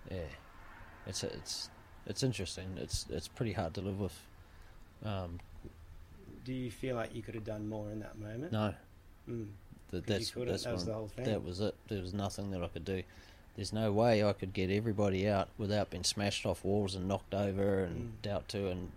yeah, 0.10 0.30
it's 1.06 1.24
it's 1.26 1.70
it's 2.06 2.24
interesting. 2.24 2.78
It's 2.78 3.06
it's 3.10 3.28
pretty 3.28 3.52
hard 3.52 3.74
to 3.74 3.82
live 3.82 4.00
with. 4.00 4.18
Um, 5.04 5.40
Do 6.44 6.54
you 6.54 6.72
feel 6.72 6.96
like 6.96 7.14
you 7.14 7.22
could 7.22 7.36
have 7.36 7.44
done 7.44 7.68
more 7.68 7.92
in 7.92 8.00
that 8.00 8.18
moment? 8.18 8.52
no, 8.54 8.74
Mm. 9.30 9.48
that 9.90 10.06
'Cause 10.06 10.10
you 10.10 10.16
that's 10.16 10.32
couldn't, 10.32 10.48
that's 10.50 10.64
that 10.64 10.74
was 10.74 10.82
one- 10.84 10.88
the 10.88 10.94
whole 10.94 11.08
thing. 11.10 11.26
that 11.26 11.44
was 11.44 11.60
it. 11.60 11.76
There 11.90 12.02
was 12.02 12.14
nothing 12.14 12.52
that 12.52 12.64
I 12.64 12.68
could 12.70 12.86
do. 12.86 13.04
There's 13.56 13.74
no 13.74 13.92
way 13.92 14.24
I 14.24 14.32
could 14.34 14.54
get 14.54 14.70
everybody 14.70 15.28
out 15.28 15.50
without 15.58 15.90
being 15.90 16.04
smashed 16.04 16.46
off 16.46 16.64
walls 16.64 16.96
and 16.96 17.08
knocked 17.08 17.34
over 17.34 17.84
and 17.84 18.14
Mm. 18.14 18.22
dealt 18.22 18.48
to. 18.50 18.70
And 18.70 18.92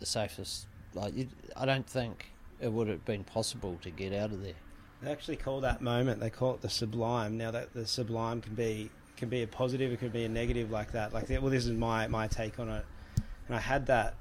the 0.00 0.06
safest, 0.06 0.66
like, 0.92 1.14
you, 1.14 1.28
I 1.56 1.64
don't 1.66 1.86
think 1.86 2.26
it 2.60 2.72
would 2.72 2.88
have 2.88 3.04
been 3.04 3.24
possible 3.24 3.78
to 3.82 3.90
get 3.90 4.12
out 4.12 4.32
of 4.32 4.42
there. 4.42 4.54
They 5.00 5.10
actually 5.10 5.36
call 5.36 5.60
that 5.62 5.80
moment. 5.80 6.20
They 6.20 6.28
call 6.30 6.54
it 6.56 6.60
the 6.60 6.68
sublime. 6.68 7.38
Now 7.38 7.50
that 7.52 7.72
the 7.72 7.86
sublime 7.86 8.40
can 8.42 8.54
be 8.54 8.90
can 9.16 9.28
be 9.28 9.42
a 9.42 9.46
positive, 9.46 9.92
it 9.92 9.98
could 9.98 10.12
be 10.12 10.24
a 10.24 10.28
negative 10.28 10.70
like 10.70 10.92
that. 10.92 11.12
Like 11.14 11.28
well, 11.30 11.42
this 11.50 11.64
is 11.66 11.72
my 11.72 12.06
my 12.06 12.26
take 12.26 12.58
on 12.58 12.68
it. 12.68 12.84
And 13.46 13.56
I 13.56 13.60
had 13.60 13.86
that. 13.86 14.14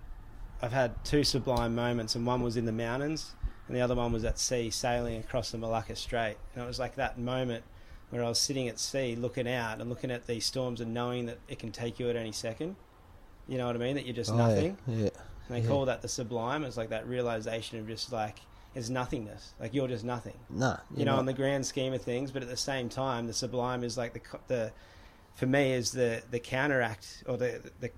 I've 0.61 0.73
had 0.73 1.03
two 1.05 1.23
sublime 1.23 1.73
moments, 1.75 2.15
and 2.15 2.25
one 2.25 2.41
was 2.41 2.57
in 2.57 2.65
the 2.65 2.71
mountains, 2.71 3.33
and 3.67 3.75
the 3.75 3.81
other 3.81 3.95
one 3.95 4.11
was 4.11 4.25
at 4.25 4.37
sea, 4.39 4.69
sailing 4.69 5.17
across 5.19 5.51
the 5.51 5.57
Malacca 5.57 5.95
Strait. 5.95 6.35
And 6.53 6.63
it 6.63 6.67
was 6.67 6.79
like 6.79 6.95
that 6.95 7.17
moment 7.17 7.63
where 8.09 8.23
I 8.23 8.27
was 8.29 8.39
sitting 8.39 8.67
at 8.67 8.79
sea, 8.79 9.15
looking 9.15 9.47
out 9.47 9.79
and 9.79 9.89
looking 9.89 10.11
at 10.11 10.27
these 10.27 10.45
storms, 10.45 10.81
and 10.81 10.93
knowing 10.93 11.27
that 11.27 11.37
it 11.47 11.59
can 11.59 11.71
take 11.71 11.99
you 11.99 12.09
at 12.09 12.15
any 12.15 12.31
second. 12.31 12.75
You 13.47 13.57
know 13.57 13.67
what 13.67 13.75
I 13.75 13.79
mean? 13.79 13.95
That 13.95 14.05
you're 14.05 14.15
just 14.15 14.31
oh, 14.31 14.37
nothing. 14.37 14.77
Oh, 14.87 14.91
Yeah. 14.91 15.09
And 15.47 15.57
they 15.57 15.61
Yeah. 15.61 15.67
call 15.67 15.85
that 15.85 16.01
the 16.01 16.07
sublime. 16.07 16.63
It's 16.63 16.77
like 16.77 16.89
that 16.89 17.07
realization 17.07 17.79
of 17.79 17.87
just 17.87 18.11
like 18.11 18.39
it's 18.75 18.89
nothingness. 18.89 19.53
Like 19.59 19.73
you're 19.73 19.87
just 19.87 20.03
nothing 20.03 20.37
Nah. 20.49 20.77
you 20.95 21.03
know, 21.05 21.19
in 21.19 21.25
the 21.25 21.33
grand 21.33 21.65
scheme 21.65 21.91
of 21.93 22.03
things. 22.03 22.31
But 22.31 22.43
at 22.43 22.49
the 22.49 22.57
same 22.57 22.87
time, 22.89 23.25
the 23.25 23.33
sublime 23.33 23.83
is 23.83 23.97
like 23.97 24.13
the 24.13 24.21
the 24.47 24.71
for 25.35 25.47
me 25.47 25.73
is 25.73 25.91
the 25.91 26.21
the 26.29 26.39
counteract 26.39 27.23
or 27.27 27.37
the 27.37 27.71
the 27.79 27.89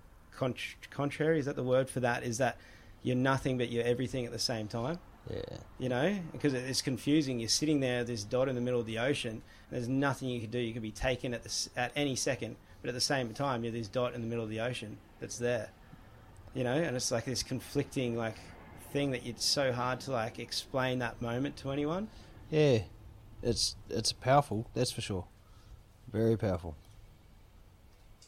con- 0.42 0.56
contrary. 0.90 1.40
Is 1.40 1.46
that 1.46 1.56
the 1.56 1.64
word 1.64 1.90
for 1.90 2.00
that? 2.00 2.24
Is 2.24 2.40
that 2.40 2.58
you're 3.04 3.16
nothing 3.16 3.58
but 3.58 3.70
you're 3.70 3.84
everything 3.84 4.26
at 4.26 4.32
the 4.32 4.40
same 4.40 4.68
time. 4.68 5.00
Yeah. 5.30 5.42
you 5.78 5.88
know, 5.88 6.18
because 6.32 6.56
it's 6.56 6.82
confusing. 6.82 7.40
You're 7.40 7.48
sitting 7.48 7.80
there, 7.80 8.04
this 8.04 8.24
dot 8.24 8.50
in 8.50 8.56
the 8.56 8.62
middle 8.62 8.80
of 8.80 8.88
the 8.88 8.98
ocean. 8.98 9.34
And 9.34 9.42
there's 9.70 9.88
nothing 9.88 10.30
you 10.30 10.42
can 10.42 10.50
do. 10.50 10.58
You 10.58 10.74
could 10.74 10.82
be 10.82 10.92
taken 10.92 11.36
at 11.36 11.44
this 11.44 11.70
at 11.78 11.92
any 11.96 12.16
second, 12.16 12.56
but 12.82 12.90
at 12.90 12.96
the 12.96 13.02
same 13.02 13.32
time, 13.34 13.64
you're 13.64 13.72
this 13.72 13.88
dot 13.88 14.16
in 14.16 14.22
the 14.22 14.28
middle 14.28 14.44
of 14.44 14.50
the 14.50 14.60
ocean 14.62 14.98
that's 15.20 15.38
there. 15.38 15.70
You 16.56 16.64
know, 16.64 16.74
and 16.74 16.96
it's 16.96 17.12
like 17.12 17.26
this 17.26 17.44
conflicting 17.44 18.18
like 18.18 18.36
thing 18.92 19.12
that 19.12 19.26
it's 19.26 19.46
so 19.46 19.72
hard 19.72 20.00
to 20.02 20.12
like 20.12 20.40
explain 20.40 21.00
that 21.00 21.22
moment 21.22 21.56
to 21.58 21.72
anyone. 21.72 22.08
Yeah. 22.50 22.80
It's 23.44 23.76
it's 23.90 24.12
powerful, 24.12 24.68
that's 24.74 24.92
for 24.92 25.02
sure. 25.02 25.26
Very 26.12 26.36
powerful. 26.36 26.76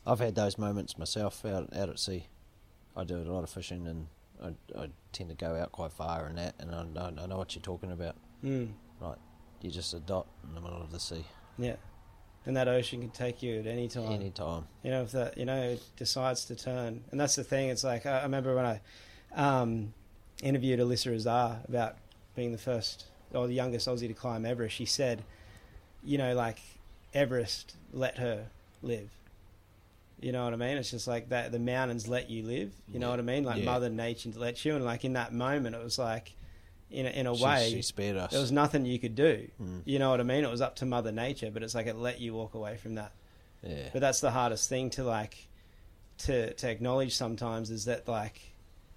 I've 0.05 0.19
had 0.19 0.35
those 0.35 0.57
moments 0.57 0.97
myself 0.97 1.45
out 1.45 1.75
out 1.75 1.89
at 1.89 1.99
sea. 1.99 2.27
I 2.95 3.03
do 3.03 3.17
a 3.17 3.23
lot 3.23 3.43
of 3.43 3.49
fishing 3.49 3.87
and 3.87 4.07
I, 4.43 4.79
I 4.79 4.89
tend 5.11 5.29
to 5.29 5.35
go 5.35 5.55
out 5.55 5.71
quite 5.71 5.91
far 5.91 6.25
and 6.25 6.37
that 6.37 6.55
and 6.59 6.73
I, 6.73 6.85
I, 6.99 7.23
I 7.23 7.25
know 7.25 7.37
what 7.37 7.55
you're 7.55 7.61
talking 7.63 7.91
about. 7.91 8.15
Mm. 8.43 8.69
You're 9.61 9.71
just 9.71 9.93
a 9.93 9.99
dot 9.99 10.27
in 10.47 10.55
the 10.55 10.61
middle 10.61 10.81
of 10.81 10.91
the 10.91 10.99
sea. 10.99 11.23
Yeah, 11.57 11.75
and 12.45 12.57
that 12.57 12.67
ocean 12.67 12.99
can 12.99 13.11
take 13.11 13.41
you 13.41 13.59
at 13.59 13.65
any 13.65 13.87
time. 13.87 14.11
Any 14.11 14.29
time. 14.29 14.65
you 14.83 14.91
know 14.91 15.03
if 15.03 15.11
that 15.13 15.37
you 15.37 15.45
know 15.45 15.61
it 15.61 15.83
decides 15.95 16.43
to 16.45 16.55
turn 16.55 17.01
and 17.11 17.19
that's 17.19 17.35
the 17.35 17.45
thing 17.45 17.69
it's 17.69 17.83
like 17.83 18.05
i, 18.05 18.19
I 18.19 18.23
remember 18.23 18.55
when 18.55 18.65
i 18.65 18.81
um, 19.35 19.93
interviewed 20.41 20.79
alyssa 20.79 21.15
azar 21.15 21.61
about 21.67 21.95
being 22.35 22.51
the 22.51 22.57
first 22.57 23.05
or 23.33 23.47
the 23.47 23.53
youngest 23.53 23.87
aussie 23.87 24.07
to 24.07 24.13
climb 24.13 24.45
everest 24.45 24.75
she 24.75 24.85
said 24.85 25.23
you 26.03 26.17
know 26.17 26.35
like 26.35 26.59
everest 27.13 27.75
let 27.93 28.17
her 28.17 28.47
live 28.81 29.09
you 30.23 30.31
know 30.31 30.43
what 30.45 30.53
i 30.53 30.55
mean 30.55 30.77
it's 30.77 30.91
just 30.91 31.07
like 31.07 31.29
that 31.29 31.51
the 31.51 31.59
mountains 31.59 32.07
let 32.07 32.29
you 32.29 32.43
live 32.43 32.71
you 32.87 32.97
know 32.99 33.09
what 33.09 33.19
i 33.19 33.23
mean 33.23 33.43
like 33.43 33.59
Yeah. 33.59 33.65
mother 33.65 33.89
nature 33.89 34.31
lets 34.35 34.63
you 34.65 34.75
and 34.75 34.85
like 34.85 35.03
in 35.05 35.13
that 35.13 35.33
moment 35.33 35.75
it 35.75 35.83
was 35.83 35.99
like 35.99 36.33
in 36.89 37.05
a, 37.05 37.09
in 37.09 37.27
a 37.27 37.35
She- 37.35 37.43
way 37.43 37.69
she 37.71 37.81
spared 37.81 38.17
us. 38.17 38.31
there 38.31 38.39
was 38.39 38.51
nothing 38.51 38.85
you 38.85 38.99
could 38.99 39.15
do 39.15 39.47
Mm. 39.61 39.81
you 39.85 39.99
know 39.99 40.09
what 40.11 40.19
i 40.19 40.23
mean 40.23 40.43
it 40.43 40.49
was 40.49 40.61
up 40.61 40.75
to 40.77 40.85
mother 40.85 41.11
nature 41.11 41.51
but 41.51 41.61
it's 41.63 41.75
like 41.75 41.87
it 41.87 41.95
let 41.97 42.19
you 42.21 42.33
walk 42.33 42.53
away 42.53 42.77
from 42.77 42.95
that 42.95 43.11
Yeah. 43.61 43.89
but 43.91 43.99
that's 43.99 44.21
the 44.21 44.31
hardest 44.31 44.69
thing 44.69 44.89
to 44.91 45.03
like 45.03 45.47
to 46.19 46.53
to 46.53 46.69
acknowledge 46.69 47.13
sometimes 47.15 47.69
is 47.69 47.85
that 47.85 48.07
like 48.07 48.39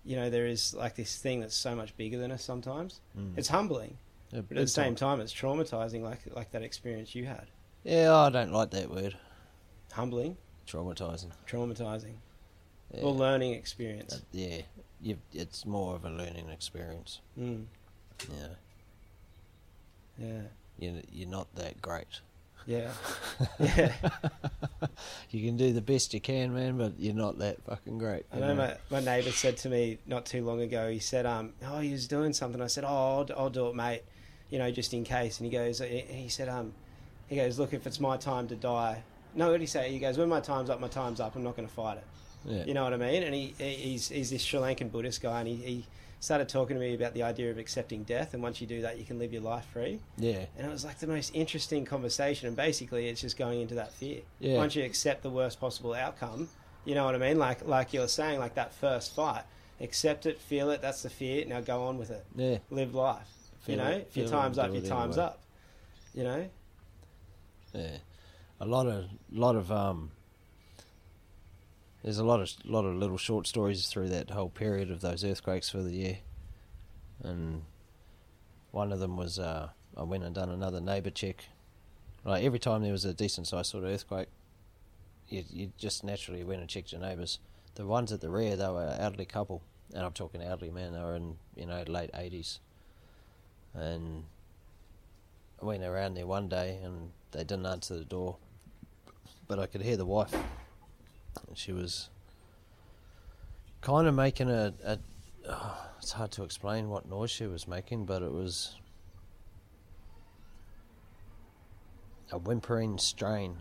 you 0.04 0.14
know 0.16 0.30
there 0.30 0.46
is 0.46 0.74
like 0.74 0.94
this 0.94 1.16
thing 1.16 1.40
that's 1.40 1.56
so 1.56 1.74
much 1.74 1.96
bigger 1.96 2.18
than 2.18 2.30
us 2.30 2.44
sometimes 2.44 3.00
Mm. 3.18 3.36
it's 3.38 3.48
humbling 3.48 3.98
Yeah, 4.32 4.42
but 4.46 4.56
at 4.58 4.62
the 4.64 4.68
same 4.68 4.94
time 4.94 5.20
it's 5.20 5.34
traumatizing 5.34 6.02
like 6.02 6.20
like 6.34 6.50
that 6.52 6.62
experience 6.62 7.14
you 7.14 7.24
had 7.26 7.46
Yeah, 7.84 8.14
I 8.14 8.30
don't 8.30 8.52
like 8.52 8.70
that 8.70 8.90
word. 8.90 9.16
humbling 9.92 10.36
Traumatizing. 10.66 11.30
traumatizing 11.47 12.14
Yeah. 12.94 13.02
or 13.02 13.12
learning 13.12 13.52
experience 13.55 14.14
Uh, 14.14 14.18
yeah. 14.32 14.62
You, 15.01 15.18
it's 15.32 15.64
more 15.66 15.94
of 15.94 16.05
a 16.05 16.10
learning 16.10 16.48
experience. 16.48 17.20
mm, 17.38 17.64
Yeah. 18.32 18.48
yeah 20.18 20.40
You're, 20.78 21.02
you're 21.12 21.28
not 21.28 21.55
that 21.56 21.80
great. 21.82 22.20
yeah 22.66 22.90
yeah 23.60 23.93
You 25.30 25.44
can 25.47 25.56
do 25.56 25.72
the 25.72 25.80
best 25.82 26.14
you 26.14 26.20
can, 26.20 26.55
man, 26.55 26.78
but 26.78 26.94
you're 26.98 27.14
not 27.14 27.38
that 27.38 27.62
fucking 27.64 27.98
great. 27.98 28.24
I 28.32 28.36
you 28.36 28.40
know 28.43 28.55
my, 28.55 28.76
my 28.90 29.01
neighbour 29.01 29.30
said 29.32 29.56
to 29.59 29.68
me 29.68 29.98
not 30.06 30.24
too 30.26 30.44
long 30.44 30.60
ago. 30.62 30.88
He 30.90 30.98
said, 30.98 31.26
"Um, 31.26 31.52
oh, 31.64 31.80
he 31.80 31.93
was 31.93 32.06
doing 32.09 32.32
something." 32.32 32.60
I 32.62 32.66
said, 32.68 32.84
"Oh, 32.84 32.88
I'll, 33.28 33.28
I'll 33.36 33.51
do 33.51 33.66
it, 33.68 33.74
mate. 33.74 34.02
You 34.51 34.59
know, 34.59 34.70
just 34.70 34.94
in 34.94 35.05
case." 35.05 35.38
And 35.38 35.44
he 35.51 35.52
goes, 35.56 35.80
he 35.80 35.98
he 36.01 36.28
said, 36.28 36.48
"Um, 36.48 36.72
he 37.28 37.36
goes, 37.36 37.59
look, 37.59 37.72
if 37.74 37.86
it's 37.86 38.01
my 38.01 38.16
time 38.16 38.48
to 38.48 38.56
die." 38.56 39.02
No, 39.36 39.50
what 39.50 39.60
he 39.60 39.66
say? 39.66 39.92
He 39.92 39.98
goes, 39.98 40.18
"When 40.18 40.28
my 40.28 40.40
time's 40.40 40.70
up, 40.70 40.80
my 40.80 40.88
time's 40.88 41.20
up. 41.20 41.36
I'm 41.36 41.44
not 41.44 41.56
going 41.56 41.68
to 41.68 41.74
fight 41.74 41.98
it." 41.98 42.04
Yeah. 42.44 42.64
You 42.64 42.74
know 42.74 42.84
what 42.84 42.92
I 42.92 42.96
mean? 42.96 43.22
And 43.22 43.34
he, 43.34 43.54
he 43.58 43.70
he's 43.74 44.08
he's 44.08 44.30
this 44.30 44.42
Sri 44.42 44.58
Lankan 44.58 44.90
Buddhist 44.90 45.20
guy, 45.20 45.40
and 45.40 45.48
he, 45.48 45.56
he 45.56 45.86
started 46.20 46.48
talking 46.48 46.74
to 46.76 46.80
me 46.80 46.94
about 46.94 47.14
the 47.14 47.22
idea 47.22 47.50
of 47.50 47.58
accepting 47.58 48.02
death. 48.04 48.34
And 48.34 48.42
once 48.42 48.60
you 48.60 48.66
do 48.66 48.82
that, 48.82 48.98
you 48.98 49.04
can 49.04 49.18
live 49.18 49.32
your 49.32 49.42
life 49.42 49.66
free. 49.72 50.00
Yeah. 50.16 50.46
And 50.56 50.66
it 50.66 50.70
was 50.70 50.84
like 50.84 50.98
the 50.98 51.06
most 51.06 51.34
interesting 51.34 51.84
conversation. 51.84 52.48
And 52.48 52.56
basically, 52.56 53.08
it's 53.08 53.20
just 53.20 53.36
going 53.36 53.60
into 53.60 53.74
that 53.74 53.92
fear. 53.92 54.22
Yeah. 54.40 54.56
Once 54.56 54.74
you 54.74 54.84
accept 54.84 55.22
the 55.22 55.30
worst 55.30 55.60
possible 55.60 55.94
outcome, 55.94 56.48
you 56.84 56.94
know 56.94 57.04
what 57.04 57.14
I 57.14 57.18
mean? 57.18 57.38
Like 57.38 57.66
like 57.66 57.92
you 57.92 58.00
were 58.00 58.08
saying, 58.08 58.38
like 58.38 58.54
that 58.54 58.72
first 58.72 59.14
fight, 59.14 59.42
accept 59.80 60.26
it, 60.26 60.40
feel 60.40 60.70
it. 60.70 60.80
That's 60.80 61.02
the 61.02 61.10
fear. 61.10 61.44
Now 61.46 61.60
go 61.60 61.84
on 61.84 61.98
with 61.98 62.10
it. 62.10 62.24
Yeah. 62.34 62.58
Live 62.70 62.94
life. 62.94 63.28
Feel 63.60 63.76
you 63.76 63.82
know, 63.82 63.90
it, 63.90 64.06
if 64.08 64.16
your 64.16 64.26
it, 64.26 64.30
time's 64.30 64.58
up, 64.58 64.72
your 64.72 64.82
time's 64.82 65.18
anyway. 65.18 65.32
up. 65.32 65.42
You 66.14 66.24
know. 66.24 66.48
Yeah, 67.74 67.96
a 68.60 68.66
lot 68.66 68.86
of 68.86 69.06
lot 69.30 69.56
of 69.56 69.70
um. 69.70 70.10
There's 72.02 72.18
a 72.18 72.24
lot 72.24 72.40
of 72.40 72.50
lot 72.64 72.84
of 72.84 72.94
little 72.94 73.18
short 73.18 73.46
stories 73.46 73.88
through 73.88 74.08
that 74.10 74.30
whole 74.30 74.48
period 74.48 74.90
of 74.90 75.00
those 75.00 75.24
earthquakes 75.24 75.68
for 75.68 75.82
the 75.82 75.90
year, 75.90 76.18
and 77.22 77.62
one 78.70 78.92
of 78.92 79.00
them 79.00 79.16
was 79.16 79.38
uh, 79.38 79.70
I 79.96 80.02
went 80.04 80.22
and 80.24 80.34
done 80.34 80.50
another 80.50 80.80
neighbour 80.80 81.10
check. 81.10 81.48
Like 82.24 82.44
every 82.44 82.58
time 82.58 82.82
there 82.82 82.92
was 82.92 83.04
a 83.04 83.14
decent 83.14 83.48
sized 83.48 83.70
sort 83.70 83.84
of 83.84 83.90
earthquake, 83.90 84.28
you 85.28 85.44
you 85.50 85.72
just 85.78 86.04
naturally 86.04 86.44
went 86.44 86.60
and 86.60 86.70
checked 86.70 86.92
your 86.92 87.00
neighbours. 87.00 87.40
The 87.74 87.86
ones 87.86 88.12
at 88.12 88.20
the 88.20 88.30
rear, 88.30 88.56
they 88.56 88.68
were 88.68 88.86
an 88.86 89.00
elderly 89.00 89.26
couple, 89.26 89.62
and 89.92 90.04
I'm 90.04 90.12
talking 90.12 90.40
elderly 90.42 90.70
man. 90.70 90.92
They 90.92 91.00
were 91.00 91.16
in 91.16 91.38
you 91.56 91.66
know 91.66 91.82
late 91.88 92.10
eighties, 92.14 92.60
and 93.74 94.24
I 95.60 95.64
went 95.64 95.82
around 95.82 96.14
there 96.14 96.26
one 96.26 96.48
day 96.48 96.78
and 96.82 97.10
they 97.32 97.44
didn't 97.44 97.66
answer 97.66 97.96
the 97.96 98.04
door, 98.04 98.36
but 99.47 99.59
I 99.59 99.66
could 99.66 99.82
hear 99.82 99.97
the 99.97 100.06
wife. 100.06 100.35
She 101.55 101.73
was 101.73 102.10
kind 103.81 104.06
of 104.06 104.14
making 104.14 104.51
a. 104.51 104.74
a 104.85 104.98
oh, 105.48 105.82
it's 105.98 106.12
hard 106.12 106.31
to 106.32 106.44
explain 106.44 106.89
what 106.89 107.09
noise 107.09 107.31
she 107.31 107.47
was 107.47 107.66
making, 107.66 108.05
but 108.05 108.23
it 108.23 108.32
was 108.32 108.77
a 112.31 112.39
whimpering 112.39 112.98
strain. 112.98 113.56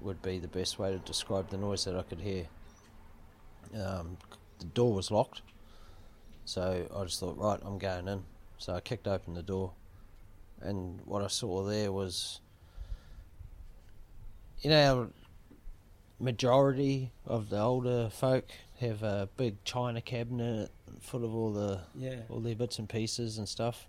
Would 0.00 0.22
be 0.22 0.38
the 0.38 0.48
best 0.48 0.78
way 0.78 0.92
to 0.92 0.98
describe 0.98 1.50
the 1.50 1.56
noise 1.56 1.84
that 1.84 1.96
I 1.96 2.02
could 2.02 2.20
hear. 2.20 2.46
Um, 3.74 4.18
the 4.58 4.66
door 4.66 4.92
was 4.92 5.10
locked, 5.10 5.42
so 6.44 6.86
I 6.94 7.04
just 7.04 7.18
thought, 7.18 7.38
right, 7.38 7.58
I'm 7.64 7.78
going 7.78 8.06
in. 8.08 8.24
So 8.58 8.74
I 8.74 8.80
kicked 8.80 9.08
open 9.08 9.34
the 9.34 9.42
door 9.42 9.72
and 10.60 11.00
what 11.04 11.22
I 11.22 11.28
saw 11.28 11.62
there 11.64 11.92
was, 11.92 12.40
you 14.60 14.70
know, 14.70 14.98
our 14.98 15.08
majority 16.18 17.12
of 17.26 17.50
the 17.50 17.58
older 17.60 18.08
folk 18.10 18.46
have 18.80 19.02
a 19.02 19.28
big 19.36 19.62
china 19.64 20.00
cabinet 20.00 20.70
full 21.00 21.24
of 21.24 21.34
all 21.34 21.52
the 21.52 21.80
Yeah. 21.94 22.22
all 22.30 22.40
their 22.40 22.54
bits 22.56 22.78
and 22.78 22.88
pieces 22.88 23.38
and 23.38 23.48
stuff. 23.48 23.86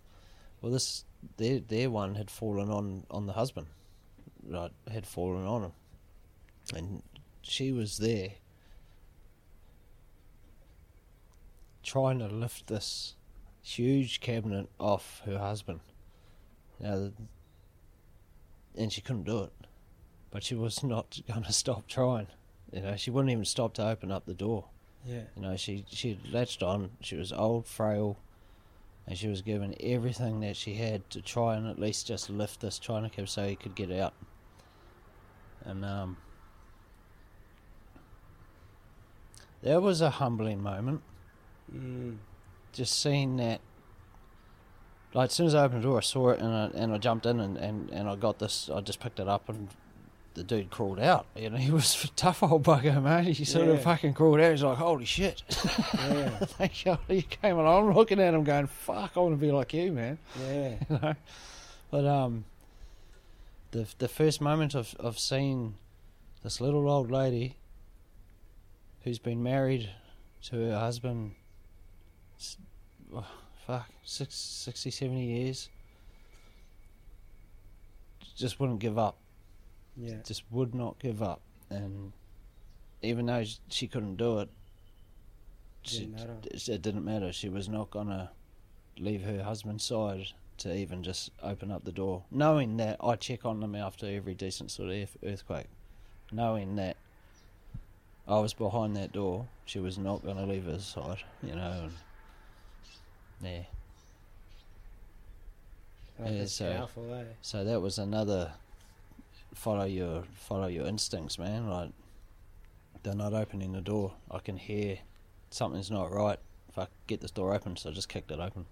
Well, 0.61 0.71
this 0.71 1.05
their 1.37 1.59
their 1.59 1.89
one 1.89 2.15
had 2.15 2.29
fallen 2.29 2.69
on 2.69 3.05
on 3.09 3.25
the 3.27 3.33
husband, 3.33 3.67
right? 4.47 4.71
Had 4.91 5.05
fallen 5.07 5.45
on 5.45 5.63
him, 5.63 5.71
and 6.75 7.03
she 7.41 7.71
was 7.71 7.97
there 7.97 8.33
trying 11.83 12.19
to 12.19 12.27
lift 12.27 12.67
this 12.67 13.15
huge 13.61 14.19
cabinet 14.19 14.69
off 14.79 15.21
her 15.25 15.37
husband. 15.37 15.79
Now, 16.79 17.11
and 18.75 18.91
she 18.91 19.01
couldn't 19.01 19.23
do 19.23 19.43
it, 19.43 19.53
but 20.31 20.43
she 20.43 20.55
was 20.55 20.83
not 20.83 21.19
going 21.27 21.43
to 21.43 21.53
stop 21.53 21.87
trying. 21.87 22.27
You 22.71 22.81
know, 22.81 22.95
she 22.95 23.11
wouldn't 23.11 23.31
even 23.31 23.45
stop 23.45 23.73
to 23.75 23.87
open 23.87 24.11
up 24.11 24.25
the 24.25 24.33
door. 24.33 24.65
Yeah. 25.05 25.21
You 25.35 25.41
know, 25.41 25.55
she 25.55 25.85
she 25.87 26.09
had 26.09 26.33
latched 26.33 26.61
on. 26.61 26.91
She 27.01 27.15
was 27.15 27.31
old, 27.31 27.65
frail, 27.65 28.17
and 29.07 29.17
she 29.17 29.27
was 29.27 29.41
given 29.41 29.73
everything 29.79 30.41
that 30.41 30.57
she 30.57 30.73
had 30.73 31.09
to 31.11 31.21
try 31.21 31.55
and 31.55 31.67
at 31.67 31.79
least 31.79 32.07
just 32.07 32.29
lift 32.29 32.59
this 32.59 32.77
china 32.77 33.09
cab 33.09 33.29
so 33.29 33.47
he 33.47 33.55
could 33.55 33.73
get 33.73 33.91
out. 33.91 34.13
And 35.63 35.85
um, 35.85 36.17
that 39.63 39.81
was 39.81 40.01
a 40.01 40.09
humbling 40.09 40.61
moment. 40.61 41.01
Mm. 41.73 42.17
Just 42.73 43.01
seeing 43.01 43.37
that. 43.37 43.61
Like 45.13 45.29
as 45.29 45.33
soon 45.33 45.47
as 45.47 45.55
I 45.55 45.63
opened 45.63 45.83
the 45.83 45.87
door, 45.87 45.97
I 45.97 46.01
saw 46.01 46.29
it 46.29 46.39
and 46.39 46.53
I, 46.53 46.65
and 46.75 46.93
I 46.93 46.97
jumped 46.97 47.25
in 47.25 47.39
and, 47.39 47.57
and, 47.57 47.89
and 47.91 48.09
I 48.09 48.15
got 48.15 48.39
this. 48.39 48.69
I 48.69 48.81
just 48.81 48.99
picked 48.99 49.21
it 49.21 49.27
up 49.27 49.47
and 49.47 49.69
the 50.37 50.43
dude 50.43 50.69
crawled 50.69 50.99
out. 50.99 51.25
You 51.35 51.49
know, 51.49 51.57
he 51.57 51.71
was 51.71 52.03
a 52.03 52.07
tough 52.09 52.43
old 52.43 52.63
bugger, 52.63 53.01
man. 53.01 53.23
He 53.25 53.43
sort 53.43 53.67
of 53.67 53.81
fucking 53.81 54.13
crawled 54.13 54.39
out. 54.39 54.51
He's 54.51 54.63
like, 54.63 54.77
"Holy 54.77 55.03
shit!" 55.03 55.43
Yeah. 55.49 56.29
Thank 56.39 56.85
God 56.85 56.99
you 57.09 57.23
came 57.23 57.57
along. 57.57 57.89
I'm 57.89 57.95
looking 57.95 58.19
at 58.19 58.33
him, 58.33 58.43
going, 58.43 58.67
"Fuck, 58.67 59.13
I 59.15 59.19
want 59.19 59.33
to 59.33 59.37
be 59.37 59.51
like 59.51 59.73
you, 59.73 59.91
man." 59.91 60.17
Yeah. 60.47 60.75
You 60.89 60.99
know, 61.01 61.15
but 61.89 62.05
um, 62.05 62.45
the 63.71 63.87
the 63.97 64.07
first 64.07 64.39
moment 64.39 64.75
of 64.75 64.95
of 64.99 65.17
seeing 65.17 65.75
this 66.43 66.61
little 66.61 66.89
old 66.89 67.11
lady 67.11 67.57
who's 69.03 69.19
been 69.19 69.41
married 69.41 69.89
to 70.43 70.55
her 70.69 70.77
husband, 70.77 71.31
oh, 73.13 73.25
fuck, 73.65 73.89
six, 74.03 74.35
60, 74.35 74.91
70 74.91 75.25
years, 75.25 75.69
just 78.35 78.59
wouldn't 78.59 78.79
give 78.79 78.97
up 78.97 79.17
Yeah. 79.97 80.17
just 80.25 80.43
would 80.51 80.75
not 80.75 80.99
give 80.99 81.21
up. 81.23 81.41
And 81.69 82.13
even 83.01 83.25
though 83.25 83.43
she 83.69 83.87
couldn't 83.87 84.15
do 84.17 84.39
it, 84.39 84.49
she, 85.81 86.09
it 86.53 86.81
didn't 86.81 87.05
matter. 87.05 87.31
She 87.33 87.49
was 87.49 87.67
not 87.69 87.89
gonna 87.91 88.31
leave 88.99 89.23
her 89.23 89.43
husband's 89.43 89.83
side 89.83 90.27
to 90.59 90.75
even 90.75 91.03
just 91.03 91.31
open 91.43 91.71
up 91.71 91.83
the 91.85 91.91
door, 91.91 92.23
knowing 92.31 92.77
that 92.77 92.97
I 92.99 93.15
check 93.15 93.45
on 93.45 93.59
them 93.59 93.75
after 93.75 94.07
every 94.07 94.33
decent 94.33 94.71
sort 94.71 94.89
of 94.91 95.09
earthquake, 95.23 95.67
knowing 96.31 96.75
that 96.77 96.97
I 98.27 98.39
was 98.39 98.53
behind 98.53 98.95
that 98.97 99.11
door, 99.13 99.47
she 99.65 99.79
was 99.79 99.97
not 99.97 100.23
going 100.23 100.37
to 100.37 100.45
leave 100.45 100.65
his 100.65 100.83
side, 100.83 101.19
you 101.43 101.55
know. 101.55 101.83
And, 101.83 101.93
yeah, 106.19 106.29
Yeah, 106.29 106.45
so- 106.45 106.73
powerful, 106.75 107.13
eh? 107.13 107.23
so 107.41 107.63
that 107.63 107.79
was 107.81 107.99
another 107.99 108.53
follow 109.57 109.85
your 109.85 110.23
follow 110.35 110.67
your 110.67 110.85
instincts, 110.85 111.37
man. 111.39 111.67
Like 111.69 111.89
they're 113.03 113.15
not 113.15 113.33
opening 113.33 113.73
the 113.73 113.81
door. 113.81 114.13
I 114.29 114.39
can 114.39 114.57
hear 114.57 114.99
something's 115.49 115.91
not 115.91 116.11
right. 116.11 116.39
If 116.69 116.77
I 116.77 116.87
get 117.07 117.21
this 117.21 117.31
door 117.31 117.53
open, 117.53 117.75
so 117.75 117.89
I 117.89 117.93
just 117.93 118.09
kicked 118.09 118.31
it 118.31 118.39
open. 118.39 118.65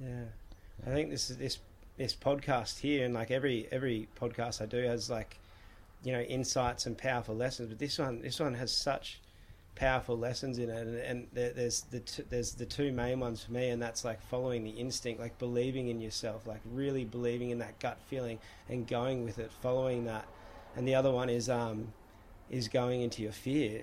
Yeah, 0.00 0.24
I 0.86 0.90
think 0.90 1.10
this 1.10 1.30
is 1.30 1.36
this 1.36 1.58
this 1.96 2.14
podcast 2.14 2.78
here, 2.78 3.04
and 3.04 3.14
like 3.14 3.30
every 3.30 3.66
every 3.72 4.08
podcast 4.20 4.62
I 4.62 4.66
do 4.66 4.82
has 4.82 5.10
like, 5.10 5.38
you 6.04 6.12
know, 6.12 6.20
insights 6.20 6.86
and 6.86 6.96
powerful 6.96 7.34
lessons. 7.34 7.68
But 7.68 7.78
this 7.78 7.98
one, 7.98 8.22
this 8.22 8.38
one 8.38 8.54
has 8.54 8.70
such 8.70 9.20
powerful 9.76 10.18
lessons 10.18 10.58
in 10.58 10.68
it, 10.70 10.86
and, 10.86 10.96
and 10.96 11.26
there, 11.32 11.52
there's 11.52 11.82
the 11.82 12.00
t- 12.00 12.24
there's 12.28 12.52
the 12.52 12.66
two 12.66 12.90
main 12.92 13.20
ones 13.20 13.44
for 13.44 13.52
me, 13.52 13.68
and 13.68 13.80
that's 13.80 14.04
like 14.04 14.20
following 14.22 14.64
the 14.64 14.70
instinct, 14.70 15.20
like 15.20 15.38
believing 15.38 15.88
in 15.88 16.00
yourself, 16.00 16.46
like 16.46 16.60
really 16.72 17.04
believing 17.04 17.50
in 17.50 17.58
that 17.60 17.78
gut 17.78 17.98
feeling 18.08 18.38
and 18.68 18.88
going 18.88 19.24
with 19.24 19.38
it, 19.38 19.52
following 19.62 20.04
that. 20.06 20.26
And 20.74 20.86
the 20.88 20.94
other 20.94 21.12
one 21.12 21.30
is 21.30 21.48
um, 21.48 21.92
is 22.50 22.68
going 22.68 23.02
into 23.02 23.22
your 23.22 23.32
fear. 23.32 23.82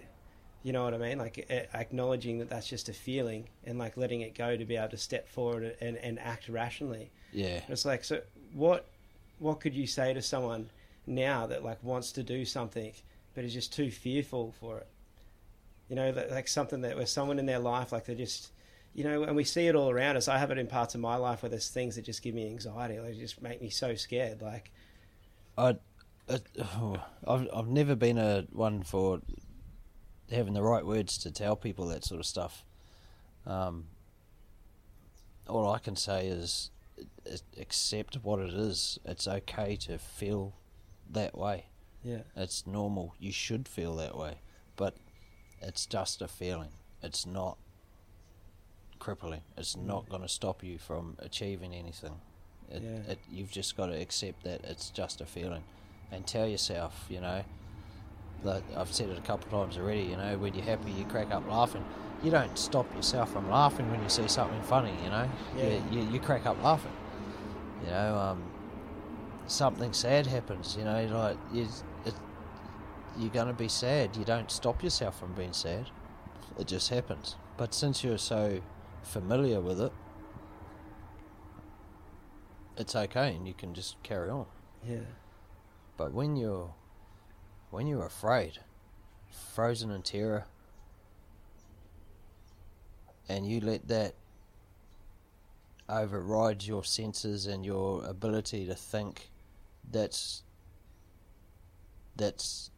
You 0.63 0.71
know 0.71 0.83
what 0.83 0.93
I 0.93 0.97
mean? 0.97 1.17
Like 1.17 1.45
a- 1.49 1.75
acknowledging 1.75 2.39
that 2.39 2.49
that's 2.49 2.67
just 2.67 2.87
a 2.89 2.93
feeling 2.93 3.47
and 3.65 3.77
like 3.77 3.97
letting 3.97 4.21
it 4.21 4.33
go 4.33 4.55
to 4.55 4.65
be 4.65 4.77
able 4.77 4.89
to 4.89 4.97
step 4.97 5.27
forward 5.27 5.75
and, 5.81 5.97
and 5.97 6.17
act 6.19 6.47
rationally. 6.47 7.11
Yeah, 7.33 7.59
It's 7.67 7.83
like, 7.83 8.03
so 8.05 8.21
what, 8.53 8.85
what 9.39 9.59
could 9.59 9.73
you 9.73 9.87
say 9.87 10.13
to 10.13 10.21
someone 10.21 10.69
now 11.05 11.47
that 11.47 11.65
like 11.65 11.83
wants 11.83 12.13
to 12.13 12.23
do 12.23 12.45
something 12.45 12.93
but 13.35 13.43
is 13.43 13.53
just 13.53 13.73
too 13.73 13.91
fearful 13.91 14.53
for 14.61 14.77
it? 14.77 14.87
You 15.93 15.99
know, 15.99 16.25
like 16.31 16.47
something 16.47 16.81
that 16.81 16.95
where 16.95 17.05
someone 17.05 17.37
in 17.37 17.45
their 17.45 17.59
life, 17.59 17.91
like 17.91 18.05
they're 18.05 18.15
just, 18.15 18.51
you 18.95 19.03
know, 19.03 19.21
and 19.25 19.35
we 19.35 19.43
see 19.43 19.67
it 19.67 19.75
all 19.75 19.91
around 19.91 20.17
us. 20.17 20.27
I 20.27 20.39
have 20.39 20.49
it 20.49 20.57
in 20.57 20.65
parts 20.65 20.95
of 20.95 21.01
my 21.01 21.17
life 21.17 21.43
where 21.43 21.51
there's 21.51 21.69
things 21.69 21.97
that 21.97 22.03
just 22.03 22.23
give 22.23 22.33
me 22.33 22.47
anxiety, 22.47 22.99
like 22.99 23.15
just 23.19 23.43
make 23.43 23.61
me 23.61 23.69
so 23.69 23.93
scared. 23.93 24.41
Like, 24.41 24.71
I, 25.55 25.75
I 26.27 26.39
I've 27.27 27.47
I've 27.53 27.67
never 27.67 27.93
been 27.95 28.17
a 28.17 28.47
one 28.51 28.81
for 28.81 29.21
having 30.31 30.55
the 30.55 30.63
right 30.63 30.83
words 30.83 31.19
to 31.19 31.31
tell 31.31 31.55
people 31.55 31.85
that 31.89 32.03
sort 32.03 32.19
of 32.19 32.25
stuff. 32.25 32.65
Um, 33.45 33.85
all 35.47 35.71
I 35.71 35.77
can 35.77 35.95
say 35.95 36.25
is, 36.25 36.71
is 37.23 37.43
accept 37.59 38.15
what 38.23 38.39
it 38.39 38.51
is. 38.55 38.97
It's 39.05 39.27
okay 39.27 39.75
to 39.75 39.99
feel 39.99 40.55
that 41.11 41.37
way. 41.37 41.67
yeah, 42.01 42.21
It's 42.35 42.65
normal. 42.65 43.13
You 43.19 43.31
should 43.31 43.67
feel 43.67 43.95
that 43.97 44.17
way, 44.17 44.39
but 44.75 44.95
it's 45.63 45.85
just 45.85 46.21
a 46.21 46.27
feeling. 46.27 46.69
It's 47.01 47.25
not 47.25 47.57
crippling. 48.99 49.41
It's 49.57 49.75
not 49.75 50.07
going 50.09 50.21
to 50.21 50.27
stop 50.29 50.63
you 50.63 50.77
from 50.77 51.15
achieving 51.19 51.73
anything. 51.73 52.19
It, 52.69 52.81
Yeah. 52.81 53.11
it, 53.13 53.19
you've 53.31 53.51
just 53.51 53.75
got 53.75 53.87
to 53.87 53.99
accept 53.99 54.43
that 54.43 54.63
it's 54.63 54.89
just 54.89 55.21
a 55.21 55.25
feeling, 55.25 55.63
and 56.11 56.25
tell 56.25 56.47
yourself, 56.47 57.05
you 57.09 57.19
know. 57.21 57.43
Like 58.43 58.63
I've 58.75 58.91
said 58.93 59.09
it 59.09 59.17
a 59.17 59.21
couple 59.21 59.45
of 59.45 59.51
times 59.67 59.77
already. 59.77 60.01
You 60.03 60.17
know, 60.17 60.37
when 60.37 60.53
you're 60.53 60.65
happy, 60.65 60.91
you 60.91 61.05
crack 61.05 61.31
up 61.31 61.47
laughing. 61.49 61.83
You 62.23 62.31
don't 62.31 62.57
stop 62.57 62.93
yourself 62.95 63.31
from 63.31 63.49
laughing 63.49 63.89
when 63.89 64.01
you 64.03 64.09
see 64.09 64.27
something 64.27 64.61
funny. 64.63 64.93
You 65.03 65.09
know, 65.09 65.29
Yeah. 65.57 65.79
you, 65.91 65.99
you, 66.01 66.09
you 66.11 66.19
crack 66.19 66.45
up 66.45 66.61
laughing. 66.61 66.91
You 67.85 67.89
know, 67.91 68.17
um, 68.17 68.43
something 69.47 69.93
sad 69.93 70.27
happens. 70.27 70.75
You 70.77 70.83
know, 70.85 71.05
like 71.05 71.37
you, 71.53 71.67
you're 73.17 73.29
going 73.29 73.47
to 73.47 73.53
be 73.53 73.67
sad. 73.67 74.15
You 74.15 74.25
don't 74.25 74.49
stop 74.51 74.83
yourself 74.83 75.19
from 75.19 75.33
being 75.33 75.53
sad. 75.53 75.89
It 76.59 76.67
just 76.67 76.89
happens. 76.89 77.35
But 77.57 77.73
since 77.73 78.03
you're 78.03 78.17
so 78.17 78.61
familiar 79.03 79.61
with 79.61 79.79
it, 79.81 79.91
it's 82.77 82.95
okay, 82.95 83.35
and 83.35 83.47
you 83.47 83.53
can 83.53 83.73
just 83.73 84.01
carry 84.03 84.29
on. 84.29 84.45
yeah, 84.87 84.97
But 85.97 86.11
when 86.13 86.35
you're 86.35 86.73
when 87.69 87.87
you're 87.87 88.05
afraid, 88.05 88.59
frozen 89.53 89.91
in 89.91 90.01
terror, 90.01 90.45
and 93.29 93.47
you 93.47 93.59
let 93.59 93.87
that 93.87 94.15
override 95.89 96.63
your 96.63 96.83
senses 96.83 97.45
and 97.45 97.65
your 97.65 98.03
ability 98.05 98.65
to 98.65 98.75
think, 98.75 99.29
that's 99.91 100.43
that's 102.15 102.71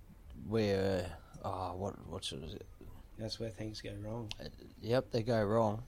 where 0.47 1.05
oh 1.43 1.73
what 1.75 1.93
what 2.07 2.23
should 2.23 2.43
it? 2.43 2.65
that's 3.17 3.39
where 3.39 3.49
things 3.49 3.81
go 3.81 3.91
wrong 4.03 4.29
Yep, 4.81 5.11
they 5.11 5.23
go 5.23 5.41
wrong. 5.43 5.83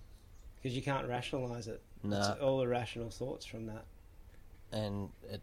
because 0.56 0.76
you 0.76 0.82
can't 0.82 1.08
rationalize 1.08 1.68
it. 1.68 1.82
No, 2.04 2.18
It's 2.20 2.42
all 2.42 2.62
irrational 2.62 3.10
thoughts 3.10 3.46
from 3.46 3.66
that. 3.68 3.84
and 4.72 5.10
it 5.30 5.42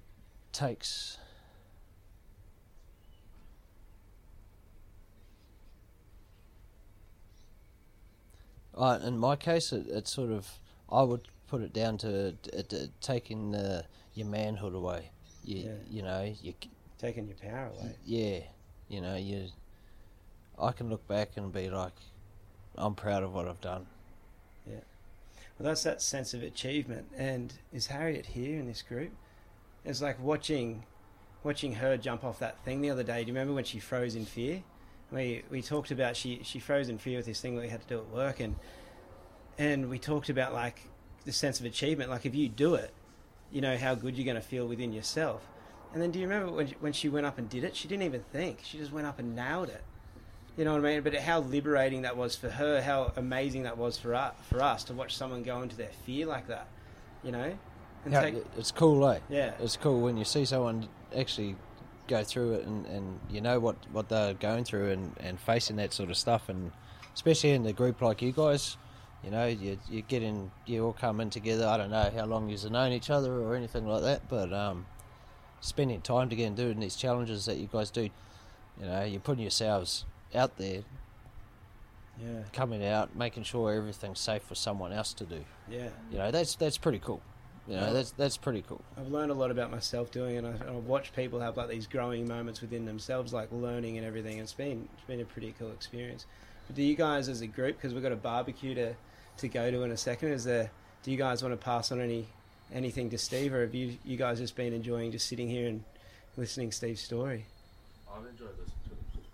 takes 0.52 1.18
uh, 8.76 8.98
in 9.04 9.18
my 9.18 9.36
case 9.36 9.72
it, 9.72 9.86
it's 9.88 10.12
sort 10.12 10.30
of 10.30 10.48
I 10.90 11.02
would 11.02 11.28
put 11.48 11.62
it 11.62 11.72
down 11.72 11.98
to 11.98 12.28
it, 12.28 12.48
it, 12.72 12.90
taking 13.00 13.52
the, 13.52 13.84
your 14.14 14.26
manhood 14.26 14.74
away 14.74 15.10
you, 15.44 15.58
Yeah. 15.58 15.70
you 15.90 16.02
know 16.02 16.34
you 16.42 16.54
Taking 16.98 17.26
your 17.26 17.36
power 17.36 17.66
away. 17.76 17.96
yeah 18.04 18.38
you 18.88 19.00
know 19.00 19.16
you 19.16 19.48
I 20.58 20.72
can 20.72 20.88
look 20.90 21.06
back 21.08 21.30
and 21.36 21.52
be 21.52 21.70
like 21.70 21.94
I'm 22.76 22.94
proud 22.94 23.22
of 23.22 23.32
what 23.32 23.48
I've 23.48 23.60
done 23.60 23.86
Yeah. 24.66 24.80
Well, 25.58 25.68
that's 25.68 25.84
that 25.84 26.02
sense 26.02 26.34
of 26.34 26.42
achievement. 26.42 27.06
And 27.16 27.52
is 27.72 27.86
Harriet 27.86 28.26
here 28.26 28.58
in 28.58 28.66
this 28.66 28.82
group? 28.82 29.12
It's 29.84 30.02
like 30.02 30.20
watching, 30.20 30.84
watching 31.44 31.74
her 31.74 31.96
jump 31.96 32.24
off 32.24 32.38
that 32.40 32.58
thing 32.64 32.80
the 32.80 32.90
other 32.90 33.04
day. 33.04 33.22
Do 33.22 33.28
you 33.28 33.34
remember 33.34 33.54
when 33.54 33.64
she 33.64 33.78
froze 33.78 34.16
in 34.16 34.24
fear? 34.24 34.62
We 35.12 35.44
we 35.50 35.62
talked 35.62 35.90
about 35.90 36.16
she 36.16 36.40
she 36.42 36.58
froze 36.58 36.88
in 36.88 36.98
fear 36.98 37.18
with 37.18 37.26
this 37.26 37.40
thing 37.40 37.54
that 37.54 37.62
we 37.62 37.68
had 37.68 37.82
to 37.82 37.86
do 37.86 37.98
at 37.98 38.08
work, 38.08 38.40
and 38.40 38.56
and 39.58 39.88
we 39.88 39.98
talked 39.98 40.28
about 40.28 40.52
like 40.52 40.80
the 41.24 41.32
sense 41.32 41.60
of 41.60 41.66
achievement. 41.66 42.10
Like 42.10 42.26
if 42.26 42.34
you 42.34 42.48
do 42.48 42.74
it, 42.74 42.92
you 43.52 43.60
know 43.60 43.76
how 43.76 43.94
good 43.94 44.16
you're 44.16 44.24
going 44.24 44.36
to 44.36 44.42
feel 44.42 44.66
within 44.66 44.92
yourself. 44.92 45.46
And 45.94 46.02
then 46.02 46.10
do 46.10 46.18
you 46.18 46.26
remember 46.26 46.52
when 46.52 46.68
when 46.80 46.92
she 46.92 47.08
went 47.08 47.24
up 47.24 47.38
and 47.38 47.48
did 47.48 47.64
it? 47.64 47.74
She 47.74 47.88
didn't 47.88 48.02
even 48.02 48.24
think. 48.32 48.60
She 48.64 48.78
just 48.78 48.92
went 48.92 49.06
up 49.06 49.18
and 49.20 49.34
nailed 49.34 49.68
it. 49.68 49.82
You 50.56 50.64
know 50.64 50.72
what 50.72 50.84
I 50.84 50.94
mean? 50.94 51.02
But 51.02 51.14
how 51.14 51.40
liberating 51.40 52.02
that 52.02 52.16
was 52.16 52.36
for 52.36 52.50
her, 52.50 52.82
how 52.82 53.12
amazing 53.16 53.62
that 53.62 53.78
was 53.78 53.96
for 53.96 54.14
us, 54.14 54.34
for 54.48 54.60
us 54.62 54.84
to 54.84 54.92
watch 54.92 55.16
someone 55.16 55.42
go 55.42 55.62
into 55.62 55.76
their 55.76 55.90
fear 56.04 56.26
like 56.26 56.48
that. 56.48 56.66
You 57.22 57.32
know? 57.32 57.56
And 58.04 58.12
yeah, 58.12 58.20
take, 58.20 58.34
it's 58.58 58.70
cool 58.70 59.08
eh 59.08 59.18
yeah. 59.30 59.52
it's 59.58 59.76
cool 59.78 60.00
when 60.00 60.18
you 60.18 60.24
see 60.24 60.44
someone 60.44 60.88
actually 61.16 61.56
go 62.06 62.22
through 62.22 62.52
it 62.52 62.66
and, 62.66 62.84
and 62.86 63.18
you 63.30 63.40
know 63.40 63.58
what, 63.58 63.76
what 63.92 64.10
they're 64.10 64.34
going 64.34 64.64
through 64.64 64.90
and, 64.90 65.16
and 65.20 65.40
facing 65.40 65.76
that 65.76 65.94
sort 65.94 66.10
of 66.10 66.16
stuff 66.18 66.50
and 66.50 66.70
especially 67.14 67.52
in 67.52 67.62
the 67.62 67.72
group 67.72 68.02
like 68.02 68.20
you 68.20 68.30
guys 68.30 68.76
you 69.22 69.30
know 69.30 69.46
you, 69.46 69.78
you 69.88 70.02
get 70.02 70.22
in 70.22 70.50
you 70.66 70.84
all 70.84 70.92
come 70.92 71.18
in 71.18 71.30
together 71.30 71.66
I 71.66 71.78
don't 71.78 71.90
know 71.90 72.12
how 72.14 72.26
long 72.26 72.50
you've 72.50 72.70
known 72.70 72.92
each 72.92 73.08
other 73.08 73.32
or 73.40 73.56
anything 73.56 73.86
like 73.86 74.02
that 74.02 74.28
but 74.28 74.52
um, 74.52 74.84
spending 75.60 76.00
time 76.00 76.28
together 76.28 76.48
and 76.48 76.56
doing 76.56 76.80
these 76.80 76.96
challenges 76.96 77.46
that 77.46 77.56
you 77.56 77.68
guys 77.72 77.90
do 77.90 78.02
you 78.02 78.10
know 78.86 79.02
you're 79.04 79.20
putting 79.20 79.42
yourselves 79.42 80.04
out 80.34 80.56
there 80.58 80.82
Yeah. 82.22 82.42
coming 82.52 82.84
out 82.86 83.16
making 83.16 83.42
sure 83.42 83.72
everything's 83.72 84.20
safe 84.20 84.42
for 84.42 84.54
someone 84.54 84.92
else 84.92 85.12
to 85.14 85.24
do 85.24 85.44
Yeah. 85.68 85.88
you 86.10 86.18
know 86.18 86.30
that's 86.30 86.54
that's 86.56 86.78
pretty 86.78 86.98
cool 87.00 87.20
you 87.66 87.74
know 87.76 87.86
Yeah. 87.86 87.92
that's 87.92 88.10
that's 88.12 88.36
pretty 88.36 88.62
cool 88.62 88.82
I've 88.96 89.08
learned 89.08 89.30
a 89.30 89.34
lot 89.34 89.50
about 89.50 89.70
myself 89.70 90.10
doing 90.10 90.36
it. 90.36 90.44
and 90.44 90.62
I- 90.62 90.68
I've 90.76 90.84
watched 90.86 91.16
people 91.16 91.40
have 91.40 91.56
like 91.56 91.68
these 91.68 91.86
growing 91.86 92.28
moments 92.28 92.60
within 92.60 92.84
themselves, 92.84 93.32
like 93.32 93.48
learning 93.50 93.96
and 93.98 94.06
everything. 94.06 94.38
It's 94.38 94.52
been 94.52 94.88
it's 94.94 95.06
been 95.06 95.20
a 95.20 95.24
pretty 95.24 95.54
cool 95.58 95.72
experience. 95.72 96.26
But 96.66 96.76
do 96.76 96.82
you 96.82 96.94
guys, 96.94 97.28
as 97.28 97.40
a 97.42 97.46
group, 97.46 97.76
because 97.76 97.92
we've 97.94 98.02
got 98.02 98.12
a 98.12 98.16
barbecue 98.16 98.74
to, 98.74 98.94
to 99.38 99.48
go 99.48 99.70
to 99.70 99.82
in 99.82 99.90
a 99.90 99.96
second, 99.96 100.28
is 100.30 100.44
there? 100.44 100.70
Do 101.02 101.10
you 101.10 101.16
guys 101.18 101.42
want 101.42 101.52
to 101.58 101.62
pass 101.62 101.90
on 101.92 102.00
any 102.00 102.26
anything 102.74 103.08
to 103.10 103.18
Steve, 103.18 103.54
or 103.54 103.62
have 103.62 103.74
you 103.74 103.96
you 104.04 104.16
guys 104.16 104.38
just 104.38 104.56
been 104.56 104.72
enjoying 104.74 105.12
just 105.12 105.26
sitting 105.26 105.48
here 105.48 105.68
and 105.68 105.82
listening 106.36 106.70
to 106.70 106.76
Steve's 106.76 107.00
story? 107.00 107.46
I've 108.12 108.26
enjoyed 108.26 108.50
listening 108.50 108.98
to 109.12 109.18
it. 109.18 109.24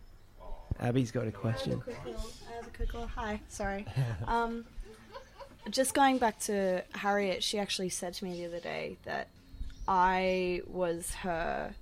Oh, 0.40 0.86
Abby's 0.86 1.10
got 1.10 1.20
a 1.20 1.22
I 1.22 1.24
have 1.26 1.34
a 1.34 1.38
question. 1.38 1.80
quick 1.80 2.04
little, 2.04 2.30
I 2.48 2.56
have 2.56 2.66
a 2.66 2.70
quick 2.70 2.94
little 2.94 3.08
hi. 3.08 3.40
Sorry. 3.48 3.86
Um, 4.26 4.64
just 5.70 5.94
going 5.94 6.18
back 6.18 6.38
to 6.40 6.82
Harriet, 6.94 7.42
she 7.42 7.58
actually 7.58 7.88
said 7.88 8.14
to 8.14 8.24
me 8.24 8.32
the 8.34 8.46
other 8.46 8.60
day 8.60 8.96
that 9.04 9.28
I 9.88 10.62
was 10.66 11.14
her, 11.16 11.74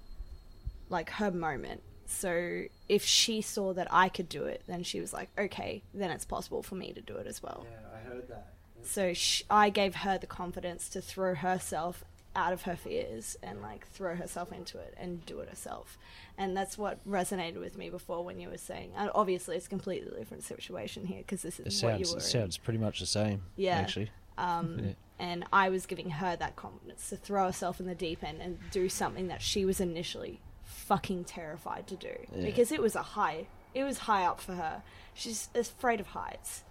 like 0.89 1.11
her 1.11 1.31
moment. 1.31 1.83
So 2.07 2.65
if 2.89 3.05
she 3.05 3.43
saw 3.43 3.75
that 3.75 3.87
I 3.91 4.09
could 4.09 4.29
do 4.29 4.45
it, 4.45 4.63
then 4.67 4.83
she 4.83 4.99
was 5.01 5.13
like, 5.13 5.29
okay, 5.39 5.83
then 5.93 6.11
it's 6.11 6.25
possible 6.25 6.63
for 6.63 6.75
me 6.75 6.93
to 6.95 7.01
do 7.01 7.17
it 7.17 7.27
as 7.27 7.43
well. 7.43 7.67
Yeah, 7.71 7.79
I 7.95 8.09
heard 8.09 8.29
that. 8.29 8.55
So 8.89 9.12
sh- 9.12 9.43
I 9.51 9.70
gave 9.70 9.94
her 9.97 10.19
the 10.19 10.27
confidence 10.27 10.89
to 10.90 11.01
throw 11.01 11.35
herself 11.35 12.05
out 12.36 12.52
of 12.52 12.62
her 12.62 12.77
fears 12.77 13.36
and 13.43 13.60
like 13.60 13.86
throw 13.89 14.15
herself 14.15 14.52
into 14.52 14.78
it 14.78 14.94
and 14.98 15.24
do 15.27 15.40
it 15.40 15.48
herself. 15.48 15.98
And 16.36 16.56
that's 16.56 16.78
what 16.78 16.98
resonated 17.09 17.59
with 17.59 17.77
me 17.77 17.90
before 17.90 18.24
when 18.24 18.39
you 18.39 18.48
were 18.48 18.59
saying. 18.59 18.93
And 18.97 19.10
obviously, 19.15 19.56
it's 19.56 19.66
a 19.66 19.70
completely 19.70 20.16
different 20.16 20.44
situation 20.44 21.05
here 21.06 21.19
because 21.19 21.43
this 21.43 21.59
It 21.59 21.66
is 21.66 21.82
what 21.82 21.98
you 21.98 22.05
sounds 22.05 22.15
were. 22.15 22.19
it 22.20 22.31
sounds 22.31 22.56
pretty 22.59 22.78
much 22.78 23.01
the 23.01 23.06
same. 23.06 23.43
Yeah. 23.56 23.78
Actually. 23.78 24.10
Um, 24.36 24.78
Yeah. 24.85 24.93
And 25.20 25.44
I 25.52 25.69
was 25.69 25.85
giving 25.86 26.10
her 26.10 26.36
that 26.36 26.55
confidence 26.55 27.09
to 27.09 27.16
throw 27.16 27.47
herself 27.47 27.81
in 27.81 27.86
the 27.86 27.94
deep 27.97 28.23
end 28.23 28.40
and 28.40 28.56
do 28.70 28.89
something 28.89 29.27
that 29.27 29.43
she 29.43 29.65
was 29.65 29.81
initially 29.81 30.40
fucking 30.62 31.24
terrified 31.24 31.89
to 31.89 31.97
do 31.97 32.15
Yeah. 32.32 32.44
because 32.44 32.70
it 32.70 32.81
was 32.81 32.94
a 32.94 33.02
high. 33.02 33.48
It 33.74 33.82
was 33.82 33.98
high 33.98 34.24
up 34.24 34.40
for 34.40 34.52
her. 34.55 34.82
She's 35.15 35.48
afraid 35.56 35.98
of 35.98 36.09
heights, 36.09 36.62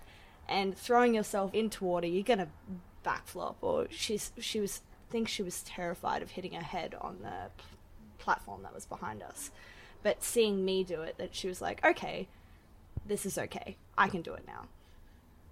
and 0.47 0.77
throwing 0.77 1.13
yourself 1.15 1.53
into 1.53 1.83
water, 1.85 2.07
you're 2.07 2.23
gonna 2.23 2.49
backflop. 3.05 3.55
Or 3.61 3.87
she's 3.89 4.31
she 4.39 4.59
was 4.59 4.81
think 5.09 5.27
she 5.27 5.43
was 5.43 5.63
terrified 5.63 6.21
of 6.21 6.31
hitting 6.31 6.53
her 6.53 6.63
head 6.63 6.95
on 6.99 7.17
the 7.21 7.49
p- 7.57 7.63
platform 8.19 8.63
that 8.63 8.73
was 8.73 8.85
behind 8.85 9.23
us. 9.23 9.51
But 10.03 10.23
seeing 10.23 10.65
me 10.65 10.83
do 10.83 11.01
it, 11.01 11.17
that 11.17 11.33
she 11.33 11.47
was 11.47 11.61
like, 11.61 11.83
okay, 11.85 12.27
this 13.05 13.25
is 13.25 13.37
okay. 13.37 13.77
I 13.97 14.09
can 14.09 14.21
do 14.21 14.33
it 14.33 14.43
now. 14.45 14.65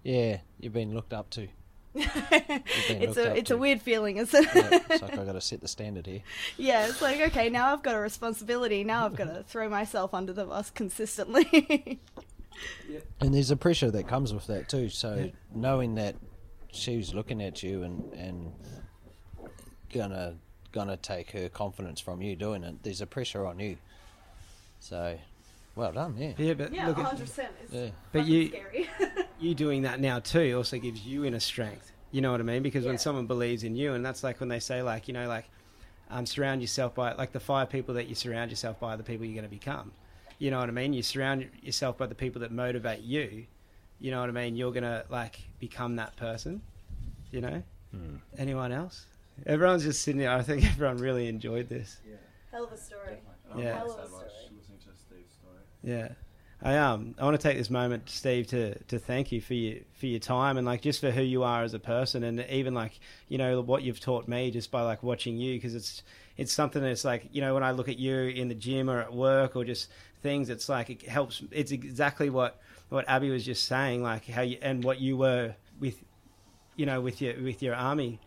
Yeah, 0.03 0.39
you've 0.59 0.73
been 0.73 0.93
looked 0.93 1.13
up 1.13 1.29
to. 1.31 1.47
it's 1.95 3.17
a 3.17 3.37
it's 3.37 3.47
to. 3.47 3.55
a 3.55 3.57
weird 3.57 3.81
feeling, 3.81 4.17
isn't 4.17 4.45
it? 4.45 4.53
Yeah, 4.53 4.79
it's 4.89 5.01
like 5.01 5.17
I've 5.17 5.25
got 5.25 5.31
to 5.31 5.41
set 5.41 5.61
the 5.61 5.67
standard 5.67 6.05
here. 6.05 6.21
yeah, 6.57 6.87
it's 6.87 7.01
like 7.01 7.21
okay, 7.21 7.49
now 7.49 7.71
I've 7.71 7.83
got 7.83 7.95
a 7.95 7.99
responsibility. 7.99 8.83
Now 8.83 9.05
I've 9.05 9.15
got 9.15 9.33
to 9.33 9.43
throw 9.47 9.69
myself 9.69 10.13
under 10.13 10.33
the 10.33 10.43
bus 10.43 10.69
consistently. 10.71 12.01
And 13.21 13.33
there's 13.33 13.51
a 13.51 13.55
pressure 13.55 13.91
that 13.91 14.07
comes 14.07 14.33
with 14.33 14.47
that 14.47 14.69
too. 14.69 14.89
So 14.89 15.31
knowing 15.53 15.95
that 15.95 16.15
she's 16.71 17.13
looking 17.13 17.41
at 17.41 17.63
you 17.63 17.83
and 17.83 18.13
and 18.13 18.51
gonna 19.93 20.35
gonna 20.71 20.97
take 20.97 21.31
her 21.31 21.49
confidence 21.49 21.99
from 21.99 22.21
you 22.21 22.35
doing 22.35 22.63
it, 22.63 22.83
there's 22.83 23.01
a 23.01 23.07
pressure 23.07 23.45
on 23.45 23.59
you. 23.59 23.77
So, 24.79 25.17
well 25.75 25.91
done, 25.93 26.15
yeah. 26.17 26.33
Yeah, 26.37 26.53
but 26.53 26.73
yeah, 26.73 26.87
look 26.87 26.97
100. 26.97 27.19
percent 27.21 27.49
It's 27.63 27.73
Yeah. 27.73 27.89
But 28.11 28.25
you- 28.27 28.49
scary. 28.49 28.89
you 29.39 29.55
doing 29.55 29.83
that 29.83 29.99
now 29.99 30.19
too 30.19 30.53
also 30.57 30.77
gives 30.77 31.05
you 31.05 31.25
inner 31.25 31.39
strength. 31.39 31.91
You 32.11 32.21
know 32.21 32.31
what 32.31 32.39
I 32.39 32.43
mean? 32.43 32.61
Because 32.63 32.83
Yeah. 32.83 32.91
when 32.91 32.97
someone 32.97 33.25
believes 33.25 33.63
in 33.63 33.75
you, 33.75 33.93
and 33.93 34.05
that's 34.05 34.23
like 34.23 34.39
when 34.39 34.49
they 34.49 34.59
say 34.59 34.81
like 34.81 35.07
you 35.07 35.13
know 35.13 35.27
like 35.27 35.45
um, 36.09 36.25
surround 36.25 36.61
yourself 36.61 36.93
by 36.93 37.13
like 37.13 37.31
the 37.31 37.39
five 37.39 37.69
people 37.69 37.95
that 37.95 38.07
you 38.07 38.15
surround 38.15 38.51
yourself 38.51 38.79
by 38.79 38.93
are 38.93 38.97
the 38.97 39.03
people 39.03 39.25
you're 39.25 39.33
going 39.33 39.43
to 39.43 39.49
become. 39.49 39.91
You 40.37 40.51
know 40.51 40.59
what 40.59 40.69
I 40.69 40.73
mean? 40.73 40.93
You 40.93 41.01
surround 41.01 41.47
yourself 41.61 41.97
by 41.97 42.07
the 42.07 42.15
people 42.15 42.41
that 42.41 42.51
motivate 42.51 43.01
you. 43.01 43.45
You 43.99 44.11
know 44.11 44.19
what 44.19 44.29
I 44.29 44.33
mean? 44.33 44.55
You're 44.55 44.73
gonna 44.73 45.05
like 45.09 45.39
become 45.59 45.95
that 45.95 46.15
person. 46.17 46.61
You 47.31 47.41
know? 47.41 47.63
Hmm. 47.91 48.15
Anyone 48.37 48.71
else? 48.71 49.05
Everyone's 49.45 49.83
just 49.83 50.01
sitting 50.01 50.19
there. 50.19 50.31
I 50.31 50.41
think 50.41 50.65
everyone 50.71 50.97
really 50.97 51.27
enjoyed 51.27 51.69
this. 51.69 51.97
Hell 52.51 52.65
of 52.65 52.71
a 52.71 52.77
story. 52.77 53.17
Yeah. 53.57 53.77
Hell 53.77 53.91
of 53.91 53.99
a 53.99 54.07
story. 54.07 54.29
listening 54.57 54.79
to 54.79 54.89
Steve's 54.97 55.33
story. 55.33 55.59
Yeah. 55.83 56.09
I 56.61 56.77
um 56.77 57.15
I 57.19 57.25
want 57.25 57.39
to 57.39 57.47
take 57.47 57.57
this 57.57 57.69
moment, 57.69 58.09
Steve, 58.09 58.47
to, 58.47 58.77
to 58.85 58.97
thank 58.97 59.31
you 59.31 59.41
for 59.41 59.53
your 59.53 59.79
for 59.93 60.05
your 60.07 60.19
time 60.19 60.57
and 60.57 60.65
like 60.65 60.81
just 60.81 61.01
for 61.01 61.11
who 61.11 61.21
you 61.21 61.43
are 61.43 61.63
as 61.63 61.73
a 61.73 61.79
person 61.79 62.23
and 62.23 62.45
even 62.49 62.73
like 62.73 62.99
you 63.27 63.37
know 63.37 63.61
what 63.61 63.83
you've 63.83 63.99
taught 63.99 64.27
me 64.27 64.51
just 64.51 64.71
by 64.71 64.81
like 64.81 65.03
watching 65.03 65.37
you 65.37 65.55
because 65.55 65.75
it's 65.75 66.01
it's 66.37 66.51
something 66.51 66.81
that's 66.81 67.03
like 67.05 67.27
you 67.31 67.41
know 67.41 67.53
when 67.53 67.63
I 67.63 67.71
look 67.71 67.89
at 67.89 67.99
you 67.99 68.15
in 68.15 68.47
the 68.47 68.55
gym 68.55 68.89
or 68.89 68.99
at 69.01 69.13
work 69.13 69.55
or 69.55 69.65
just 69.65 69.89
things 70.21 70.49
it's 70.49 70.67
like 70.69 70.89
it 70.89 71.01
helps 71.03 71.43
it's 71.51 71.71
exactly 71.71 72.29
what 72.29 72.59
what 72.89 73.07
Abby 73.07 73.29
was 73.29 73.45
just 73.45 73.65
saying 73.65 74.01
like 74.03 74.25
how 74.27 74.41
you 74.41 74.57
and 74.61 74.83
what 74.83 74.99
you 74.99 75.17
were 75.17 75.53
with 75.79 76.03
you 76.75 76.85
know 76.85 76.99
with 77.01 77.21
your 77.21 77.39
with 77.41 77.61
your 77.61 77.75
army 77.75 78.19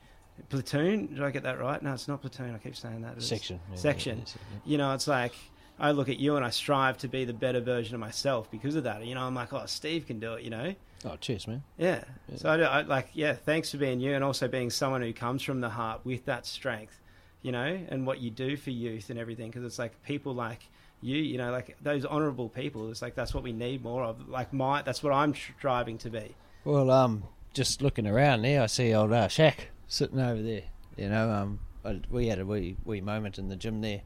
platoon 0.49 1.07
did 1.07 1.23
I 1.23 1.31
get 1.31 1.43
that 1.43 1.59
right 1.61 1.83
no 1.83 1.93
it's 1.93 2.09
not 2.09 2.21
platoon 2.21 2.55
I 2.55 2.59
keep 2.59 2.77
saying 2.77 3.03
that 3.03 3.13
It's- 3.13 3.27
Section. 3.27 3.61
yeah, 3.71 3.77
section 3.77 4.19
yeah, 4.19 4.25
yeah. 4.55 4.59
you 4.65 4.79
know, 4.79 4.93
it's 4.95 5.09
like 5.09 5.33
I 5.81 5.93
look 5.93 6.09
at 6.09 6.19
you 6.19 6.35
and 6.37 6.45
I 6.45 6.51
strive 6.51 6.99
to 6.99 7.09
be 7.09 7.25
the 7.25 7.33
better 7.33 7.61
version 7.61 7.95
of 7.95 8.01
myself 8.01 8.51
because 8.51 8.75
of 8.75 8.83
that. 8.83 9.05
You 9.07 9.15
know, 9.15 9.21
I'm 9.23 9.35
like, 9.37 9.53
oh, 9.53 9.63
Steve 9.67 10.09
can 10.09 10.19
do 10.19 10.33
it. 10.35 10.43
You 10.43 10.51
know, 10.51 10.75
Oh, 11.05 11.15
cheers, 11.21 11.47
man. 11.47 11.63
yeah. 11.77 12.03
So 12.35 12.49
I, 12.49 12.57
I 12.59 12.81
like, 12.83 13.11
yeah. 13.15 13.35
Thanks 13.35 13.71
for 13.71 13.77
being 13.77 14.01
you 14.01 14.13
and 14.13 14.25
also 14.25 14.49
being 14.49 14.71
someone 14.71 15.03
who 15.03 15.13
comes 15.13 15.41
from 15.41 15.61
the 15.61 15.69
heart 15.69 16.01
with 16.03 16.25
that 16.25 16.47
strength. 16.47 16.99
You 17.43 17.53
know, 17.53 17.79
and 17.91 18.05
what 18.05 18.19
you 18.21 18.31
do 18.33 18.57
for 18.57 18.71
youth 18.71 19.09
and 19.11 19.21
everything 19.21 19.51
because 19.53 19.63
it's 19.65 19.79
like 19.79 20.03
people 20.03 20.35
like 20.35 20.69
you. 21.01 21.17
You 21.17 21.39
know, 21.39 21.51
like 21.53 21.77
those 21.83 22.05
honourable 22.05 22.49
people. 22.49 22.91
It's 22.91 23.03
like 23.03 23.15
that's 23.15 23.35
what 23.35 23.43
we 23.43 23.53
need 23.53 23.83
more 23.83 24.03
of. 24.05 24.29
Like 24.29 24.53
my, 24.53 24.83
that's 24.83 25.03
what 25.03 25.13
I'm 25.13 25.35
striving 25.35 25.99
to 25.99 26.11
be. 26.11 26.35
Well, 26.65 26.91
um, 26.91 27.25
just 27.55 27.81
looking 27.83 28.07
around 28.07 28.43
there, 28.43 28.63
I 28.63 28.67
see 28.67 28.93
old 28.95 29.13
uh, 29.13 29.29
Shaq 29.29 29.55
sitting 29.87 30.21
over 30.21 30.43
there. 30.43 30.63
You 30.97 31.09
know, 31.09 31.31
um, 31.31 31.61
I, 31.85 32.01
we 32.11 32.27
had 32.29 32.39
a 32.41 32.45
wee, 32.47 32.77
wee 32.85 33.01
moment 33.01 33.39
in 33.39 33.49
the 33.49 33.57
gym 33.57 33.81
there, 33.81 34.03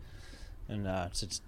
and 0.69 0.87
uh, 0.87 1.09
it's, 1.11 1.41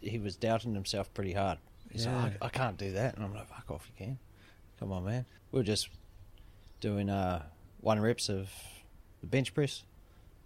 he 0.00 0.18
was 0.18 0.36
doubting 0.36 0.74
himself 0.74 1.12
pretty 1.14 1.32
hard. 1.32 1.58
He's 1.90 2.04
Yeah. 2.04 2.22
like, 2.22 2.32
I, 2.42 2.46
I 2.46 2.48
can't 2.50 2.76
do 2.76 2.92
that, 2.92 3.14
and 3.16 3.24
I'm 3.24 3.34
like, 3.34 3.48
fuck 3.48 3.70
off, 3.70 3.88
you 3.88 4.06
can. 4.06 4.18
Come 4.78 4.92
on, 4.92 5.04
man. 5.04 5.24
We 5.50 5.60
are 5.60 5.64
just 5.64 5.88
doing 6.80 7.08
uh, 7.08 7.42
one 7.80 8.00
reps 8.00 8.28
of 8.28 8.50
the 9.20 9.26
bench 9.26 9.54
press, 9.54 9.84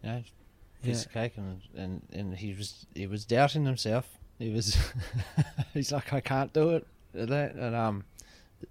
you 0.03 0.09
know, 0.11 0.23
piece 0.87 1.01
Yeah. 1.03 1.07
of 1.07 1.13
cake, 1.13 1.33
and, 1.37 1.61
and 1.77 2.03
and 2.13 2.37
he 2.37 2.55
was 2.55 2.87
he 2.95 3.07
was 3.07 3.25
doubting 3.25 3.65
himself. 3.67 4.19
He 4.39 4.51
was, 4.51 4.77
he's 5.75 5.93
like, 5.93 6.13
I 6.13 6.21
can't 6.21 6.53
do 6.53 6.71
it. 6.71 6.87
And 7.15 7.29
that, 7.31 7.55
and 7.55 7.75
um, 7.75 8.05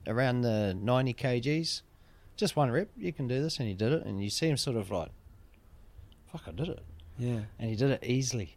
around 0.06 0.42
the 0.42 0.76
90 0.80 1.14
kgs, 1.16 1.82
just 2.38 2.56
one 2.56 2.70
rep, 2.70 2.90
you 2.96 3.12
can 3.12 3.28
do 3.28 3.42
this, 3.42 3.58
and 3.60 3.68
he 3.68 3.74
did 3.74 3.92
it, 3.92 4.06
and 4.06 4.24
you 4.24 4.30
see 4.30 4.48
him 4.48 4.58
sort 4.58 4.78
of 4.78 4.92
like, 4.92 5.10
fuck, 6.32 6.44
I 6.48 6.52
did 6.52 6.70
it, 6.70 6.84
Yeah. 7.18 7.40
and 7.58 7.70
he 7.70 7.76
did 7.76 7.90
it 7.92 8.04
easily. 8.04 8.56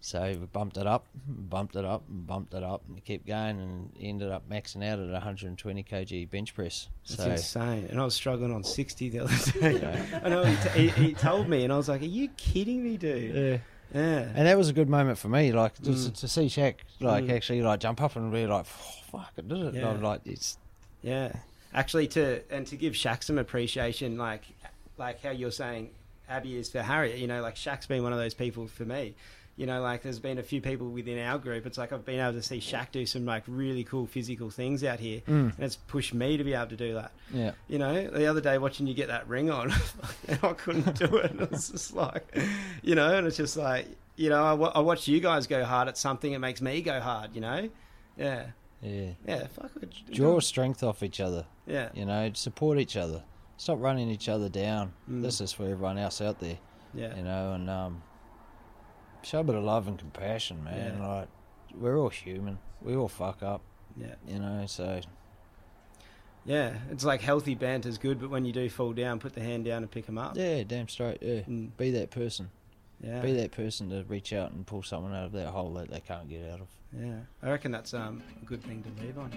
So 0.00 0.22
we 0.22 0.46
bumped 0.46 0.76
it 0.76 0.86
up, 0.86 1.06
bumped 1.26 1.74
it 1.74 1.84
up, 1.84 2.02
and 2.08 2.24
bumped 2.26 2.54
it 2.54 2.62
up, 2.62 2.82
and 2.88 3.04
kept 3.04 3.26
going, 3.26 3.60
and 3.60 3.90
ended 4.00 4.30
up 4.30 4.48
maxing 4.48 4.84
out 4.84 4.98
at 5.00 5.10
120 5.10 5.82
kg 5.82 6.30
bench 6.30 6.54
press. 6.54 6.88
That's 7.08 7.22
So 7.24 7.30
insane. 7.30 7.88
And 7.90 8.00
I 8.00 8.04
was 8.04 8.14
struggling 8.14 8.52
on 8.54 8.62
60 8.62 9.08
the 9.10 9.18
other 9.20 9.50
day. 9.60 10.04
I 10.22 10.28
know 10.28 10.44
he, 10.44 10.68
t- 10.68 10.88
he, 10.88 11.14
told 11.14 11.48
me, 11.48 11.64
and 11.64 11.72
I 11.72 11.76
was 11.76 11.88
like, 11.88 12.02
"Are 12.02 12.04
you 12.06 12.28
kidding 12.36 12.82
me, 12.84 12.96
dude?" 12.96 13.34
yeah. 13.34 13.58
Yeah. 13.94 14.28
And 14.34 14.46
that 14.46 14.56
was 14.58 14.68
a 14.68 14.74
good 14.74 14.88
moment 14.90 15.18
for 15.18 15.28
me, 15.28 15.50
like 15.50 15.80
just 15.82 16.12
Mm. 16.12 16.16
to 16.20 16.28
see 16.28 16.46
Shaq 16.46 16.74
like 17.00 17.24
Mm. 17.24 17.30
actually 17.32 17.62
like 17.62 17.80
jump 17.80 18.02
up 18.02 18.16
and 18.16 18.30
be 18.30 18.46
like, 18.46 18.66
oh, 18.66 19.08
"Fuck, 19.10 19.32
I 19.38 19.40
did 19.40 19.52
it!" 19.58 19.74
Yeah. 19.74 19.88
I'm 19.88 20.02
like, 20.02 20.20
"It's 20.26 20.58
Yeah, 21.02 21.32
actually, 21.74 22.06
to 22.08 22.42
and 22.50 22.66
to 22.66 22.76
give 22.76 22.92
Shaq 22.92 23.22
some 23.24 23.38
appreciation, 23.38 24.16
like 24.18 24.42
like 24.98 25.22
how 25.22 25.30
you're 25.30 25.50
saying 25.50 25.90
Abby 26.28 26.56
is 26.58 26.68
for 26.70 26.82
Harriet. 26.82 27.18
You 27.18 27.26
know, 27.26 27.40
like 27.40 27.54
Shaq's 27.56 27.86
been 27.86 28.02
one 28.02 28.12
of 28.12 28.18
those 28.18 28.34
people 28.34 28.66
for 28.68 28.84
me. 28.84 29.14
You 29.58 29.66
know, 29.66 29.82
like 29.82 30.02
there's 30.04 30.20
been 30.20 30.38
a 30.38 30.42
few 30.42 30.60
people 30.60 30.88
within 30.88 31.18
our 31.18 31.36
group. 31.36 31.66
It's 31.66 31.76
like 31.76 31.92
I've 31.92 32.04
been 32.04 32.20
able 32.20 32.34
to 32.34 32.42
see 32.42 32.58
Shaq 32.60 32.92
do 32.92 33.04
some 33.04 33.26
like 33.26 33.42
really 33.48 33.82
cool 33.82 34.06
physical 34.06 34.50
things 34.50 34.84
out 34.84 35.00
here, 35.00 35.20
Mm. 35.26 35.52
and 35.56 35.58
it's 35.58 35.74
pushed 35.76 36.14
me 36.14 36.36
to 36.36 36.44
be 36.44 36.54
able 36.54 36.68
to 36.68 36.76
do 36.76 36.94
that. 36.94 37.10
yeah." 37.34 37.50
You 37.68 37.78
know, 37.78 38.08
the 38.08 38.26
other 38.26 38.40
day 38.40 38.56
watching 38.58 38.86
you 38.86 38.94
get 38.94 39.08
that 39.08 39.26
ring 39.28 39.50
on, 39.50 39.72
and 40.28 40.38
I 40.44 40.52
couldn't 40.52 40.96
do 40.96 41.16
it. 41.16 41.32
It 41.40 41.50
was 41.50 41.70
just 41.70 41.92
like, 41.92 42.38
you 42.82 42.94
know, 42.94 43.16
and 43.16 43.26
it's 43.26 43.36
just 43.36 43.56
like, 43.56 43.88
you 44.14 44.30
know, 44.30 44.44
I, 44.44 44.78
watch 44.80 45.08
you 45.08 45.18
guys 45.20 45.46
go 45.48 45.64
hard 45.64 45.88
at 45.88 45.98
something. 45.98 46.32
It 46.32 46.38
makes 46.38 46.62
me 46.62 46.80
go 46.80 47.00
hard. 47.00 47.34
You 47.34 47.40
know, 47.40 47.68
yeah, 48.16 48.46
Yeah. 48.80 49.10
yeah. 49.26 49.46
Fuck. 49.48 49.72
Draw 50.12 50.38
strength 50.40 50.82
off 50.84 51.02
each 51.02 51.18
other. 51.20 51.46
Yeah, 51.66 51.88
You 51.94 52.04
know, 52.04 52.30
support 52.34 52.78
each 52.78 52.96
other. 52.96 53.24
Stop 53.56 53.80
running 53.80 54.08
each 54.08 54.28
other 54.28 54.48
down. 54.48 54.92
Mm. 55.10 55.22
This 55.22 55.40
is 55.40 55.52
for 55.52 55.64
everyone 55.64 55.98
else 55.98 56.20
out 56.20 56.38
there. 56.38 56.58
yeah. 56.94 57.16
You 57.16 57.24
know, 57.24 57.52
and 57.54 57.68
um, 57.68 58.02
show 59.22 59.40
a 59.40 59.44
bit 59.44 59.54
of 59.54 59.64
love 59.64 59.88
and 59.88 59.98
compassion, 59.98 60.62
man. 60.64 60.96
Yeah. 60.98 61.06
Like 61.06 61.28
we're 61.74 61.96
all 61.98 62.08
human. 62.08 62.58
We 62.82 62.94
all 62.96 63.08
fuck 63.08 63.42
up. 63.42 63.60
Yeah. 63.96 64.14
You 64.26 64.38
know, 64.38 64.64
so 64.66 65.00
Yeah, 66.44 66.74
it's 66.90 67.04
like 67.04 67.20
healthy 67.20 67.54
banter's 67.54 67.98
good, 67.98 68.20
but 68.20 68.30
when 68.30 68.44
you 68.44 68.52
do 68.52 68.68
fall 68.70 68.92
down, 68.92 69.18
put 69.18 69.34
the 69.34 69.42
hand 69.42 69.64
down 69.64 69.82
and 69.82 69.90
pick 69.90 70.06
them 70.06 70.18
up. 70.18 70.36
yeah, 70.36 70.62
damn 70.62 70.88
straight. 70.88 71.18
Yeah, 71.20 71.40
Mm, 71.40 71.70
be 71.76 71.90
that 71.92 72.10
person. 72.10 72.50
yeah, 73.02 73.20
Be 73.20 73.32
that 73.34 73.50
person 73.52 73.90
to 73.90 74.04
reach 74.08 74.32
out 74.32 74.52
and 74.52 74.66
pull 74.66 74.82
someone 74.82 75.14
out 75.14 75.26
of 75.26 75.32
that 75.32 75.48
hole 75.48 75.74
that 75.74 75.90
they 75.90 76.00
can't 76.00 76.28
get 76.28 76.48
out 76.50 76.60
of. 76.60 76.68
Yeah. 76.96 77.18
I 77.42 77.50
reckon 77.50 77.72
that's 77.72 77.94
um, 77.94 78.22
a 78.40 78.44
good 78.44 78.62
thing 78.62 78.82
to 78.82 79.02
leave 79.02 79.18
on. 79.18 79.32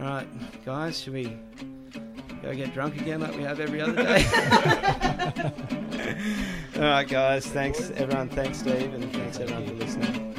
All 0.00 0.06
right, 0.06 0.64
guys, 0.64 1.00
should 1.00 1.12
we 1.12 1.36
go 2.42 2.54
get 2.54 2.72
drunk 2.72 3.00
again 3.00 3.20
like 3.20 3.36
we 3.36 3.42
have 3.42 3.60
every 3.60 3.80
other 3.80 3.96
day? 3.96 4.24
All 6.76 6.82
right, 6.82 7.08
guys. 7.08 7.46
Thanks, 7.46 7.90
everyone. 7.96 8.28
Thanks, 8.28 8.58
Steve, 8.58 8.94
and 8.94 9.12
thanks 9.12 9.40
everyone 9.40 9.66
for 9.66 9.74
listening. 9.74 10.34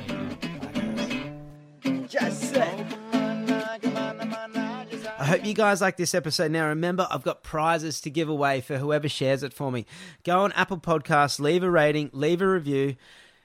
I 5.19 5.25
hope 5.25 5.45
you 5.45 5.53
guys 5.53 5.81
like 5.81 5.97
this 5.97 6.15
episode. 6.15 6.51
Now, 6.51 6.67
remember, 6.67 7.05
I've 7.11 7.23
got 7.23 7.43
prizes 7.43 7.99
to 8.01 8.09
give 8.09 8.29
away 8.29 8.61
for 8.61 8.77
whoever 8.77 9.09
shares 9.09 9.43
it 9.43 9.53
for 9.53 9.71
me. 9.71 9.85
Go 10.23 10.39
on 10.39 10.53
Apple 10.53 10.77
Podcasts, 10.77 11.39
leave 11.39 11.61
a 11.61 11.69
rating, 11.69 12.09
leave 12.13 12.41
a 12.41 12.47
review, 12.47 12.95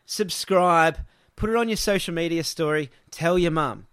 subscribe, 0.06 0.98
put 1.36 1.50
it 1.50 1.56
on 1.56 1.68
your 1.68 1.76
social 1.76 2.14
media 2.14 2.44
story, 2.44 2.90
tell 3.10 3.38
your 3.38 3.50
mum. 3.50 3.86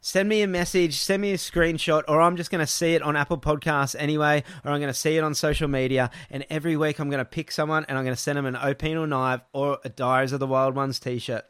send 0.00 0.28
me 0.28 0.40
a 0.40 0.46
message, 0.46 0.94
send 0.94 1.20
me 1.20 1.32
a 1.32 1.36
screenshot, 1.36 2.04
or 2.06 2.20
I'm 2.20 2.36
just 2.36 2.48
going 2.50 2.64
to 2.64 2.70
see 2.70 2.94
it 2.94 3.02
on 3.02 3.16
Apple 3.16 3.38
Podcasts 3.38 3.96
anyway, 3.98 4.44
or 4.64 4.70
I'm 4.70 4.78
going 4.78 4.92
to 4.92 4.94
see 4.94 5.16
it 5.16 5.24
on 5.24 5.34
social 5.34 5.66
media. 5.66 6.10
And 6.30 6.46
every 6.48 6.76
week 6.76 7.00
I'm 7.00 7.10
going 7.10 7.18
to 7.18 7.24
pick 7.24 7.50
someone 7.50 7.84
and 7.88 7.98
I'm 7.98 8.04
going 8.04 8.14
to 8.14 8.22
send 8.22 8.38
them 8.38 8.46
an 8.46 8.54
Opinel 8.54 9.08
knife 9.08 9.40
or 9.52 9.78
a 9.84 9.88
Diaries 9.88 10.30
of 10.32 10.38
the 10.38 10.46
Wild 10.46 10.76
Ones 10.76 11.00
t 11.00 11.18
shirt. 11.18 11.44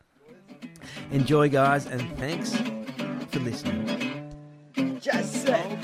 Enjoy, 1.10 1.50
guys, 1.50 1.84
and 1.84 2.00
thanks 2.16 2.56
for 3.30 3.40
listening. 3.40 4.32
Just 5.00 5.34
say, 5.44 5.78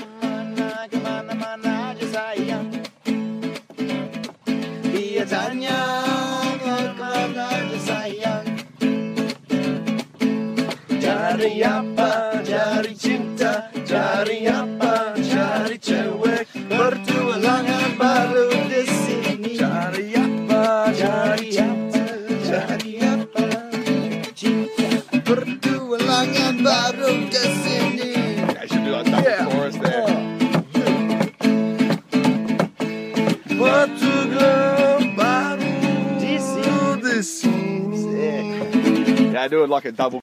Cari 11.43 11.59
apa, 11.59 12.39
cari 12.39 12.95
cinta, 12.95 13.67
cari 13.83 14.47
apa, 14.47 15.11
cari 15.11 15.75
cewek. 15.75 16.47
Bertualangan 16.71 17.99
baru 17.99 18.47
di 18.71 18.87
sini. 18.87 19.59
Cari 19.59 20.15
apa, 20.15 20.87
cari 20.95 21.51
apa, 21.59 22.03
cari 22.47 22.95
apa, 23.03 23.59
cinta. 24.31 24.87
Bertualangan 25.19 26.63
baru 26.63 27.11
di 27.27 27.43
sini. 27.59 28.15
I 28.55 28.63
should 28.63 28.87
do 28.87 28.95
like 28.95 29.11
double 29.11 29.27
Yeah. 29.27 29.43
chorus 29.43 29.75
there. 29.83 29.99
Oh. 29.99 30.15
Bertualang 33.51 35.11
baru 35.19 35.75
di 36.23 36.39
sini. 36.39 37.43
Yeah, 39.33 39.49
do 39.49 39.65
it 39.65 39.69
like 39.69 39.83
a 39.83 39.91
double 39.91 40.21